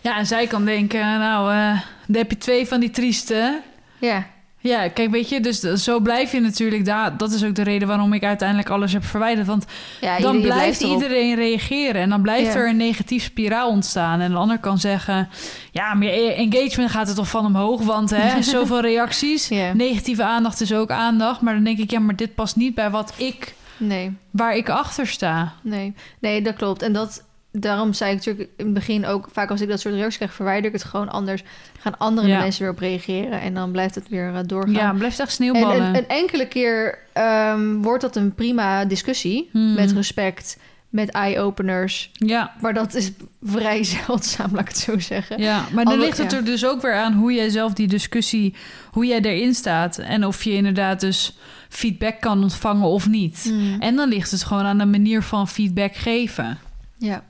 Ja, 0.00 0.18
en 0.18 0.26
zij 0.26 0.46
kan 0.46 0.64
denken, 0.64 1.00
nou, 1.00 1.52
eh 1.52 1.80
dan 2.06 2.16
heb 2.16 2.30
je 2.30 2.36
twee 2.38 2.66
van 2.66 2.80
die 2.80 2.90
trieste. 2.90 3.62
Ja, 4.00 4.26
Ja, 4.62 4.88
kijk, 4.88 5.10
weet 5.10 5.28
je, 5.28 5.40
dus 5.40 5.60
zo 5.60 6.00
blijf 6.00 6.32
je 6.32 6.40
natuurlijk 6.40 6.84
daar. 6.84 7.16
Dat 7.16 7.32
is 7.32 7.44
ook 7.44 7.54
de 7.54 7.62
reden 7.62 7.88
waarom 7.88 8.12
ik 8.12 8.24
uiteindelijk 8.24 8.68
alles 8.70 8.92
heb 8.92 9.04
verwijderd. 9.04 9.46
Want 9.46 9.64
Ja, 10.00 10.18
dan 10.18 10.40
blijft 10.40 10.80
iedereen 10.80 11.34
reageren. 11.34 12.00
En 12.02 12.08
dan 12.10 12.22
blijft 12.22 12.52
Ja. 12.52 12.58
er 12.58 12.68
een 12.68 12.76
negatief 12.76 13.22
spiraal 13.22 13.68
ontstaan. 13.68 14.20
En 14.20 14.30
de 14.30 14.36
ander 14.36 14.58
kan 14.58 14.78
zeggen... 14.78 15.28
Ja, 15.70 15.94
maar 15.94 16.06
je 16.06 16.32
engagement 16.34 16.90
gaat 16.90 17.08
er 17.08 17.14
toch 17.14 17.28
van 17.28 17.46
omhoog. 17.46 17.82
Want 17.82 18.10
hè, 18.10 18.42
zoveel 18.56 18.80
reacties. 18.80 19.48
Ja. 19.48 19.72
Negatieve 19.72 20.24
aandacht 20.24 20.60
is 20.60 20.72
ook 20.72 20.90
aandacht. 20.90 21.40
Maar 21.40 21.54
dan 21.54 21.64
denk 21.64 21.78
ik, 21.78 21.90
ja, 21.90 21.98
maar 22.00 22.16
dit 22.16 22.34
past 22.34 22.56
niet 22.56 22.74
bij 22.74 22.90
wat 22.90 23.12
ik... 23.16 23.54
Nee, 23.76 24.16
Waar 24.30 24.56
ik 24.56 24.68
achter 24.68 25.06
sta. 25.06 25.52
nee, 25.62 25.94
nee, 26.18 26.42
dat 26.42 26.54
klopt. 26.54 26.82
En 26.82 26.92
dat, 26.92 27.24
daarom 27.52 27.92
zei 27.92 28.10
ik 28.10 28.16
natuurlijk 28.16 28.48
in 28.56 28.64
het 28.64 28.74
begin 28.74 29.06
ook... 29.06 29.28
vaak 29.32 29.50
als 29.50 29.60
ik 29.60 29.68
dat 29.68 29.80
soort 29.80 29.94
reacties 29.94 30.16
krijg, 30.16 30.32
verwijder 30.34 30.66
ik 30.66 30.72
het 30.72 30.84
gewoon 30.84 31.08
anders. 31.08 31.42
Gaan 31.78 31.98
andere 31.98 32.28
Ja. 32.28 32.38
mensen 32.38 32.62
weer 32.62 32.70
op 32.72 32.78
reageren. 32.78 33.40
En 33.40 33.54
dan 33.54 33.70
blijft 33.70 33.94
het 33.94 34.08
weer 34.08 34.34
eh, 34.34 34.40
doorgaan. 34.46 34.72
Ja, 34.72 34.92
blijft 34.92 35.18
echt 35.18 35.28
En 35.28 35.34
sneeuwballen. 35.34 35.82
een, 35.82 35.96
een 35.96 36.08
enkele 36.08 36.48
keer 36.48 36.98
ehm, 37.12 37.74
wordt 37.76 38.02
dat 38.02 38.16
een 38.16 38.34
prima 38.34 38.84
discussie. 38.84 39.48
Hmm. 39.52 39.74
Met 39.74 39.92
respect, 39.92 40.58
met 40.88 41.10
eye-openers. 41.10 42.10
Ja, 42.12 42.52
Maar 42.60 42.74
dat 42.74 42.94
is 42.94 43.10
vrij 43.42 43.84
zeldzaam, 44.06 44.50
laat 44.52 44.60
ik 44.60 44.68
het 44.68 44.78
zo 44.78 44.98
zeggen. 44.98 45.38
ja, 45.42 45.64
maar 45.72 45.84
dan 45.84 45.98
ligt 45.98 46.18
het 46.18 46.30
ja. 46.30 46.36
er 46.36 46.44
dus 46.44 46.66
ook 46.66 46.82
weer 46.82 46.94
aan 46.94 47.12
hoe 47.12 47.32
jij 47.32 47.48
zelf 47.48 47.72
die 47.72 47.88
discussie, 47.88 48.54
hoe 48.90 49.06
jij 49.06 49.20
erin 49.20 49.54
staat. 49.54 49.98
En 49.98 50.26
of 50.26 50.44
je 50.44 50.52
inderdaad 50.52 51.00
dus 51.00 51.36
feedback 51.68 52.20
kan 52.20 52.42
ontvangen 52.42 52.86
of 52.88 53.08
niet. 53.08 53.40
Hmm. 53.42 53.76
En 53.80 53.96
dan 53.96 54.08
ligt 54.08 54.30
het 54.30 54.42
gewoon 54.44 54.64
aan 54.64 54.78
de 54.78 54.86
manier 54.86 55.22
van 55.22 55.48
feedback 55.48 55.94
geven. 55.94 56.58
Ja. 56.98 57.22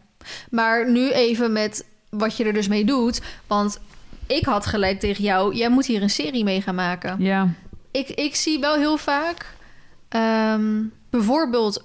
Maar 0.50 0.90
nu 0.90 1.10
even 1.10 1.52
met 1.52 1.84
wat 2.10 2.36
je 2.36 2.44
er 2.44 2.52
dus 2.52 2.68
mee 2.68 2.84
doet. 2.84 3.20
Want 3.46 3.80
ik 4.26 4.44
had 4.44 4.66
gelijk 4.66 5.00
tegen 5.00 5.24
jou... 5.24 5.54
jij 5.54 5.70
moet 5.70 5.86
hier 5.86 6.02
een 6.02 6.10
serie 6.10 6.44
mee 6.44 6.60
gaan 6.62 6.74
maken. 6.74 7.16
Ja, 7.18 7.48
Ik, 7.90 8.08
ik 8.08 8.34
zie 8.34 8.58
wel 8.60 8.74
heel 8.74 8.96
vaak... 8.96 9.54
ehm, 10.08 10.82
bijvoorbeeld 11.10 11.84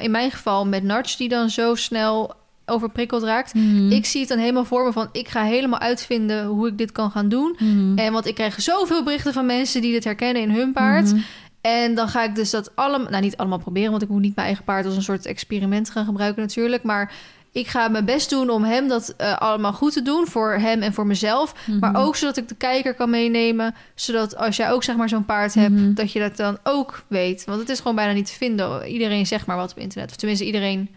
in 0.00 0.10
mijn 0.10 0.30
geval 0.30 0.66
met 0.66 0.82
Nudge... 0.82 1.16
die 1.16 1.28
dan 1.28 1.50
zo 1.50 1.74
snel 1.74 2.34
overprikkeld 2.66 3.22
raakt. 3.22 3.54
Mhm. 3.54 3.90
Ik 3.90 4.06
zie 4.06 4.20
het 4.20 4.28
dan 4.28 4.38
helemaal 4.38 4.64
voor 4.64 4.84
me 4.84 4.92
van... 4.92 5.08
ik 5.12 5.28
ga 5.28 5.42
helemaal 5.42 5.80
uitvinden 5.80 6.46
hoe 6.46 6.68
ik 6.68 6.78
dit 6.78 6.92
kan 6.92 7.10
gaan 7.10 7.28
doen. 7.28 7.56
Mhm. 7.58 7.98
En 7.98 8.12
want 8.12 8.26
ik 8.26 8.34
krijg 8.34 8.62
zoveel 8.62 9.04
berichten 9.04 9.32
van 9.32 9.46
mensen... 9.46 9.80
die 9.80 9.92
dit 9.92 10.04
herkennen 10.04 10.42
in 10.42 10.50
hun 10.50 10.72
paard. 10.72 11.12
Mhm. 11.12 11.20
En 11.60 11.94
dan 11.94 12.08
ga 12.08 12.24
ik 12.24 12.34
dus 12.34 12.50
dat 12.50 12.76
allemaal, 12.76 13.10
nou 13.10 13.22
niet 13.22 13.36
allemaal 13.36 13.58
proberen, 13.58 13.90
want 13.90 14.02
ik 14.02 14.08
moet 14.08 14.20
niet 14.20 14.34
mijn 14.34 14.46
eigen 14.46 14.64
paard 14.64 14.86
als 14.86 14.96
een 14.96 15.02
soort 15.02 15.26
experiment 15.26 15.90
gaan 15.90 16.04
gebruiken 16.04 16.42
natuurlijk. 16.42 16.82
Maar 16.82 17.12
ik 17.54 17.66
ga 17.66 17.88
mijn 17.88 18.04
best 18.04 18.30
doen 18.30 18.50
om 18.50 18.64
hem 18.64 18.88
dat 18.88 19.14
eh, 19.16 19.38
allemaal 19.38 19.72
goed 19.72 19.92
te 19.92 20.02
doen 20.02 20.26
voor 20.26 20.52
hem 20.52 20.82
en 20.82 20.92
voor 20.94 21.06
mezelf. 21.06 21.54
Mhm. 21.66 21.78
Maar 21.78 21.96
ook 21.96 22.16
zodat 22.16 22.36
ik 22.36 22.48
de 22.48 22.54
kijker 22.54 22.94
kan 22.94 23.10
meenemen, 23.10 23.74
zodat 23.94 24.36
als 24.36 24.56
jij 24.56 24.70
ook 24.70 24.82
zeg 24.84 24.96
maar 24.96 25.08
zo'n 25.08 25.24
paard 25.24 25.54
hebt, 25.54 25.74
Mhm. 25.74 25.94
dat 25.94 26.12
je 26.12 26.18
dat 26.20 26.36
dan 26.36 26.58
ook 26.62 27.04
weet. 27.06 27.44
Want 27.44 27.60
het 27.60 27.68
is 27.68 27.78
gewoon 27.78 27.94
bijna 27.96 28.12
niet 28.12 28.26
te 28.26 28.32
vinden. 28.32 28.86
Iedereen 28.86 29.26
zegt 29.26 29.46
maar 29.46 29.56
wat 29.56 29.70
op 29.70 29.78
internet. 29.78 30.10
Of 30.10 30.16
tenminste, 30.16 30.46
iedereen 30.46 30.88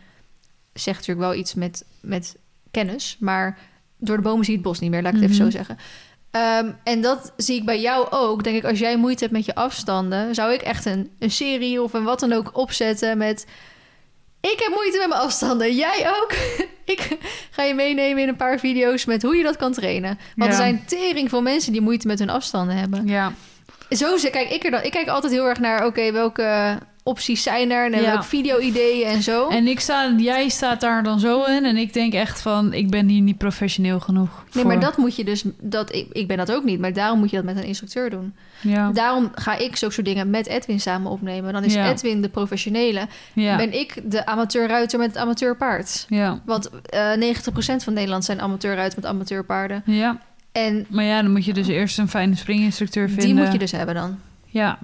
zegt 0.74 0.98
natuurlijk 0.98 1.28
wel 1.28 1.36
iets 1.39 1.54
met, 1.54 1.86
met 2.02 2.36
kennis, 2.72 3.17
maar 3.20 3.58
door 3.98 4.15
de 4.15 4.22
bomen 4.24 4.46
zie 4.46 4.54
je 4.54 4.60
het 4.60 4.67
bos 4.67 4.80
niet 4.80 4.91
meer, 4.91 5.02
laat 5.02 5.13
ik 5.13 5.22
het 5.22 5.30
even 5.32 5.43
Mhm. 5.43 5.52
zo 5.52 5.58
zeggen. 5.58 5.78
Ehm, 6.32 6.72
en 6.84 7.02
dat 7.02 7.34
zie 7.38 7.56
ik 7.60 7.65
bij 7.65 7.82
jou 7.82 8.08
ook. 8.10 8.43
Denk 8.43 8.56
ik, 8.58 8.63
als 8.65 8.80
jij 8.80 8.98
moeite 8.98 9.22
hebt 9.24 9.36
met 9.36 9.46
je 9.46 9.56
afstanden, 9.56 10.36
zou 10.36 10.54
ik 10.54 10.62
echt 10.62 10.86
een, 10.86 11.10
een 11.20 11.32
serie 11.32 11.82
of 11.82 11.93
een 11.93 12.04
wat 12.04 12.20
dan 12.20 12.34
ook 12.34 12.58
opzetten 12.58 13.17
met. 13.17 13.46
Ik 14.41 14.60
heb 14.60 14.69
moeite 14.73 14.97
met 14.97 15.08
mijn 15.08 15.21
afstanden. 15.21 15.76
Jij 15.76 16.10
ook? 16.21 16.32
ik 16.95 17.17
ga 17.52 17.63
je 17.63 17.73
meenemen 17.73 18.21
in 18.23 18.28
een 18.30 18.36
paar 18.36 18.60
video's 18.60 19.06
met 19.06 19.21
hoe 19.21 19.36
je 19.36 19.43
dat 19.43 19.58
kan 19.58 19.71
trainen. 19.73 20.19
Want 20.36 20.52
Ja. 20.52 20.58
er 20.58 20.63
zijn 20.63 20.84
tering 20.86 21.30
veel 21.30 21.41
mensen 21.41 21.71
die 21.71 21.82
moeite 21.82 22.08
met 22.08 22.19
hun 22.19 22.30
afstanden 22.30 22.76
hebben. 22.78 23.08
Ja, 23.08 23.34
Zo 23.89 24.15
kijk 24.32 24.50
ik 24.50 24.63
er 24.63 24.71
dan. 24.71 24.84
Ik 24.84 24.91
kijk 24.91 25.08
altijd 25.08 25.34
heel 25.34 25.45
erg 25.47 25.60
naar, 25.60 25.86
oké, 25.86 26.12
welke 26.12 26.78
opties 27.08 27.43
zijn 27.43 27.72
er? 27.72 27.86
En 27.86 27.91
Ja. 28.02 28.06
welke 28.06 28.24
video-ideeën 28.24 29.08
en 29.08 29.22
zo. 29.24 29.48
en 29.48 29.67
ik 29.67 29.80
sta, 29.80 30.13
jij 30.17 30.50
staat 30.50 30.82
daar 30.82 31.04
dan 31.04 31.20
zo 31.20 31.43
in 31.43 31.65
en 31.65 31.78
ik 31.78 31.93
denk 31.93 32.13
echt 32.13 32.41
van, 32.41 32.74
ik 32.74 32.89
ben 32.89 33.08
hier 33.08 33.22
niet 33.22 33.38
professioneel 33.38 34.00
genoeg 34.00 34.30
nee, 34.30 34.46
voor. 34.63 34.67
maar 34.67 34.80
dat 34.80 34.98
moet 34.98 35.15
je 35.15 35.24
dus. 35.24 35.43
Dat, 35.62 35.96
ik, 35.96 36.08
ik 36.12 36.28
ben 36.28 36.38
dat 36.38 36.52
ook 36.52 36.63
niet, 36.63 36.80
maar 36.80 36.93
daarom 36.93 37.20
moet 37.20 37.30
je 37.30 37.36
dat 37.36 37.46
met 37.46 37.58
een 37.58 37.63
instructeur 37.63 38.10
doen. 38.10 38.34
Ja, 38.62 38.91
Daarom 38.91 39.32
ga 39.36 39.58
ik 39.58 39.76
zulke 39.76 39.93
soort 39.93 40.06
dingen 40.08 40.30
met 40.30 40.48
Edwin 40.48 40.80
samen 40.80 41.12
opnemen. 41.12 41.54
Dan 41.54 41.63
is 41.63 41.74
Ja. 41.74 41.89
Edwin 41.89 42.22
de 42.22 42.30
professionele. 42.30 43.08
ja, 43.34 43.56
Ben 43.58 43.80
ik 43.80 44.02
de 44.12 44.26
amateurruiter 44.26 45.00
met 45.00 45.08
het 45.08 45.17
amateurpaard. 45.17 46.06
ja, 46.10 46.41
Want 46.46 46.70
eh 46.89 47.12
90% 47.15 47.84
van 47.84 47.93
Nederland 47.93 48.26
zijn 48.26 48.41
amateurruiters 48.41 48.96
met 49.02 49.06
amateurpaarden. 49.12 49.82
ja. 49.86 50.17
En 50.52 50.86
Maar 50.89 51.04
ja, 51.04 51.22
dan 51.22 51.32
moet 51.32 51.46
je 51.46 51.54
dus 51.54 51.67
eerst 51.67 51.98
een 51.98 52.10
fijne 52.10 52.36
springinstructeur 52.36 53.08
vinden. 53.08 53.26
die 53.26 53.34
moet 53.43 53.52
je 53.52 53.58
dus 53.58 53.72
hebben 53.72 53.96
dan. 53.96 54.20
Ja. 54.46 54.80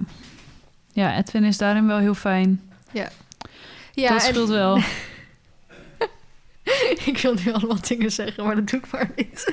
Ja, 0.94 1.16
Edwin 1.16 1.44
is 1.44 1.58
daarin 1.58 1.86
wel 1.86 1.98
heel 1.98 2.14
fijn. 2.14 2.70
Ja, 2.92 4.08
dat 4.08 4.22
en- 4.24 4.28
speelt 4.28 4.48
wel. 4.48 4.78
ik 7.04 7.18
wil 7.22 7.34
nu 7.44 7.52
allemaal 7.52 7.80
dingen 7.88 8.12
zeggen, 8.12 8.44
maar 8.44 8.54
dat 8.54 8.68
doe 8.68 8.80
ik 8.80 8.90
maar 8.90 9.10
niet. 9.16 9.52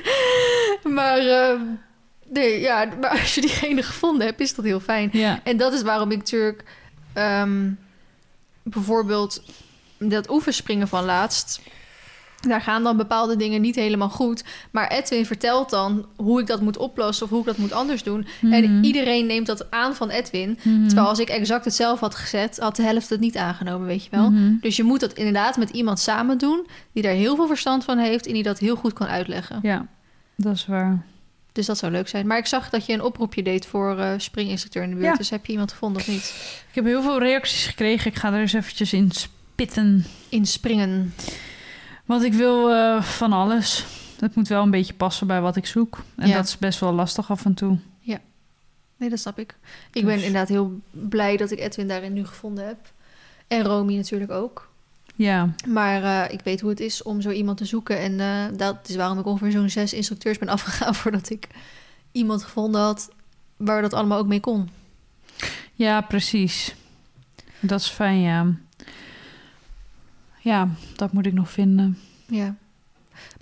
Maar, 0.82 1.18
ehm, 1.18 1.60
nee, 2.28 2.60
ja, 2.60 2.88
maar 3.00 3.10
als 3.10 3.34
je 3.34 3.40
diegene 3.40 3.82
gevonden 3.82 4.26
hebt, 4.26 4.40
is 4.40 4.54
dat 4.54 4.64
heel 4.64 4.80
fijn. 4.80 5.08
Ja, 5.12 5.40
En 5.44 5.56
dat 5.56 5.72
is 5.72 5.82
waarom 5.82 6.10
ik 6.10 6.16
natuurlijk 6.18 6.64
ehm, 7.12 7.70
bijvoorbeeld 8.62 9.42
dat 9.98 10.30
oefenspringen 10.30 10.88
van 10.88 11.04
laatst. 11.04 11.60
Daar 12.48 12.60
gaan 12.60 12.82
dan 12.82 12.96
bepaalde 12.96 13.36
dingen 13.36 13.60
niet 13.60 13.74
helemaal 13.74 14.08
goed. 14.08 14.44
Maar 14.70 14.88
Edwin 14.88 15.26
vertelt 15.26 15.70
dan 15.70 16.06
hoe 16.16 16.40
ik 16.40 16.46
dat 16.46 16.60
moet 16.60 16.76
oplossen 16.76 17.24
of 17.24 17.30
hoe 17.30 17.40
ik 17.40 17.46
dat 17.46 17.56
moet 17.56 17.72
anders 17.72 18.02
doen. 18.02 18.26
En 18.40 18.74
Mhm. 18.74 18.84
iedereen 18.84 19.26
neemt 19.26 19.46
dat 19.46 19.70
aan 19.70 19.94
van 19.94 20.10
Edwin. 20.10 20.58
Mhm. 20.62 20.86
Terwijl 20.86 21.06
als 21.08 21.18
ik 21.18 21.28
exact 21.28 21.64
hetzelfde 21.64 22.04
had 22.04 22.14
gezet, 22.14 22.58
had 22.58 22.76
de 22.76 22.82
helft 22.82 23.08
het 23.08 23.20
niet 23.20 23.36
aangenomen, 23.36 23.86
weet 23.86 24.04
je 24.04 24.10
wel. 24.10 24.30
Mhm. 24.30 24.52
Dus 24.60 24.76
je 24.76 24.82
moet 24.82 25.00
dat 25.00 25.12
inderdaad 25.12 25.56
met 25.56 25.70
iemand 25.70 25.98
samen 26.00 26.38
doen 26.38 26.66
die 26.92 27.02
daar 27.02 27.12
heel 27.12 27.36
veel 27.36 27.46
verstand 27.46 27.84
van 27.84 27.98
heeft 27.98 28.26
en 28.26 28.32
die 28.32 28.42
dat 28.42 28.58
heel 28.58 28.76
goed 28.76 28.92
kan 28.92 29.06
uitleggen. 29.06 29.58
Ja, 29.62 29.86
dat 30.36 30.54
is 30.54 30.66
waar. 30.66 31.02
Dus 31.52 31.66
dat 31.66 31.78
zou 31.78 31.92
leuk 31.92 32.08
zijn. 32.08 32.26
Maar 32.26 32.38
ik 32.38 32.46
zag 32.46 32.70
dat 32.70 32.86
je 32.86 32.92
een 32.92 33.02
oproepje 33.02 33.42
deed 33.42 33.66
voor 33.66 33.98
eh 33.98 34.10
springinstructeur 34.16 34.82
in 34.82 34.88
de 34.90 34.94
buurt. 34.94 35.06
Ja. 35.08 35.14
Dus 35.16 35.30
heb 35.30 35.46
je 35.46 35.52
iemand 35.52 35.72
gevonden 35.72 36.00
of 36.02 36.08
niet? 36.08 36.34
Ik 36.68 36.74
heb 36.74 36.84
heel 36.84 37.02
veel 37.02 37.18
reacties 37.18 37.66
gekregen. 37.66 38.10
Ik 38.10 38.16
ga 38.16 38.32
er 38.32 38.40
eens 38.40 38.52
eventjes 38.52 38.92
in 38.92 39.10
spitten. 39.10 40.04
In 40.28 40.46
springen. 40.46 41.14
Want 42.04 42.22
ik 42.22 42.32
wil 42.32 42.70
eh, 42.70 43.02
van 43.02 43.32
alles. 43.32 43.84
Het 44.20 44.34
moet 44.34 44.48
wel 44.48 44.62
een 44.62 44.70
beetje 44.70 44.94
passen 44.94 45.26
bij 45.26 45.40
wat 45.40 45.56
ik 45.56 45.66
zoek. 45.66 45.98
En 46.16 46.28
Ja. 46.28 46.34
dat 46.34 46.44
is 46.46 46.58
best 46.58 46.80
wel 46.80 46.92
lastig 46.92 47.30
af 47.30 47.44
en 47.44 47.54
toe. 47.54 47.78
Nee, 48.96 49.10
dat 49.10 49.18
snap 49.20 49.38
ik. 49.38 49.54
Ik 49.92 50.04
ben 50.04 50.14
Dus- 50.14 50.24
inderdaad 50.24 50.48
heel 50.48 50.80
blij 50.90 51.36
dat 51.36 51.50
ik 51.50 51.58
Edwin 51.58 51.88
daarin 51.88 52.12
nu 52.12 52.26
gevonden 52.26 52.66
heb. 52.66 52.78
En 53.46 53.62
Romy 53.62 53.96
natuurlijk 53.96 54.30
ook. 54.30 54.68
Ja, 55.14 55.54
Maar 55.68 56.02
eh, 56.02 56.32
ik 56.34 56.40
weet 56.44 56.60
hoe 56.60 56.70
het 56.70 56.80
is 56.80 57.02
om 57.02 57.20
zo 57.20 57.30
iemand 57.30 57.58
te 57.58 57.64
zoeken. 57.64 57.98
En 57.98 58.20
eh, 58.20 58.58
dat 58.58 58.88
is 58.88 58.96
waarom 58.96 59.18
ik 59.18 59.26
ongeveer 59.26 59.50
zo'n 59.50 59.68
zes 59.70 59.92
instructeurs 59.92 60.38
ben 60.38 60.48
afgegaan... 60.56 60.94
voordat 60.94 61.30
ik 61.30 61.48
iemand 62.12 62.42
gevonden 62.44 62.80
had 62.80 63.10
waar 63.56 63.82
dat 63.82 63.92
allemaal 63.92 64.18
ook 64.18 64.26
mee 64.26 64.40
kon. 64.40 64.68
ja 65.74 66.00
precies. 66.00 66.74
Dat 67.60 67.80
is 67.80 67.88
fijn, 67.88 68.20
ja. 68.20 68.46
Ja, 70.42 70.68
dat 70.96 71.12
moet 71.12 71.26
ik 71.26 71.32
nog 71.32 71.50
vinden. 71.50 71.98
Ja. 72.26 72.54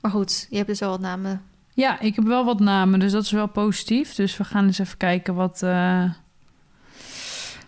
Maar 0.00 0.10
goed, 0.10 0.46
je 0.50 0.56
hebt 0.56 0.68
dus 0.68 0.78
wel 0.80 0.90
wat 0.90 1.00
namen. 1.00 1.42
Ja, 1.74 2.00
ik 2.00 2.14
heb 2.16 2.24
wel 2.24 2.44
wat 2.44 2.60
namen, 2.60 3.00
dus 3.00 3.12
dat 3.12 3.22
is 3.22 3.30
wel 3.30 3.46
positief. 3.46 4.14
Dus 4.14 4.36
we 4.36 4.44
gaan 4.44 4.66
eens 4.66 4.78
even 4.78 4.96
kijken 4.96 5.34
wat, 5.34 5.62
eh, 5.62 6.04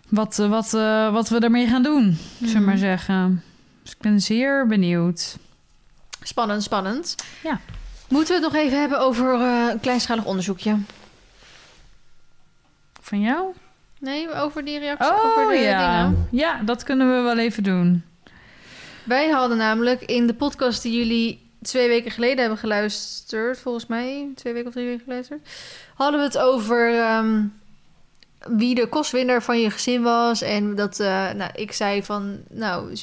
wat, 0.09 0.39
eh, 0.39 0.49
wat, 0.49 0.73
eh, 0.73 1.11
wat 1.13 1.29
we 1.29 1.39
ermee 1.39 1.67
gaan 1.67 1.83
doen, 1.83 2.17
zullen 2.39 2.53
we 2.53 2.59
maar 2.59 2.73
Mhm. 2.73 2.83
zeggen. 2.83 3.43
Dus 3.83 3.91
ik 3.91 3.97
ben 4.01 4.21
zeer 4.21 4.67
benieuwd. 4.67 5.37
Spannend, 6.21 6.63
spannend. 6.63 7.15
Ja. 7.43 7.59
Moeten 8.09 8.35
we 8.39 8.43
het 8.43 8.53
nog 8.53 8.61
even 8.61 8.79
hebben 8.79 8.99
over 8.99 9.33
een 9.41 9.79
kleinschalig 9.79 10.25
onderzoekje? 10.25 10.77
Van 13.01 13.19
jou? 13.21 13.53
Nee, 13.99 14.33
over 14.33 14.65
die 14.65 14.79
reactie, 14.79 15.11
Oh 15.11 15.25
over 15.37 15.53
de 15.53 15.59
ja. 15.59 16.03
dingen. 16.07 16.27
Ja, 16.31 16.61
dat 16.63 16.83
kunnen 16.83 17.15
we 17.15 17.21
wel 17.21 17.37
even 17.37 17.63
doen. 17.63 18.03
Wij 19.03 19.29
hadden 19.29 19.57
namelijk 19.57 20.01
in 20.01 20.27
de 20.27 20.33
podcast 20.33 20.81
die 20.81 20.97
jullie 20.97 21.51
twee 21.61 21.87
weken 21.87 22.11
geleden 22.11 22.39
hebben 22.39 22.57
geluisterd, 22.57 23.59
volgens 23.59 23.85
mij, 23.85 24.31
twee 24.35 24.53
weken 24.53 24.67
of 24.67 24.73
drie 24.73 24.85
weken 24.85 25.03
geluisterd, 25.03 25.49
hadden 25.95 26.19
we 26.19 26.25
het 26.25 26.37
over 26.37 26.99
ehm, 26.99 27.45
wie 28.47 28.75
de 28.75 28.87
kostwinner 28.87 29.41
van 29.41 29.61
je 29.61 29.69
gezin 29.69 30.01
was. 30.01 30.41
En 30.41 30.75
dat, 30.75 30.99
eh, 30.99 31.31
nou, 31.31 31.51
ik 31.53 31.71
zei 31.71 32.03
van, 32.03 32.39
nou, 32.49 32.97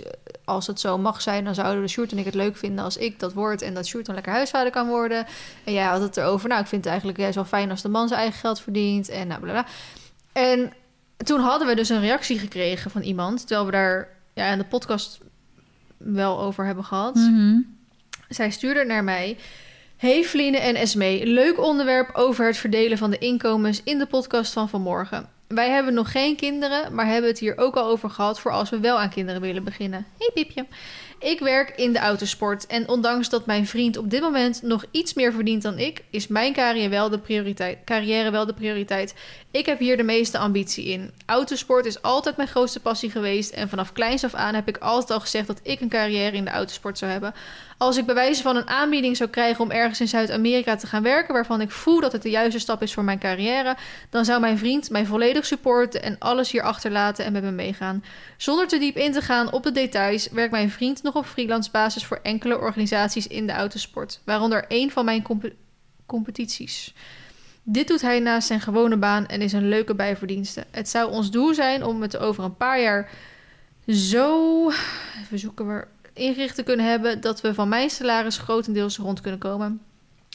als 0.45 0.67
het 0.67 0.81
zo 0.81 0.99
mag 0.99 1.23
zijn, 1.23 1.45
dan 1.45 1.55
zouden 1.55 1.83
de 1.83 1.89
Sjoerd 1.89 2.13
en 2.13 2.19
ik 2.19 2.25
het 2.25 2.35
leuk 2.35 2.57
vinden 2.57 2.85
als 2.85 2.97
ik 2.97 3.19
dat 3.19 3.33
word 3.33 3.63
en 3.63 3.75
dat 3.75 3.87
Sjoerd 3.87 4.07
dan 4.07 4.15
lekker 4.15 4.33
huisvader 4.33 4.73
kan 4.73 4.89
worden. 4.89 5.27
En 5.65 5.73
jij 5.73 5.85
had 5.85 6.01
het 6.01 6.17
erover, 6.17 6.49
nou, 6.49 6.61
ik 6.61 6.67
vind 6.67 6.81
het 6.81 6.91
eigenlijk 6.91 7.21
juist 7.21 7.35
wel 7.35 7.45
fijn 7.45 7.71
als 7.71 7.83
de 7.83 7.89
man 7.89 8.09
zijn 8.09 8.21
eigen 8.21 8.41
geld 8.41 8.61
verdient 8.61 9.09
en 9.09 9.27
nou, 9.27 9.41
bla 9.41 9.51
bla. 9.51 9.67
En 10.33 10.73
toen 11.17 11.41
hadden 11.41 11.69
we 11.69 11.75
dus 11.75 11.89
een 11.89 12.01
reactie 12.01 12.39
gekregen 12.39 12.91
van 12.91 13.03
iemand, 13.03 13.39
terwijl 13.47 13.67
we 13.67 13.73
daar 13.73 14.09
ja, 14.35 14.47
in 14.47 14.59
de 14.59 14.65
podcast 14.65 15.21
wel 16.05 16.41
over 16.41 16.65
hebben 16.67 16.85
gehad. 16.85 17.15
Mhm. 17.15 17.61
Zij 18.29 18.51
stuurde 18.51 18.85
naar 18.85 19.05
mij. 19.05 19.37
Hey 19.97 20.25
Vline 20.25 20.59
en 20.59 20.75
Esme, 20.75 21.21
leuk 21.23 21.61
onderwerp 21.61 22.11
over 22.15 22.47
het 22.47 22.57
verdelen 22.57 22.99
van 22.99 23.11
de 23.11 23.19
inkomens 23.19 23.81
in 23.85 23.99
de 23.99 24.07
podcast 24.07 24.53
van 24.53 24.69
vanmorgen. 24.69 25.29
Wij 25.47 25.71
hebben 25.71 25.95
nog 25.95 26.11
geen 26.11 26.37
kinderen, 26.37 26.95
maar 26.95 27.07
hebben 27.07 27.31
het 27.31 27.39
hier 27.39 27.59
ook 27.59 27.77
al 27.77 27.87
over 27.87 28.11
gehad 28.11 28.41
voor 28.41 28.53
als 28.53 28.71
we 28.71 28.81
wel 28.81 28.99
aan 29.01 29.11
kinderen 29.11 29.41
willen 29.41 29.65
beginnen. 29.65 30.07
Hey 30.19 30.31
Piepje. 30.35 30.67
Ik 31.21 31.41
werk 31.41 31.73
in 31.77 31.93
de 31.93 31.99
autosport 31.99 32.67
en 32.67 32.89
ondanks 32.89 33.29
dat 33.29 33.47
mijn 33.47 33.67
vriend 33.67 33.97
op 33.97 34.11
dit 34.11 34.21
moment 34.21 34.63
nog 34.63 34.85
iets 34.91 35.15
meer 35.15 35.33
verdient 35.33 35.63
dan 35.63 35.79
ik, 35.79 36.05
is 36.11 36.27
mijn 36.27 36.53
carrière 36.53 36.89
wel 36.89 37.09
de 37.09 37.19
prioriteit. 37.19 37.79
Carrière 37.85 38.31
wel 38.31 38.47
de 38.47 38.55
prioriteit. 38.55 39.15
Ik 39.51 39.67
heb 39.67 39.79
hier 39.79 39.97
de 39.97 40.03
meeste 40.03 40.39
ambitie 40.39 40.85
in. 40.85 41.11
Autosport 41.27 41.87
is 41.87 42.03
altijd 42.03 42.37
mijn 42.37 42.49
grootste 42.49 42.81
passie 42.81 43.11
geweest 43.11 43.53
en 43.53 43.69
vanaf 43.69 43.93
kleins 43.93 44.25
af 44.25 44.35
aan 44.35 44.55
heb 44.55 44.69
ik 44.69 44.77
altijd 44.77 45.11
al 45.11 45.21
gezegd 45.21 45.47
dat 45.47 45.61
ik 45.63 45.81
een 45.81 45.89
carrière 45.89 46.37
in 46.37 46.45
de 46.45 46.51
autosport 46.51 46.99
zou 46.99 47.11
hebben. 47.11 47.35
Als 47.81 47.97
ik 47.97 48.07
bij 48.07 48.15
wijze 48.15 48.43
van 48.43 48.57
een 48.57 48.69
aanbieding 48.69 49.17
zou 49.17 49.31
krijgen 49.31 49.65
om 49.65 49.71
ergens 49.71 50.01
in 50.01 50.09
Zuid-Amerika 50.09 50.77
te 50.77 50.87
gaan 50.87 51.03
werken, 51.03 51.35
waarvan 51.35 51.61
ik 51.61 51.71
voel 51.71 52.01
dat 52.01 52.13
het 52.13 52.23
de 52.23 52.31
juiste 52.31 52.59
stap 52.59 52.83
is 52.83 52.95
voor 52.95 53.05
mijn 53.05 53.19
carrière, 53.19 53.77
dan 54.11 54.25
zou 54.25 54.41
mijn 54.41 54.59
vriend 54.59 54.91
mij 54.91 55.07
volledig 55.07 55.47
supporten 55.47 56.03
en 56.03 56.17
alles 56.19 56.51
hier 56.51 56.63
achterlaten 56.63 57.25
en 57.25 57.33
met 57.33 57.43
me 57.43 57.51
meegaan. 57.51 58.05
Zonder 58.37 58.69
te 58.69 58.79
diep 58.79 58.97
in 58.97 59.13
te 59.13 59.21
gaan 59.21 59.53
op 59.53 59.63
de 59.63 59.73
details, 59.73 60.29
werkt 60.29 60.51
mijn 60.51 60.71
vriend 60.71 61.03
nog 61.03 61.15
op 61.15 61.27
freelance 61.27 61.71
basis 61.71 62.05
voor 62.05 62.21
enkele 62.23 62.59
organisaties 62.59 63.27
in 63.27 63.47
de 63.47 63.53
autosport, 63.53 64.21
waaronder 64.25 64.65
één 64.69 64.91
van 64.91 65.05
mijn 65.05 65.23
comp 65.23 65.51
competities. 66.07 66.95
Dit 67.63 67.89
doet 67.89 68.01
hij 68.01 68.21
naast 68.21 68.47
zijn 68.47 68.61
gewone 68.61 68.97
baan 68.97 69.27
en 69.27 69.41
is 69.41 69.53
een 69.53 69.69
leuke 69.69 69.95
bijverdienste. 69.95 70.65
Het 70.71 70.89
zou 70.89 71.11
ons 71.11 71.31
doel 71.31 71.55
zijn 71.55 71.85
om 71.85 72.03
het 72.03 72.17
over 72.17 72.45
een 72.45 72.57
paar 72.57 72.81
jaar 72.81 73.11
zo. 73.89 74.71
Even 75.23 75.39
zoeken 75.39 75.69
we 75.69 75.87
ingericht 76.13 76.55
te 76.55 76.63
kunnen 76.63 76.87
hebben 76.87 77.21
dat 77.21 77.41
we 77.41 77.55
van 77.55 77.69
mijn 77.69 77.91
salaris 77.91 78.39
grotendeels 78.39 78.97
rond 78.97 79.21
kunnen 79.21 79.41
komen. 79.41 79.81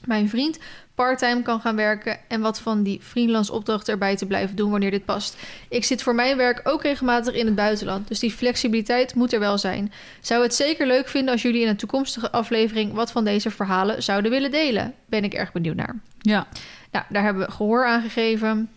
Mijn 0.06 0.30
vriend 0.30 0.60
parttime 0.96 1.42
kan 1.42 1.62
gaan 1.62 1.76
werken 1.76 2.20
en 2.28 2.42
wat 2.42 2.60
van 2.60 2.84
die 2.84 3.02
freelance 3.02 3.52
opdrachten 3.52 3.94
erbij 3.94 4.16
te 4.16 4.26
blijven 4.26 4.56
doen 4.56 4.72
wanneer 4.72 4.92
dit 4.92 5.06
past. 5.06 5.38
Ik 5.70 5.84
zit 5.84 6.04
voor 6.04 6.16
mijn 6.16 6.38
werk 6.38 6.62
ook 6.64 6.84
regelmatig 6.84 7.34
in 7.34 7.46
het 7.46 7.56
buitenland, 7.56 8.08
dus 8.08 8.20
die 8.20 8.32
flexibiliteit 8.32 9.16
moet 9.16 9.34
er 9.34 9.40
wel 9.40 9.58
zijn. 9.58 9.92
Zou 10.22 10.44
het 10.44 10.56
zeker 10.56 10.88
leuk 10.88 11.08
vinden 11.08 11.34
als 11.34 11.42
jullie 11.42 11.62
in 11.62 11.68
een 11.68 11.76
toekomstige 11.76 12.32
aflevering 12.32 12.94
wat 12.94 13.12
van 13.12 13.24
deze 13.24 13.52
verhalen 13.52 14.04
zouden 14.04 14.32
willen 14.32 14.52
delen? 14.52 14.94
Ben 15.06 15.24
ik 15.24 15.34
erg 15.34 15.52
benieuwd 15.52 15.76
naar. 15.76 16.00
Ja. 16.20 16.48
Nou, 16.92 17.06
daar 17.10 17.24
hebben 17.24 17.46
we 17.46 17.52
gehoor 17.52 17.86
aan 17.86 18.02
gegeven. 18.02 18.70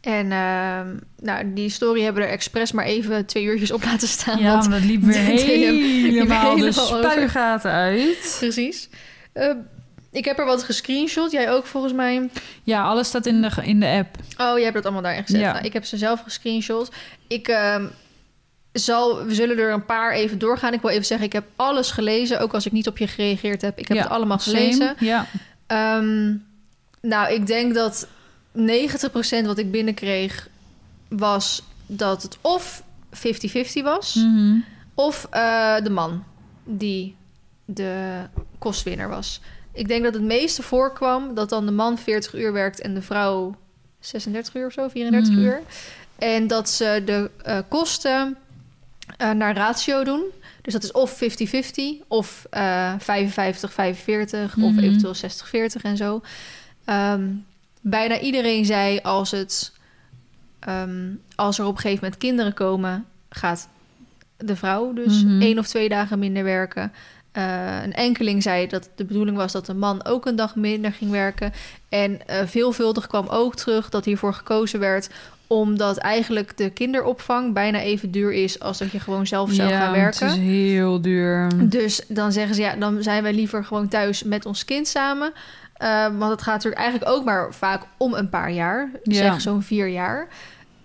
En 0.00 0.26
uh, 0.26 0.80
nou, 1.22 1.52
die 1.54 1.68
story 1.68 2.02
hebben 2.02 2.22
we 2.22 2.28
er 2.28 2.34
expres 2.34 2.72
maar 2.72 2.84
even 2.84 3.26
twee 3.26 3.44
uurtjes 3.44 3.70
op 3.70 3.84
laten 3.84 4.08
staan. 4.08 4.38
Ja, 4.38 4.50
want 4.50 4.70
dat 4.70 4.84
liep 4.90 5.02
weer 5.02 5.14
helemaal 5.16 6.56
de 6.56 6.72
spuigaten 6.72 7.70
uit. 7.70 8.36
Precies. 8.38 8.88
Uh, 9.34 9.50
ik 10.12 10.24
heb 10.24 10.38
er 10.38 10.44
wat 10.44 10.62
gescreenshot. 10.62 11.30
Jij 11.30 11.50
ook 11.50 11.66
volgens 11.66 11.92
mij. 11.92 12.30
Ja, 12.62 12.82
alles 12.82 13.08
staat 13.08 13.26
in 13.26 13.42
de, 13.42 13.50
in 13.62 13.80
de 13.80 13.86
app. 13.86 14.16
Oh, 14.38 14.54
jij 14.54 14.62
hebt 14.62 14.74
dat 14.74 14.84
allemaal 14.84 15.02
daarin 15.02 15.22
gezet. 15.22 15.40
Ja. 15.40 15.52
Nou, 15.52 15.64
ik 15.64 15.72
heb 15.72 15.84
ze 15.84 15.96
zelf 15.96 16.20
gescreenshot. 16.20 16.90
Ik 17.26 17.48
uh, 17.48 17.84
zal, 18.72 19.24
we 19.24 19.34
zullen 19.34 19.58
er 19.58 19.72
een 19.72 19.84
paar 19.84 20.12
even 20.12 20.38
doorgaan. 20.38 20.72
Ik 20.72 20.80
wil 20.80 20.90
even 20.90 21.04
zeggen, 21.04 21.26
ik 21.26 21.32
heb 21.32 21.44
alles 21.56 21.90
gelezen. 21.90 22.40
Ook 22.40 22.54
als 22.54 22.66
ik 22.66 22.72
niet 22.72 22.88
op 22.88 22.98
je 22.98 23.06
gereageerd 23.06 23.62
heb. 23.62 23.78
Ik 23.78 23.88
heb 23.88 23.96
Ja, 23.96 24.02
het 24.02 24.12
allemaal 24.12 24.38
Same. 24.38 24.56
gelezen. 24.56 24.94
Ja. 24.98 25.26
Um, 25.98 26.44
nou, 27.00 27.32
ik 27.32 27.46
denk 27.46 27.74
dat 27.74 28.08
90% 28.54 29.46
wat 29.46 29.58
ik 29.58 29.70
binnenkreeg 29.70 30.48
was 31.08 31.62
dat 31.86 32.22
het 32.22 32.38
of 32.40 32.82
50-50 33.10 33.82
was, 33.82 34.14
Mhm. 34.14 34.56
of 34.94 35.28
uh, 35.34 35.76
de 35.82 35.90
man 35.90 36.24
die 36.64 37.16
de 37.64 38.20
kostwinner 38.58 39.08
was. 39.08 39.40
Ik 39.72 39.88
denk 39.88 40.04
dat 40.04 40.14
het 40.14 40.22
meeste 40.22 40.62
voorkwam 40.62 41.34
dat 41.34 41.48
dan 41.48 41.66
de 41.66 41.72
man 41.72 41.98
40 41.98 42.34
uur 42.34 42.52
werkt 42.52 42.80
en 42.80 42.94
de 42.94 43.02
vrouw 43.02 43.56
36 44.00 44.54
uur 44.54 44.66
of 44.66 44.72
zo, 44.72 44.88
34 44.88 45.32
Mhm. 45.34 45.42
uur. 45.42 45.62
En 46.18 46.46
dat 46.46 46.68
ze 46.70 47.02
de 47.04 47.30
uh, 47.46 47.58
kosten 47.68 48.36
uh, 49.22 49.30
naar 49.30 49.56
ratio 49.56 50.04
doen. 50.04 50.22
Dus 50.62 50.72
dat 50.72 50.82
is 50.82 50.92
of 50.92 51.10
50-50 51.22 52.02
of 52.08 52.46
uh, 52.54 52.92
55-45 52.98 54.54
of 54.56 54.72
Mhm. 54.72 54.78
eventueel 54.78 55.14
60-40 55.14 55.82
en 55.82 55.96
zo. 55.96 56.20
Um, 56.86 57.44
bijna 57.84 58.20
iedereen 58.20 58.64
zei 58.64 58.98
als 59.02 59.30
het 59.30 59.72
um, 60.68 61.20
als 61.34 61.58
er 61.58 61.64
op 61.64 61.74
een 61.74 61.80
gegeven 61.80 62.02
moment 62.02 62.20
kinderen 62.20 62.54
komen, 62.54 63.04
gaat 63.28 63.68
de 64.36 64.56
vrouw 64.56 64.92
dus 64.92 65.24
Mhm. 65.24 65.42
één 65.42 65.58
of 65.58 65.66
twee 65.66 65.88
dagen 65.88 66.18
minder 66.18 66.44
werken. 66.44 66.92
Uh, 67.32 67.82
een 67.82 67.92
enkeling 67.92 68.42
zei 68.42 68.66
dat 68.66 68.90
de 68.96 69.04
bedoeling 69.04 69.36
was 69.36 69.52
dat 69.52 69.66
de 69.66 69.74
man 69.74 70.04
ook 70.04 70.26
een 70.26 70.36
dag 70.36 70.56
minder 70.56 70.92
ging 70.92 71.10
werken. 71.10 71.52
En 71.88 72.10
uh, 72.30 72.36
veelvuldig 72.46 73.06
kwam 73.06 73.26
ook 73.28 73.54
terug 73.54 73.88
dat 73.88 74.04
hiervoor 74.04 74.34
gekozen 74.34 74.80
werd 74.80 75.08
omdat 75.46 75.96
eigenlijk 75.96 76.56
de 76.56 76.70
kinderopvang 76.70 77.52
bijna 77.52 77.80
even 77.80 78.10
duur 78.10 78.32
is 78.32 78.60
als 78.60 78.78
dat 78.78 78.90
je 78.90 79.00
gewoon 79.00 79.26
zelf 79.26 79.52
zou 79.52 79.68
ja, 79.68 79.80
gaan 79.80 79.92
werken. 79.92 80.26
Het 80.26 80.36
is 80.36 80.42
heel 80.42 81.00
duur. 81.00 81.48
Dus 81.68 82.04
dan 82.08 82.32
zeggen 82.32 82.54
ze 82.54 82.60
ja, 82.60 82.76
dan 82.76 83.02
zijn 83.02 83.22
wij 83.22 83.32
liever 83.32 83.64
gewoon 83.64 83.88
thuis 83.88 84.22
met 84.22 84.46
ons 84.46 84.64
kind 84.64 84.88
samen. 84.88 85.32
Uh, 85.82 86.06
want 86.18 86.30
het 86.30 86.42
gaat 86.42 86.54
natuurlijk 86.54 86.82
eigenlijk 86.82 87.12
ook 87.12 87.24
maar 87.24 87.54
vaak 87.54 87.82
om 87.96 88.14
een 88.14 88.28
paar 88.28 88.50
jaar. 88.50 88.90
Ja. 89.02 89.14
Zeg 89.14 89.40
zo'n 89.40 89.62
vier 89.62 89.88
jaar. 89.88 90.28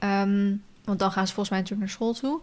Um, 0.04 0.64
want 0.84 1.00
dan 1.00 1.12
gaan 1.12 1.28
ze 1.28 1.34
volgens 1.34 1.50
mij 1.50 1.60
natuurlijk 1.60 1.88
naar 1.88 1.98
school 1.98 2.14
toe. 2.14 2.42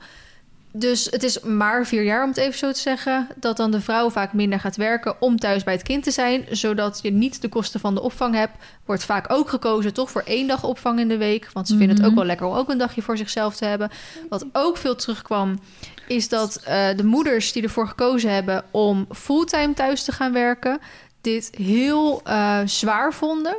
Dus 0.78 1.04
het 1.10 1.22
is 1.22 1.40
maar 1.40 1.86
vier 1.86 2.02
jaar, 2.02 2.22
om 2.22 2.28
het 2.28 2.38
even 2.38 2.58
zo 2.58 2.72
te 2.72 2.80
zeggen... 2.80 3.28
dat 3.36 3.56
dan 3.56 3.70
de 3.70 3.80
vrouw 3.80 4.10
vaak 4.10 4.32
minder 4.32 4.60
gaat 4.60 4.76
werken 4.76 5.22
om 5.22 5.38
thuis 5.38 5.64
bij 5.64 5.74
het 5.74 5.82
kind 5.82 6.02
te 6.02 6.10
zijn... 6.10 6.44
zodat 6.50 6.98
je 7.02 7.12
niet 7.12 7.42
de 7.42 7.48
kosten 7.48 7.80
van 7.80 7.94
de 7.94 8.00
opvang 8.00 8.34
hebt. 8.34 8.52
Wordt 8.84 9.04
vaak 9.04 9.32
ook 9.32 9.48
gekozen 9.48 9.92
toch 9.92 10.10
voor 10.10 10.22
één 10.22 10.46
dag 10.46 10.64
opvang 10.64 10.98
in 10.98 11.08
de 11.08 11.16
week. 11.16 11.50
Want 11.52 11.66
ze 11.66 11.72
mm 11.72 11.78
-hmm. 11.78 11.88
vinden 11.88 12.04
het 12.04 12.12
ook 12.12 12.18
wel 12.18 12.28
lekker 12.28 12.46
om 12.46 12.54
ook 12.54 12.68
een 12.68 12.78
dagje 12.78 13.02
voor 13.02 13.16
zichzelf 13.16 13.56
te 13.56 13.64
hebben. 13.64 13.90
Wat 14.28 14.46
ook 14.52 14.76
veel 14.76 14.96
terugkwam, 14.96 15.58
is 16.06 16.28
dat 16.28 16.60
uh, 16.60 16.86
de 16.96 17.04
moeders 17.04 17.52
die 17.52 17.62
ervoor 17.62 17.88
gekozen 17.88 18.30
hebben... 18.30 18.64
om 18.70 19.06
fulltime 19.10 19.74
thuis 19.74 20.04
te 20.04 20.12
gaan 20.12 20.32
werken... 20.32 20.80
dit 21.26 21.50
heel 21.56 22.20
uh, 22.26 22.58
zwaar 22.64 23.14
vonden... 23.14 23.56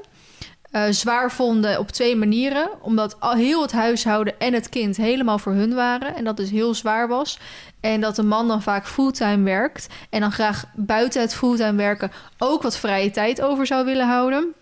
Uh, 0.72 0.84
zwaar 0.89 1.32
vonden 1.32 1.80
op 1.80 1.89
twee 1.89 2.15
manieren. 2.15 2.70
Omdat 2.82 3.20
al 3.20 3.34
heel 3.34 3.61
het 3.61 3.72
huishouden 3.72 4.39
en 4.39 4.53
het 4.53 4.70
kind 4.70 4.97
helemaal 4.97 5.39
voor 5.39 5.53
hun 5.53 5.74
waren. 5.74 6.15
En 6.15 6.24
dat 6.24 6.38
dus 6.38 6.49
heel 6.49 6.74
zwaar 6.74 7.07
was. 7.07 7.39
En 7.80 8.01
dat 8.01 8.15
de 8.15 8.24
man 8.24 8.47
dan 8.47 8.61
vaak 8.61 8.88
fulltime 8.88 9.43
werkt. 9.43 9.88
En 10.09 10.20
dan 10.20 10.32
graag 10.32 10.65
buiten 10.76 11.22
het 11.22 11.36
fulltime 11.36 11.76
werken 11.76 12.11
ook 12.38 12.61
wat 12.61 12.78
vrije 12.78 13.11
tijd 13.11 13.41
over 13.41 13.65
zou 13.65 13.86
willen 13.86 14.07
houden. 14.07 14.53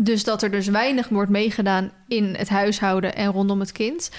Dus 0.00 0.24
dat 0.24 0.42
er 0.42 0.50
dus 0.50 0.66
weinig 0.66 1.08
wordt 1.08 1.30
meegedaan 1.30 1.92
in 2.08 2.34
het 2.38 2.48
huishouden 2.48 3.14
en 3.14 3.32
rondom 3.32 3.60
het 3.60 3.72
kind. 3.72 4.10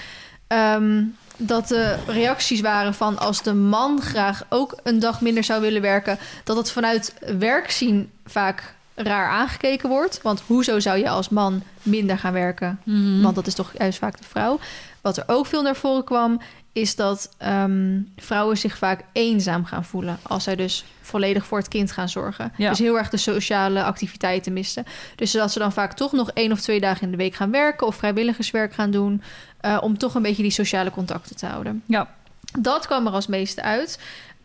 Um, 0.48 1.16
dat 1.36 1.68
de 1.68 1.96
reacties 2.06 2.60
waren 2.60 2.94
van 2.94 3.18
als 3.18 3.42
de 3.42 3.54
man 3.54 4.02
graag 4.02 4.46
ook 4.48 4.80
een 4.82 4.98
dag 4.98 5.20
minder 5.20 5.44
zou 5.44 5.60
willen 5.60 5.82
werken, 5.82 6.18
dat 6.44 6.56
het 6.56 6.70
vanuit 6.70 7.14
werkzien 7.38 8.10
vaak 8.26 8.74
raar 8.94 9.28
aangekeken 9.28 9.88
wordt. 9.88 10.22
Want 10.22 10.42
hoezo 10.46 10.80
zou 10.80 10.98
je 10.98 11.08
als 11.08 11.28
man 11.28 11.62
minder 11.82 12.18
gaan 12.18 12.32
werken? 12.32 12.80
Mhm. 12.84 12.98
Mm. 12.98 13.22
Want 13.22 13.34
dat 13.34 13.46
is 13.46 13.54
toch 13.54 13.72
juist 13.78 13.98
vaak 13.98 14.18
de 14.18 14.24
vrouw. 14.28 14.58
Wat 15.00 15.16
er 15.16 15.24
ook 15.26 15.46
veel 15.46 15.62
naar 15.62 15.76
voren 15.76 16.04
kwam, 16.04 16.40
is 16.72 16.96
dat 16.96 17.30
um, 17.46 18.12
vrouwen 18.16 18.58
zich 18.58 18.78
vaak 18.78 19.04
eenzaam 19.12 19.64
gaan 19.64 19.84
voelen. 19.84 20.18
Als 20.22 20.44
zij 20.44 20.56
dus 20.56 20.84
volledig 21.00 21.46
voor 21.46 21.58
het 21.58 21.68
kind 21.68 21.92
gaan 21.92 22.08
zorgen. 22.08 22.52
Ja. 22.56 22.68
Dus 22.68 22.78
heel 22.78 22.98
erg 22.98 23.10
de 23.10 23.16
sociale 23.16 23.82
activiteiten 23.82 24.52
missen. 24.52 24.84
Dus 25.16 25.32
dat 25.32 25.52
ze 25.52 25.58
dan 25.58 25.72
vaak 25.72 25.92
toch 25.92 26.12
nog 26.12 26.30
één 26.30 26.52
of 26.52 26.60
twee 26.60 26.80
dagen 26.80 27.02
in 27.02 27.10
de 27.10 27.16
week 27.16 27.34
gaan 27.34 27.50
werken 27.50 27.86
of 27.86 27.96
vrijwilligerswerk 27.96 28.74
gaan 28.74 28.90
doen. 28.90 29.22
Uh, 29.64 29.78
om 29.80 29.98
toch 29.98 30.14
een 30.14 30.22
beetje 30.22 30.42
die 30.42 30.50
sociale 30.50 30.90
contacten 30.90 31.36
te 31.36 31.46
houden. 31.46 31.82
Ja. 31.86 32.14
Dat 32.58 32.86
kwam 32.86 33.06
er 33.06 33.12
als 33.12 33.26
meeste 33.26 33.62
uit. 33.62 33.98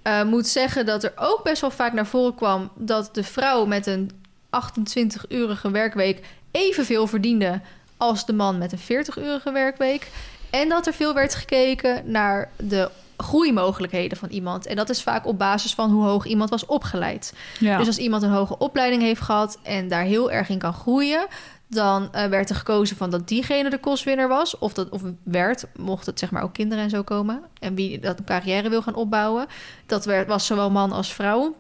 Uh, 0.04 0.24
moet 0.24 0.48
zeggen 0.48 0.86
dat 0.86 1.04
er 1.04 1.14
ook 1.16 1.44
best 1.44 1.62
wel 1.62 1.72
vaak 1.72 1.94
naar 1.94 2.08
voren 2.08 2.36
kwam 2.36 2.70
dat 2.76 3.10
de 3.16 3.24
vrouw 3.24 3.66
met 3.66 3.88
een 3.88 4.12
28-urige 4.50 5.72
werkweek 5.72 6.26
evenveel 6.52 7.08
verdiende 7.08 7.62
als 7.98 8.26
de 8.26 8.34
man 8.34 8.58
met 8.58 8.72
een 8.72 9.06
40-urige 9.06 9.52
werkweek. 9.52 10.12
En 10.50 10.70
dat 10.70 10.88
er 10.88 10.94
veel 10.94 11.14
werd 11.14 11.36
gekeken 11.36 12.12
naar 12.12 12.52
de 12.58 12.90
groeimogelijkheden 13.18 14.18
van 14.18 14.30
iemand. 14.30 14.66
En 14.66 14.76
dat 14.76 14.90
is 14.90 15.04
vaak 15.04 15.26
op 15.26 15.38
basis 15.38 15.74
van 15.74 15.92
hoe 15.92 16.04
hoog 16.04 16.26
iemand 16.26 16.50
was 16.50 16.66
opgeleid. 16.66 17.34
Ja. 17.60 17.78
Dus 17.78 17.88
als 17.88 17.98
iemand 17.98 18.24
een 18.24 18.30
hoge 18.30 18.58
opleiding 18.58 19.02
heeft 19.02 19.22
gehad 19.22 19.58
en 19.64 19.88
daar 19.88 20.04
heel 20.04 20.32
erg 20.32 20.50
in 20.50 20.58
kan 20.58 20.74
groeien, 20.74 21.28
dan 21.72 22.10
uh, 22.16 22.26
werd 22.26 22.50
er 22.50 22.56
gekozen 22.56 22.98
van 22.98 23.10
dat 23.10 23.28
diegene 23.28 23.70
de 23.70 23.80
kostwinner 23.80 24.28
was. 24.28 24.58
Of 24.58 24.74
dat 24.74 24.90
of 24.90 25.02
werd, 25.24 25.66
mocht 25.76 26.06
het 26.06 26.20
zeg 26.20 26.32
maar 26.32 26.44
ook 26.44 26.54
kinderen 26.54 26.84
en 26.84 26.90
zo 26.90 27.04
komen. 27.04 27.42
En 27.60 27.76
wie 27.76 28.00
dat 28.00 28.20
een 28.20 28.26
carrière 28.26 28.70
wil 28.70 28.82
gaan 28.82 28.96
opbouwen. 28.96 29.48
Dat 29.86 30.06
werd, 30.06 30.28
was 30.28 30.46
zowel 30.46 30.72
man 30.72 30.92
als 30.92 31.14
vrouw. 31.14 31.56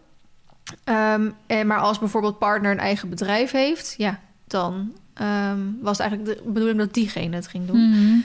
Um, 0.86 1.34
en 1.48 1.68
maar 1.68 1.80
als 1.80 2.00
bijvoorbeeld 2.00 2.40
partner 2.40 2.72
een 2.72 2.80
eigen 2.80 3.10
bedrijf 3.10 3.52
heeft, 3.52 3.94
ja, 3.98 4.20
dan 4.48 4.94
um, 5.22 5.78
was 5.82 5.98
het 5.98 6.08
eigenlijk 6.08 6.38
de 6.38 6.50
bedoeling 6.50 6.80
dat 6.80 6.94
diegene 6.94 7.36
het 7.36 7.48
ging 7.48 7.68
doen. 7.68 7.80
Mm 7.80 7.94
-hmm. 7.94 8.24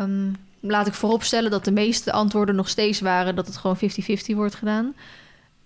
um, 0.00 0.36
laat 0.60 0.86
ik 0.86 0.94
vooropstellen 0.94 1.50
dat 1.50 1.64
de 1.64 1.72
meeste 1.72 2.12
antwoorden 2.12 2.54
nog 2.54 2.68
steeds 2.68 3.00
waren 3.00 3.36
dat 3.36 3.46
het 3.46 3.56
gewoon 3.56 3.76
50-50 3.76 3.80
wordt 4.34 4.54
gedaan. 4.54 4.94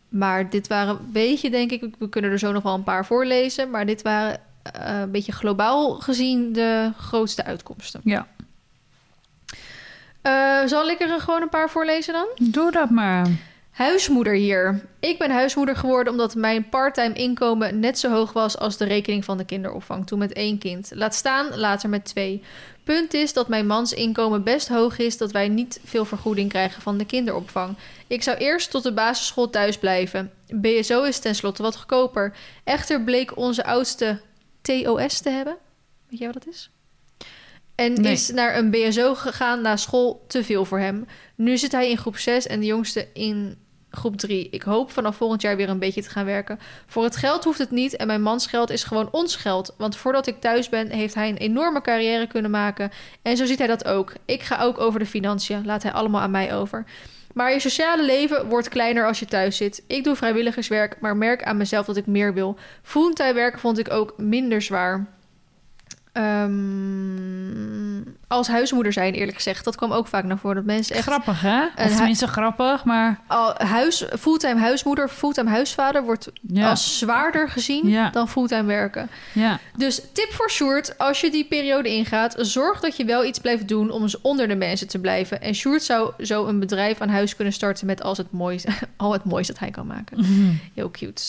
Maar 0.08 0.50
dit 0.50 0.68
waren 0.68 0.98
een 0.98 1.12
beetje, 1.12 1.50
denk 1.50 1.70
ik, 1.70 1.94
we 1.98 2.08
kunnen 2.08 2.30
er 2.30 2.38
zo 2.38 2.52
nog 2.52 2.62
wel 2.62 2.74
een 2.74 2.82
paar 2.82 3.06
voorlezen. 3.06 3.70
Maar 3.70 3.86
dit 3.86 4.02
waren 4.02 4.34
eh, 4.34 4.40
een 4.62 5.10
beetje 5.10 5.32
globaal 5.32 5.90
gezien 5.92 6.52
de 6.52 6.92
grootste 6.98 7.44
uitkomsten. 7.44 8.00
Ja. 8.04 8.26
Eh, 10.22 10.66
zal 10.66 10.88
ik 10.88 11.00
er 11.00 11.20
gewoon 11.20 11.42
een 11.42 11.48
paar 11.48 11.70
voorlezen 11.70 12.12
dan? 12.12 12.26
Doe 12.50 12.70
dat 12.70 12.90
maar. 12.90 13.26
Huismoeder 13.70 14.32
hier. 14.32 14.80
Ik 15.00 15.18
ben 15.18 15.30
huismoeder 15.30 15.76
geworden 15.76 16.12
omdat 16.12 16.34
mijn 16.34 16.68
parttime 16.68 17.14
inkomen 17.14 17.80
net 17.80 17.98
zo 17.98 18.10
hoog 18.10 18.32
was 18.32 18.58
als 18.58 18.76
de 18.76 18.84
rekening 18.84 19.24
van 19.24 19.36
de 19.36 19.44
kinderopvang. 19.44 20.06
Toen 20.06 20.18
met 20.18 20.32
één 20.32 20.58
kind. 20.58 20.90
Laat 20.94 21.14
staan, 21.14 21.56
later 21.56 21.88
met 21.88 22.04
twee. 22.04 22.42
Punt 22.84 23.14
is 23.14 23.32
dat 23.32 23.48
mijn 23.48 23.66
mans 23.66 23.92
inkomen 23.92 24.44
best 24.44 24.68
hoog 24.68 24.98
is 24.98 25.18
dat 25.18 25.32
wij 25.32 25.48
niet 25.48 25.80
veel 25.84 26.04
vergoeding 26.04 26.48
krijgen 26.48 26.82
van 26.82 26.98
de 26.98 27.04
kinderopvang. 27.04 27.76
Ik 28.06 28.22
zou 28.22 28.36
eerst 28.36 28.70
tot 28.70 28.82
de 28.82 28.92
basisschool 28.92 29.50
thuis 29.50 29.78
blijven. 29.78 30.30
BSO 30.54 31.02
is 31.02 31.18
tenslotte 31.18 31.62
wat 31.62 31.76
goedkoper. 31.76 32.36
Echter 32.64 33.02
bleek 33.02 33.36
onze 33.36 33.64
oudste 33.64 34.20
TOS 34.62 35.20
te 35.20 35.30
hebben. 35.30 35.56
Weet 36.08 36.18
jij 36.18 36.30
wat 36.32 36.42
dat 36.44 36.52
is? 36.54 36.70
En 37.74 38.00
Nee. 38.00 38.12
is 38.12 38.28
naar 38.30 38.56
een 38.56 38.70
BSO 38.70 39.14
gegaan 39.14 39.60
na 39.60 39.76
school 39.76 40.24
te 40.26 40.44
veel 40.44 40.64
voor 40.64 40.78
hem. 40.78 41.06
Nu 41.34 41.58
zit 41.58 41.72
hij 41.72 41.90
in 41.90 41.98
groep 41.98 42.16
6 42.16 42.46
en 42.46 42.60
de 42.60 42.66
jongste 42.66 43.08
in 43.12 43.56
groep 43.90 44.16
3. 44.16 44.48
Ik 44.50 44.62
hoop 44.62 44.90
vanaf 44.90 45.16
volgend 45.16 45.42
jaar 45.42 45.56
weer 45.56 45.68
een 45.68 45.78
beetje 45.78 46.02
te 46.02 46.10
gaan 46.10 46.24
werken. 46.24 46.58
Voor 46.86 47.04
het 47.04 47.16
geld 47.16 47.44
hoeft 47.44 47.58
het 47.58 47.70
niet 47.70 47.96
en 47.96 48.06
mijn 48.06 48.22
mans 48.22 48.46
geld 48.46 48.70
is 48.70 48.84
gewoon 48.84 49.08
ons 49.10 49.36
geld. 49.36 49.74
Want 49.78 49.96
voordat 49.96 50.26
ik 50.26 50.40
thuis 50.40 50.68
ben, 50.68 50.90
heeft 50.90 51.14
hij 51.14 51.28
een 51.28 51.36
enorme 51.36 51.80
carrière 51.80 52.26
kunnen 52.26 52.50
maken. 52.50 52.90
En 53.22 53.36
zo 53.36 53.44
ziet 53.46 53.58
hij 53.58 53.66
dat 53.66 53.84
ook. 53.84 54.12
Ik 54.24 54.42
ga 54.42 54.62
ook 54.62 54.78
over 54.78 54.98
de 54.98 55.06
financiën. 55.06 55.64
Laat 55.66 55.82
hij 55.82 55.92
allemaal 55.92 56.20
aan 56.20 56.30
mij 56.30 56.54
over. 56.54 56.84
Maar 57.40 57.52
je 57.52 57.60
sociale 57.60 58.04
leven 58.04 58.48
wordt 58.48 58.68
kleiner 58.68 59.06
als 59.06 59.18
je 59.18 59.26
thuis 59.26 59.56
zit. 59.56 59.82
Ik 59.86 60.04
doe 60.04 60.16
vrijwilligerswerk, 60.16 60.96
maar 61.00 61.16
merk 61.16 61.42
aan 61.42 61.56
mezelf 61.56 61.86
dat 61.86 61.96
ik 61.96 62.06
meer 62.06 62.34
wil. 62.34 62.56
Fulltime 62.82 63.52
vond 63.56 63.78
ik 63.78 63.90
ook 63.90 64.14
minder 64.18 64.62
zwaar. 64.62 65.06
Ehm, 66.12 68.00
als 68.28 68.48
huismoeder 68.48 68.92
zijn, 68.92 69.14
eerlijk 69.14 69.36
gezegd. 69.36 69.64
Dat 69.64 69.76
kwam 69.76 69.92
ook 69.92 70.06
vaak 70.06 70.24
naar 70.24 70.38
voren. 70.38 70.56
Dat 70.56 70.64
mensen 70.64 70.96
echt 70.96 71.06
Grappig, 71.06 71.40
hè? 71.40 71.64
Of 71.64 71.72
hu- 71.90 71.94
tenminste 71.96 72.26
grappig, 72.26 72.84
maar... 72.84 73.20
al 73.26 73.54
huis, 73.56 74.04
fulltime 74.18 74.60
huismoeder, 74.60 75.08
fulltime 75.08 75.50
huisvader 75.50 76.02
wordt 76.04 76.30
Ja, 76.42 76.70
als 76.70 76.98
zwaarder 76.98 77.48
gezien 77.48 77.88
Ja. 77.88 78.10
dan 78.10 78.28
fulltime 78.28 78.62
werken. 78.64 79.10
ja. 79.32 79.58
Dus 79.76 80.02
tip 80.12 80.32
voor 80.32 80.50
Sjoerd, 80.50 80.98
als 80.98 81.20
je 81.20 81.30
die 81.30 81.44
periode 81.44 81.88
ingaat, 81.88 82.34
zorg 82.38 82.80
dat 82.80 82.96
je 82.96 83.04
wel 83.04 83.24
iets 83.24 83.38
blijft 83.38 83.68
doen 83.68 83.90
om 83.90 84.02
eens 84.02 84.20
onder 84.20 84.48
de 84.48 84.56
mensen 84.56 84.88
te 84.88 84.98
blijven. 84.98 85.40
En 85.42 85.54
Sjoerd 85.54 85.82
zou 85.82 86.12
zo 86.24 86.46
een 86.46 86.58
bedrijf 86.60 87.00
aan 87.00 87.08
huis 87.08 87.36
kunnen 87.36 87.54
starten 87.54 87.86
met 87.86 88.02
als 88.02 88.18
het 88.18 88.26
al 88.96 89.12
het 89.12 89.24
mooiste 89.24 89.52
dat 89.52 89.60
hij 89.60 89.70
kan 89.70 89.86
maken. 89.86 90.18
Mhm. 90.20 90.50
Heel 90.74 90.90
cute. 90.90 91.22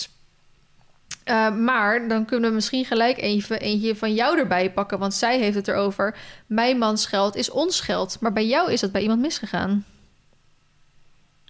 Eh, 1.24 1.56
maar 1.56 2.08
dan 2.08 2.26
kunnen 2.26 2.50
we 2.50 2.56
misschien 2.56 2.86
gelijk 2.86 3.18
even 3.18 3.60
eentje 3.60 3.96
van 3.96 4.14
jou 4.14 4.38
erbij 4.38 4.72
pakken, 4.72 5.00
want 5.00 5.14
zij 5.14 5.40
heeft 5.40 5.56
het 5.56 5.68
erover. 5.68 6.16
Mijn 6.46 6.78
mans 6.78 7.06
geld 7.06 7.36
is 7.36 7.50
ons 7.50 7.80
geld. 7.80 8.18
Maar 8.20 8.34
bij 8.34 8.46
jou 8.46 8.72
is 8.72 8.80
dat 8.80 8.92
bij 8.92 9.02
iemand 9.02 9.22
misgegaan. 9.22 9.86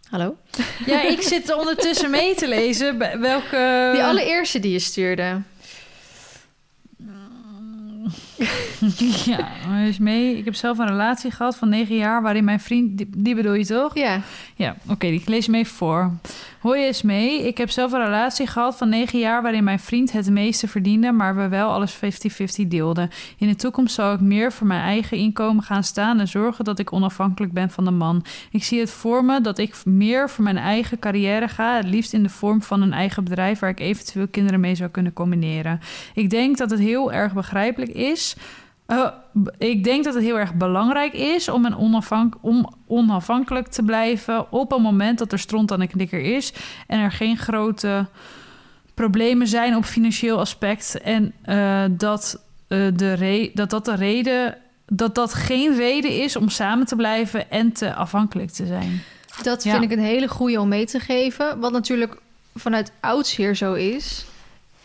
Hallo? 0.10 0.36
Ja, 0.86 1.02
ik 1.02 1.22
zit 1.22 1.56
ondertussen 1.56 2.10
mee 2.10 2.36
te 2.36 2.48
lezen. 2.48 2.98
Welke... 3.20 3.90
Die 3.94 4.04
allereerste 4.04 4.60
die 4.60 4.72
je 4.72 4.80
stuurde. 4.80 5.42
Ja, 9.26 9.48
maar 9.68 9.84
eens 9.84 9.98
mee. 9.98 10.38
Ik 10.38 10.46
heb 10.46 10.56
zelf 10.56 10.78
een 10.78 10.88
relatie 10.88 11.32
gehad 11.32 11.56
van 11.56 11.70
negen 11.70 11.96
jaar... 11.96 12.22
waarin 12.22 12.44
mijn 12.44 12.60
vriend... 12.60 12.98
Die, 12.98 13.10
die 13.18 13.36
bedoel 13.36 13.54
je 13.54 13.66
toch? 13.66 13.96
Ja. 13.96 14.22
Ja, 14.56 14.76
oké, 14.90 15.08
ik 15.08 15.28
lees 15.28 15.48
even 15.48 15.76
voor. 15.76 16.12
Hoi 16.60 16.86
eens 16.86 17.02
mee. 17.02 17.48
Ik 17.48 17.58
heb 17.58 17.70
zelf 17.70 17.92
een 17.92 18.04
relatie 18.04 18.48
gehad 18.48 18.78
van 18.78 18.90
negen 18.90 19.20
jaar 19.20 19.42
waarin 19.42 19.64
mijn 19.64 19.80
vriend 19.80 20.12
het 20.12 20.30
meeste 20.30 20.68
verdiende, 20.68 21.12
maar 21.12 21.36
we 21.36 21.48
wel 21.48 21.72
alles 21.72 21.96
50-50 21.96 22.00
deelden. 22.68 23.10
In 23.38 23.48
de 23.48 23.56
toekomst 23.56 23.96
zal 23.96 24.14
ik 24.14 24.20
meer 24.20 24.52
voor 24.52 24.68
mijn 24.68 24.82
eigen 24.82 25.18
inkomen 25.18 25.64
gaan 25.64 25.84
staan 25.84 26.20
en 26.20 26.28
zorgen 26.28 26.66
dat 26.66 26.80
ik 26.80 26.94
onafhankelijk 26.94 27.54
ben 27.54 27.70
van 27.70 27.86
de 27.86 27.92
man. 27.92 28.26
Ik 28.52 28.64
zie 28.64 28.80
het 28.80 28.90
voor 28.90 29.26
me 29.26 29.42
dat 29.42 29.58
ik 29.58 29.86
meer 29.86 30.30
voor 30.30 30.44
mijn 30.44 30.58
eigen 30.58 31.00
carrière 31.00 31.48
ga, 31.48 31.76
het 31.76 31.86
liefst 31.86 32.14
in 32.14 32.24
de 32.24 32.30
vorm 32.30 32.62
van 32.62 32.82
een 32.82 32.94
eigen 32.94 33.24
bedrijf 33.24 33.60
waar 33.60 33.70
ik 33.70 33.80
eventueel 33.80 34.28
kinderen 34.28 34.60
mee 34.60 34.76
zou 34.76 34.90
kunnen 34.90 35.14
combineren. 35.14 35.80
Ik 36.14 36.30
denk 36.30 36.58
dat 36.58 36.70
het 36.70 36.80
heel 36.80 37.12
erg 37.12 37.34
begrijpelijk 37.34 37.92
is. 37.92 38.31
Uh, 38.88 39.08
b- 39.44 39.50
ik 39.58 39.84
denk 39.84 40.04
dat 40.04 40.14
het 40.14 40.24
heel 40.24 40.40
erg 40.40 40.54
belangrijk 40.54 41.14
is 41.14 41.50
om, 41.50 41.66
een 41.66 41.78
onafhank 41.78 42.36
om 42.42 42.74
onafhankelijk 42.88 43.68
te 43.68 43.84
blijven 43.84 44.52
op 44.52 44.72
een 44.72 44.82
moment 44.82 45.18
dat 45.20 45.32
er 45.32 45.40
stront 45.40 45.72
aan 45.72 45.80
de 45.80 45.88
knikker 45.88 46.20
is 46.22 46.54
en 46.88 47.00
er 47.00 47.12
geen 47.12 47.38
grote 47.38 48.06
problemen 48.94 49.48
zijn 49.48 49.76
op 49.76 49.84
financieel 49.86 50.40
aspect 50.40 50.98
en 51.02 51.34
eh, 51.42 51.84
dat, 51.92 52.42
eh, 52.68 52.78
de 52.96 53.52
dat 53.54 53.70
dat 53.70 53.86
de 53.86 53.96
reden 53.96 54.58
dat 54.86 55.16
dat 55.16 55.34
geen 55.34 55.76
reden 55.76 56.22
is 56.22 56.36
om 56.36 56.50
samen 56.50 56.86
te 56.86 56.96
blijven 56.96 57.52
en 57.52 57.72
te 57.72 57.94
afhankelijk 57.94 58.50
te 58.52 58.66
zijn. 58.66 59.02
Dat 59.44 59.64
Ja. 59.64 59.72
vind 59.72 59.84
ik 59.84 59.92
een 59.98 60.04
hele 60.04 60.28
goede 60.28 60.60
om 60.60 60.68
mee 60.68 60.86
te 60.86 61.00
geven. 61.00 61.60
Wat 61.60 61.72
natuurlijk 61.72 62.18
vanuit 62.56 62.92
oudsher 63.00 63.56
zo 63.56 63.74
is. 63.74 64.26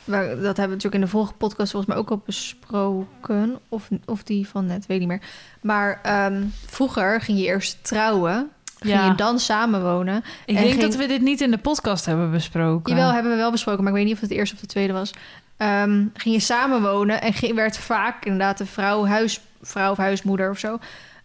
Dat 0.07 0.16
hebben 0.26 0.54
we 0.54 0.61
natuurlijk 0.61 0.94
in 0.94 1.00
de 1.00 1.07
vorige 1.09 1.32
podcast 1.32 1.70
volgens 1.70 1.92
mij 1.92 2.00
ook 2.02 2.11
al 2.11 2.22
besproken. 2.26 3.59
Of, 3.68 3.88
of 4.04 4.22
die 4.22 4.48
van 4.48 4.66
net, 4.66 4.86
weet 4.86 4.98
niet 4.98 5.09
meer. 5.09 5.22
Maar 5.61 6.00
ehm, 6.02 6.44
vroeger 6.66 7.20
ging 7.20 7.38
je 7.38 7.44
eerst 7.44 7.78
trouwen. 7.84 8.50
Ging 8.78 8.94
Ja. 8.94 9.07
je 9.07 9.14
dan 9.14 9.38
samenwonen. 9.38 10.16
Ik 10.16 10.24
En 10.57 10.62
denk 10.62 10.68
ging- 10.68 10.82
dat 10.82 10.94
we 10.96 11.07
dit 11.07 11.20
niet 11.20 11.40
in 11.40 11.50
de 11.50 11.59
podcast 11.59 12.07
hebben 12.07 12.30
besproken. 12.30 12.94
Jawel, 12.96 13.12
hebben 13.12 13.32
we 13.32 13.38
wel 13.38 13.50
besproken, 13.50 13.82
maar 13.82 13.92
ik 13.92 13.98
weet 13.98 14.07
niet 14.07 14.14
of 14.14 14.20
het 14.20 14.28
de 14.30 14.36
eerste 14.36 14.54
of 14.54 14.61
de 14.61 14.66
tweede 14.66 14.92
was. 14.92 15.11
Ehm, 15.57 16.04
ging 16.14 16.34
je 16.34 16.40
samenwonen 16.40 17.20
en 17.20 17.32
ging, 17.32 17.54
werd 17.54 17.78
vaak 17.78 18.24
inderdaad 18.24 18.59
de 18.59 18.66
vrouw 18.66 19.07
huisvrouw 19.07 19.90
of 19.90 19.96
huismoeder 19.96 20.50
of 20.50 20.59
zo. 20.59 20.78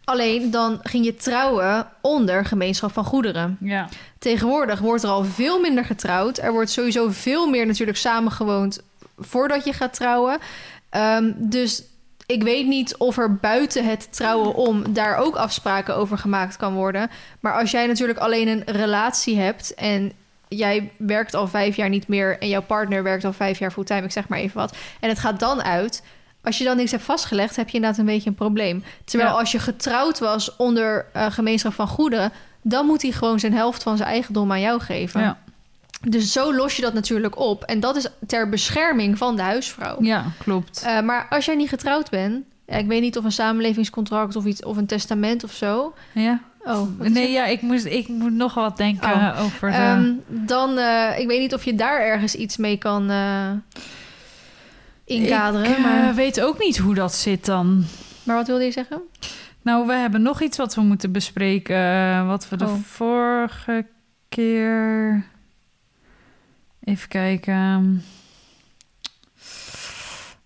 Alleen 0.03 0.51
dan 0.51 0.79
ging 0.81 1.05
je 1.05 1.15
trouwen 1.15 1.87
onder 2.01 2.45
gemeenschap 2.45 2.91
van 2.91 3.05
goederen. 3.05 3.57
Ja. 3.59 3.89
Tegenwoordig 4.19 4.79
wordt 4.79 5.03
er 5.03 5.09
al 5.09 5.23
veel 5.23 5.59
minder 5.59 5.85
getrouwd. 5.85 6.37
Er 6.37 6.51
wordt 6.51 6.69
sowieso 6.69 7.09
veel 7.09 7.49
meer 7.49 7.65
natuurlijk 7.65 7.97
samengewoond 7.97 8.81
voordat 9.17 9.65
je 9.65 9.73
gaat 9.73 9.93
trouwen. 9.93 10.37
Ehm, 10.89 11.31
dus 11.35 11.83
ik 12.25 12.43
weet 12.43 12.67
niet 12.67 12.97
of 12.97 13.17
er 13.17 13.35
buiten 13.35 13.85
het 13.85 14.07
trouwen 14.11 14.55
om 14.55 14.93
daar 14.93 15.15
ook 15.15 15.35
afspraken 15.35 15.95
over 15.95 16.17
gemaakt 16.17 16.57
kan 16.57 16.73
worden. 16.73 17.09
Maar 17.39 17.59
als 17.59 17.71
jij 17.71 17.87
natuurlijk 17.87 18.19
alleen 18.19 18.47
een 18.47 18.63
relatie 18.65 19.37
hebt 19.37 19.73
en 19.73 20.11
jij 20.47 20.91
werkt 20.97 21.33
al 21.33 21.47
vijf 21.47 21.75
jaar 21.75 21.89
niet 21.89 22.07
meer 22.07 22.39
en 22.39 22.47
jouw 22.47 22.61
partner 22.61 23.03
werkt 23.03 23.25
al 23.25 23.33
vijf 23.33 23.59
jaar 23.59 23.71
fulltime, 23.71 24.03
ik 24.03 24.11
zeg 24.11 24.27
maar 24.27 24.39
even 24.39 24.57
wat, 24.57 24.75
en 24.99 25.09
het 25.09 25.19
gaat 25.19 25.39
dan 25.39 25.63
uit. 25.63 26.03
Als 26.43 26.57
je 26.57 26.63
dan 26.63 26.77
niks 26.77 26.91
hebt 26.91 27.03
vastgelegd, 27.03 27.55
heb 27.55 27.69
je 27.69 27.75
inderdaad 27.75 27.99
een 27.99 28.05
beetje 28.05 28.29
een 28.29 28.35
probleem. 28.35 28.83
Terwijl 29.05 29.29
Ja. 29.31 29.37
als 29.39 29.51
je 29.51 29.59
getrouwd 29.59 30.19
was 30.19 30.55
onder 30.55 31.05
eh, 31.13 31.25
gemeenschap 31.31 31.73
van 31.73 31.87
goederen, 31.87 32.31
dan 32.61 32.85
moet 32.85 33.01
hij 33.01 33.11
gewoon 33.11 33.39
zijn 33.39 33.53
helft 33.53 33.83
van 33.83 33.97
zijn 33.97 34.09
eigendom 34.09 34.51
aan 34.51 34.61
jou 34.61 34.79
geven. 34.79 35.21
Ja. 35.21 35.37
Dus 36.07 36.31
zo 36.31 36.53
los 36.55 36.75
je 36.75 36.81
dat 36.81 36.93
natuurlijk 36.93 37.39
op. 37.39 37.63
En 37.63 37.79
dat 37.79 37.95
is 37.95 38.07
ter 38.27 38.49
bescherming 38.49 39.17
van 39.17 39.35
de 39.35 39.41
huisvrouw. 39.41 39.97
ja, 39.99 40.25
klopt. 40.39 40.83
Eh, 40.85 41.01
maar 41.01 41.27
als 41.29 41.45
jij 41.45 41.55
niet 41.55 41.69
getrouwd 41.69 42.09
bent, 42.09 42.45
ik 42.65 42.87
weet 42.87 43.01
niet 43.01 43.17
of 43.17 43.23
een 43.23 43.31
samenlevingscontract 43.31 44.35
of 44.35 44.45
iets 44.45 44.63
of 44.63 44.77
een 44.77 44.85
testament 44.85 45.43
of 45.43 45.51
zo. 45.51 45.93
Ja. 46.11 46.39
Oh, 46.63 46.99
Nee, 46.99 47.23
het? 47.23 47.31
ja, 47.31 47.45
ik, 47.45 47.61
moest, 47.61 47.85
ik 47.85 48.07
moet 48.07 48.33
nog 48.33 48.53
wat 48.53 48.77
denken 48.77 49.11
Oh. 49.13 49.39
over 49.43 49.71
de... 49.71 49.77
Ehm, 49.77 50.11
dan, 50.27 50.77
eh, 50.77 51.19
ik 51.19 51.27
weet 51.27 51.39
niet 51.39 51.53
of 51.53 51.65
je 51.65 51.75
daar 51.75 51.99
ergens 52.01 52.35
iets 52.35 52.57
mee 52.57 52.77
kan 52.77 53.09
inkaderen. 55.11 55.69
Ik 55.69 55.77
eh, 55.77 55.83
maar, 55.83 56.13
weet 56.15 56.41
ook 56.41 56.59
niet 56.59 56.77
hoe 56.77 56.93
dat 56.95 57.13
zit 57.13 57.45
dan. 57.45 57.85
maar 58.23 58.35
wat 58.35 58.47
wilde 58.47 58.63
je 58.63 58.71
zeggen? 58.71 59.01
Nou, 59.61 59.87
we 59.87 59.93
hebben 59.93 60.21
nog 60.21 60.41
iets 60.41 60.57
wat 60.57 60.75
we 60.75 60.81
moeten 60.81 61.11
bespreken. 61.11 61.75
eh, 61.75 62.27
Wat 62.27 62.49
we 62.49 62.57
de 62.57 62.65
Oh. 62.65 62.73
vorige 62.85 63.85
keer... 64.29 65.23
Even 66.83 67.07
kijken. 67.07 68.03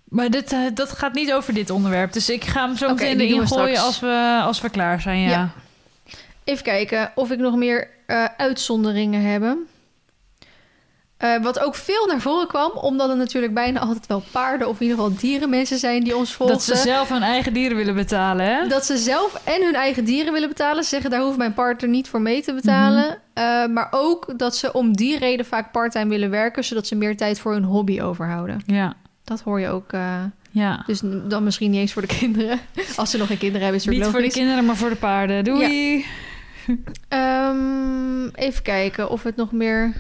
Maar 0.04 0.30
dit, 0.30 0.52
eh, 0.54 0.60
dat 0.74 0.92
gaat 0.92 1.14
niet 1.14 1.34
over 1.34 1.54
dit 1.54 1.70
onderwerp. 1.70 2.14
Dus 2.14 2.30
ik 2.30 2.44
ga 2.44 2.66
hem 2.68 2.78
zo 2.78 2.86
Oké, 2.86 2.94
meteen 2.94 3.20
erin 3.20 3.48
gooien 3.48 3.80
als 3.80 4.00
we, 4.00 4.40
als 4.44 4.62
we 4.62 4.70
klaar 4.70 5.02
zijn. 5.02 5.20
Ja. 5.20 5.30
Ja. 5.30 5.50
Even 6.44 6.64
kijken 6.64 7.12
of 7.16 7.32
ik 7.32 7.40
nog 7.40 7.56
meer 7.56 7.88
uitzonderingen 8.38 9.22
heb. 9.22 9.58
Eh, 11.18 11.42
wat 11.42 11.60
ook 11.60 11.76
veel 11.76 12.06
naar 12.08 12.22
voren 12.22 12.48
kwam, 12.48 12.72
omdat 12.72 13.10
er 13.10 13.18
natuurlijk 13.18 13.54
bijna 13.54 13.80
altijd 13.80 14.08
wel 14.08 14.24
paarden 14.32 14.68
of 14.68 14.76
in 14.80 14.82
ieder 14.88 14.98
geval 15.04 15.18
dierenmensen 15.20 15.78
zijn 15.78 16.04
die 16.04 16.16
ons 16.16 16.34
volgen. 16.34 16.56
Dat 16.56 16.64
ze 16.64 16.76
zelf 16.76 17.10
hun 17.10 17.22
eigen 17.22 17.54
dieren 17.54 17.78
willen 17.78 17.96
betalen, 17.96 18.46
hè? 18.46 18.68
Dat 18.68 18.86
ze 18.86 18.98
zelf 18.98 19.42
en 19.44 19.64
hun 19.64 19.76
eigen 19.76 20.06
dieren 20.06 20.34
willen 20.34 20.50
betalen. 20.50 20.84
Ze 20.84 20.90
zeggen, 20.90 21.10
daar 21.10 21.22
hoeft 21.22 21.38
mijn 21.38 21.54
partner 21.54 21.90
niet 21.90 22.10
voor 22.10 22.22
mee 22.22 22.42
te 22.42 22.54
betalen. 22.54 23.06
Mhm. 23.06 23.16
Eh, 23.34 23.68
maar 23.68 23.88
ook 23.92 24.34
dat 24.38 24.56
ze 24.56 24.74
om 24.74 24.96
die 24.96 25.18
reden 25.18 25.46
vaak 25.46 25.72
parttime 25.72 26.10
willen 26.10 26.30
werken... 26.30 26.64
zodat 26.64 26.88
ze 26.88 26.96
meer 26.96 27.18
tijd 27.18 27.40
voor 27.40 27.54
hun 27.54 27.64
hobby 27.64 28.02
overhouden. 28.02 28.62
Ja, 28.66 28.94
Dat 29.24 29.42
hoor 29.42 29.60
je 29.60 29.70
ook. 29.70 29.92
eh, 29.92 30.24
ja. 30.52 30.84
dus 30.86 31.02
dan 31.04 31.44
misschien 31.44 31.72
niet 31.72 31.80
eens 31.80 31.94
voor 31.94 32.02
de 32.02 32.16
kinderen. 32.18 32.60
Als 32.96 33.12
ze 33.12 33.18
nog 33.18 33.28
geen 33.28 33.38
kinderen 33.38 33.62
hebben, 33.62 33.80
is 33.82 33.86
het 33.86 33.96
Niet 33.96 34.06
voor 34.06 34.22
de 34.22 34.32
kinderen, 34.32 34.66
maar 34.66 34.76
voor 34.76 34.90
de 34.90 34.96
paarden. 34.96 35.44
Doei! 35.44 36.06
Ehm, 37.08 38.28
even 38.28 38.64
kijken 38.64 39.10
of 39.10 39.24
het 39.24 39.36
nog 39.36 39.52
meer... 39.52 39.94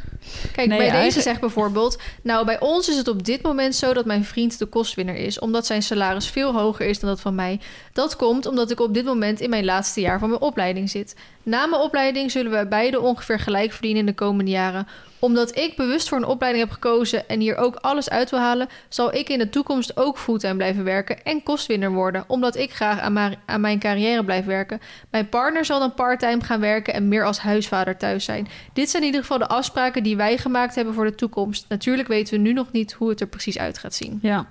Kijk, 0.51 0.67
Nee, 0.67 0.77
bij 0.77 0.91
deze 0.91 1.21
zegt 1.21 1.39
bijvoorbeeld... 1.39 2.01
Nou, 2.21 2.45
bij 2.45 2.59
ons 2.59 2.89
is 2.89 2.97
het 2.97 3.07
op 3.07 3.25
dit 3.25 3.41
moment 3.41 3.75
zo 3.75 3.93
dat 3.93 4.05
mijn 4.05 4.25
vriend 4.25 4.59
de 4.59 4.65
kostwinner 4.65 5.15
is... 5.15 5.39
omdat 5.39 5.65
zijn 5.65 5.83
salaris 5.83 6.29
veel 6.29 6.53
hoger 6.53 6.85
is 6.85 6.99
dan 6.99 7.09
dat 7.09 7.21
van 7.21 7.35
mij. 7.35 7.59
Dat 7.93 8.15
komt 8.15 8.45
omdat 8.45 8.71
ik 8.71 8.79
op 8.79 8.93
dit 8.93 9.05
moment 9.05 9.39
in 9.39 9.49
mijn 9.49 9.65
laatste 9.65 10.01
jaar 10.01 10.19
van 10.19 10.29
mijn 10.29 10.41
opleiding 10.41 10.89
zit. 10.89 11.15
Na 11.43 11.65
mijn 11.65 11.81
opleiding 11.81 12.31
zullen 12.31 12.51
we 12.51 12.67
beide 12.67 12.99
ongeveer 12.99 13.39
gelijk 13.39 13.71
verdienen 13.71 13.99
in 13.99 14.05
de 14.05 14.13
komende 14.13 14.51
jaren. 14.51 14.87
Omdat 15.25 15.57
ik 15.57 15.75
bewust 15.75 16.09
voor 16.09 16.17
een 16.17 16.25
opleiding 16.25 16.63
heb 16.63 16.73
gekozen... 16.73 17.29
en 17.29 17.39
hier 17.39 17.55
ook 17.55 17.75
alles 17.75 18.09
uit 18.09 18.29
wil 18.29 18.39
halen... 18.39 18.67
zal 18.89 19.13
ik 19.13 19.29
in 19.29 19.39
de 19.39 19.49
toekomst 19.49 19.97
ook 19.97 20.17
fulltime 20.17 20.55
blijven 20.55 20.83
werken... 20.83 21.23
en 21.23 21.43
kostwinner 21.43 21.91
worden... 21.91 22.23
omdat 22.27 22.55
ik 22.55 22.73
graag 22.73 22.99
aan, 22.99 23.13
ma- 23.13 23.35
aan 23.45 23.61
mijn 23.61 23.79
carrière 23.79 24.23
blijf 24.23 24.45
werken. 24.45 24.81
Mijn 25.09 25.29
partner 25.29 25.65
zal 25.65 25.79
dan 25.79 25.93
parttime 25.93 26.43
gaan 26.43 26.59
werken... 26.59 26.93
en 26.93 27.07
meer 27.07 27.25
als 27.25 27.39
huisvader 27.39 27.97
thuis 27.97 28.25
zijn. 28.25 28.47
Dit 28.73 28.89
zijn 28.89 29.01
in 29.01 29.07
ieder 29.07 29.21
geval 29.21 29.37
de 29.37 29.47
afspraken 29.47 30.03
die 30.03 30.15
wij 30.15 30.37
gemaakt 30.37 30.75
hebben 30.75 30.93
voor 30.93 31.05
de 31.05 31.15
toekomst. 31.15 31.65
Natuurlijk 31.69 32.07
weten 32.07 32.33
we 32.33 32.39
nu 32.39 32.53
nog 32.53 32.71
niet 32.71 32.93
hoe 32.93 33.09
het 33.09 33.21
er 33.21 33.27
precies 33.27 33.57
uit 33.57 33.77
gaat 33.77 33.93
zien. 33.93 34.19
Ja. 34.21 34.47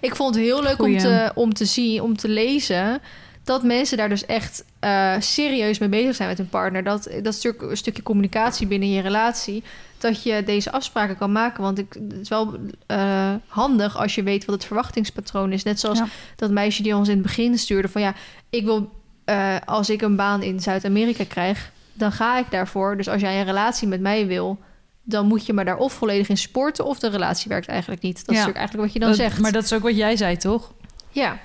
Ik 0.00 0.16
vond 0.16 0.34
het 0.34 0.44
heel 0.44 0.62
leuk 0.62 0.82
om 0.82 0.98
te, 0.98 1.30
om 1.34 1.54
te 1.54 1.64
zien, 1.64 2.02
om 2.02 2.16
te 2.16 2.28
lezen... 2.28 3.00
dat 3.44 3.62
mensen 3.62 3.96
daar 3.96 4.08
dus 4.08 4.26
echt 4.26 4.64
eh, 4.80 5.14
serieus 5.18 5.78
mee 5.78 5.88
bezig 5.88 6.14
zijn 6.14 6.28
met 6.28 6.38
hun 6.38 6.48
partner. 6.48 6.84
Dat, 6.84 7.02
dat 7.04 7.34
is 7.34 7.42
natuurlijk 7.42 7.62
een 7.62 7.76
stukje 7.76 8.02
communicatie 8.02 8.66
binnen 8.66 8.90
je 8.90 9.00
relatie... 9.00 9.62
dat 10.10 10.22
je 10.22 10.42
deze 10.44 10.72
afspraken 10.72 11.16
kan 11.16 11.32
maken. 11.32 11.62
Want 11.62 11.78
ik, 11.78 11.92
het 11.92 12.12
is 12.20 12.28
wel 12.28 12.54
eh, 12.86 13.32
handig 13.46 13.96
als 13.98 14.14
je 14.14 14.22
weet 14.22 14.44
wat 14.44 14.54
het 14.54 14.64
verwachtingspatroon 14.64 15.52
is. 15.52 15.62
Net 15.62 15.80
zoals 15.80 15.98
Ja. 15.98 16.06
dat 16.36 16.50
meisje 16.50 16.82
die 16.82 16.96
ons 16.96 17.08
in 17.08 17.14
het 17.14 17.22
begin 17.22 17.58
stuurde... 17.58 17.88
van 17.88 18.00
ja, 18.02 18.14
ik 18.50 18.64
wil, 18.64 18.90
eh, 19.24 19.56
als 19.64 19.90
ik 19.90 20.02
een 20.02 20.16
baan 20.16 20.42
in 20.42 20.60
Zuid-Amerika 20.60 21.24
krijg... 21.28 21.70
dan 21.92 22.12
ga 22.12 22.38
ik 22.38 22.50
daarvoor. 22.50 22.96
Dus 22.96 23.08
als 23.08 23.20
jij 23.20 23.38
een 23.38 23.44
relatie 23.44 23.88
met 23.88 24.00
mij 24.00 24.26
wil... 24.26 24.58
dan 25.02 25.26
moet 25.26 25.46
je 25.46 25.52
me 25.52 25.64
daar 25.64 25.76
of 25.76 25.92
volledig 25.92 26.28
in 26.28 26.36
sporten... 26.38 26.84
of 26.84 26.98
de 26.98 27.08
relatie 27.08 27.48
werkt 27.48 27.68
eigenlijk 27.68 28.02
niet. 28.02 28.14
Dat 28.16 28.22
is 28.28 28.30
natuurlijk 28.30 28.56
eigenlijk 28.58 28.86
wat 28.86 28.94
je 28.94 29.00
dan 29.00 29.08
Dat- 29.08 29.18
zegt. 29.18 29.38
Maar 29.40 29.52
dat 29.52 29.64
is 29.64 29.72
ook 29.72 29.82
wat 29.82 29.96
jij 29.96 30.16
zei, 30.16 30.36
toch? 30.36 30.72
Ja, 31.10 31.38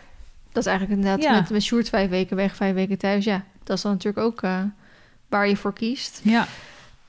dat 0.51 0.63
is 0.65 0.69
eigenlijk 0.69 0.99
inderdaad 0.99 1.23
Ja. 1.23 1.39
met, 1.39 1.49
met 1.49 1.63
Sjoerd 1.63 1.89
vijf 1.89 2.09
weken 2.09 2.35
weg, 2.35 2.55
vijf 2.55 2.73
weken 2.73 2.97
thuis. 2.97 3.25
Ja, 3.25 3.43
dat 3.63 3.77
is 3.77 3.83
dan 3.83 3.91
natuurlijk 3.91 4.25
ook 4.25 4.41
eh, 4.41 4.59
waar 5.29 5.47
je 5.47 5.55
voor 5.57 5.73
kiest. 5.73 6.21
Ja. 6.23 6.47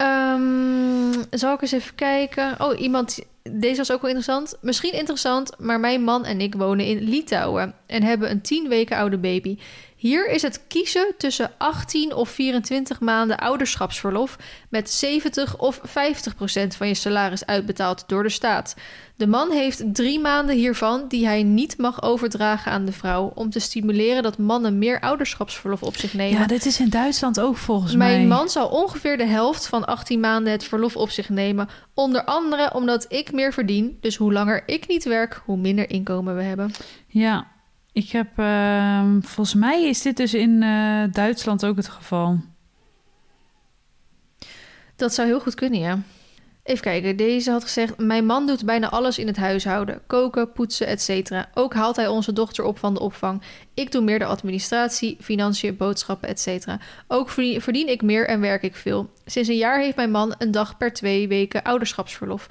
Ehm, 0.00 1.22
zal 1.30 1.54
ik 1.54 1.62
eens 1.62 1.72
even 1.72 1.94
kijken. 1.94 2.54
Oh, 2.58 2.80
iemand. 2.80 3.18
Deze 3.42 3.76
was 3.76 3.92
ook 3.92 4.00
wel 4.00 4.10
interessant. 4.10 4.56
Misschien 4.60 4.92
interessant, 4.92 5.52
maar 5.58 5.80
mijn 5.80 6.02
man 6.02 6.24
en 6.24 6.40
ik 6.40 6.54
wonen 6.54 6.86
in 6.86 6.98
Litouwen 6.98 7.74
en 7.86 8.02
hebben 8.02 8.30
een 8.30 8.40
10 8.40 8.68
weken 8.68 8.96
oude 8.96 9.18
baby. 9.18 9.58
Hier 10.00 10.28
is 10.28 10.42
het 10.42 10.66
kiezen 10.68 11.14
tussen 11.18 11.50
18 11.58 12.14
of 12.14 12.28
24 12.28 13.00
maanden 13.00 13.38
ouderschapsverlof 13.38 14.36
met 14.68 14.90
70 14.90 15.58
of 15.58 15.80
50 15.82 16.34
procent 16.34 16.76
van 16.76 16.88
je 16.88 16.94
salaris 16.94 17.46
uitbetaald 17.46 18.04
door 18.06 18.22
de 18.22 18.28
staat. 18.28 18.76
De 19.16 19.26
man 19.26 19.50
heeft 19.50 19.94
drie 19.94 20.20
maanden 20.20 20.56
hiervan 20.56 21.08
die 21.08 21.26
hij 21.26 21.42
niet 21.42 21.78
mag 21.78 22.02
overdragen 22.02 22.72
aan 22.72 22.84
de 22.84 22.92
vrouw 22.92 23.32
om 23.34 23.50
te 23.50 23.58
stimuleren 23.58 24.22
dat 24.22 24.38
mannen 24.38 24.78
meer 24.78 25.00
ouderschapsverlof 25.00 25.82
op 25.82 25.96
zich 25.96 26.14
nemen. 26.14 26.40
ja, 26.40 26.46
dit 26.46 26.66
is 26.66 26.80
in 26.80 26.88
Duitsland 26.88 27.40
ook 27.40 27.56
volgens 27.56 27.94
mij. 27.94 28.16
Mijn 28.16 28.28
man 28.28 28.48
zal 28.48 28.68
ongeveer 28.68 29.16
de 29.16 29.26
helft 29.26 29.66
van 29.66 29.84
18 29.84 30.20
maanden 30.20 30.52
het 30.52 30.64
verlof 30.64 30.96
op 30.96 31.10
zich 31.10 31.28
nemen. 31.28 31.68
Onder 31.94 32.24
andere 32.24 32.74
omdat 32.74 33.06
ik 33.08 33.32
meer 33.32 33.52
verdien. 33.52 33.98
Dus 34.00 34.16
hoe 34.16 34.32
langer 34.32 34.62
ik 34.66 34.88
niet 34.88 35.04
werk, 35.04 35.42
hoe 35.44 35.56
minder 35.56 35.90
inkomen 35.90 36.36
we 36.36 36.42
hebben. 36.42 36.72
Ja, 37.06 37.46
ik 37.92 38.10
heb... 38.10 38.38
ehm, 38.38 39.20
volgens 39.20 39.54
mij 39.54 39.88
is 39.88 40.02
dit 40.02 40.16
dus 40.16 40.34
in 40.34 40.62
eh, 40.62 41.02
Duitsland 41.12 41.64
ook 41.64 41.76
het 41.76 41.88
geval. 41.88 42.38
Dat 44.96 45.14
zou 45.14 45.28
heel 45.28 45.40
goed 45.40 45.54
kunnen, 45.54 45.80
ja. 45.80 45.98
Even 46.62 46.82
kijken, 46.82 47.16
deze 47.16 47.50
had 47.50 47.62
gezegd... 47.62 47.98
Mijn 47.98 48.26
man 48.26 48.46
doet 48.46 48.64
bijna 48.64 48.90
alles 48.90 49.18
in 49.18 49.26
het 49.26 49.36
huishouden. 49.36 50.00
Koken, 50.06 50.52
poetsen, 50.52 50.86
etc. 50.86 51.32
Ook 51.54 51.74
haalt 51.74 51.96
hij 51.96 52.08
onze 52.08 52.32
dochter 52.32 52.64
op 52.64 52.78
van 52.78 52.94
de 52.94 53.00
opvang. 53.00 53.42
Ik 53.74 53.92
doe 53.92 54.02
meer 54.02 54.18
de 54.18 54.24
administratie, 54.24 55.16
financiën, 55.20 55.76
boodschappen, 55.76 56.28
etc. 56.28 56.66
Ook 57.08 57.28
verdien 57.28 57.60
verdien 57.60 57.88
ik 57.88 58.02
meer 58.02 58.28
en 58.28 58.40
werk 58.40 58.62
ik 58.62 58.74
veel. 58.74 59.10
Sinds 59.24 59.48
een 59.48 59.56
jaar 59.56 59.80
heeft 59.80 59.96
mijn 59.96 60.10
man 60.10 60.34
een 60.38 60.50
dag 60.50 60.76
per 60.76 60.92
twee 60.92 61.28
weken 61.28 61.62
ouderschapsverlof. 61.62 62.48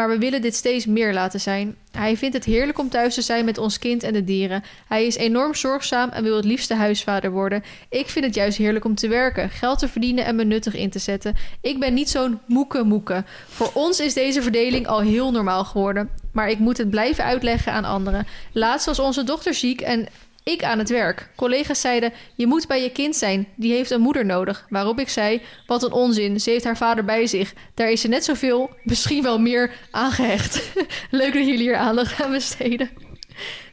Maar 0.00 0.08
we 0.08 0.18
willen 0.18 0.42
dit 0.42 0.54
steeds 0.54 0.86
meer 0.86 1.12
laten 1.12 1.40
zijn. 1.40 1.76
Hij 1.90 2.16
vindt 2.16 2.34
het 2.34 2.44
heerlijk 2.44 2.78
om 2.78 2.88
thuis 2.88 3.14
te 3.14 3.22
zijn 3.22 3.44
met 3.44 3.58
ons 3.58 3.78
kind 3.78 4.02
en 4.02 4.12
de 4.12 4.24
dieren. 4.24 4.62
Hij 4.88 5.06
is 5.06 5.16
enorm 5.16 5.54
zorgzaam 5.54 6.08
en 6.08 6.22
wil 6.22 6.36
het 6.36 6.44
liefste 6.44 6.74
huisvader 6.74 7.30
worden. 7.30 7.62
Ik 7.88 8.08
vind 8.08 8.24
het 8.24 8.34
juist 8.34 8.58
heerlijk 8.58 8.84
om 8.84 8.94
te 8.94 9.08
werken, 9.08 9.50
geld 9.50 9.78
te 9.78 9.88
verdienen 9.88 10.24
en 10.24 10.36
me 10.36 10.44
nuttig 10.44 10.74
in 10.74 10.90
te 10.90 10.98
zetten. 10.98 11.36
Ik 11.60 11.80
ben 11.80 11.94
niet 11.94 12.10
zo'n 12.10 12.38
moeke 12.46 12.82
moeke. 12.82 13.24
Voor 13.48 13.70
ons 13.74 14.00
is 14.00 14.14
deze 14.14 14.42
verdeling 14.42 14.86
al 14.86 15.00
heel 15.00 15.30
normaal 15.30 15.64
geworden. 15.64 16.10
Maar 16.32 16.50
ik 16.50 16.58
moet 16.58 16.78
het 16.78 16.90
blijven 16.90 17.24
uitleggen 17.24 17.72
aan 17.72 17.84
anderen. 17.84 18.26
Laatst 18.52 18.86
was 18.86 18.98
onze 18.98 19.24
dochter 19.24 19.54
ziek 19.54 19.80
en 19.80 20.06
ik 20.50 20.64
aan 20.64 20.78
het 20.78 20.88
werk. 20.88 21.28
Collega's 21.36 21.80
zeiden: 21.80 22.12
Je 22.34 22.46
moet 22.46 22.66
bij 22.66 22.82
je 22.82 22.90
kind 22.90 23.16
zijn, 23.16 23.46
die 23.54 23.72
heeft 23.72 23.90
een 23.90 24.00
moeder 24.00 24.24
nodig. 24.26 24.66
Waarop 24.68 24.98
ik 25.00 25.08
zei: 25.08 25.40
Wat 25.66 25.82
een 25.82 25.92
onzin, 25.92 26.40
ze 26.40 26.50
heeft 26.50 26.64
haar 26.64 26.76
vader 26.76 27.04
bij 27.04 27.26
zich. 27.26 27.52
Daar 27.74 27.90
is 27.90 28.00
ze 28.00 28.08
net 28.08 28.24
zoveel, 28.24 28.70
misschien 28.82 29.22
wel 29.22 29.38
meer 29.38 29.72
aangehecht. 29.90 30.62
leuk 31.10 31.32
dat 31.32 31.46
jullie 31.46 31.58
hier 31.58 31.76
aandacht 31.76 32.22
aan 32.22 32.30
besteden. 32.30 32.90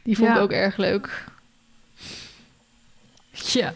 Die 0.02 0.16
vond 0.16 0.30
ik 0.30 0.36
ook 0.38 0.52
erg 0.52 0.76
leuk. 0.76 1.24
Ja. 3.30 3.74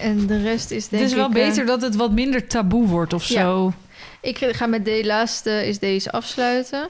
En 0.00 0.26
de 0.26 0.42
rest 0.42 0.70
is 0.70 0.88
denk 0.88 1.02
Het 1.02 1.10
is 1.10 1.16
wel 1.16 1.30
ik... 1.30 1.36
eh, 1.36 1.46
beter 1.48 1.66
dat 1.66 1.82
het 1.82 1.96
wat 1.96 2.12
minder 2.12 2.46
taboe 2.46 2.86
wordt 2.86 3.12
of 3.12 3.24
Ja. 3.26 3.40
zo. 3.40 3.72
Ik 4.20 4.38
ga 4.50 4.66
met 4.66 4.84
de 4.84 5.00
laatste 5.04 5.66
is 5.68 5.78
deze 5.78 6.12
afsluiten. 6.12 6.88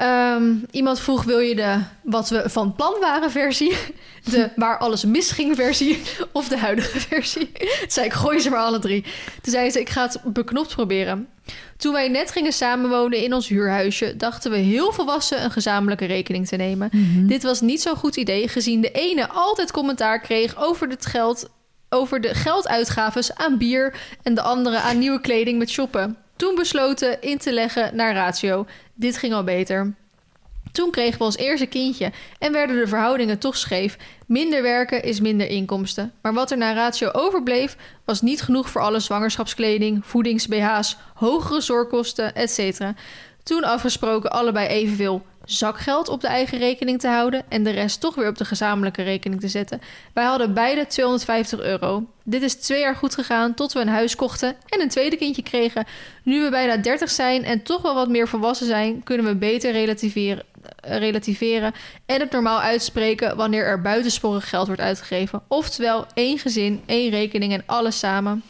Ehm, 0.00 0.54
iemand 0.70 1.00
vroeg: 1.00 1.24
wil 1.24 1.38
je 1.38 1.54
de 1.54 1.78
wat 2.02 2.28
we 2.28 2.42
van 2.46 2.74
plan 2.74 2.94
waren 3.00 3.30
versie, 3.30 3.76
de 4.24 4.50
waar 4.56 4.78
alles 4.78 5.04
misging 5.04 5.56
versie 5.56 6.02
of 6.32 6.48
de 6.48 6.58
huidige 6.58 7.00
versie? 7.00 7.52
Toen 7.52 7.90
zei 7.90 8.06
ik: 8.06 8.12
gooi 8.12 8.40
ze 8.40 8.50
maar 8.50 8.58
alle 8.58 8.78
drie. 8.78 9.02
Toen 9.42 9.52
zei 9.52 9.70
ze: 9.70 9.80
ik 9.80 9.88
ga 9.88 10.02
het 10.02 10.20
beknopt 10.24 10.74
proberen. 10.74 11.28
Toen 11.76 11.92
wij 11.92 12.08
net 12.08 12.30
gingen 12.30 12.52
samenwonen 12.52 13.22
in 13.22 13.34
ons 13.34 13.48
huurhuisje, 13.48 14.16
dachten 14.16 14.50
we 14.50 14.56
heel 14.56 14.92
volwassen 14.92 15.44
een 15.44 15.50
gezamenlijke 15.50 16.04
rekening 16.04 16.46
te 16.46 16.56
nemen. 16.56 16.88
Mhm. 16.92 17.26
Dit 17.26 17.42
was 17.42 17.60
niet 17.60 17.82
zo'n 17.82 17.96
goed 17.96 18.16
idee, 18.16 18.48
gezien 18.48 18.80
de 18.80 18.90
ene 18.90 19.28
altijd 19.28 19.72
commentaar 19.72 20.20
kreeg 20.20 20.56
over 20.56 20.88
het 20.88 21.06
geld, 21.06 21.50
over 21.88 22.20
de 22.20 22.34
gelduitgaves 22.34 23.34
aan 23.34 23.58
bier 23.58 23.94
en 24.22 24.34
de 24.34 24.42
andere 24.42 24.78
aan 24.78 24.98
nieuwe 24.98 25.20
kleding 25.20 25.58
met 25.58 25.70
shoppen. 25.70 26.16
Toen 26.40 26.54
besloten 26.54 27.22
in 27.22 27.38
te 27.38 27.52
leggen 27.52 27.96
naar 27.96 28.14
ratio. 28.14 28.66
Dit 28.94 29.16
ging 29.16 29.32
al 29.32 29.44
beter. 29.44 29.94
Toen 30.72 30.90
kregen 30.90 31.18
we 31.18 31.24
ons 31.24 31.36
eerste 31.36 31.66
kindje 31.66 32.12
en 32.38 32.52
werden 32.52 32.76
de 32.76 32.86
verhoudingen 32.86 33.38
toch 33.38 33.56
scheef. 33.56 33.96
Minder 34.26 34.62
werken 34.62 35.02
is 35.02 35.20
minder 35.20 35.46
inkomsten. 35.46 36.12
Maar 36.22 36.34
wat 36.34 36.50
er 36.50 36.56
na 36.56 36.72
ratio 36.72 37.10
overbleef, 37.12 37.76
was 38.04 38.20
niet 38.20 38.42
genoeg 38.42 38.70
voor 38.70 38.80
alle 38.80 39.00
zwangerschapskleding, 39.00 40.06
voedings-BH's, 40.06 40.96
hogere 41.14 41.60
zorgkosten, 41.60 42.34
etc. 42.34 42.80
Toen 43.42 43.64
afgesproken 43.64 44.30
allebei 44.30 44.68
evenveel 44.68 45.26
zakgeld 45.52 46.08
op 46.08 46.20
de 46.20 46.26
eigen 46.26 46.58
rekening 46.58 47.00
te 47.00 47.08
houden 47.08 47.42
en 47.48 47.62
de 47.62 47.70
rest 47.70 48.00
toch 48.00 48.14
weer 48.14 48.28
op 48.28 48.38
de 48.38 48.44
gezamenlijke 48.44 49.02
rekening 49.02 49.40
te 49.40 49.48
zetten. 49.48 49.80
Wij 50.14 50.24
hadden 50.24 50.54
beide 50.54 50.86
250 50.86 51.60
euro. 51.60 52.06
Dit 52.24 52.42
is 52.42 52.54
twee 52.54 52.80
jaar 52.80 52.96
goed 52.96 53.14
gegaan 53.14 53.54
tot 53.54 53.72
we 53.72 53.80
een 53.80 53.88
huis 53.88 54.16
kochten 54.16 54.56
en 54.68 54.80
een 54.80 54.88
tweede 54.88 55.16
kindje 55.16 55.42
kregen. 55.42 55.86
Nu 56.22 56.42
we 56.42 56.50
bijna 56.50 56.76
30 56.76 57.10
zijn 57.10 57.44
en 57.44 57.62
toch 57.62 57.82
wel 57.82 57.94
wat 57.94 58.08
meer 58.08 58.28
volwassen 58.28 58.66
zijn, 58.66 59.02
kunnen 59.02 59.26
we 59.26 59.34
beter 59.34 59.72
relativeren, 59.72 60.44
eh, 60.80 60.98
relativeren 60.98 61.72
en 62.06 62.20
het 62.20 62.30
normaal 62.30 62.60
uitspreken 62.60 63.36
wanneer 63.36 63.64
er 63.64 63.80
buitensporig 63.80 64.48
geld 64.48 64.66
wordt 64.66 64.82
uitgegeven. 64.82 65.42
Oftewel 65.48 66.06
één 66.14 66.38
gezin, 66.38 66.82
één 66.86 67.10
rekening 67.10 67.52
en 67.52 67.62
alles 67.66 67.98
samen. 67.98 68.42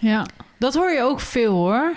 Ja, 0.00 0.26
dat 0.58 0.74
hoor 0.74 0.90
je 0.90 1.02
ook 1.02 1.20
veel 1.20 1.52
hoor. 1.52 1.96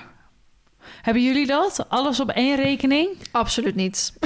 Hebben 1.06 1.24
jullie 1.24 1.48
dat? 1.48 1.86
Alles 1.90 2.20
op 2.20 2.30
één 2.30 2.56
rekening? 2.56 3.10
Absoluut 3.32 3.76
niet. 3.76 4.14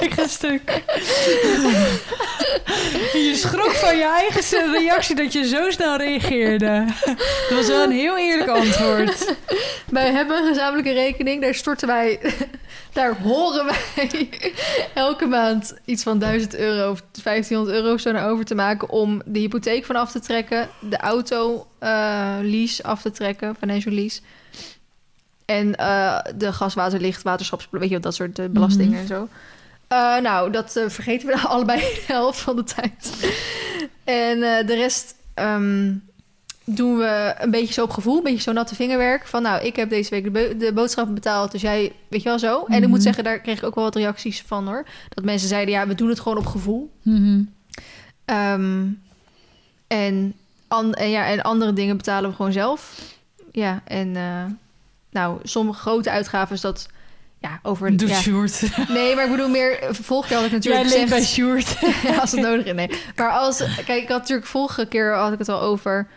Ik 0.00 0.12
ga 0.12 0.26
stuk. 0.26 0.82
je 3.12 3.32
schrok 3.34 3.70
van 3.70 3.96
je 3.96 4.04
eigen 4.04 4.72
reactie 4.72 5.16
dat 5.16 5.32
je 5.32 5.48
zo 5.48 5.70
snel 5.70 5.96
reageerde. 5.96 6.84
Dat 7.48 7.58
was 7.58 7.66
wel 7.66 7.82
een 7.82 7.90
heel 7.90 8.18
eerlijk 8.18 8.48
antwoord. 8.48 9.34
Wij 9.90 10.10
hebben 10.10 10.36
een 10.36 10.48
gezamenlijke 10.48 10.92
rekening. 10.92 11.42
Daar 11.42 11.54
storten 11.54 11.88
wij, 11.88 12.20
daar 12.92 13.16
horen 13.16 13.66
wij 13.66 14.28
elke 14.94 15.26
maand 15.26 15.74
iets 15.84 16.02
van 16.02 16.18
1000 16.18 16.56
euro 16.56 16.90
of 16.90 17.02
1500 17.22 17.76
euro 17.76 17.96
zo 17.96 18.12
naar 18.12 18.30
over 18.30 18.44
te 18.44 18.54
maken 18.54 18.88
om 18.88 19.22
de 19.24 19.38
hypotheek 19.38 19.84
van 19.84 19.96
af 19.96 20.10
te 20.10 20.20
trekken, 20.20 20.68
de 20.80 20.96
auto 20.96 21.66
eh, 21.78 21.88
lease 22.42 22.82
af 22.82 23.02
te 23.02 23.10
trekken, 23.10 23.56
financial 23.58 23.94
lease. 23.94 24.20
En 25.44 25.74
eh, 25.76 26.18
de 26.36 26.52
gas, 26.52 26.74
water, 26.74 27.00
licht, 27.00 27.22
waterschaps, 27.22 27.68
weet 27.70 27.88
je 27.90 28.00
dat 28.00 28.14
soort 28.14 28.38
eh, 28.38 28.46
belastingen 28.50 28.90
Mhm. 28.92 29.00
en 29.00 29.06
zo. 29.06 29.28
Eh, 29.88 30.16
nou, 30.20 30.50
dat 30.50 30.72
vergeten 30.86 31.26
we 31.28 31.38
allebei 31.54 31.80
de 31.80 32.02
helft 32.06 32.40
van 32.40 32.56
de 32.56 32.64
tijd. 32.64 33.10
en 34.04 34.40
de 34.66 34.74
rest 34.74 35.14
ehm, 35.34 35.92
doen 36.64 36.96
we 36.98 37.34
een 37.38 37.50
beetje 37.50 37.72
zo 37.74 37.82
op 37.82 37.90
gevoel, 37.90 38.16
een 38.16 38.22
beetje 38.22 38.40
zo 38.40 38.52
natte 38.52 38.74
vingerwerk. 38.74 39.26
Van 39.26 39.42
nou, 39.42 39.62
ik 39.64 39.76
heb 39.76 39.88
deze 39.90 40.10
week 40.10 40.24
de, 40.24 40.30
bo- 40.30 40.56
de 40.56 40.72
boodschappen 40.72 41.14
betaald, 41.14 41.52
dus 41.52 41.60
jij, 41.60 41.92
weet 42.08 42.22
je 42.22 42.28
wel 42.28 42.38
zo. 42.38 42.64
En 42.64 42.74
ik 42.74 42.80
Mhm. 42.80 42.90
moet 42.90 43.02
zeggen, 43.02 43.24
daar 43.24 43.38
kreeg 43.40 43.58
ik 43.58 43.64
ook 43.64 43.74
wel 43.74 43.84
wat 43.84 43.94
reacties 43.96 44.42
van 44.46 44.66
hoor. 44.66 44.86
Dat 45.08 45.24
mensen 45.24 45.48
zeiden, 45.48 45.74
ja, 45.74 45.86
we 45.86 45.94
doen 45.94 46.08
het 46.08 46.20
gewoon 46.20 46.38
op 46.38 46.46
gevoel. 46.46 46.90
Mhm. 47.02 47.42
Ehm, 48.24 48.86
en, 49.86 50.34
an, 50.68 50.94
en, 50.94 51.10
ja, 51.10 51.26
en 51.26 51.42
andere 51.42 51.72
dingen 51.72 51.96
betalen 51.96 52.30
we 52.30 52.36
gewoon 52.36 52.52
zelf. 52.52 53.00
Ja, 53.52 53.82
en 53.84 54.16
nou, 55.14 55.38
sommige 55.42 55.80
grote 55.80 56.10
uitgaven 56.10 56.54
is 56.54 56.60
dat 56.60 56.88
ja, 57.38 57.58
over... 57.62 57.96
Doet 57.96 58.08
ja. 58.08 58.20
Sjoerd. 58.20 58.60
Nee, 58.88 59.14
maar 59.14 59.24
ik 59.24 59.30
bedoel 59.30 59.48
meer... 59.48 59.78
Vorig 59.90 60.28
jaar 60.28 60.42
had 60.42 60.52
ik 60.52 60.62
Jij 60.62 60.72
natuurlijk 60.72 60.96
leeft 60.96 61.10
bij. 61.10 61.24
Sjoerd. 61.24 61.76
Ja, 62.02 62.16
als 62.16 62.30
het 62.32 62.40
nodig 62.40 62.64
is, 62.66 62.72
nee. 62.74 62.90
Maar 63.16 63.30
als... 63.30 63.56
Kijk, 63.84 64.02
ik 64.02 64.08
had 64.08 64.18
natuurlijk 64.20 64.48
vorige 64.48 64.86
keer 64.86 65.14
had 65.14 65.32
ik 65.32 65.38
het 65.38 65.48
al 65.48 65.60
over... 65.60 66.08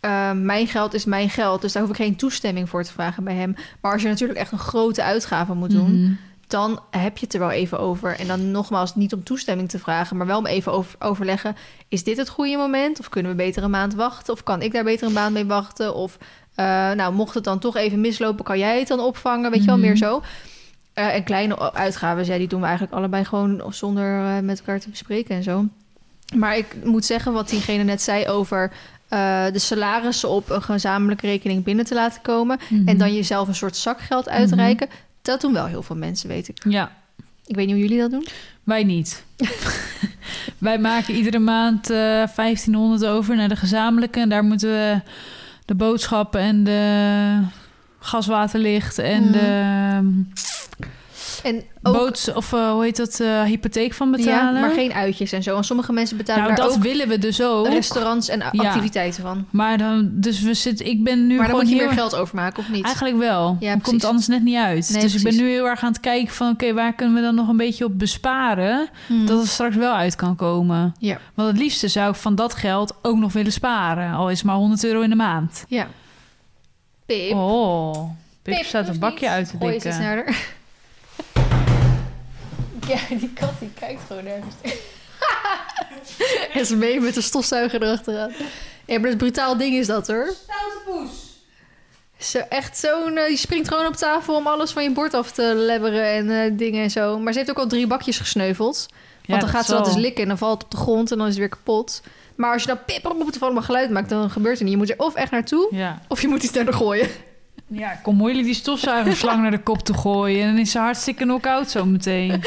eh, 0.00 0.32
mijn 0.32 0.66
geld 0.66 0.94
is 0.94 1.04
mijn 1.04 1.30
geld, 1.30 1.60
dus 1.60 1.72
daar 1.72 1.82
hoef 1.82 1.90
ik 1.90 1.96
geen 1.96 2.16
toestemming 2.16 2.68
voor 2.68 2.84
te 2.84 2.92
vragen 2.92 3.24
bij 3.24 3.34
hem. 3.34 3.54
Maar 3.80 3.92
als 3.92 4.02
je 4.02 4.08
natuurlijk 4.08 4.38
echt 4.38 4.52
een 4.52 4.58
grote 4.58 5.02
uitgave 5.02 5.54
moet 5.54 5.70
doen, 5.70 6.00
Mhm. 6.02 6.12
dan 6.46 6.80
heb 6.90 7.18
je 7.18 7.24
het 7.24 7.34
er 7.34 7.40
wel 7.40 7.50
even 7.50 7.78
over. 7.78 8.18
En 8.18 8.26
dan 8.26 8.50
nogmaals, 8.50 8.94
niet 8.94 9.12
om 9.14 9.24
toestemming 9.24 9.68
te 9.68 9.78
vragen, 9.78 10.16
maar 10.16 10.26
wel 10.26 10.38
om 10.38 10.46
even 10.46 10.72
over, 10.72 10.96
overleggen: 10.98 11.56
is 11.88 12.04
dit 12.04 12.16
het 12.16 12.28
goede 12.28 12.56
moment? 12.56 13.00
Of 13.00 13.08
kunnen 13.08 13.30
we 13.30 13.36
beter 13.36 13.62
een 13.62 13.70
maand 13.70 13.94
wachten? 13.94 14.32
Of 14.32 14.42
kan 14.42 14.62
ik 14.62 14.72
daar 14.72 14.84
beter 14.84 15.06
een 15.06 15.12
maand 15.12 15.32
mee 15.32 15.46
wachten? 15.46 15.94
Of 15.94 16.16
eh, 16.16 16.26
nou, 16.96 17.14
mocht 17.14 17.34
het 17.34 17.44
dan 17.44 17.58
toch 17.58 17.76
even 17.76 18.00
mislopen, 18.00 18.44
kan 18.44 18.58
jij 18.58 18.78
het 18.78 18.88
dan 18.88 19.00
opvangen? 19.00 19.50
Weet 19.50 19.60
je 19.60 19.66
wel, 19.66 19.76
Mhm. 19.76 19.84
meer 19.86 19.96
zo. 19.96 20.22
Eh, 20.92 21.14
en 21.14 21.24
kleine 21.24 21.72
uitgaven, 21.72 22.24
ja, 22.26 22.38
die 22.38 22.48
doen 22.48 22.60
we 22.60 22.66
eigenlijk 22.66 22.96
allebei 22.96 23.24
gewoon 23.24 23.62
zonder 23.70 24.24
eh, 24.24 24.38
met 24.42 24.58
elkaar 24.58 24.80
te 24.80 24.88
bespreken 24.90 25.34
en 25.36 25.42
zo. 25.42 25.64
Maar 26.36 26.56
ik 26.56 26.76
moet 26.84 27.04
zeggen, 27.04 27.32
wat 27.32 27.48
diegene 27.48 27.82
net 27.82 28.02
zei 28.02 28.28
over 28.28 28.72
eh, 29.08 29.44
de 29.52 29.58
salarissen 29.58 30.28
op 30.28 30.50
een 30.50 30.62
gezamenlijke 30.62 31.26
rekening 31.26 31.64
binnen 31.64 31.84
te 31.84 31.94
laten 31.94 32.22
komen. 32.22 32.58
Mhm. 32.70 32.88
En 32.88 32.98
dan 32.98 33.14
jezelf 33.14 33.48
een 33.48 33.54
soort 33.54 33.76
zakgeld 33.76 34.28
uitreiken. 34.28 34.88
Dat 35.22 35.40
doen 35.40 35.52
wel 35.52 35.66
heel 35.66 35.82
veel 35.82 35.96
mensen, 35.96 36.28
weet 36.28 36.48
ik. 36.48 36.56
Ja, 36.68 36.90
Ik 37.46 37.54
weet 37.56 37.66
niet 37.66 37.74
hoe 37.74 37.84
jullie 37.84 37.98
dat 38.00 38.10
doen. 38.10 38.26
wij 38.64 38.84
niet. 38.84 39.24
wij 40.58 40.78
maken 40.78 41.14
iedere 41.14 41.38
maand 41.38 41.90
eh 41.90 41.96
1500 42.36 43.04
over 43.06 43.36
naar 43.36 43.48
de 43.48 43.56
gezamenlijke. 43.56 44.20
En 44.20 44.28
daar 44.28 44.44
moeten 44.44 44.68
we 44.68 45.00
de 45.64 45.74
boodschappen 45.74 46.40
en 46.40 46.64
de 46.64 47.40
gaswaterlicht 48.00 48.98
en 48.98 49.22
Mhm. 49.22 49.32
de 49.32 50.24
En 51.44 51.62
ook, 51.82 51.94
boots 51.94 52.32
of 52.32 52.52
eh, 52.52 52.70
hoe 52.70 52.82
heet 52.82 52.96
dat 52.96 53.20
eh, 53.20 53.42
hypotheek 53.42 53.94
van 53.94 54.10
betalen. 54.10 54.54
ja, 54.54 54.60
maar 54.60 54.70
geen 54.70 54.92
uitjes 54.92 55.32
en 55.32 55.42
zo. 55.42 55.56
En 55.56 55.64
sommige 55.64 55.92
mensen 55.92 56.16
betalen 56.16 56.42
nou, 56.42 56.54
daar 56.54 56.66
dat 56.66 56.76
ook 56.76 56.82
willen 56.82 57.08
we 57.08 57.18
dus 57.18 57.42
ook. 57.42 57.66
restaurants 57.66 58.28
en 58.28 58.38
Ja. 58.38 58.48
activiteiten 58.50 59.22
van. 59.22 59.46
Maar 59.50 59.78
dan, 59.78 60.10
dus 60.12 60.40
we 60.40 60.54
zitten. 60.54 60.86
Ik 60.86 61.04
ben 61.04 61.26
nu 61.26 61.36
maar 61.36 61.46
dan 61.48 61.56
moet 61.56 61.68
je 61.68 61.76
meer 61.76 61.90
geld 61.90 62.16
overmaken, 62.16 62.58
of 62.58 62.68
niet? 62.68 62.84
Eigenlijk 62.84 63.16
wel. 63.18 63.56
Ja, 63.60 63.76
komt 63.76 64.04
anders 64.04 64.26
net 64.26 64.42
niet 64.42 64.56
uit. 64.56 64.88
Nee, 64.92 65.02
dus 65.02 65.14
ik 65.14 65.22
ben 65.22 65.36
nu 65.36 65.48
heel 65.48 65.66
erg 65.68 65.82
aan 65.82 65.92
het 65.92 66.00
kijken 66.00 66.34
van... 66.34 66.50
oké, 66.50 66.72
waar 66.72 66.94
kunnen 66.94 67.14
we 67.14 67.20
dan 67.20 67.34
nog 67.34 67.48
een 67.48 67.56
beetje 67.56 67.84
op 67.84 67.98
besparen... 67.98 68.88
Hmm. 69.06 69.26
dat 69.26 69.38
het 69.40 69.48
straks 69.48 69.76
wel 69.76 69.94
uit 69.94 70.16
kan 70.16 70.36
komen. 70.36 70.94
Ja. 70.98 71.18
Want 71.34 71.48
het 71.48 71.58
liefste 71.58 71.88
zou 71.88 72.10
ik 72.10 72.16
van 72.16 72.34
dat 72.34 72.54
geld 72.54 72.94
ook 73.02 73.16
nog 73.18 73.32
willen 73.32 73.52
sparen. 73.52 74.12
Al 74.12 74.30
is 74.30 74.38
het 74.38 74.46
maar 74.46 74.56
100 74.56 74.84
euro 74.84 75.00
in 75.00 75.10
de 75.10 75.16
maand. 75.16 75.64
Ja. 75.68 75.86
Pip. 77.06 77.32
Oh, 77.32 78.10
Pip 78.42 78.54
Pip, 78.54 78.64
staat 78.64 78.88
een 78.88 78.98
bakje 78.98 79.24
iets. 79.24 79.34
uit 79.34 79.48
te 79.50 79.58
dikken. 79.58 80.24
Ja, 82.88 83.16
die 83.18 83.30
kat 83.34 83.52
die 83.58 83.70
kijkt 83.78 84.00
gewoon 84.06 84.24
nergens. 84.24 84.54
en 86.54 86.66
ze 86.66 86.76
mee 86.76 87.00
met 87.00 87.14
de 87.14 87.20
stofzuiger 87.20 87.82
erachteraan. 87.82 88.32
Ja, 88.86 88.98
maar 88.98 89.08
dat 89.08 89.18
brutaal 89.18 89.56
ding 89.56 89.74
is 89.74 89.86
dat 89.86 90.06
hoor. 90.06 90.34
Stoute 90.42 90.78
poes. 90.86 91.10
Zo, 92.18 92.38
echt 92.48 92.78
zo'n... 92.78 93.16
eh, 93.16 93.26
die 93.26 93.36
springt 93.36 93.68
gewoon 93.68 93.86
op 93.86 93.94
tafel 93.96 94.34
om 94.34 94.46
alles 94.46 94.70
van 94.70 94.82
je 94.82 94.90
bord 94.90 95.14
af 95.14 95.30
te 95.32 95.42
lebberen 95.54 96.04
en 96.06 96.30
eh, 96.30 96.50
dingen 96.58 96.82
en 96.82 96.90
zo. 96.90 97.18
Maar 97.18 97.32
ze 97.32 97.38
heeft 97.38 97.50
ook 97.50 97.58
al 97.58 97.66
drie 97.66 97.86
bakjes 97.86 98.18
gesneuveld. 98.18 98.86
Want 99.26 99.40
dan 99.40 99.50
gaat 99.50 99.64
ze 99.64 99.72
dat 99.72 99.86
eens 99.86 99.96
likken 99.96 100.22
en 100.22 100.28
dan 100.28 100.38
valt 100.38 100.54
het 100.54 100.64
op 100.64 100.70
de 100.70 100.76
grond 100.76 101.10
en 101.10 101.16
dan 101.18 101.26
is 101.26 101.32
het 101.32 101.40
weer 101.40 101.48
kapot. 101.48 102.02
Maar 102.36 102.52
als 102.52 102.62
je 102.62 102.68
dan 102.68 102.84
pip 102.86 103.06
op 103.06 103.26
het 103.26 103.42
allemaal 103.42 103.62
geluid 103.62 103.90
maakt, 103.90 104.08
dan 104.08 104.30
gebeurt 104.30 104.56
er 104.58 104.62
niet. 104.64 104.72
Je 104.72 104.78
moet 104.78 104.90
er 104.90 104.98
of 104.98 105.14
echt 105.14 105.30
naartoe, 105.30 105.68
Ja. 105.70 106.00
of 106.08 106.20
je 106.20 106.28
moet 106.28 106.42
iets 106.42 106.52
naar 106.52 106.64
de 106.64 106.72
gooien. 106.72 107.08
Ja, 107.74 108.00
kom 108.02 108.16
moeilijk 108.16 108.44
die 108.44 108.54
stofzuigerslang 108.54 109.42
naar 109.42 109.50
de 109.50 109.62
kop 109.62 109.78
te 109.84 109.94
gooien. 109.94 110.42
En 110.42 110.48
dan 110.50 110.58
is 110.58 110.70
ze 110.70 110.78
hartstikke 110.78 111.22
knock-out 111.22 111.70
zo 111.70 111.84
meteen. 111.84 112.30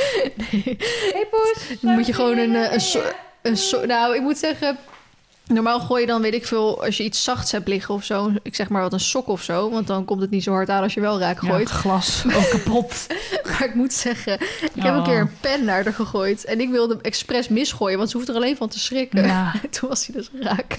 Hey 1.14 1.28
poes. 1.32 1.80
Dan 1.82 1.94
moet 1.94 2.06
je 2.06 2.14
gewoon 2.14 2.38
een, 2.38 2.56
eh, 2.56 2.74
een, 2.74 2.82
so- 2.82 3.12
een 3.42 3.58
so- 3.58 3.86
Nou, 3.86 4.16
ik 4.16 4.22
moet 4.22 4.38
zeggen... 4.38 4.78
Normaal 5.48 5.80
gooi 5.80 6.02
je 6.02 6.08
dan, 6.08 6.22
weet 6.22 6.34
ik 6.34 6.46
veel, 6.46 6.84
als 6.84 6.98
je 6.98 7.04
iets 7.04 7.24
zachts 7.24 7.52
hebt 7.52 7.68
liggen 7.68 7.94
of 7.94 8.04
zo. 8.04 8.32
Ik 8.44 8.56
zeg 8.56 8.70
maar 8.70 8.82
wat 8.82 8.94
een 8.94 9.00
sok 9.00 9.28
of 9.28 9.42
zo. 9.42 9.70
Want 9.70 9.88
dan 9.88 10.06
komt 10.06 10.22
het 10.22 10.30
niet 10.30 10.44
zo 10.44 10.52
hard 10.52 10.70
aan 10.70 10.84
als 10.84 10.94
je 10.94 11.00
wel 11.02 11.20
raak 11.20 11.42
Ja, 11.42 11.50
gooit. 11.50 11.70
glas 11.70 12.24
ook 12.36 12.50
kapot. 12.64 13.06
Maar 13.46 13.66
ik 13.66 13.74
moet 13.76 13.94
zeggen, 13.94 14.34
ik 14.34 14.70
heb 14.76 14.94
een 14.94 15.00
Oh. 15.00 15.06
keer 15.06 15.20
een 15.20 15.32
pen 15.42 15.64
naar 15.66 15.84
haar 15.84 15.94
gegooid. 15.94 16.46
En 16.46 16.60
ik 16.62 16.70
wilde 16.70 16.94
hem 16.94 17.04
expres 17.04 17.48
misgooien, 17.48 17.98
want 17.98 18.10
ze 18.10 18.18
hoeft 18.18 18.30
er 18.30 18.36
alleen 18.36 18.58
van 18.58 18.68
te 18.70 18.80
schrikken. 18.80 19.26
Ja, 19.26 19.54
Toen 19.80 19.90
was 19.90 20.08
hij 20.08 20.16
dus 20.16 20.30
raak. 20.42 20.78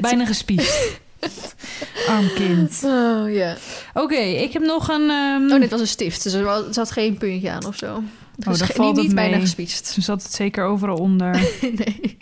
bijna 0.00 0.26
gespiesd. 0.26 1.00
Arm 2.08 2.32
kind. 2.34 2.80
Oh 2.84 3.32
ja. 3.32 3.56
Oké, 3.94 4.14
ik 4.16 4.52
heb 4.52 4.62
nog 4.62 4.88
een... 4.88 5.10
ehm, 5.10 5.52
Oh, 5.52 5.60
dit 5.60 5.70
was 5.70 5.80
een 5.80 5.86
stift. 5.86 6.22
Dus 6.22 6.32
er 6.32 6.64
zat 6.70 6.90
geen 6.90 7.18
puntje 7.18 7.50
aan 7.50 7.66
of 7.66 7.76
zo. 7.76 8.02
Dus 8.36 8.58
dan 8.58 8.66
ge- 8.68 8.72
valt 8.74 8.96
niet, 8.96 9.14
bijna 9.14 9.38
gespietst. 9.38 9.94
Toen 9.94 10.02
zat 10.02 10.22
het 10.22 10.32
zeker 10.32 10.64
overal 10.64 10.96
onder. 10.96 11.30
nee. 11.84 12.16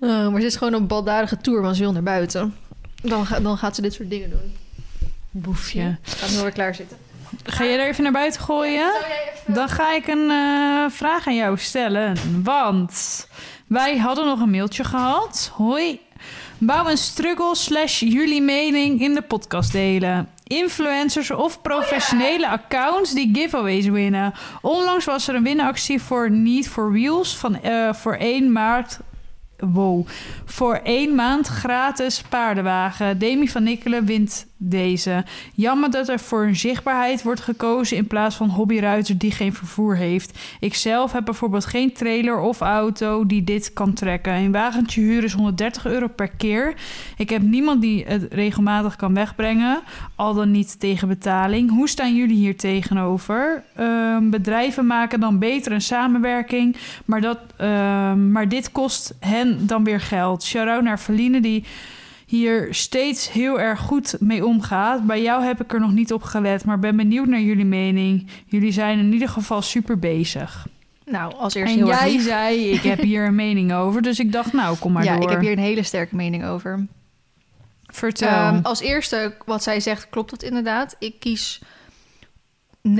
Oh, 0.00 0.28
maar 0.28 0.40
ze 0.40 0.46
is 0.46 0.56
gewoon 0.56 0.72
een 0.72 0.86
baldadige 0.86 1.36
tour, 1.36 1.62
want 1.62 1.76
ze 1.76 1.82
wil 1.82 1.92
naar 1.92 2.02
buiten. 2.02 2.54
Dan, 3.02 3.26
ga- 3.26 3.40
dan 3.40 3.58
gaat 3.58 3.74
ze 3.74 3.82
dit 3.82 3.92
soort 3.92 4.10
dingen 4.10 4.30
doen. 4.30 4.52
Boefje. 5.30 5.96
Ze 6.04 6.16
gaat 6.16 6.30
nu 6.30 6.36
weer 6.40 6.50
klaar 6.52 6.74
zitten. 6.74 6.96
Ga 7.44 7.64
je 7.64 7.76
er 7.78 7.88
even 7.88 8.02
naar 8.02 8.12
buiten 8.12 8.40
gooien? 8.40 8.92
Dan 9.46 9.68
ga 9.68 9.94
ik 9.94 10.06
een 10.06 10.30
eh, 10.30 10.90
vraag 10.90 11.26
aan 11.26 11.34
jou 11.36 11.58
stellen. 11.58 12.16
Want 12.42 13.26
wij 13.66 13.96
hadden 13.98 14.26
nog 14.26 14.40
een 14.40 14.50
mailtje 14.50 14.84
gehad. 14.84 15.50
Hoi. 15.54 16.00
Bouw 16.66 16.88
een 16.88 16.96
struggle 16.96 17.54
slash 17.54 18.00
jullie 18.00 18.42
mening 18.42 19.00
in 19.00 19.14
de 19.14 19.22
podcast 19.22 19.72
delen. 19.72 20.28
Influencers 20.44 21.30
of 21.30 21.62
professionele 21.62 22.48
accounts 22.48 23.14
die 23.14 23.30
giveaways 23.32 23.86
winnen. 23.86 24.32
Onlangs 24.62 25.04
was 25.04 25.28
er 25.28 25.34
een 25.34 25.42
winactie 25.42 26.02
voor 26.02 26.30
Need 26.30 26.68
for 26.68 26.92
Wheels 26.92 27.36
van 27.36 27.60
eh, 27.60 27.92
voor 27.92 28.14
1 28.14 28.52
maart. 28.52 28.98
Wow. 29.58 30.06
Voor 30.44 30.74
één 30.74 31.14
maand 31.14 31.46
gratis 31.46 32.22
paardenwagen. 32.22 33.18
Demi 33.18 33.48
van 33.48 33.62
Nikkelen 33.62 34.04
wint 34.04 34.46
deze. 34.56 35.24
Jammer 35.54 35.90
dat 35.90 36.08
er 36.08 36.18
voor 36.18 36.42
een 36.42 36.56
zichtbaarheid 36.56 37.22
wordt 37.22 37.40
gekozen 37.40 37.96
in 37.96 38.06
plaats 38.06 38.36
van 38.36 38.48
hobbyruiter 38.48 39.18
die 39.18 39.30
geen 39.30 39.54
vervoer 39.54 39.96
heeft. 39.96 40.38
Ik 40.60 40.74
zelf 40.74 41.12
heb 41.12 41.24
bijvoorbeeld 41.24 41.64
geen 41.64 41.92
trailer 41.92 42.38
of 42.38 42.60
auto 42.60 43.26
die 43.26 43.44
dit 43.44 43.72
kan 43.72 43.92
trekken. 43.92 44.34
Een 44.34 44.52
wagentje 44.52 45.00
huren 45.00 45.24
is 45.24 45.32
130 45.32 45.86
euro 45.86 46.08
per 46.08 46.28
keer. 46.28 46.74
Ik 47.16 47.30
heb 47.30 47.42
niemand 47.42 47.80
die 47.80 48.04
het 48.06 48.26
regelmatig 48.30 48.96
kan 48.96 49.14
wegbrengen, 49.14 49.80
al 50.14 50.34
dan 50.34 50.50
niet 50.50 50.80
tegen 50.80 51.08
betaling. 51.08 51.70
Hoe 51.70 51.88
staan 51.88 52.16
jullie 52.16 52.36
hier 52.36 52.56
tegenover? 52.56 53.62
Ehm, 53.74 54.30
bedrijven 54.30 54.86
maken 54.86 55.20
dan 55.20 55.38
beter 55.38 55.72
een 55.72 55.80
samenwerking, 55.82 56.76
maar, 57.04 57.20
dat, 57.20 57.38
ehm, 57.56 58.32
maar 58.32 58.48
dit 58.48 58.72
kost 58.72 59.14
hen 59.20 59.66
dan 59.66 59.84
weer 59.84 60.00
geld. 60.00 60.44
Shout-out 60.44 60.82
naar 60.82 61.00
Verline 61.00 61.40
die 61.40 61.64
hier 62.34 62.74
steeds 62.74 63.32
heel 63.32 63.60
erg 63.60 63.80
goed 63.80 64.16
mee 64.20 64.46
omgaat. 64.46 65.06
Bij 65.06 65.22
jou 65.22 65.44
heb 65.44 65.62
ik 65.62 65.72
er 65.72 65.80
nog 65.80 65.92
niet 65.92 66.12
op 66.12 66.22
gelet, 66.22 66.64
maar 66.64 66.78
ben 66.78 66.96
benieuwd 66.96 67.26
naar 67.26 67.40
jullie 67.40 67.64
mening. 67.64 68.26
Jullie 68.46 68.72
zijn 68.72 68.98
in 68.98 69.12
ieder 69.12 69.28
geval 69.28 69.62
super 69.62 69.98
bezig. 69.98 70.66
Nou, 71.04 71.34
als 71.34 71.54
eerst 71.54 71.72
En 71.72 71.78
heel 71.78 71.86
jij 71.86 72.18
zei, 72.18 72.70
ik 72.70 72.82
heb 72.82 72.98
hier 73.10 73.26
een 73.26 73.34
mening 73.34 73.72
over. 73.72 74.02
Dus 74.02 74.18
ik 74.18 74.32
dacht, 74.32 74.52
nou, 74.52 74.76
kom 74.78 74.92
maar 74.92 75.04
ja, 75.04 75.14
door. 75.14 75.22
ik 75.22 75.30
heb 75.30 75.40
hier 75.40 75.52
een 75.52 75.58
hele 75.58 75.82
sterke 75.82 76.16
mening 76.16 76.44
over. 76.44 76.86
Vertel. 77.86 78.28
Ehm, 78.28 78.60
als 78.62 78.80
eerste, 78.80 79.34
wat 79.46 79.62
zij 79.62 79.80
zegt, 79.80 80.08
klopt 80.10 80.30
dat 80.30 80.42
inderdaad. 80.42 80.96
Ik 80.98 81.20
kies 81.20 81.60
99% 82.88 82.92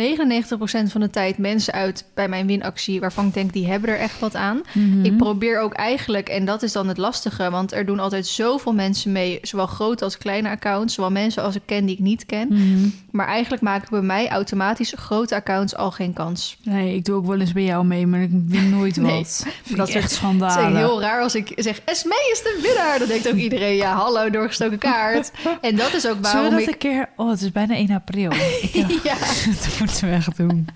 van 0.91 1.01
de 1.01 1.11
tijd 1.11 1.39
mensen 1.39 1.73
uit 1.75 2.05
bij 2.15 2.29
mijn 2.29 2.47
winactie... 2.47 3.01
waarvan 3.01 3.27
ik 3.27 3.35
denk, 3.35 3.53
die 3.53 3.67
hebben 3.67 3.91
er 3.91 3.99
echt 3.99 4.19
wat 4.19 4.35
aan. 4.37 4.61
Mhm. 4.73 5.05
Ik 5.05 5.17
probeer 5.17 5.61
ook 5.61 5.73
eigenlijk, 5.73 6.29
en 6.29 6.45
dat 6.45 6.63
is 6.63 6.73
dan 6.73 6.89
het 6.89 6.97
lastige... 6.99 7.51
want 7.51 7.73
er 7.73 7.87
doen 7.87 7.99
altijd 7.99 8.27
zoveel 8.27 8.73
mensen 8.73 9.13
mee... 9.13 9.39
zowel 9.43 9.67
grote 9.67 10.05
als 10.05 10.19
kleine 10.19 10.49
accounts... 10.49 10.95
zowel 10.95 11.11
mensen 11.11 11.43
als 11.43 11.55
ik 11.55 11.63
ken 11.67 11.85
die 11.85 11.95
ik 11.95 12.01
niet 12.01 12.27
ken. 12.27 12.47
Mhm. 12.51 12.89
Maar 13.11 13.27
eigenlijk 13.27 13.63
maken 13.63 13.89
bij 13.91 14.01
mij 14.01 14.29
automatisch 14.29 14.93
grote 14.97 15.35
accounts 15.35 15.77
al 15.77 15.91
geen 15.91 16.13
kans. 16.13 16.57
Nee, 16.63 16.95
ik 16.95 17.05
doe 17.05 17.17
ook 17.17 17.27
wel 17.27 17.41
eens 17.41 17.53
bij 17.53 17.65
jou 17.65 17.85
mee, 17.87 18.07
maar 18.07 18.21
ik 18.23 18.31
win 18.47 18.71
nooit 18.71 18.97
Nee, 19.01 19.17
wat. 19.17 19.47
Dat 19.77 19.89
is- 19.89 19.95
echt 19.95 20.05
Het 20.05 20.13
schandalig. 20.13 20.69
is 20.71 20.77
heel 20.77 21.01
raar 21.01 21.23
als 21.23 21.35
ik 21.35 21.53
zeg, 21.57 21.81
Esmee 21.85 22.31
is 22.33 22.43
de 22.43 22.59
winnaar. 22.63 22.99
Dan 22.99 23.09
denkt 23.09 23.29
ook 23.29 23.35
iedereen, 23.35 23.77
ja, 23.77 23.95
hallo, 23.95 24.31
doorgestoken 24.31 24.79
kaart. 24.79 25.31
En 25.61 25.77
dat 25.77 25.87
is 25.95 25.95
ook 25.95 26.01
Zullen 26.03 26.21
waarom 26.23 26.45
we 26.45 26.51
dat 26.51 26.61
ik... 26.61 26.69
een 26.69 26.79
keer... 26.79 27.09
Oh, 27.17 27.31
het 27.31 27.41
is 27.41 27.53
bijna 27.53 27.75
1 27.75 27.91
april. 27.91 28.31
Ik. 28.73 29.01
Ja, 29.05 29.17
moeten 29.85 30.09
we 30.09 30.15
echt 30.15 30.37
doen. 30.37 30.69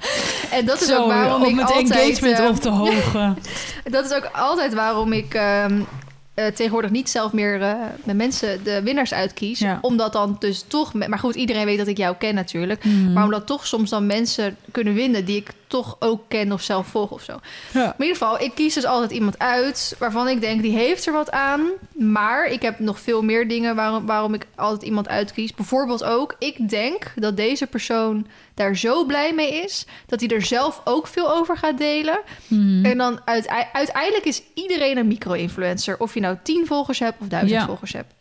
en 0.50 0.66
dat 0.66 0.80
is 0.80 0.86
Zo, 0.86 1.02
ook 1.02 1.06
waarom 1.06 1.42
om 1.42 1.48
ik 1.48 1.58
het 1.58 1.72
altijd... 1.72 1.90
engagement 1.90 2.38
ehm, 2.38 2.48
op 2.48 2.56
te 2.56 2.68
hogen. 2.68 3.38
Dat 3.84 4.04
is 4.04 4.12
ook 4.12 4.30
altijd 4.32 4.74
waarom 4.74 5.12
ik 5.12 5.34
ehm, 5.34 5.80
eh, 6.34 6.46
tegenwoordig 6.46 6.90
niet 6.90 7.10
zelf 7.10 7.32
meer 7.32 7.62
eh, 7.62 7.74
met 8.04 8.16
mensen 8.16 8.64
de 8.64 8.82
winnaars 8.82 9.14
uitkies. 9.14 9.58
Ja. 9.58 9.78
Omdat 9.80 10.12
dan 10.12 10.36
dus 10.38 10.64
toch... 10.68 10.92
Maar 10.92 11.18
goed, 11.18 11.34
iedereen 11.34 11.64
weet 11.64 11.78
dat 11.78 11.86
ik 11.86 11.96
jou 11.96 12.16
ken 12.18 12.34
natuurlijk. 12.34 12.84
Mhm. 12.84 13.12
Maar 13.12 13.24
omdat 13.24 13.46
toch 13.46 13.66
soms 13.66 13.90
dan 13.90 14.06
mensen 14.06 14.56
kunnen 14.70 14.94
winnen... 14.94 15.24
die 15.24 15.36
ik 15.36 15.50
toch 15.68 15.96
ook 15.98 16.22
ken 16.28 16.52
of 16.52 16.62
zelf 16.62 16.86
volg 16.86 17.10
of 17.10 17.22
zo. 17.22 17.32
Ja. 17.72 17.80
Maar 17.80 17.94
in 17.98 18.04
ieder 18.04 18.16
geval, 18.16 18.40
ik 18.40 18.54
kies 18.54 18.74
dus 18.74 18.84
altijd 18.84 19.10
iemand 19.10 19.38
uit... 19.38 19.96
waarvan 19.98 20.28
ik 20.28 20.40
denk, 20.40 20.62
die 20.62 20.76
heeft 20.76 21.06
er 21.06 21.12
wat 21.12 21.30
aan. 21.30 21.68
Maar 21.94 22.44
ik 22.46 22.62
heb 22.62 22.78
nog 22.78 23.00
veel 23.00 23.22
meer 23.22 23.48
dingen 23.48 23.76
waarom, 23.76 24.06
waarom 24.06 24.34
ik 24.34 24.46
altijd 24.56 24.82
iemand 24.82 25.08
uitkies. 25.08 25.54
Bijvoorbeeld 25.54 26.04
ook, 26.04 26.34
ik 26.38 26.68
denk 26.68 27.12
dat 27.16 27.36
deze 27.36 27.66
persoon 27.66 28.26
daar 28.54 28.76
zo 28.76 29.04
blij 29.04 29.32
mee 29.34 29.54
is... 29.64 29.86
dat 30.06 30.20
hij 30.20 30.28
er 30.28 30.42
zelf 30.42 30.80
ook 30.84 31.06
veel 31.06 31.30
over 31.32 31.56
gaat 31.56 31.78
delen. 31.78 32.20
Mhm. 32.46 32.84
En 32.84 32.98
dan 32.98 33.20
uitei- 33.24 33.66
uiteindelijk 33.72 34.24
is 34.24 34.42
iedereen 34.54 34.96
een 34.96 35.06
micro-influencer. 35.06 35.98
Of 36.00 36.14
je 36.14 36.20
nou 36.20 36.36
10 36.42 36.66
volgers 36.66 36.98
hebt 36.98 37.20
of 37.20 37.26
1000 37.28 37.60
Ja. 37.60 37.66
volgers 37.66 37.92
hebt. 37.92 38.12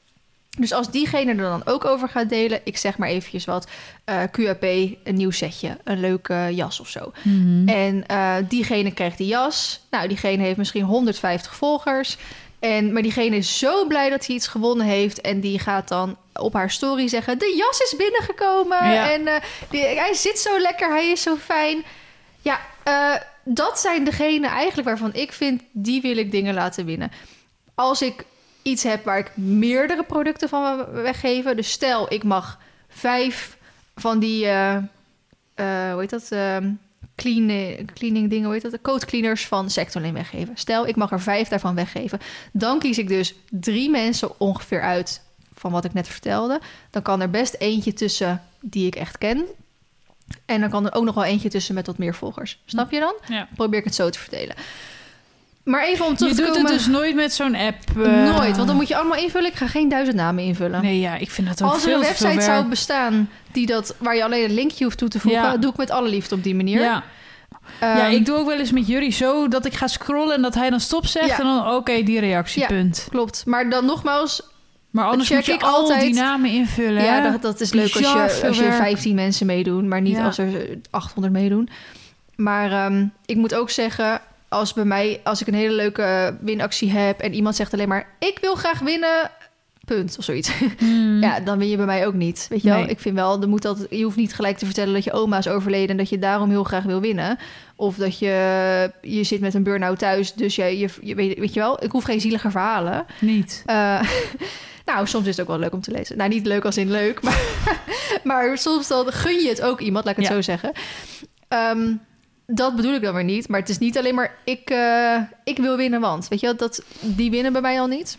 Dus 0.58 0.74
als 0.74 0.91
diegene 0.91 1.32
er 1.32 1.38
dan 1.38 1.66
ook 1.66 1.86
over 1.86 2.10
gaat 2.10 2.30
delen, 2.30 2.62
ik 2.64 2.78
zeg 2.78 2.97
maar 2.97 3.10
eventjes 3.10 3.45
wat, 3.45 3.68
eh, 4.03 4.22
QAP, 4.32 4.64
een 4.64 5.16
nieuw 5.16 5.32
setje, 5.32 5.78
een 5.84 5.99
leuke 5.99 6.47
jas 6.51 6.80
of 6.80 6.88
zo. 6.88 7.12
Mhm. 7.24 7.68
En 7.68 8.08
eh, 8.08 8.36
diegene 8.47 8.91
krijgt 8.91 9.18
die 9.18 9.28
jas. 9.28 9.82
Nou, 9.89 10.08
diegene 10.08 10.43
heeft 10.43 10.58
misschien 10.58 10.84
150 10.84 11.55
volgers. 11.55 12.18
En, 12.60 12.93
maar 12.93 13.01
diegene 13.01 13.36
is 13.36 13.60
zo 13.60 13.88
blij 13.88 14.10
dat 14.10 14.26
hij 14.26 14.36
iets 14.36 14.47
gewonnen 14.47 14.86
heeft. 14.86 15.22
En 15.22 15.39
die 15.39 15.60
gaat 15.60 15.88
dan 15.88 16.18
op 16.34 16.53
haar 16.53 16.72
story 16.72 17.08
zeggen: 17.08 17.38
De 17.39 17.53
jas 17.58 17.80
is 17.80 17.95
binnengekomen. 17.97 18.91
Ja. 18.91 19.12
En 19.12 19.28
eh, 19.28 19.36
die, 19.70 19.84
hij 19.84 20.14
zit 20.14 20.39
zo 20.39 20.60
lekker, 20.60 20.89
hij 20.89 21.08
is 21.08 21.22
zo 21.22 21.36
fijn. 21.36 21.84
Ja, 22.41 22.60
dat 23.43 23.80
zijn 23.80 24.03
degenen 24.03 24.49
eigenlijk 24.49 24.88
waarvan 24.88 25.14
ik 25.14 25.32
vind: 25.32 25.62
die 25.72 26.01
wil 26.01 26.18
ik 26.18 26.32
dingen 26.32 26.53
laten 26.53 26.86
winnen. 26.86 27.12
Als 27.76 28.01
ik 28.01 28.26
iets 28.68 28.84
heb 28.84 29.03
waar 29.05 29.18
ik 29.18 29.38
meerdere 29.38 30.03
producten 30.03 30.49
van 30.49 30.76
wil 30.76 31.01
weggeven. 31.01 31.55
Dus 31.55 31.72
stel, 31.72 32.13
ik 32.13 32.24
mag 32.24 32.59
vijf 32.89 33.57
van 33.95 34.20
die. 34.20 34.45
eh, 34.45 34.76
eh, 34.76 35.91
hoe 35.91 35.99
heet 35.99 36.09
dat? 36.09 36.32
ehm, 36.32 36.72
clean, 37.15 37.76
cleaning 37.93 38.30
dingen, 38.30 38.45
hoe 38.45 38.53
heet 38.53 38.61
dat? 38.61 38.72
De 38.72 38.82
coat 38.82 39.05
cleaners 39.05 39.47
van 39.47 39.70
Sectorlin 39.70 40.13
weggeven. 40.13 40.57
Stel, 40.57 40.88
ik 40.88 40.95
mag 40.95 41.11
er 41.11 41.22
vijf 41.22 41.47
daarvan 41.47 41.76
weggeven. 41.76 42.20
Dan 42.51 42.80
kies 42.80 42.97
ik 42.97 43.07
dus 43.07 43.36
drie 43.49 43.89
mensen 43.89 44.39
ongeveer 44.39 44.82
uit 44.82 45.22
van 45.53 45.72
wat 45.72 45.86
ik 45.86 45.93
net 45.93 46.07
vertelde. 46.07 46.59
Dan 46.89 47.01
kan 47.01 47.22
er 47.22 47.30
best 47.30 47.55
eentje 47.59 47.93
tussen 47.93 48.41
die 48.59 48.88
ik 48.88 48.95
echt 48.95 49.18
ken. 49.18 49.45
En 50.45 50.61
dan 50.61 50.70
kan 50.70 50.86
er 50.86 50.93
ook 50.93 51.03
nog 51.03 51.15
wel 51.15 51.24
eentje 51.24 51.49
tussen 51.49 51.76
met 51.76 51.88
wat 51.88 51.97
meer 51.97 52.15
volgers. 52.15 52.59
Snap 52.65 52.91
je 52.91 52.99
dan? 52.99 53.13
Ja. 53.28 53.47
Probeer 53.55 53.80
ik 53.80 53.86
het 53.86 53.95
zo 53.95 54.09
te 54.09 54.20
verdelen. 54.20 54.55
Maar 55.68 55.84
even 55.86 56.05
om 56.05 56.11
Je 56.11 56.18
terug 56.18 56.34
te 56.36 56.41
doet 56.41 56.51
komen... 56.53 56.65
het 56.72 56.78
dus 56.80 56.88
nooit 56.88 57.15
met 57.15 57.34
zo'n 57.34 57.55
app. 57.55 57.78
eh, 57.97 58.24
Nooit, 58.36 58.55
want 58.55 58.68
dan 58.68 58.76
moet 58.76 58.88
je 58.88 58.95
allemaal 58.95 59.18
invullen. 59.18 59.49
Ik 59.49 59.55
ga 59.55 59.68
geen 59.68 59.89
duizend 59.89 60.15
namen 60.18 60.43
invullen. 60.43 60.82
Nee, 60.82 60.99
ja, 60.99 61.15
ik 61.15 61.32
vind 61.32 61.47
dat 61.47 61.63
ook 61.63 61.72
Als 61.74 61.86
er 61.86 61.93
een 61.93 61.99
te 62.01 62.05
website 62.07 62.41
zou 62.41 62.65
bestaan 62.65 63.30
die 63.51 63.65
dat, 63.65 63.95
waar 63.97 64.15
je 64.15 64.24
alleen 64.24 64.43
een 64.43 64.53
linkje 64.53 64.84
hoeft 64.84 64.97
toe 64.97 65.07
te 65.07 65.20
voegen, 65.20 65.41
Ja. 65.41 65.57
doe 65.57 65.72
ik 65.72 65.78
met 65.78 65.89
alle 65.91 66.09
liefde 66.09 66.36
op 66.36 66.43
die 66.43 66.55
manier. 66.55 66.82
Ja. 66.82 67.03
ja, 67.82 68.01
Ehm, 68.05 68.11
ik 68.11 68.26
doe 68.26 68.38
ook 68.38 68.47
wel 68.47 68.59
eens 68.59 68.72
met 68.72 68.88
jullie 68.88 69.11
zo 69.11 69.47
dat 69.47 69.65
ik 69.65 69.74
ga 69.74 69.88
scrollen 69.88 70.36
en 70.36 70.41
dat 70.41 70.55
hij 70.55 70.70
dan 70.70 70.80
stop 70.80 71.05
zegt 71.05 71.28
Ja. 71.28 71.38
en 71.39 71.43
dan 71.45 71.68
oké, 71.76 72.03
die 72.03 72.20
reactie, 72.20 72.65
Ja. 72.70 72.86
Klopt. 73.09 73.43
Maar 73.45 73.70
dan 73.70 73.86
nogmaals, 73.86 74.41
Maar 74.89 75.05
anders 75.05 75.28
check 75.28 75.38
moet 75.38 75.45
je 75.45 75.53
ik 75.53 75.61
al 75.63 75.70
altijd- 75.74 76.01
die 76.01 76.13
namen 76.13 76.49
invullen. 76.49 77.03
ja, 77.03 77.30
dat, 77.32 77.41
dat 77.41 77.61
is 77.61 77.72
leuk 77.74 77.95
als 77.95 78.11
je, 78.11 78.45
als 78.47 78.57
je 78.57 78.63
werk. 78.63 78.74
15 78.76 79.15
mensen 79.15 79.45
meedoen, 79.45 79.88
maar 79.88 80.01
niet 80.01 80.15
Ja. 80.18 80.26
als 80.26 80.38
er 80.38 80.78
800 80.89 81.34
meedoen. 81.34 81.70
Maar 82.36 82.72
ehm, 82.72 83.05
ik 83.26 83.36
moet 83.36 83.55
ook 83.55 83.70
zeggen, 83.70 84.22
als 84.50 84.74
bij 84.74 84.86
mij, 84.86 85.20
als 85.24 85.41
ik 85.41 85.48
een 85.48 85.54
hele 85.54 85.74
leuke 85.76 86.38
winactie 86.41 86.91
heb 86.91 87.20
en 87.20 87.34
iemand 87.34 87.56
zegt 87.56 87.74
alleen 87.74 87.88
maar, 87.88 88.08
ik 88.20 88.38
wil 88.41 88.56
graag 88.56 88.80
winnen, 88.80 89.32
punt 89.86 90.16
of 90.18 90.24
zoiets. 90.24 90.52
Hmm. 90.78 91.22
Ja, 91.22 91.39
dan 91.39 91.58
win 91.58 91.68
je 91.70 91.78
bij 91.78 91.86
mij 91.86 92.08
ook 92.08 92.14
niet. 92.14 92.45
Weet 92.50 92.62
je 92.62 92.70
wel? 92.70 92.80
Nee. 92.80 92.88
Ik 92.89 93.00
vind 93.00 93.16
wel, 93.16 93.41
er 93.41 93.48
moet 93.50 93.66
altijd, 93.66 93.88
je 93.89 94.04
hoeft 94.04 94.16
niet 94.16 94.34
gelijk 94.36 94.58
te 94.58 94.66
vertellen 94.66 94.93
dat 94.93 95.04
je 95.04 95.12
oma 95.12 95.38
is 95.38 95.48
overleden 95.48 95.89
en 95.89 95.98
dat 95.98 96.10
je 96.10 96.20
daarom 96.20 96.50
heel 96.50 96.64
graag 96.64 96.84
wil 96.84 97.02
winnen. 97.02 97.38
Of 97.76 97.95
dat 97.95 98.20
je, 98.20 98.91
je 99.02 99.24
zit 99.24 99.39
met 99.39 99.54
een 99.54 99.64
burn-out 99.64 100.00
thuis, 100.00 100.34
dus 100.34 100.56
je, 100.56 100.78
je, 100.78 100.89
je 101.02 101.16
weet, 101.16 101.39
weet 101.39 101.54
je 101.54 101.60
wel, 101.60 101.84
ik 101.84 101.91
hoef 101.91 102.04
geen 102.04 102.22
zielige 102.22 102.52
verhalen. 102.52 103.06
Niet. 103.20 103.64
Eh, 103.66 104.02
nou, 104.86 105.08
soms 105.08 105.26
is 105.28 105.32
het 105.38 105.41
ook 105.41 105.52
wel 105.52 105.60
leuk 105.60 105.74
om 105.74 105.82
te 105.82 105.91
lezen. 105.91 106.18
Nou, 106.18 106.30
niet 106.30 106.45
leuk 106.45 106.66
als 106.66 106.78
in 106.78 106.91
leuk, 106.91 107.22
maar, 107.26 107.41
maar 108.24 108.58
soms 108.58 108.88
dan 108.88 109.12
gun 109.12 109.39
je 109.41 109.50
het 109.50 109.62
ook 109.62 109.80
iemand, 109.80 110.06
laat 110.06 110.18
ik 110.18 110.20
het 110.20 110.30
Ja. 110.30 110.36
zo 110.36 110.41
zeggen. 110.41 110.72
Ehm, 111.48 111.93
dat 112.48 112.76
bedoel 112.76 112.93
ik 112.93 113.02
dan 113.02 113.14
weer 113.14 113.24
niet. 113.24 113.48
Maar 113.48 113.60
het 113.60 113.70
is 113.70 113.78
niet 113.78 113.98
alleen 113.98 114.16
maar 114.16 114.38
ik, 114.43 114.70
eh, 114.70 115.22
ik 115.43 115.58
wil 115.58 115.78
winnen, 115.78 116.00
want 116.00 116.28
weet 116.28 116.39
je 116.39 116.45
wel, 116.45 116.56
dat, 116.56 116.84
die 117.02 117.32
winnen 117.32 117.52
bij 117.52 117.62
mij 117.62 117.80
al 117.80 117.88
niet. 117.88 118.18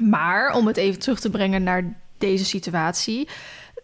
Maar 0.00 0.54
om 0.54 0.66
het 0.66 0.76
even 0.76 1.00
terug 1.00 1.20
te 1.20 1.30
brengen 1.30 1.62
naar 1.62 1.94
deze 2.18 2.44
situatie, 2.44 3.28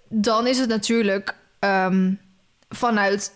dan 0.08 0.46
is 0.46 0.58
het 0.58 0.68
natuurlijk 0.68 1.36
ehm, 1.58 2.12
vanuit 2.68 3.32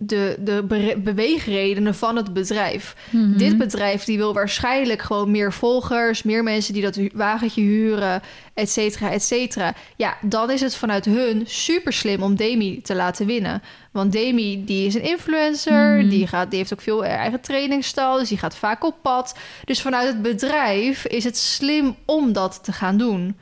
de, 0.00 0.36
de 0.40 0.62
be- 0.68 1.00
beweegredenen 1.04 1.94
van 1.94 2.16
het 2.16 2.32
bedrijf. 2.32 2.94
Mhm. 3.10 3.36
Dit 3.36 3.58
bedrijf 3.58 4.04
die 4.04 4.16
wil 4.16 4.34
waarschijnlijk 4.34 5.02
gewoon 5.02 5.30
meer 5.30 5.52
volgers, 5.52 6.22
meer 6.22 6.42
mensen 6.42 6.72
die 6.74 6.82
dat 6.82 6.98
wagentje 7.12 7.60
huren, 7.60 8.22
et 8.54 8.70
cetera, 8.70 9.10
et 9.10 9.22
cetera. 9.22 9.74
Ja, 9.96 10.16
dan 10.22 10.50
is 10.50 10.60
het 10.60 10.74
vanuit 10.74 11.04
hun 11.04 11.42
super 11.46 11.92
slim 11.92 12.22
om 12.22 12.36
Demi 12.36 12.80
te 12.82 12.94
laten 12.94 13.26
winnen. 13.26 13.62
Want 13.92 14.12
Demi 14.12 14.64
die 14.64 14.86
is 14.86 14.94
een 14.94 15.02
influencer, 15.10 15.96
Mhm. 15.98 16.08
die, 16.08 16.26
gaat, 16.26 16.50
die 16.50 16.58
heeft 16.58 16.72
ook 16.72 16.80
veel 16.80 17.04
eigen 17.04 17.40
trainingstal, 17.40 18.18
dus 18.18 18.28
die 18.28 18.38
gaat 18.38 18.56
vaak 18.56 18.84
op 18.84 18.94
pad. 19.02 19.34
Dus 19.64 19.80
vanuit 19.82 20.06
het 20.08 20.22
bedrijf 20.22 21.06
is 21.06 21.24
het 21.24 21.36
slim 21.36 21.96
om 22.04 22.32
dat 22.32 22.64
te 22.64 22.72
gaan 22.72 22.96
doen. 22.96 23.36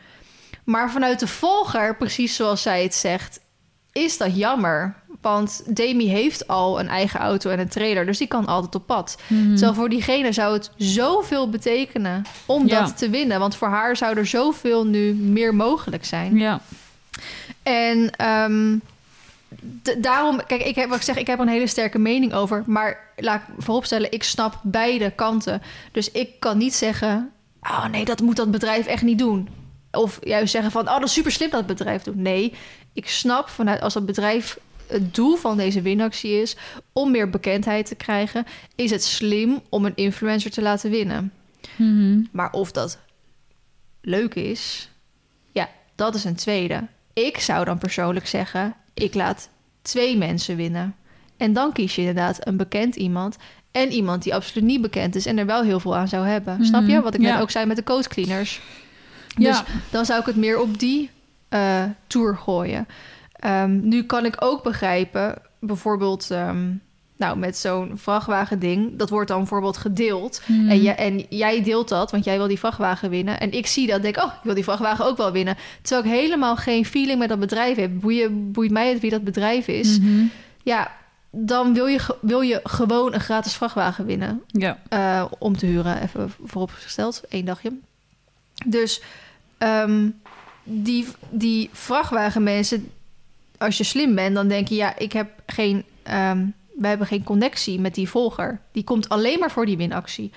Maar 0.64 0.90
vanuit 0.90 1.20
de 1.20 1.26
volger, 1.26 1.96
precies 1.96 2.36
zoals 2.36 2.62
zij 2.62 2.82
het 2.82 2.94
zegt, 2.94 3.40
is 3.92 4.16
dat 4.18 4.36
jammer. 4.36 4.94
Want 5.26 5.62
Demi 5.76 6.08
heeft 6.08 6.48
al 6.48 6.80
een 6.80 6.88
eigen 6.88 7.20
auto 7.20 7.50
en 7.50 7.58
een 7.58 7.68
trailer, 7.68 8.06
dus 8.06 8.18
die 8.18 8.26
kan 8.26 8.46
altijd 8.46 8.74
op 8.74 8.86
pad. 8.86 9.16
Terwijl 9.28 9.74
voor 9.74 9.88
diegene 9.88 10.32
zou 10.32 10.52
het 10.52 10.70
zoveel 10.76 11.50
betekenen 11.50 12.24
om 12.46 12.66
Ja. 12.66 12.80
dat 12.80 12.98
te 12.98 13.10
winnen. 13.10 13.38
Want 13.38 13.56
voor 13.56 13.68
haar 13.68 13.96
zou 13.96 14.16
er 14.16 14.26
zoveel 14.26 14.86
nu 14.86 15.14
meer 15.14 15.54
mogelijk 15.54 16.04
zijn. 16.04 16.36
Ja. 16.38 16.60
En 17.62 18.10
ehm, 18.10 18.76
daarom, 19.98 20.40
kijk, 20.46 20.62
ik 20.62 20.74
heb 20.74 20.88
wat 20.88 20.98
ik 20.98 21.04
zeg, 21.04 21.16
ik 21.16 21.26
heb 21.26 21.38
een 21.38 21.48
hele 21.48 21.66
sterke 21.66 21.98
mening 21.98 22.32
over. 22.32 22.62
Maar 22.66 22.98
laat 23.16 23.40
ik 23.40 23.54
vooropstellen, 23.64 24.12
ik 24.12 24.22
snap 24.22 24.58
beide 24.62 25.10
kanten. 25.10 25.62
Dus 25.92 26.10
ik 26.10 26.40
kan 26.40 26.58
niet 26.58 26.74
zeggen, 26.74 27.30
oh 27.62 27.86
nee, 27.86 28.04
dat 28.04 28.20
moet 28.20 28.36
dat 28.36 28.50
bedrijf 28.50 28.86
echt 28.86 29.02
niet 29.02 29.18
doen. 29.18 29.48
Of 29.90 30.18
juist 30.22 30.52
zeggen 30.52 30.70
van, 30.70 30.88
oh 30.88 30.94
dat 30.94 31.02
is 31.08 31.12
super 31.12 31.32
slim 31.32 31.50
dat 31.50 31.58
het 31.58 31.68
bedrijf 31.78 32.02
doet. 32.02 32.16
Nee, 32.16 32.54
ik 32.92 33.08
snap 33.08 33.48
vanuit 33.48 33.80
als 33.80 33.94
dat 33.94 34.06
bedrijf 34.06 34.58
het 34.88 35.14
doel 35.14 35.36
van 35.36 35.56
deze 35.56 35.82
winactie 35.82 36.40
is 36.40 36.56
om 36.92 37.10
meer 37.10 37.30
bekendheid 37.30 37.86
te 37.86 37.94
krijgen, 37.94 38.44
is 38.74 38.90
het 38.90 39.04
slim 39.04 39.60
om 39.68 39.84
een 39.84 39.96
influencer 39.96 40.50
te 40.50 40.62
laten 40.62 40.90
winnen. 40.90 41.32
Mhm. 41.76 42.20
Maar 42.32 42.50
of 42.52 42.72
dat 42.72 42.98
leuk 44.00 44.34
is, 44.34 44.90
ja, 45.52 45.68
dat 45.94 46.14
is 46.14 46.24
een 46.24 46.34
tweede. 46.36 46.86
Ik 47.12 47.38
zou 47.38 47.64
dan 47.64 47.78
persoonlijk 47.78 48.26
zeggen, 48.26 48.74
ik 48.94 49.14
laat 49.14 49.48
twee 49.82 50.16
mensen 50.16 50.56
winnen. 50.56 50.94
En 51.36 51.52
dan 51.52 51.72
kies 51.72 51.94
je 51.94 52.00
inderdaad 52.00 52.46
een 52.46 52.56
bekend 52.56 52.96
iemand 52.96 53.36
en 53.72 53.92
iemand 53.92 54.22
die 54.22 54.34
absoluut 54.34 54.64
niet 54.68 54.80
bekend 54.80 55.14
is 55.14 55.26
en 55.26 55.38
er 55.38 55.46
wel 55.46 55.62
heel 55.62 55.80
veel 55.80 55.96
aan 55.96 56.08
zou 56.08 56.26
hebben. 56.26 56.64
Snap 56.64 56.82
je? 56.86 56.92
Mhm, 56.94 57.02
Wat 57.02 57.14
ik 57.14 57.20
ja. 57.20 57.32
net 57.32 57.42
ook 57.42 57.50
zei 57.50 57.66
met 57.66 57.76
de 57.76 57.82
coat 57.82 58.08
cleaners. 58.08 58.60
Dus 59.36 59.46
Ja. 59.58 59.64
dan 59.90 60.04
zou 60.04 60.20
ik 60.20 60.26
het 60.26 60.36
meer 60.36 60.60
op 60.60 60.78
die 60.78 61.10
eh, 61.48 61.82
tour 62.06 62.36
gooien. 62.36 62.86
Ehm, 63.46 63.88
nu 63.88 64.02
kan 64.02 64.24
ik 64.24 64.36
ook 64.38 64.62
begrijpen, 64.62 65.34
bijvoorbeeld, 65.60 66.30
ehm, 66.30 66.72
nou, 67.16 67.38
met 67.38 67.56
zo'n 67.56 67.92
vrachtwagen-ding, 67.94 68.98
dat 68.98 69.10
wordt 69.10 69.28
dan 69.28 69.38
bijvoorbeeld 69.38 69.76
gedeeld. 69.76 70.42
Mhm. 70.46 70.68
En, 70.68 70.82
jij, 70.82 70.96
en 70.96 71.26
jij 71.28 71.62
deelt 71.62 71.88
dat, 71.88 72.10
want 72.10 72.24
jij 72.24 72.36
wil 72.36 72.46
die 72.46 72.58
vrachtwagen 72.58 73.10
winnen. 73.10 73.40
En 73.40 73.52
ik 73.52 73.66
zie 73.66 73.86
dat, 73.86 74.02
denk, 74.02 74.16
oh, 74.16 74.24
ik 74.24 74.42
wil 74.42 74.54
die 74.54 74.64
vrachtwagen 74.64 75.04
ook 75.04 75.16
wel 75.16 75.32
winnen. 75.32 75.56
Terwijl 75.82 76.06
ik 76.06 76.20
helemaal 76.20 76.56
geen 76.56 76.84
feeling 76.86 77.18
met 77.18 77.28
dat 77.28 77.38
bedrijf 77.38 77.76
heb. 77.76 78.00
Boeien, 78.00 78.52
boeit 78.52 78.70
mij 78.70 78.88
het 78.88 79.00
wie 79.00 79.10
dat 79.10 79.24
bedrijf 79.24 79.68
is. 79.68 79.98
Mhm. 79.98 80.24
Ja, 80.62 80.92
dan 81.30 81.74
wil 81.74 81.86
je, 81.86 82.16
wil 82.20 82.40
je 82.40 82.60
gewoon 82.62 83.14
een 83.14 83.20
gratis 83.20 83.54
vrachtwagen 83.54 84.06
winnen. 84.06 84.42
Ja. 84.46 84.78
eh, 84.88 85.24
om 85.38 85.56
te 85.56 85.66
huren, 85.66 86.02
even 86.02 86.32
vooropgesteld, 86.44 87.22
één 87.28 87.44
dagje. 87.44 87.72
Dus 88.66 89.02
ehm, 89.58 90.08
die, 90.64 91.06
die 91.30 91.70
vrachtwagenmensen, 91.72 92.90
als 93.58 93.78
je 93.78 93.84
slim 93.84 94.14
bent, 94.14 94.34
dan 94.34 94.48
denk 94.48 94.68
je, 94.68 94.74
ja, 94.74 94.98
ik 94.98 95.12
heb 95.12 95.30
geen, 95.46 95.84
ehm, 96.02 96.46
we 96.74 96.86
hebben 96.86 97.06
geen 97.06 97.24
connectie 97.24 97.80
met 97.80 97.94
die 97.94 98.08
volger. 98.08 98.60
Die 98.72 98.84
komt 98.84 99.08
alleen 99.08 99.38
maar 99.38 99.50
voor 99.50 99.66
die 99.66 99.76
winactie. 99.76 100.30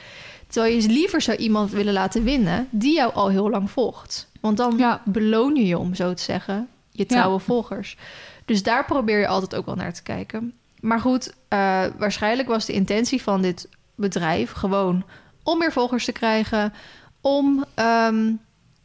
Terwijl 0.48 0.76
je 0.76 0.88
liever 0.88 1.22
zou 1.22 1.38
iemand 1.38 1.72
willen 1.72 1.94
laten 1.94 2.24
winnen 2.24 2.68
die 2.72 2.96
jou 2.96 3.14
al 3.14 3.30
heel 3.30 3.50
lang 3.50 3.72
volgt. 3.72 4.28
Want 4.42 4.58
dan 4.58 4.78
Ja. 4.78 5.02
beloon 5.06 5.56
je 5.56 5.66
je, 5.66 5.78
om 5.78 5.96
zo 5.96 6.14
te 6.14 6.24
zeggen, 6.24 6.68
je 6.92 7.06
trouwe 7.06 7.40
volgers. 7.40 7.98
Dus 8.46 8.64
daar 8.64 8.86
probeer 8.86 9.20
je 9.20 9.28
altijd 9.28 9.56
ook 9.56 9.66
wel 9.66 9.76
naar 9.76 9.94
te 9.94 10.04
kijken. 10.04 10.54
Maar 10.80 11.00
goed, 11.00 11.34
eh, 11.48 11.86
waarschijnlijk 11.98 12.48
was 12.48 12.66
de 12.66 12.74
intentie 12.74 13.22
van 13.22 13.42
dit 13.42 13.68
bedrijf 13.96 14.52
gewoon 14.52 15.04
om 15.44 15.58
meer 15.58 15.72
volgers 15.72 16.06
te 16.06 16.12
krijgen, 16.12 16.74
om, 17.22 17.66
ehm, 17.76 18.32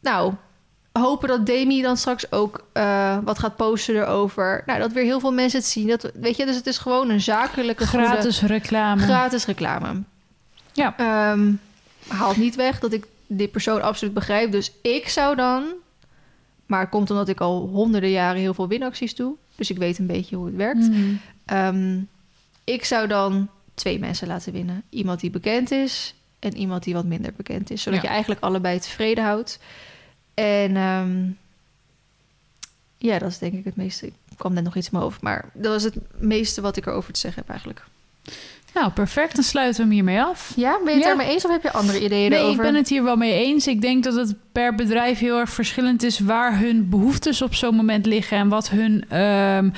nou, 0.01 0.33
hopen 0.99 1.27
dat 1.27 1.45
Demi 1.45 1.81
dan 1.81 1.97
straks 1.97 2.31
ook 2.31 2.65
eh, 2.73 3.17
wat 3.23 3.39
gaat 3.39 3.55
posten 3.55 3.95
erover. 3.95 4.63
Nou, 4.65 4.79
dat 4.79 4.91
weer 4.91 5.03
heel 5.03 5.19
veel 5.19 5.31
mensen 5.33 5.59
het 5.59 5.67
zien. 5.67 5.87
Dat, 5.87 6.11
weet 6.13 6.37
je, 6.37 6.45
dus 6.45 6.55
het 6.55 6.67
is 6.67 6.77
gewoon 6.77 7.09
een 7.09 7.21
zakelijke 7.21 7.87
goede- 7.87 8.05
Gratis 8.05 8.41
reclame. 8.41 9.01
gratis 9.01 9.45
reclame. 9.45 10.01
Ja. 10.73 10.93
Ehm, 10.97 11.51
haalt 12.07 12.37
niet 12.37 12.55
weg 12.55 12.79
dat 12.79 12.93
ik 12.93 13.05
die 13.27 13.47
persoon 13.47 13.81
absoluut 13.81 14.13
begrijp. 14.13 14.51
Dus 14.51 14.71
ik 14.81 15.07
zou 15.09 15.35
dan... 15.35 15.63
Maar 16.65 16.79
het 16.79 16.89
komt 16.89 17.09
omdat 17.11 17.27
ik 17.29 17.39
al 17.41 17.67
honderden 17.67 18.09
jaren 18.09 18.41
heel 18.41 18.53
veel 18.53 18.67
winacties 18.67 19.15
doe. 19.15 19.35
Dus 19.55 19.69
ik 19.69 19.77
weet 19.77 19.99
een 19.99 20.07
beetje 20.07 20.35
hoe 20.35 20.45
het 20.45 20.55
werkt. 20.55 20.89
Mhm. 20.89 21.13
Ehm, 21.45 21.99
ik 22.63 22.85
zou 22.85 23.07
dan 23.07 23.49
twee 23.73 23.99
mensen 23.99 24.27
laten 24.27 24.53
winnen. 24.53 24.83
Iemand 24.89 25.19
die 25.19 25.29
bekend 25.29 25.71
is 25.71 26.15
en 26.39 26.57
iemand 26.57 26.83
die 26.83 26.93
wat 26.93 27.05
minder 27.05 27.33
bekend 27.37 27.71
is. 27.71 27.81
Zodat 27.81 28.01
Ja. 28.01 28.07
je 28.07 28.11
eigenlijk 28.13 28.41
allebei 28.43 28.79
tevreden 28.79 29.23
houdt. 29.23 29.59
En 30.35 30.75
ehm, 30.77 31.23
ja, 32.97 33.19
dat 33.19 33.29
is 33.29 33.37
denk 33.37 33.53
ik 33.53 33.65
het 33.65 33.75
meeste. 33.75 34.05
Ik 34.07 34.13
kwam 34.37 34.53
net 34.53 34.63
nog 34.63 34.75
iets 34.75 34.85
in 34.85 34.91
mijn 34.93 35.03
hoofd. 35.03 35.21
Maar 35.21 35.49
dat 35.53 35.71
was 35.71 35.83
het 35.83 35.95
meeste 36.17 36.61
wat 36.61 36.77
ik 36.77 36.85
erover 36.85 37.13
te 37.13 37.19
zeggen 37.19 37.41
heb 37.41 37.49
eigenlijk. 37.49 37.83
Nou, 38.73 38.91
perfect. 38.91 39.35
Dan 39.35 39.43
sluiten 39.43 39.75
we 39.75 39.81
hem 39.81 39.91
hiermee 39.91 40.21
af. 40.21 40.53
Ja, 40.55 40.71
ben 40.83 40.83
je 40.85 40.89
het 40.91 40.99
Ja. 40.99 41.05
daarmee 41.07 41.27
eens 41.33 41.45
of 41.45 41.51
heb 41.51 41.63
je 41.63 41.71
andere 41.71 42.03
ideeën 42.03 42.29
Nee, 42.29 42.39
erover? 42.39 42.55
ik 42.55 42.61
ben 42.71 42.75
het 42.75 42.89
hier 42.89 43.03
wel 43.03 43.15
mee 43.15 43.33
eens. 43.45 43.67
Ik 43.67 43.81
denk 43.81 44.03
dat 44.03 44.15
het 44.15 44.35
per 44.51 44.75
bedrijf 44.75 45.19
heel 45.19 45.37
erg 45.39 45.49
verschillend 45.49 46.03
is 46.03 46.19
waar 46.19 46.59
hun 46.59 46.89
behoeftes 46.89 47.41
op 47.41 47.53
zo'n 47.53 47.75
moment 47.75 48.05
liggen 48.05 48.37
en 48.37 48.47
wat 48.49 48.69
hun 48.69 49.05
ehm, 49.09 49.69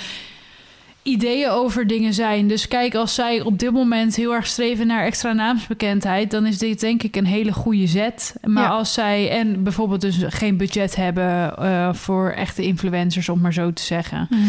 ideeën 1.08 1.49
over 1.49 1.88
dingen 1.88 2.14
zijn. 2.14 2.47
Dus 2.47 2.68
kijk, 2.68 2.95
als 2.95 3.16
zij 3.16 3.41
op 3.41 3.60
dit 3.60 3.72
moment 3.72 4.16
heel 4.16 4.34
erg 4.34 4.47
streven 4.47 4.88
naar 4.88 5.05
extra 5.05 5.34
naamsbekendheid, 5.34 6.32
dan 6.32 6.45
is 6.45 6.58
dit 6.58 6.80
denk 6.80 7.03
ik 7.03 7.16
een 7.16 7.26
hele 7.26 7.53
goede 7.53 7.88
zet. 7.88 8.36
Maar 8.43 8.64
Ja. 8.64 8.70
als 8.70 8.93
zij 8.93 9.30
en 9.30 9.64
bijvoorbeeld 9.64 10.01
dus 10.01 10.18
geen 10.28 10.58
budget 10.58 10.95
hebben 10.95 11.58
eh, 11.58 11.93
voor 11.93 12.30
echte 12.30 12.64
influencers, 12.64 13.30
om 13.30 13.41
maar 13.41 13.53
zo 13.53 13.74
te 13.74 13.82
zeggen. 13.84 14.28
Mhm. 14.30 14.39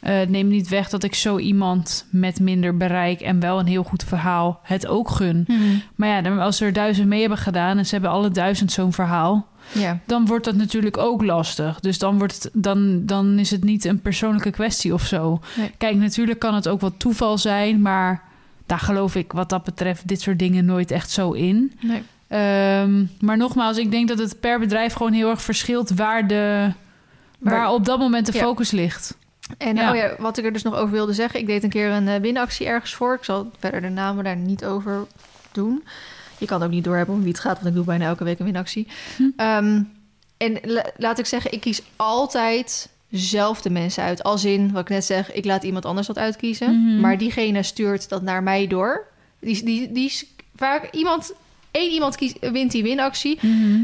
Eh, 0.00 0.14
neem 0.28 0.48
niet 0.48 0.68
weg 0.68 0.88
dat 0.88 1.02
ik 1.04 1.14
zo 1.14 1.38
iemand 1.38 2.06
met 2.10 2.40
minder 2.40 2.76
bereik 2.76 3.20
en 3.20 3.40
wel 3.40 3.58
een 3.58 3.66
heel 3.66 3.82
goed 3.82 4.04
verhaal 4.04 4.60
het 4.62 4.86
ook 4.86 5.10
gun. 5.10 5.44
Mhm. 5.46 5.60
Maar 5.94 6.08
ja, 6.22 6.36
als 6.36 6.60
er 6.60 6.72
duizend 6.72 7.08
mee 7.08 7.20
hebben 7.20 7.38
gedaan 7.38 7.78
en 7.78 7.86
ze 7.86 7.92
hebben 7.92 8.10
alle 8.10 8.30
duizend 8.30 8.72
zo'n 8.72 8.92
verhaal, 8.92 9.46
Ja. 9.72 9.98
dan 10.06 10.26
wordt 10.26 10.44
dat 10.44 10.54
natuurlijk 10.56 10.96
ook 10.96 11.22
lastig. 11.24 11.80
Dus 11.80 11.98
dan, 11.98 12.18
wordt 12.18 12.42
het, 12.42 12.50
dan, 12.52 13.06
dan 13.06 13.38
is 13.38 13.50
het 13.50 13.64
niet 13.64 13.84
een 13.84 14.00
persoonlijke 14.00 14.50
kwestie 14.50 14.94
of 14.94 15.06
zo. 15.06 15.40
Nee. 15.56 15.70
Kijk, 15.78 15.96
natuurlijk 15.96 16.38
kan 16.38 16.54
het 16.54 16.68
ook 16.68 16.80
wat 16.80 16.92
toeval 16.96 17.38
zijn, 17.38 17.82
maar 17.82 18.22
daar 18.66 18.78
geloof 18.78 19.14
ik 19.14 19.32
wat 19.32 19.48
dat 19.48 19.64
betreft 19.64 20.08
dit 20.08 20.20
soort 20.20 20.38
dingen 20.38 20.64
nooit 20.64 20.90
echt 20.90 21.10
zo 21.10 21.32
in. 21.32 21.72
Nee. 21.80 22.02
Ehm, 22.28 23.04
maar 23.20 23.36
nogmaals, 23.36 23.76
ik 23.76 23.90
denk 23.90 24.08
dat 24.08 24.18
het 24.18 24.40
per 24.40 24.58
bedrijf 24.58 24.92
gewoon 24.92 25.12
heel 25.12 25.30
erg 25.30 25.42
verschilt 25.42 25.90
waar, 25.90 26.26
de, 26.26 26.72
waar 27.38 27.70
op 27.70 27.84
dat 27.84 27.98
moment 27.98 28.26
de 28.26 28.32
Ja. 28.32 28.38
focus 28.38 28.70
ligt. 28.70 29.16
En 29.58 29.76
Ja. 29.76 29.90
oh 29.90 29.96
ja, 29.96 30.14
wat 30.18 30.38
ik 30.38 30.44
er 30.44 30.52
dus 30.52 30.62
nog 30.62 30.74
over 30.74 30.90
wilde 30.90 31.12
zeggen. 31.12 31.40
Ik 31.40 31.46
deed 31.46 31.62
een 31.62 31.70
keer 31.70 31.90
een 31.90 32.08
eh, 32.08 32.20
winactie 32.20 32.66
ergens 32.66 32.94
voor. 32.94 33.14
Ik 33.14 33.24
zal 33.24 33.50
verder 33.58 33.80
de 33.80 33.88
namen 33.88 34.24
daar 34.24 34.36
niet 34.36 34.64
over 34.64 35.06
doen. 35.52 35.82
Je 36.38 36.46
kan 36.46 36.62
ook 36.62 36.70
niet 36.70 36.84
doorhebben 36.84 37.14
om 37.14 37.20
wie 37.20 37.32
het 37.32 37.40
gaat, 37.40 37.54
want 37.54 37.66
ik 37.66 37.74
doe 37.74 37.84
bijna 37.84 38.06
elke 38.06 38.24
week 38.24 38.38
een 38.38 38.44
winactie. 38.44 38.86
Hm. 39.16 39.22
Ehm, 39.36 39.82
en 40.36 40.58
la- 40.62 40.90
laat 40.96 41.18
ik 41.18 41.26
zeggen, 41.26 41.52
ik 41.52 41.60
kies 41.60 41.82
altijd 41.96 42.88
zelf 43.10 43.62
de 43.62 43.70
mensen 43.70 44.02
uit. 44.02 44.22
Als 44.22 44.44
in, 44.44 44.72
wat 44.72 44.82
ik 44.82 44.88
net 44.88 45.04
zeg, 45.04 45.32
ik 45.32 45.44
laat 45.44 45.62
iemand 45.62 45.84
anders 45.84 46.06
dat 46.06 46.18
uitkiezen. 46.18 46.82
Mhm. 46.82 47.00
Maar 47.00 47.18
diegene 47.18 47.62
stuurt 47.62 48.08
dat 48.08 48.22
naar 48.22 48.42
mij 48.42 48.66
door. 48.66 49.06
Die, 49.40 49.64
die, 49.64 49.92
die 49.92 50.06
is 50.06 50.24
vaak 50.56 50.90
iemand... 50.90 51.32
één 51.78 51.92
iemand 51.92 52.16
kiest, 52.16 52.36
wint 52.40 52.70
die 52.70 52.82
winactie. 52.82 53.38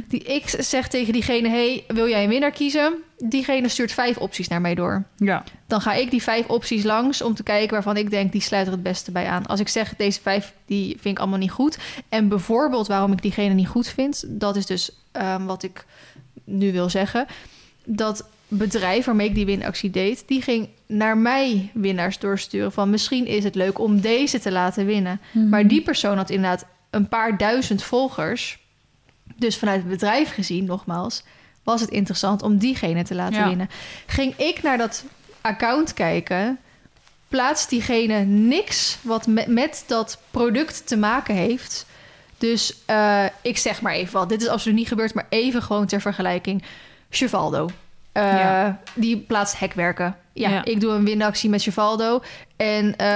Die, 0.08 0.22
ik 0.22 0.54
zeg 0.58 0.88
tegen 0.88 1.12
diegene, 1.12 1.48
hey, 1.48 1.84
wil 1.88 2.08
jij 2.08 2.22
een 2.22 2.28
winnaar 2.28 2.50
kiezen? 2.50 2.94
Diegene 3.18 3.68
stuurt 3.68 3.92
vijf 3.92 4.16
opties 4.16 4.48
naar 4.48 4.60
mij 4.60 4.74
door. 4.74 5.04
Ja. 5.16 5.44
Dan 5.66 5.80
ga 5.80 5.92
ik 5.92 6.10
die 6.10 6.22
vijf 6.22 6.46
opties 6.46 6.82
langs 6.82 7.22
om 7.22 7.34
te 7.34 7.42
kijken 7.42 7.70
waarvan 7.70 7.96
ik 7.96 8.10
denk 8.10 8.32
die 8.32 8.40
sluit 8.40 8.66
er 8.66 8.72
het 8.72 8.82
beste 8.82 9.10
bij 9.10 9.26
aan. 9.26 9.46
Als 9.46 9.60
ik 9.60 9.68
zeg 9.68 9.96
deze 9.96 10.20
vijf 10.20 10.54
die 10.66 10.88
vind 11.00 11.14
ik 11.14 11.18
allemaal 11.18 11.38
niet 11.38 11.50
goed. 11.50 11.78
En 12.08 12.28
bijvoorbeeld 12.28 12.86
waarom 12.86 13.12
ik 13.12 13.22
diegene 13.22 13.54
niet 13.54 13.68
goed 13.68 13.88
vind, 13.88 14.24
dat 14.28 14.56
is 14.56 14.66
dus 14.66 14.90
ehm, 15.12 15.44
wat 15.44 15.62
ik 15.62 15.84
nu 16.44 16.72
wil 16.72 16.88
zeggen. 16.88 17.26
Dat 17.84 18.28
bedrijf 18.48 19.04
waarmee 19.04 19.28
ik 19.28 19.34
die 19.34 19.46
winactie 19.46 19.90
deed, 19.90 20.24
die 20.26 20.42
ging 20.42 20.68
naar 20.86 21.18
mij 21.18 21.70
winnaars 21.74 22.18
doorsturen 22.18 22.72
van 22.72 22.90
misschien 22.90 23.26
is 23.26 23.44
het 23.44 23.54
leuk 23.54 23.78
om 23.78 24.00
deze 24.00 24.40
te 24.40 24.52
laten 24.52 24.86
winnen. 24.86 25.20
Mhm. 25.32 25.48
Maar 25.48 25.68
die 25.68 25.82
persoon 25.82 26.16
had 26.16 26.30
inderdaad 26.30 26.66
een 26.94 27.08
paar 27.08 27.36
duizend 27.36 27.82
volgers. 27.82 28.58
Dus 29.36 29.58
vanuit 29.58 29.80
het 29.80 29.88
bedrijf 29.88 30.34
gezien, 30.34 30.64
nogmaals, 30.64 31.22
was 31.62 31.80
het 31.80 31.90
interessant 31.90 32.42
om 32.42 32.58
diegene 32.58 33.02
te 33.02 33.14
laten 33.14 33.38
Ja. 33.40 33.48
winnen. 33.48 33.68
Ging 34.06 34.36
ik 34.36 34.62
naar 34.62 34.78
dat 34.78 35.04
account 35.40 35.94
kijken, 35.94 36.58
plaatst 37.28 37.68
diegene 37.70 38.18
niks 38.24 38.96
wat 39.02 39.26
met, 39.26 39.46
met 39.46 39.84
dat 39.86 40.18
product 40.30 40.86
te 40.86 40.96
maken 40.96 41.34
heeft. 41.34 41.86
Dus 42.38 42.76
eh, 42.86 43.24
ik 43.42 43.58
zeg 43.58 43.80
maar 43.80 43.92
even 43.92 44.12
wat. 44.12 44.28
Dit 44.28 44.42
is 44.42 44.48
absoluut 44.48 44.76
niet 44.78 44.88
gebeurd, 44.88 45.14
maar 45.14 45.26
even 45.28 45.62
gewoon 45.62 45.86
ter 45.86 46.00
vergelijking. 46.00 46.62
Chevaldo. 47.10 47.68
Eh, 48.12 48.22
Ja. 48.22 48.80
Die 48.94 49.16
plaatst 49.18 49.58
hekwerken. 49.58 50.16
Ja, 50.32 50.48
Ja. 50.48 50.64
ik 50.64 50.80
doe 50.80 50.92
een 50.92 51.04
winactie 51.04 51.50
met 51.50 51.62
Chevaldo. 51.62 52.22
En 52.56 52.96
eh, 52.96 53.06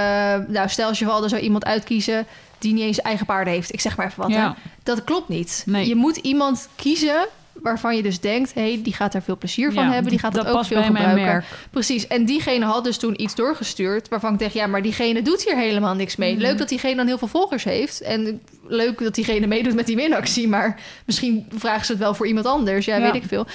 nou, 0.48 0.68
stel 0.68 0.94
Chevaldo 0.94 1.28
zou 1.28 1.40
iemand 1.42 1.64
uitkiezen 1.64 2.26
die 2.58 2.72
niet 2.72 2.82
eens 2.82 3.00
eigen 3.00 3.26
paarden 3.26 3.52
heeft. 3.52 3.72
Ik 3.72 3.80
zeg 3.80 3.96
maar 3.96 4.06
even 4.06 4.22
wat. 4.22 4.30
Ja. 4.30 4.56
Dat 4.82 5.04
klopt 5.04 5.28
niet. 5.28 5.62
Nee. 5.66 5.88
Je 5.88 5.94
moet 5.94 6.16
iemand 6.16 6.68
kiezen 6.76 7.26
waarvan 7.62 7.96
je 7.96 8.02
dus 8.02 8.20
denkt... 8.20 8.54
hey, 8.54 8.80
die 8.82 8.92
gaat 8.94 9.12
daar 9.12 9.22
veel 9.22 9.36
plezier 9.36 9.72
van 9.72 9.84
Ja, 9.84 9.90
hebben. 9.92 10.10
Die 10.10 10.18
gaat 10.20 10.34
dat 10.34 10.46
het 10.46 10.54
ook 10.54 10.64
veel 10.64 10.82
gebruiken. 10.82 11.24
merk. 11.24 11.44
Precies. 11.70 12.06
En 12.06 12.24
diegene 12.24 12.64
had 12.64 12.84
dus 12.84 12.96
toen 12.98 13.22
iets 13.22 13.34
doorgestuurd... 13.34 14.08
waarvan 14.08 14.32
ik 14.32 14.38
dacht, 14.38 14.52
ja, 14.52 14.66
maar 14.66 14.82
diegene 14.82 15.22
doet 15.22 15.44
hier 15.44 15.56
helemaal 15.56 15.94
niks 15.94 16.16
mee. 16.16 16.32
Mhm. 16.32 16.42
Leuk 16.42 16.58
dat 16.58 16.68
diegene 16.68 16.96
dan 16.96 17.06
heel 17.06 17.18
veel 17.18 17.28
volgers 17.28 17.64
heeft. 17.64 18.00
En 18.00 18.40
leuk 18.66 18.98
dat 19.02 19.14
diegene 19.14 19.46
meedoet 19.46 19.74
met 19.74 19.86
die 19.86 19.96
winactie. 19.96 20.48
Maar 20.48 20.80
misschien 21.06 21.46
vragen 21.54 21.84
ze 21.86 21.92
het 21.92 22.00
wel 22.00 22.14
voor 22.14 22.26
iemand 22.26 22.46
anders. 22.46 22.84
Ja, 22.86 22.96
Ja. 22.96 23.02
weet 23.12 23.22
ik 23.22 23.28
veel. 23.28 23.46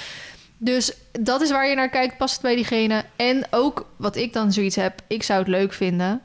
Dus 0.58 0.92
dat 1.20 1.40
is 1.40 1.50
waar 1.50 1.68
je 1.68 1.74
naar 1.74 1.88
kijkt. 1.90 2.16
Past 2.16 2.32
het 2.32 2.42
bij 2.42 2.54
diegene? 2.54 3.04
En 3.16 3.46
ook 3.50 3.86
wat 3.96 4.16
ik 4.16 4.32
dan 4.32 4.52
zoiets 4.52 4.76
heb... 4.76 5.00
ik 5.06 5.22
zou 5.22 5.38
het 5.38 5.48
leuk 5.48 5.72
vinden... 5.72 6.20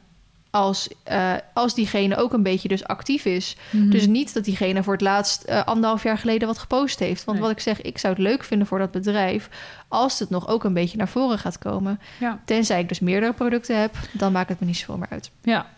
Als, 0.52 0.88
eh, 1.04 1.34
als 1.54 1.74
diegene 1.74 2.16
ook 2.16 2.34
een 2.34 2.44
beetje 2.44 2.68
dus 2.68 2.84
actief 2.84 3.26
is. 3.26 3.56
Mhm. 3.70 3.90
Dus 3.90 4.08
niet 4.08 4.34
dat 4.34 4.44
diegene 4.44 4.84
voor 4.84 4.94
het 4.94 5.02
laatst 5.02 5.44
eh, 5.44 5.64
anderhalf 5.66 6.04
jaar 6.04 6.18
geleden 6.18 6.48
wat 6.48 6.58
gepost 6.58 7.00
heeft. 7.00 7.24
Want 7.24 7.38
Nee. 7.38 7.48
wat 7.48 7.58
ik 7.58 7.64
zeg, 7.64 7.82
ik 7.82 7.98
zou 7.98 8.14
het 8.14 8.22
leuk 8.22 8.44
vinden 8.44 8.68
voor 8.68 8.80
dat 8.80 8.92
bedrijf... 8.92 9.50
als 9.88 10.20
het 10.20 10.30
nog 10.30 10.48
ook 10.48 10.64
een 10.64 10.74
beetje 10.74 10.98
naar 10.98 11.08
voren 11.08 11.40
gaat 11.40 11.58
komen. 11.58 12.00
Ja. 12.20 12.40
Tenzij 12.46 12.80
ik 12.80 12.90
dus 12.90 13.00
meerdere 13.00 13.34
producten 13.34 13.80
heb, 13.80 13.96
dan 14.12 14.32
maakt 14.32 14.50
het 14.50 14.60
me 14.60 14.66
niet 14.66 14.78
zoveel 14.78 14.98
meer 14.98 15.10
uit. 15.10 15.32
Ja. 15.44 15.70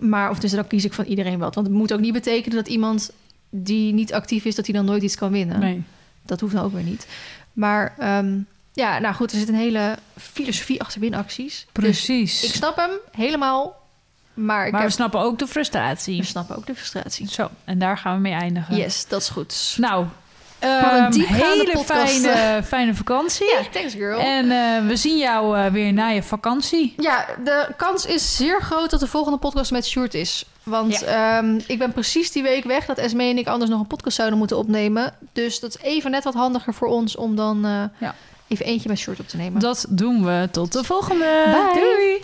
Maar 0.00 0.30
of 0.30 0.38
dus 0.38 0.50
dan 0.50 0.66
kies 0.66 0.84
ik 0.84 0.92
van 0.92 1.04
iedereen 1.04 1.38
wat. 1.38 1.54
Want 1.54 1.66
het 1.66 1.76
moet 1.76 1.92
ook 1.92 2.00
niet 2.00 2.12
betekenen 2.12 2.56
dat 2.56 2.68
iemand 2.68 3.10
die 3.50 3.92
niet 3.92 4.12
actief 4.12 4.44
is... 4.44 4.54
dat 4.54 4.66
hij 4.66 4.74
dan 4.74 4.84
nooit 4.84 5.02
iets 5.02 5.16
kan 5.16 5.30
winnen. 5.32 5.60
Nee. 5.60 5.82
Dat 6.22 6.40
hoeft 6.40 6.54
dan 6.54 6.64
ook 6.64 6.72
weer 6.72 6.82
niet. 6.82 7.06
Maar 7.52 7.94
ehm, 7.98 8.38
ja, 8.72 8.98
nou 8.98 9.14
goed, 9.14 9.32
er 9.32 9.38
zit 9.38 9.48
een 9.48 9.54
hele 9.54 9.96
filosofie 10.16 10.80
achter 10.80 11.00
winacties. 11.00 11.66
Precies. 11.72 12.40
Dus 12.40 12.50
ik 12.50 12.54
snap 12.56 12.76
hem 12.76 12.90
helemaal, 13.12 13.76
maar 14.44 14.66
ik 14.66 14.72
maar 14.72 14.80
heb, 14.80 14.90
we 14.90 14.94
snappen 14.96 15.20
ook 15.20 15.38
de 15.38 15.46
frustratie. 15.46 16.18
we 16.18 16.24
snappen 16.26 16.56
ook 16.56 16.66
de 16.66 16.74
frustratie. 16.74 17.28
Zo, 17.30 17.50
en 17.64 17.78
daar 17.78 17.98
gaan 17.98 18.14
we 18.14 18.20
mee 18.20 18.32
eindigen. 18.32 18.76
Yes, 18.76 19.06
dat 19.08 19.20
is 19.20 19.28
goed. 19.28 19.74
Nou, 19.78 20.06
een 20.58 20.68
ehm, 20.70 21.12
hele 21.20 21.70
podcast. 21.72 22.20
fijne, 22.20 22.62
fijne 22.72 22.94
vakantie. 22.94 23.46
Ja, 23.46 23.60
thanks 23.72 23.92
girl. 23.94 24.18
En 24.18 24.50
eh, 24.50 24.86
we 24.86 24.96
zien 24.96 25.18
jou 25.18 25.58
eh, 25.58 25.66
weer 25.66 25.92
na 25.92 26.08
je 26.08 26.22
vakantie. 26.22 26.94
Ja, 26.96 27.26
de 27.44 27.68
kans 27.76 28.06
is 28.06 28.36
zeer 28.36 28.62
groot 28.62 28.90
dat 28.90 29.00
de 29.00 29.06
volgende 29.06 29.38
podcast 29.38 29.70
met 29.70 29.86
Sjoerd 29.86 30.14
is. 30.14 30.44
Want 30.62 31.02
ehm, 31.02 31.60
ik 31.66 31.78
ben 31.78 31.92
precies 31.92 32.32
die 32.32 32.42
week 32.42 32.64
weg 32.64 32.86
dat 32.86 32.98
Esme 32.98 33.22
en 33.22 33.38
ik 33.38 33.46
anders 33.46 33.70
nog 33.70 33.80
een 33.80 33.86
podcast 33.86 34.16
zouden 34.16 34.38
moeten 34.38 34.56
opnemen. 34.56 35.14
Dus 35.32 35.60
dat 35.60 35.74
is 35.74 35.82
even 35.82 36.10
net 36.10 36.24
wat 36.24 36.34
handiger 36.34 36.74
voor 36.74 36.88
ons 36.88 37.16
om 37.16 37.36
dan 37.36 37.64
eh, 37.64 37.82
Ja. 37.98 38.14
even 38.48 38.66
eentje 38.66 38.88
met 38.88 38.98
Sjoerd 38.98 39.20
op 39.20 39.28
te 39.28 39.36
nemen. 39.36 39.60
Dat 39.60 39.86
doen 39.88 40.24
we. 40.24 40.48
Tot 40.50 40.72
de 40.72 40.84
volgende. 40.84 41.42
Bye. 41.44 41.80
Doei. 41.80 42.20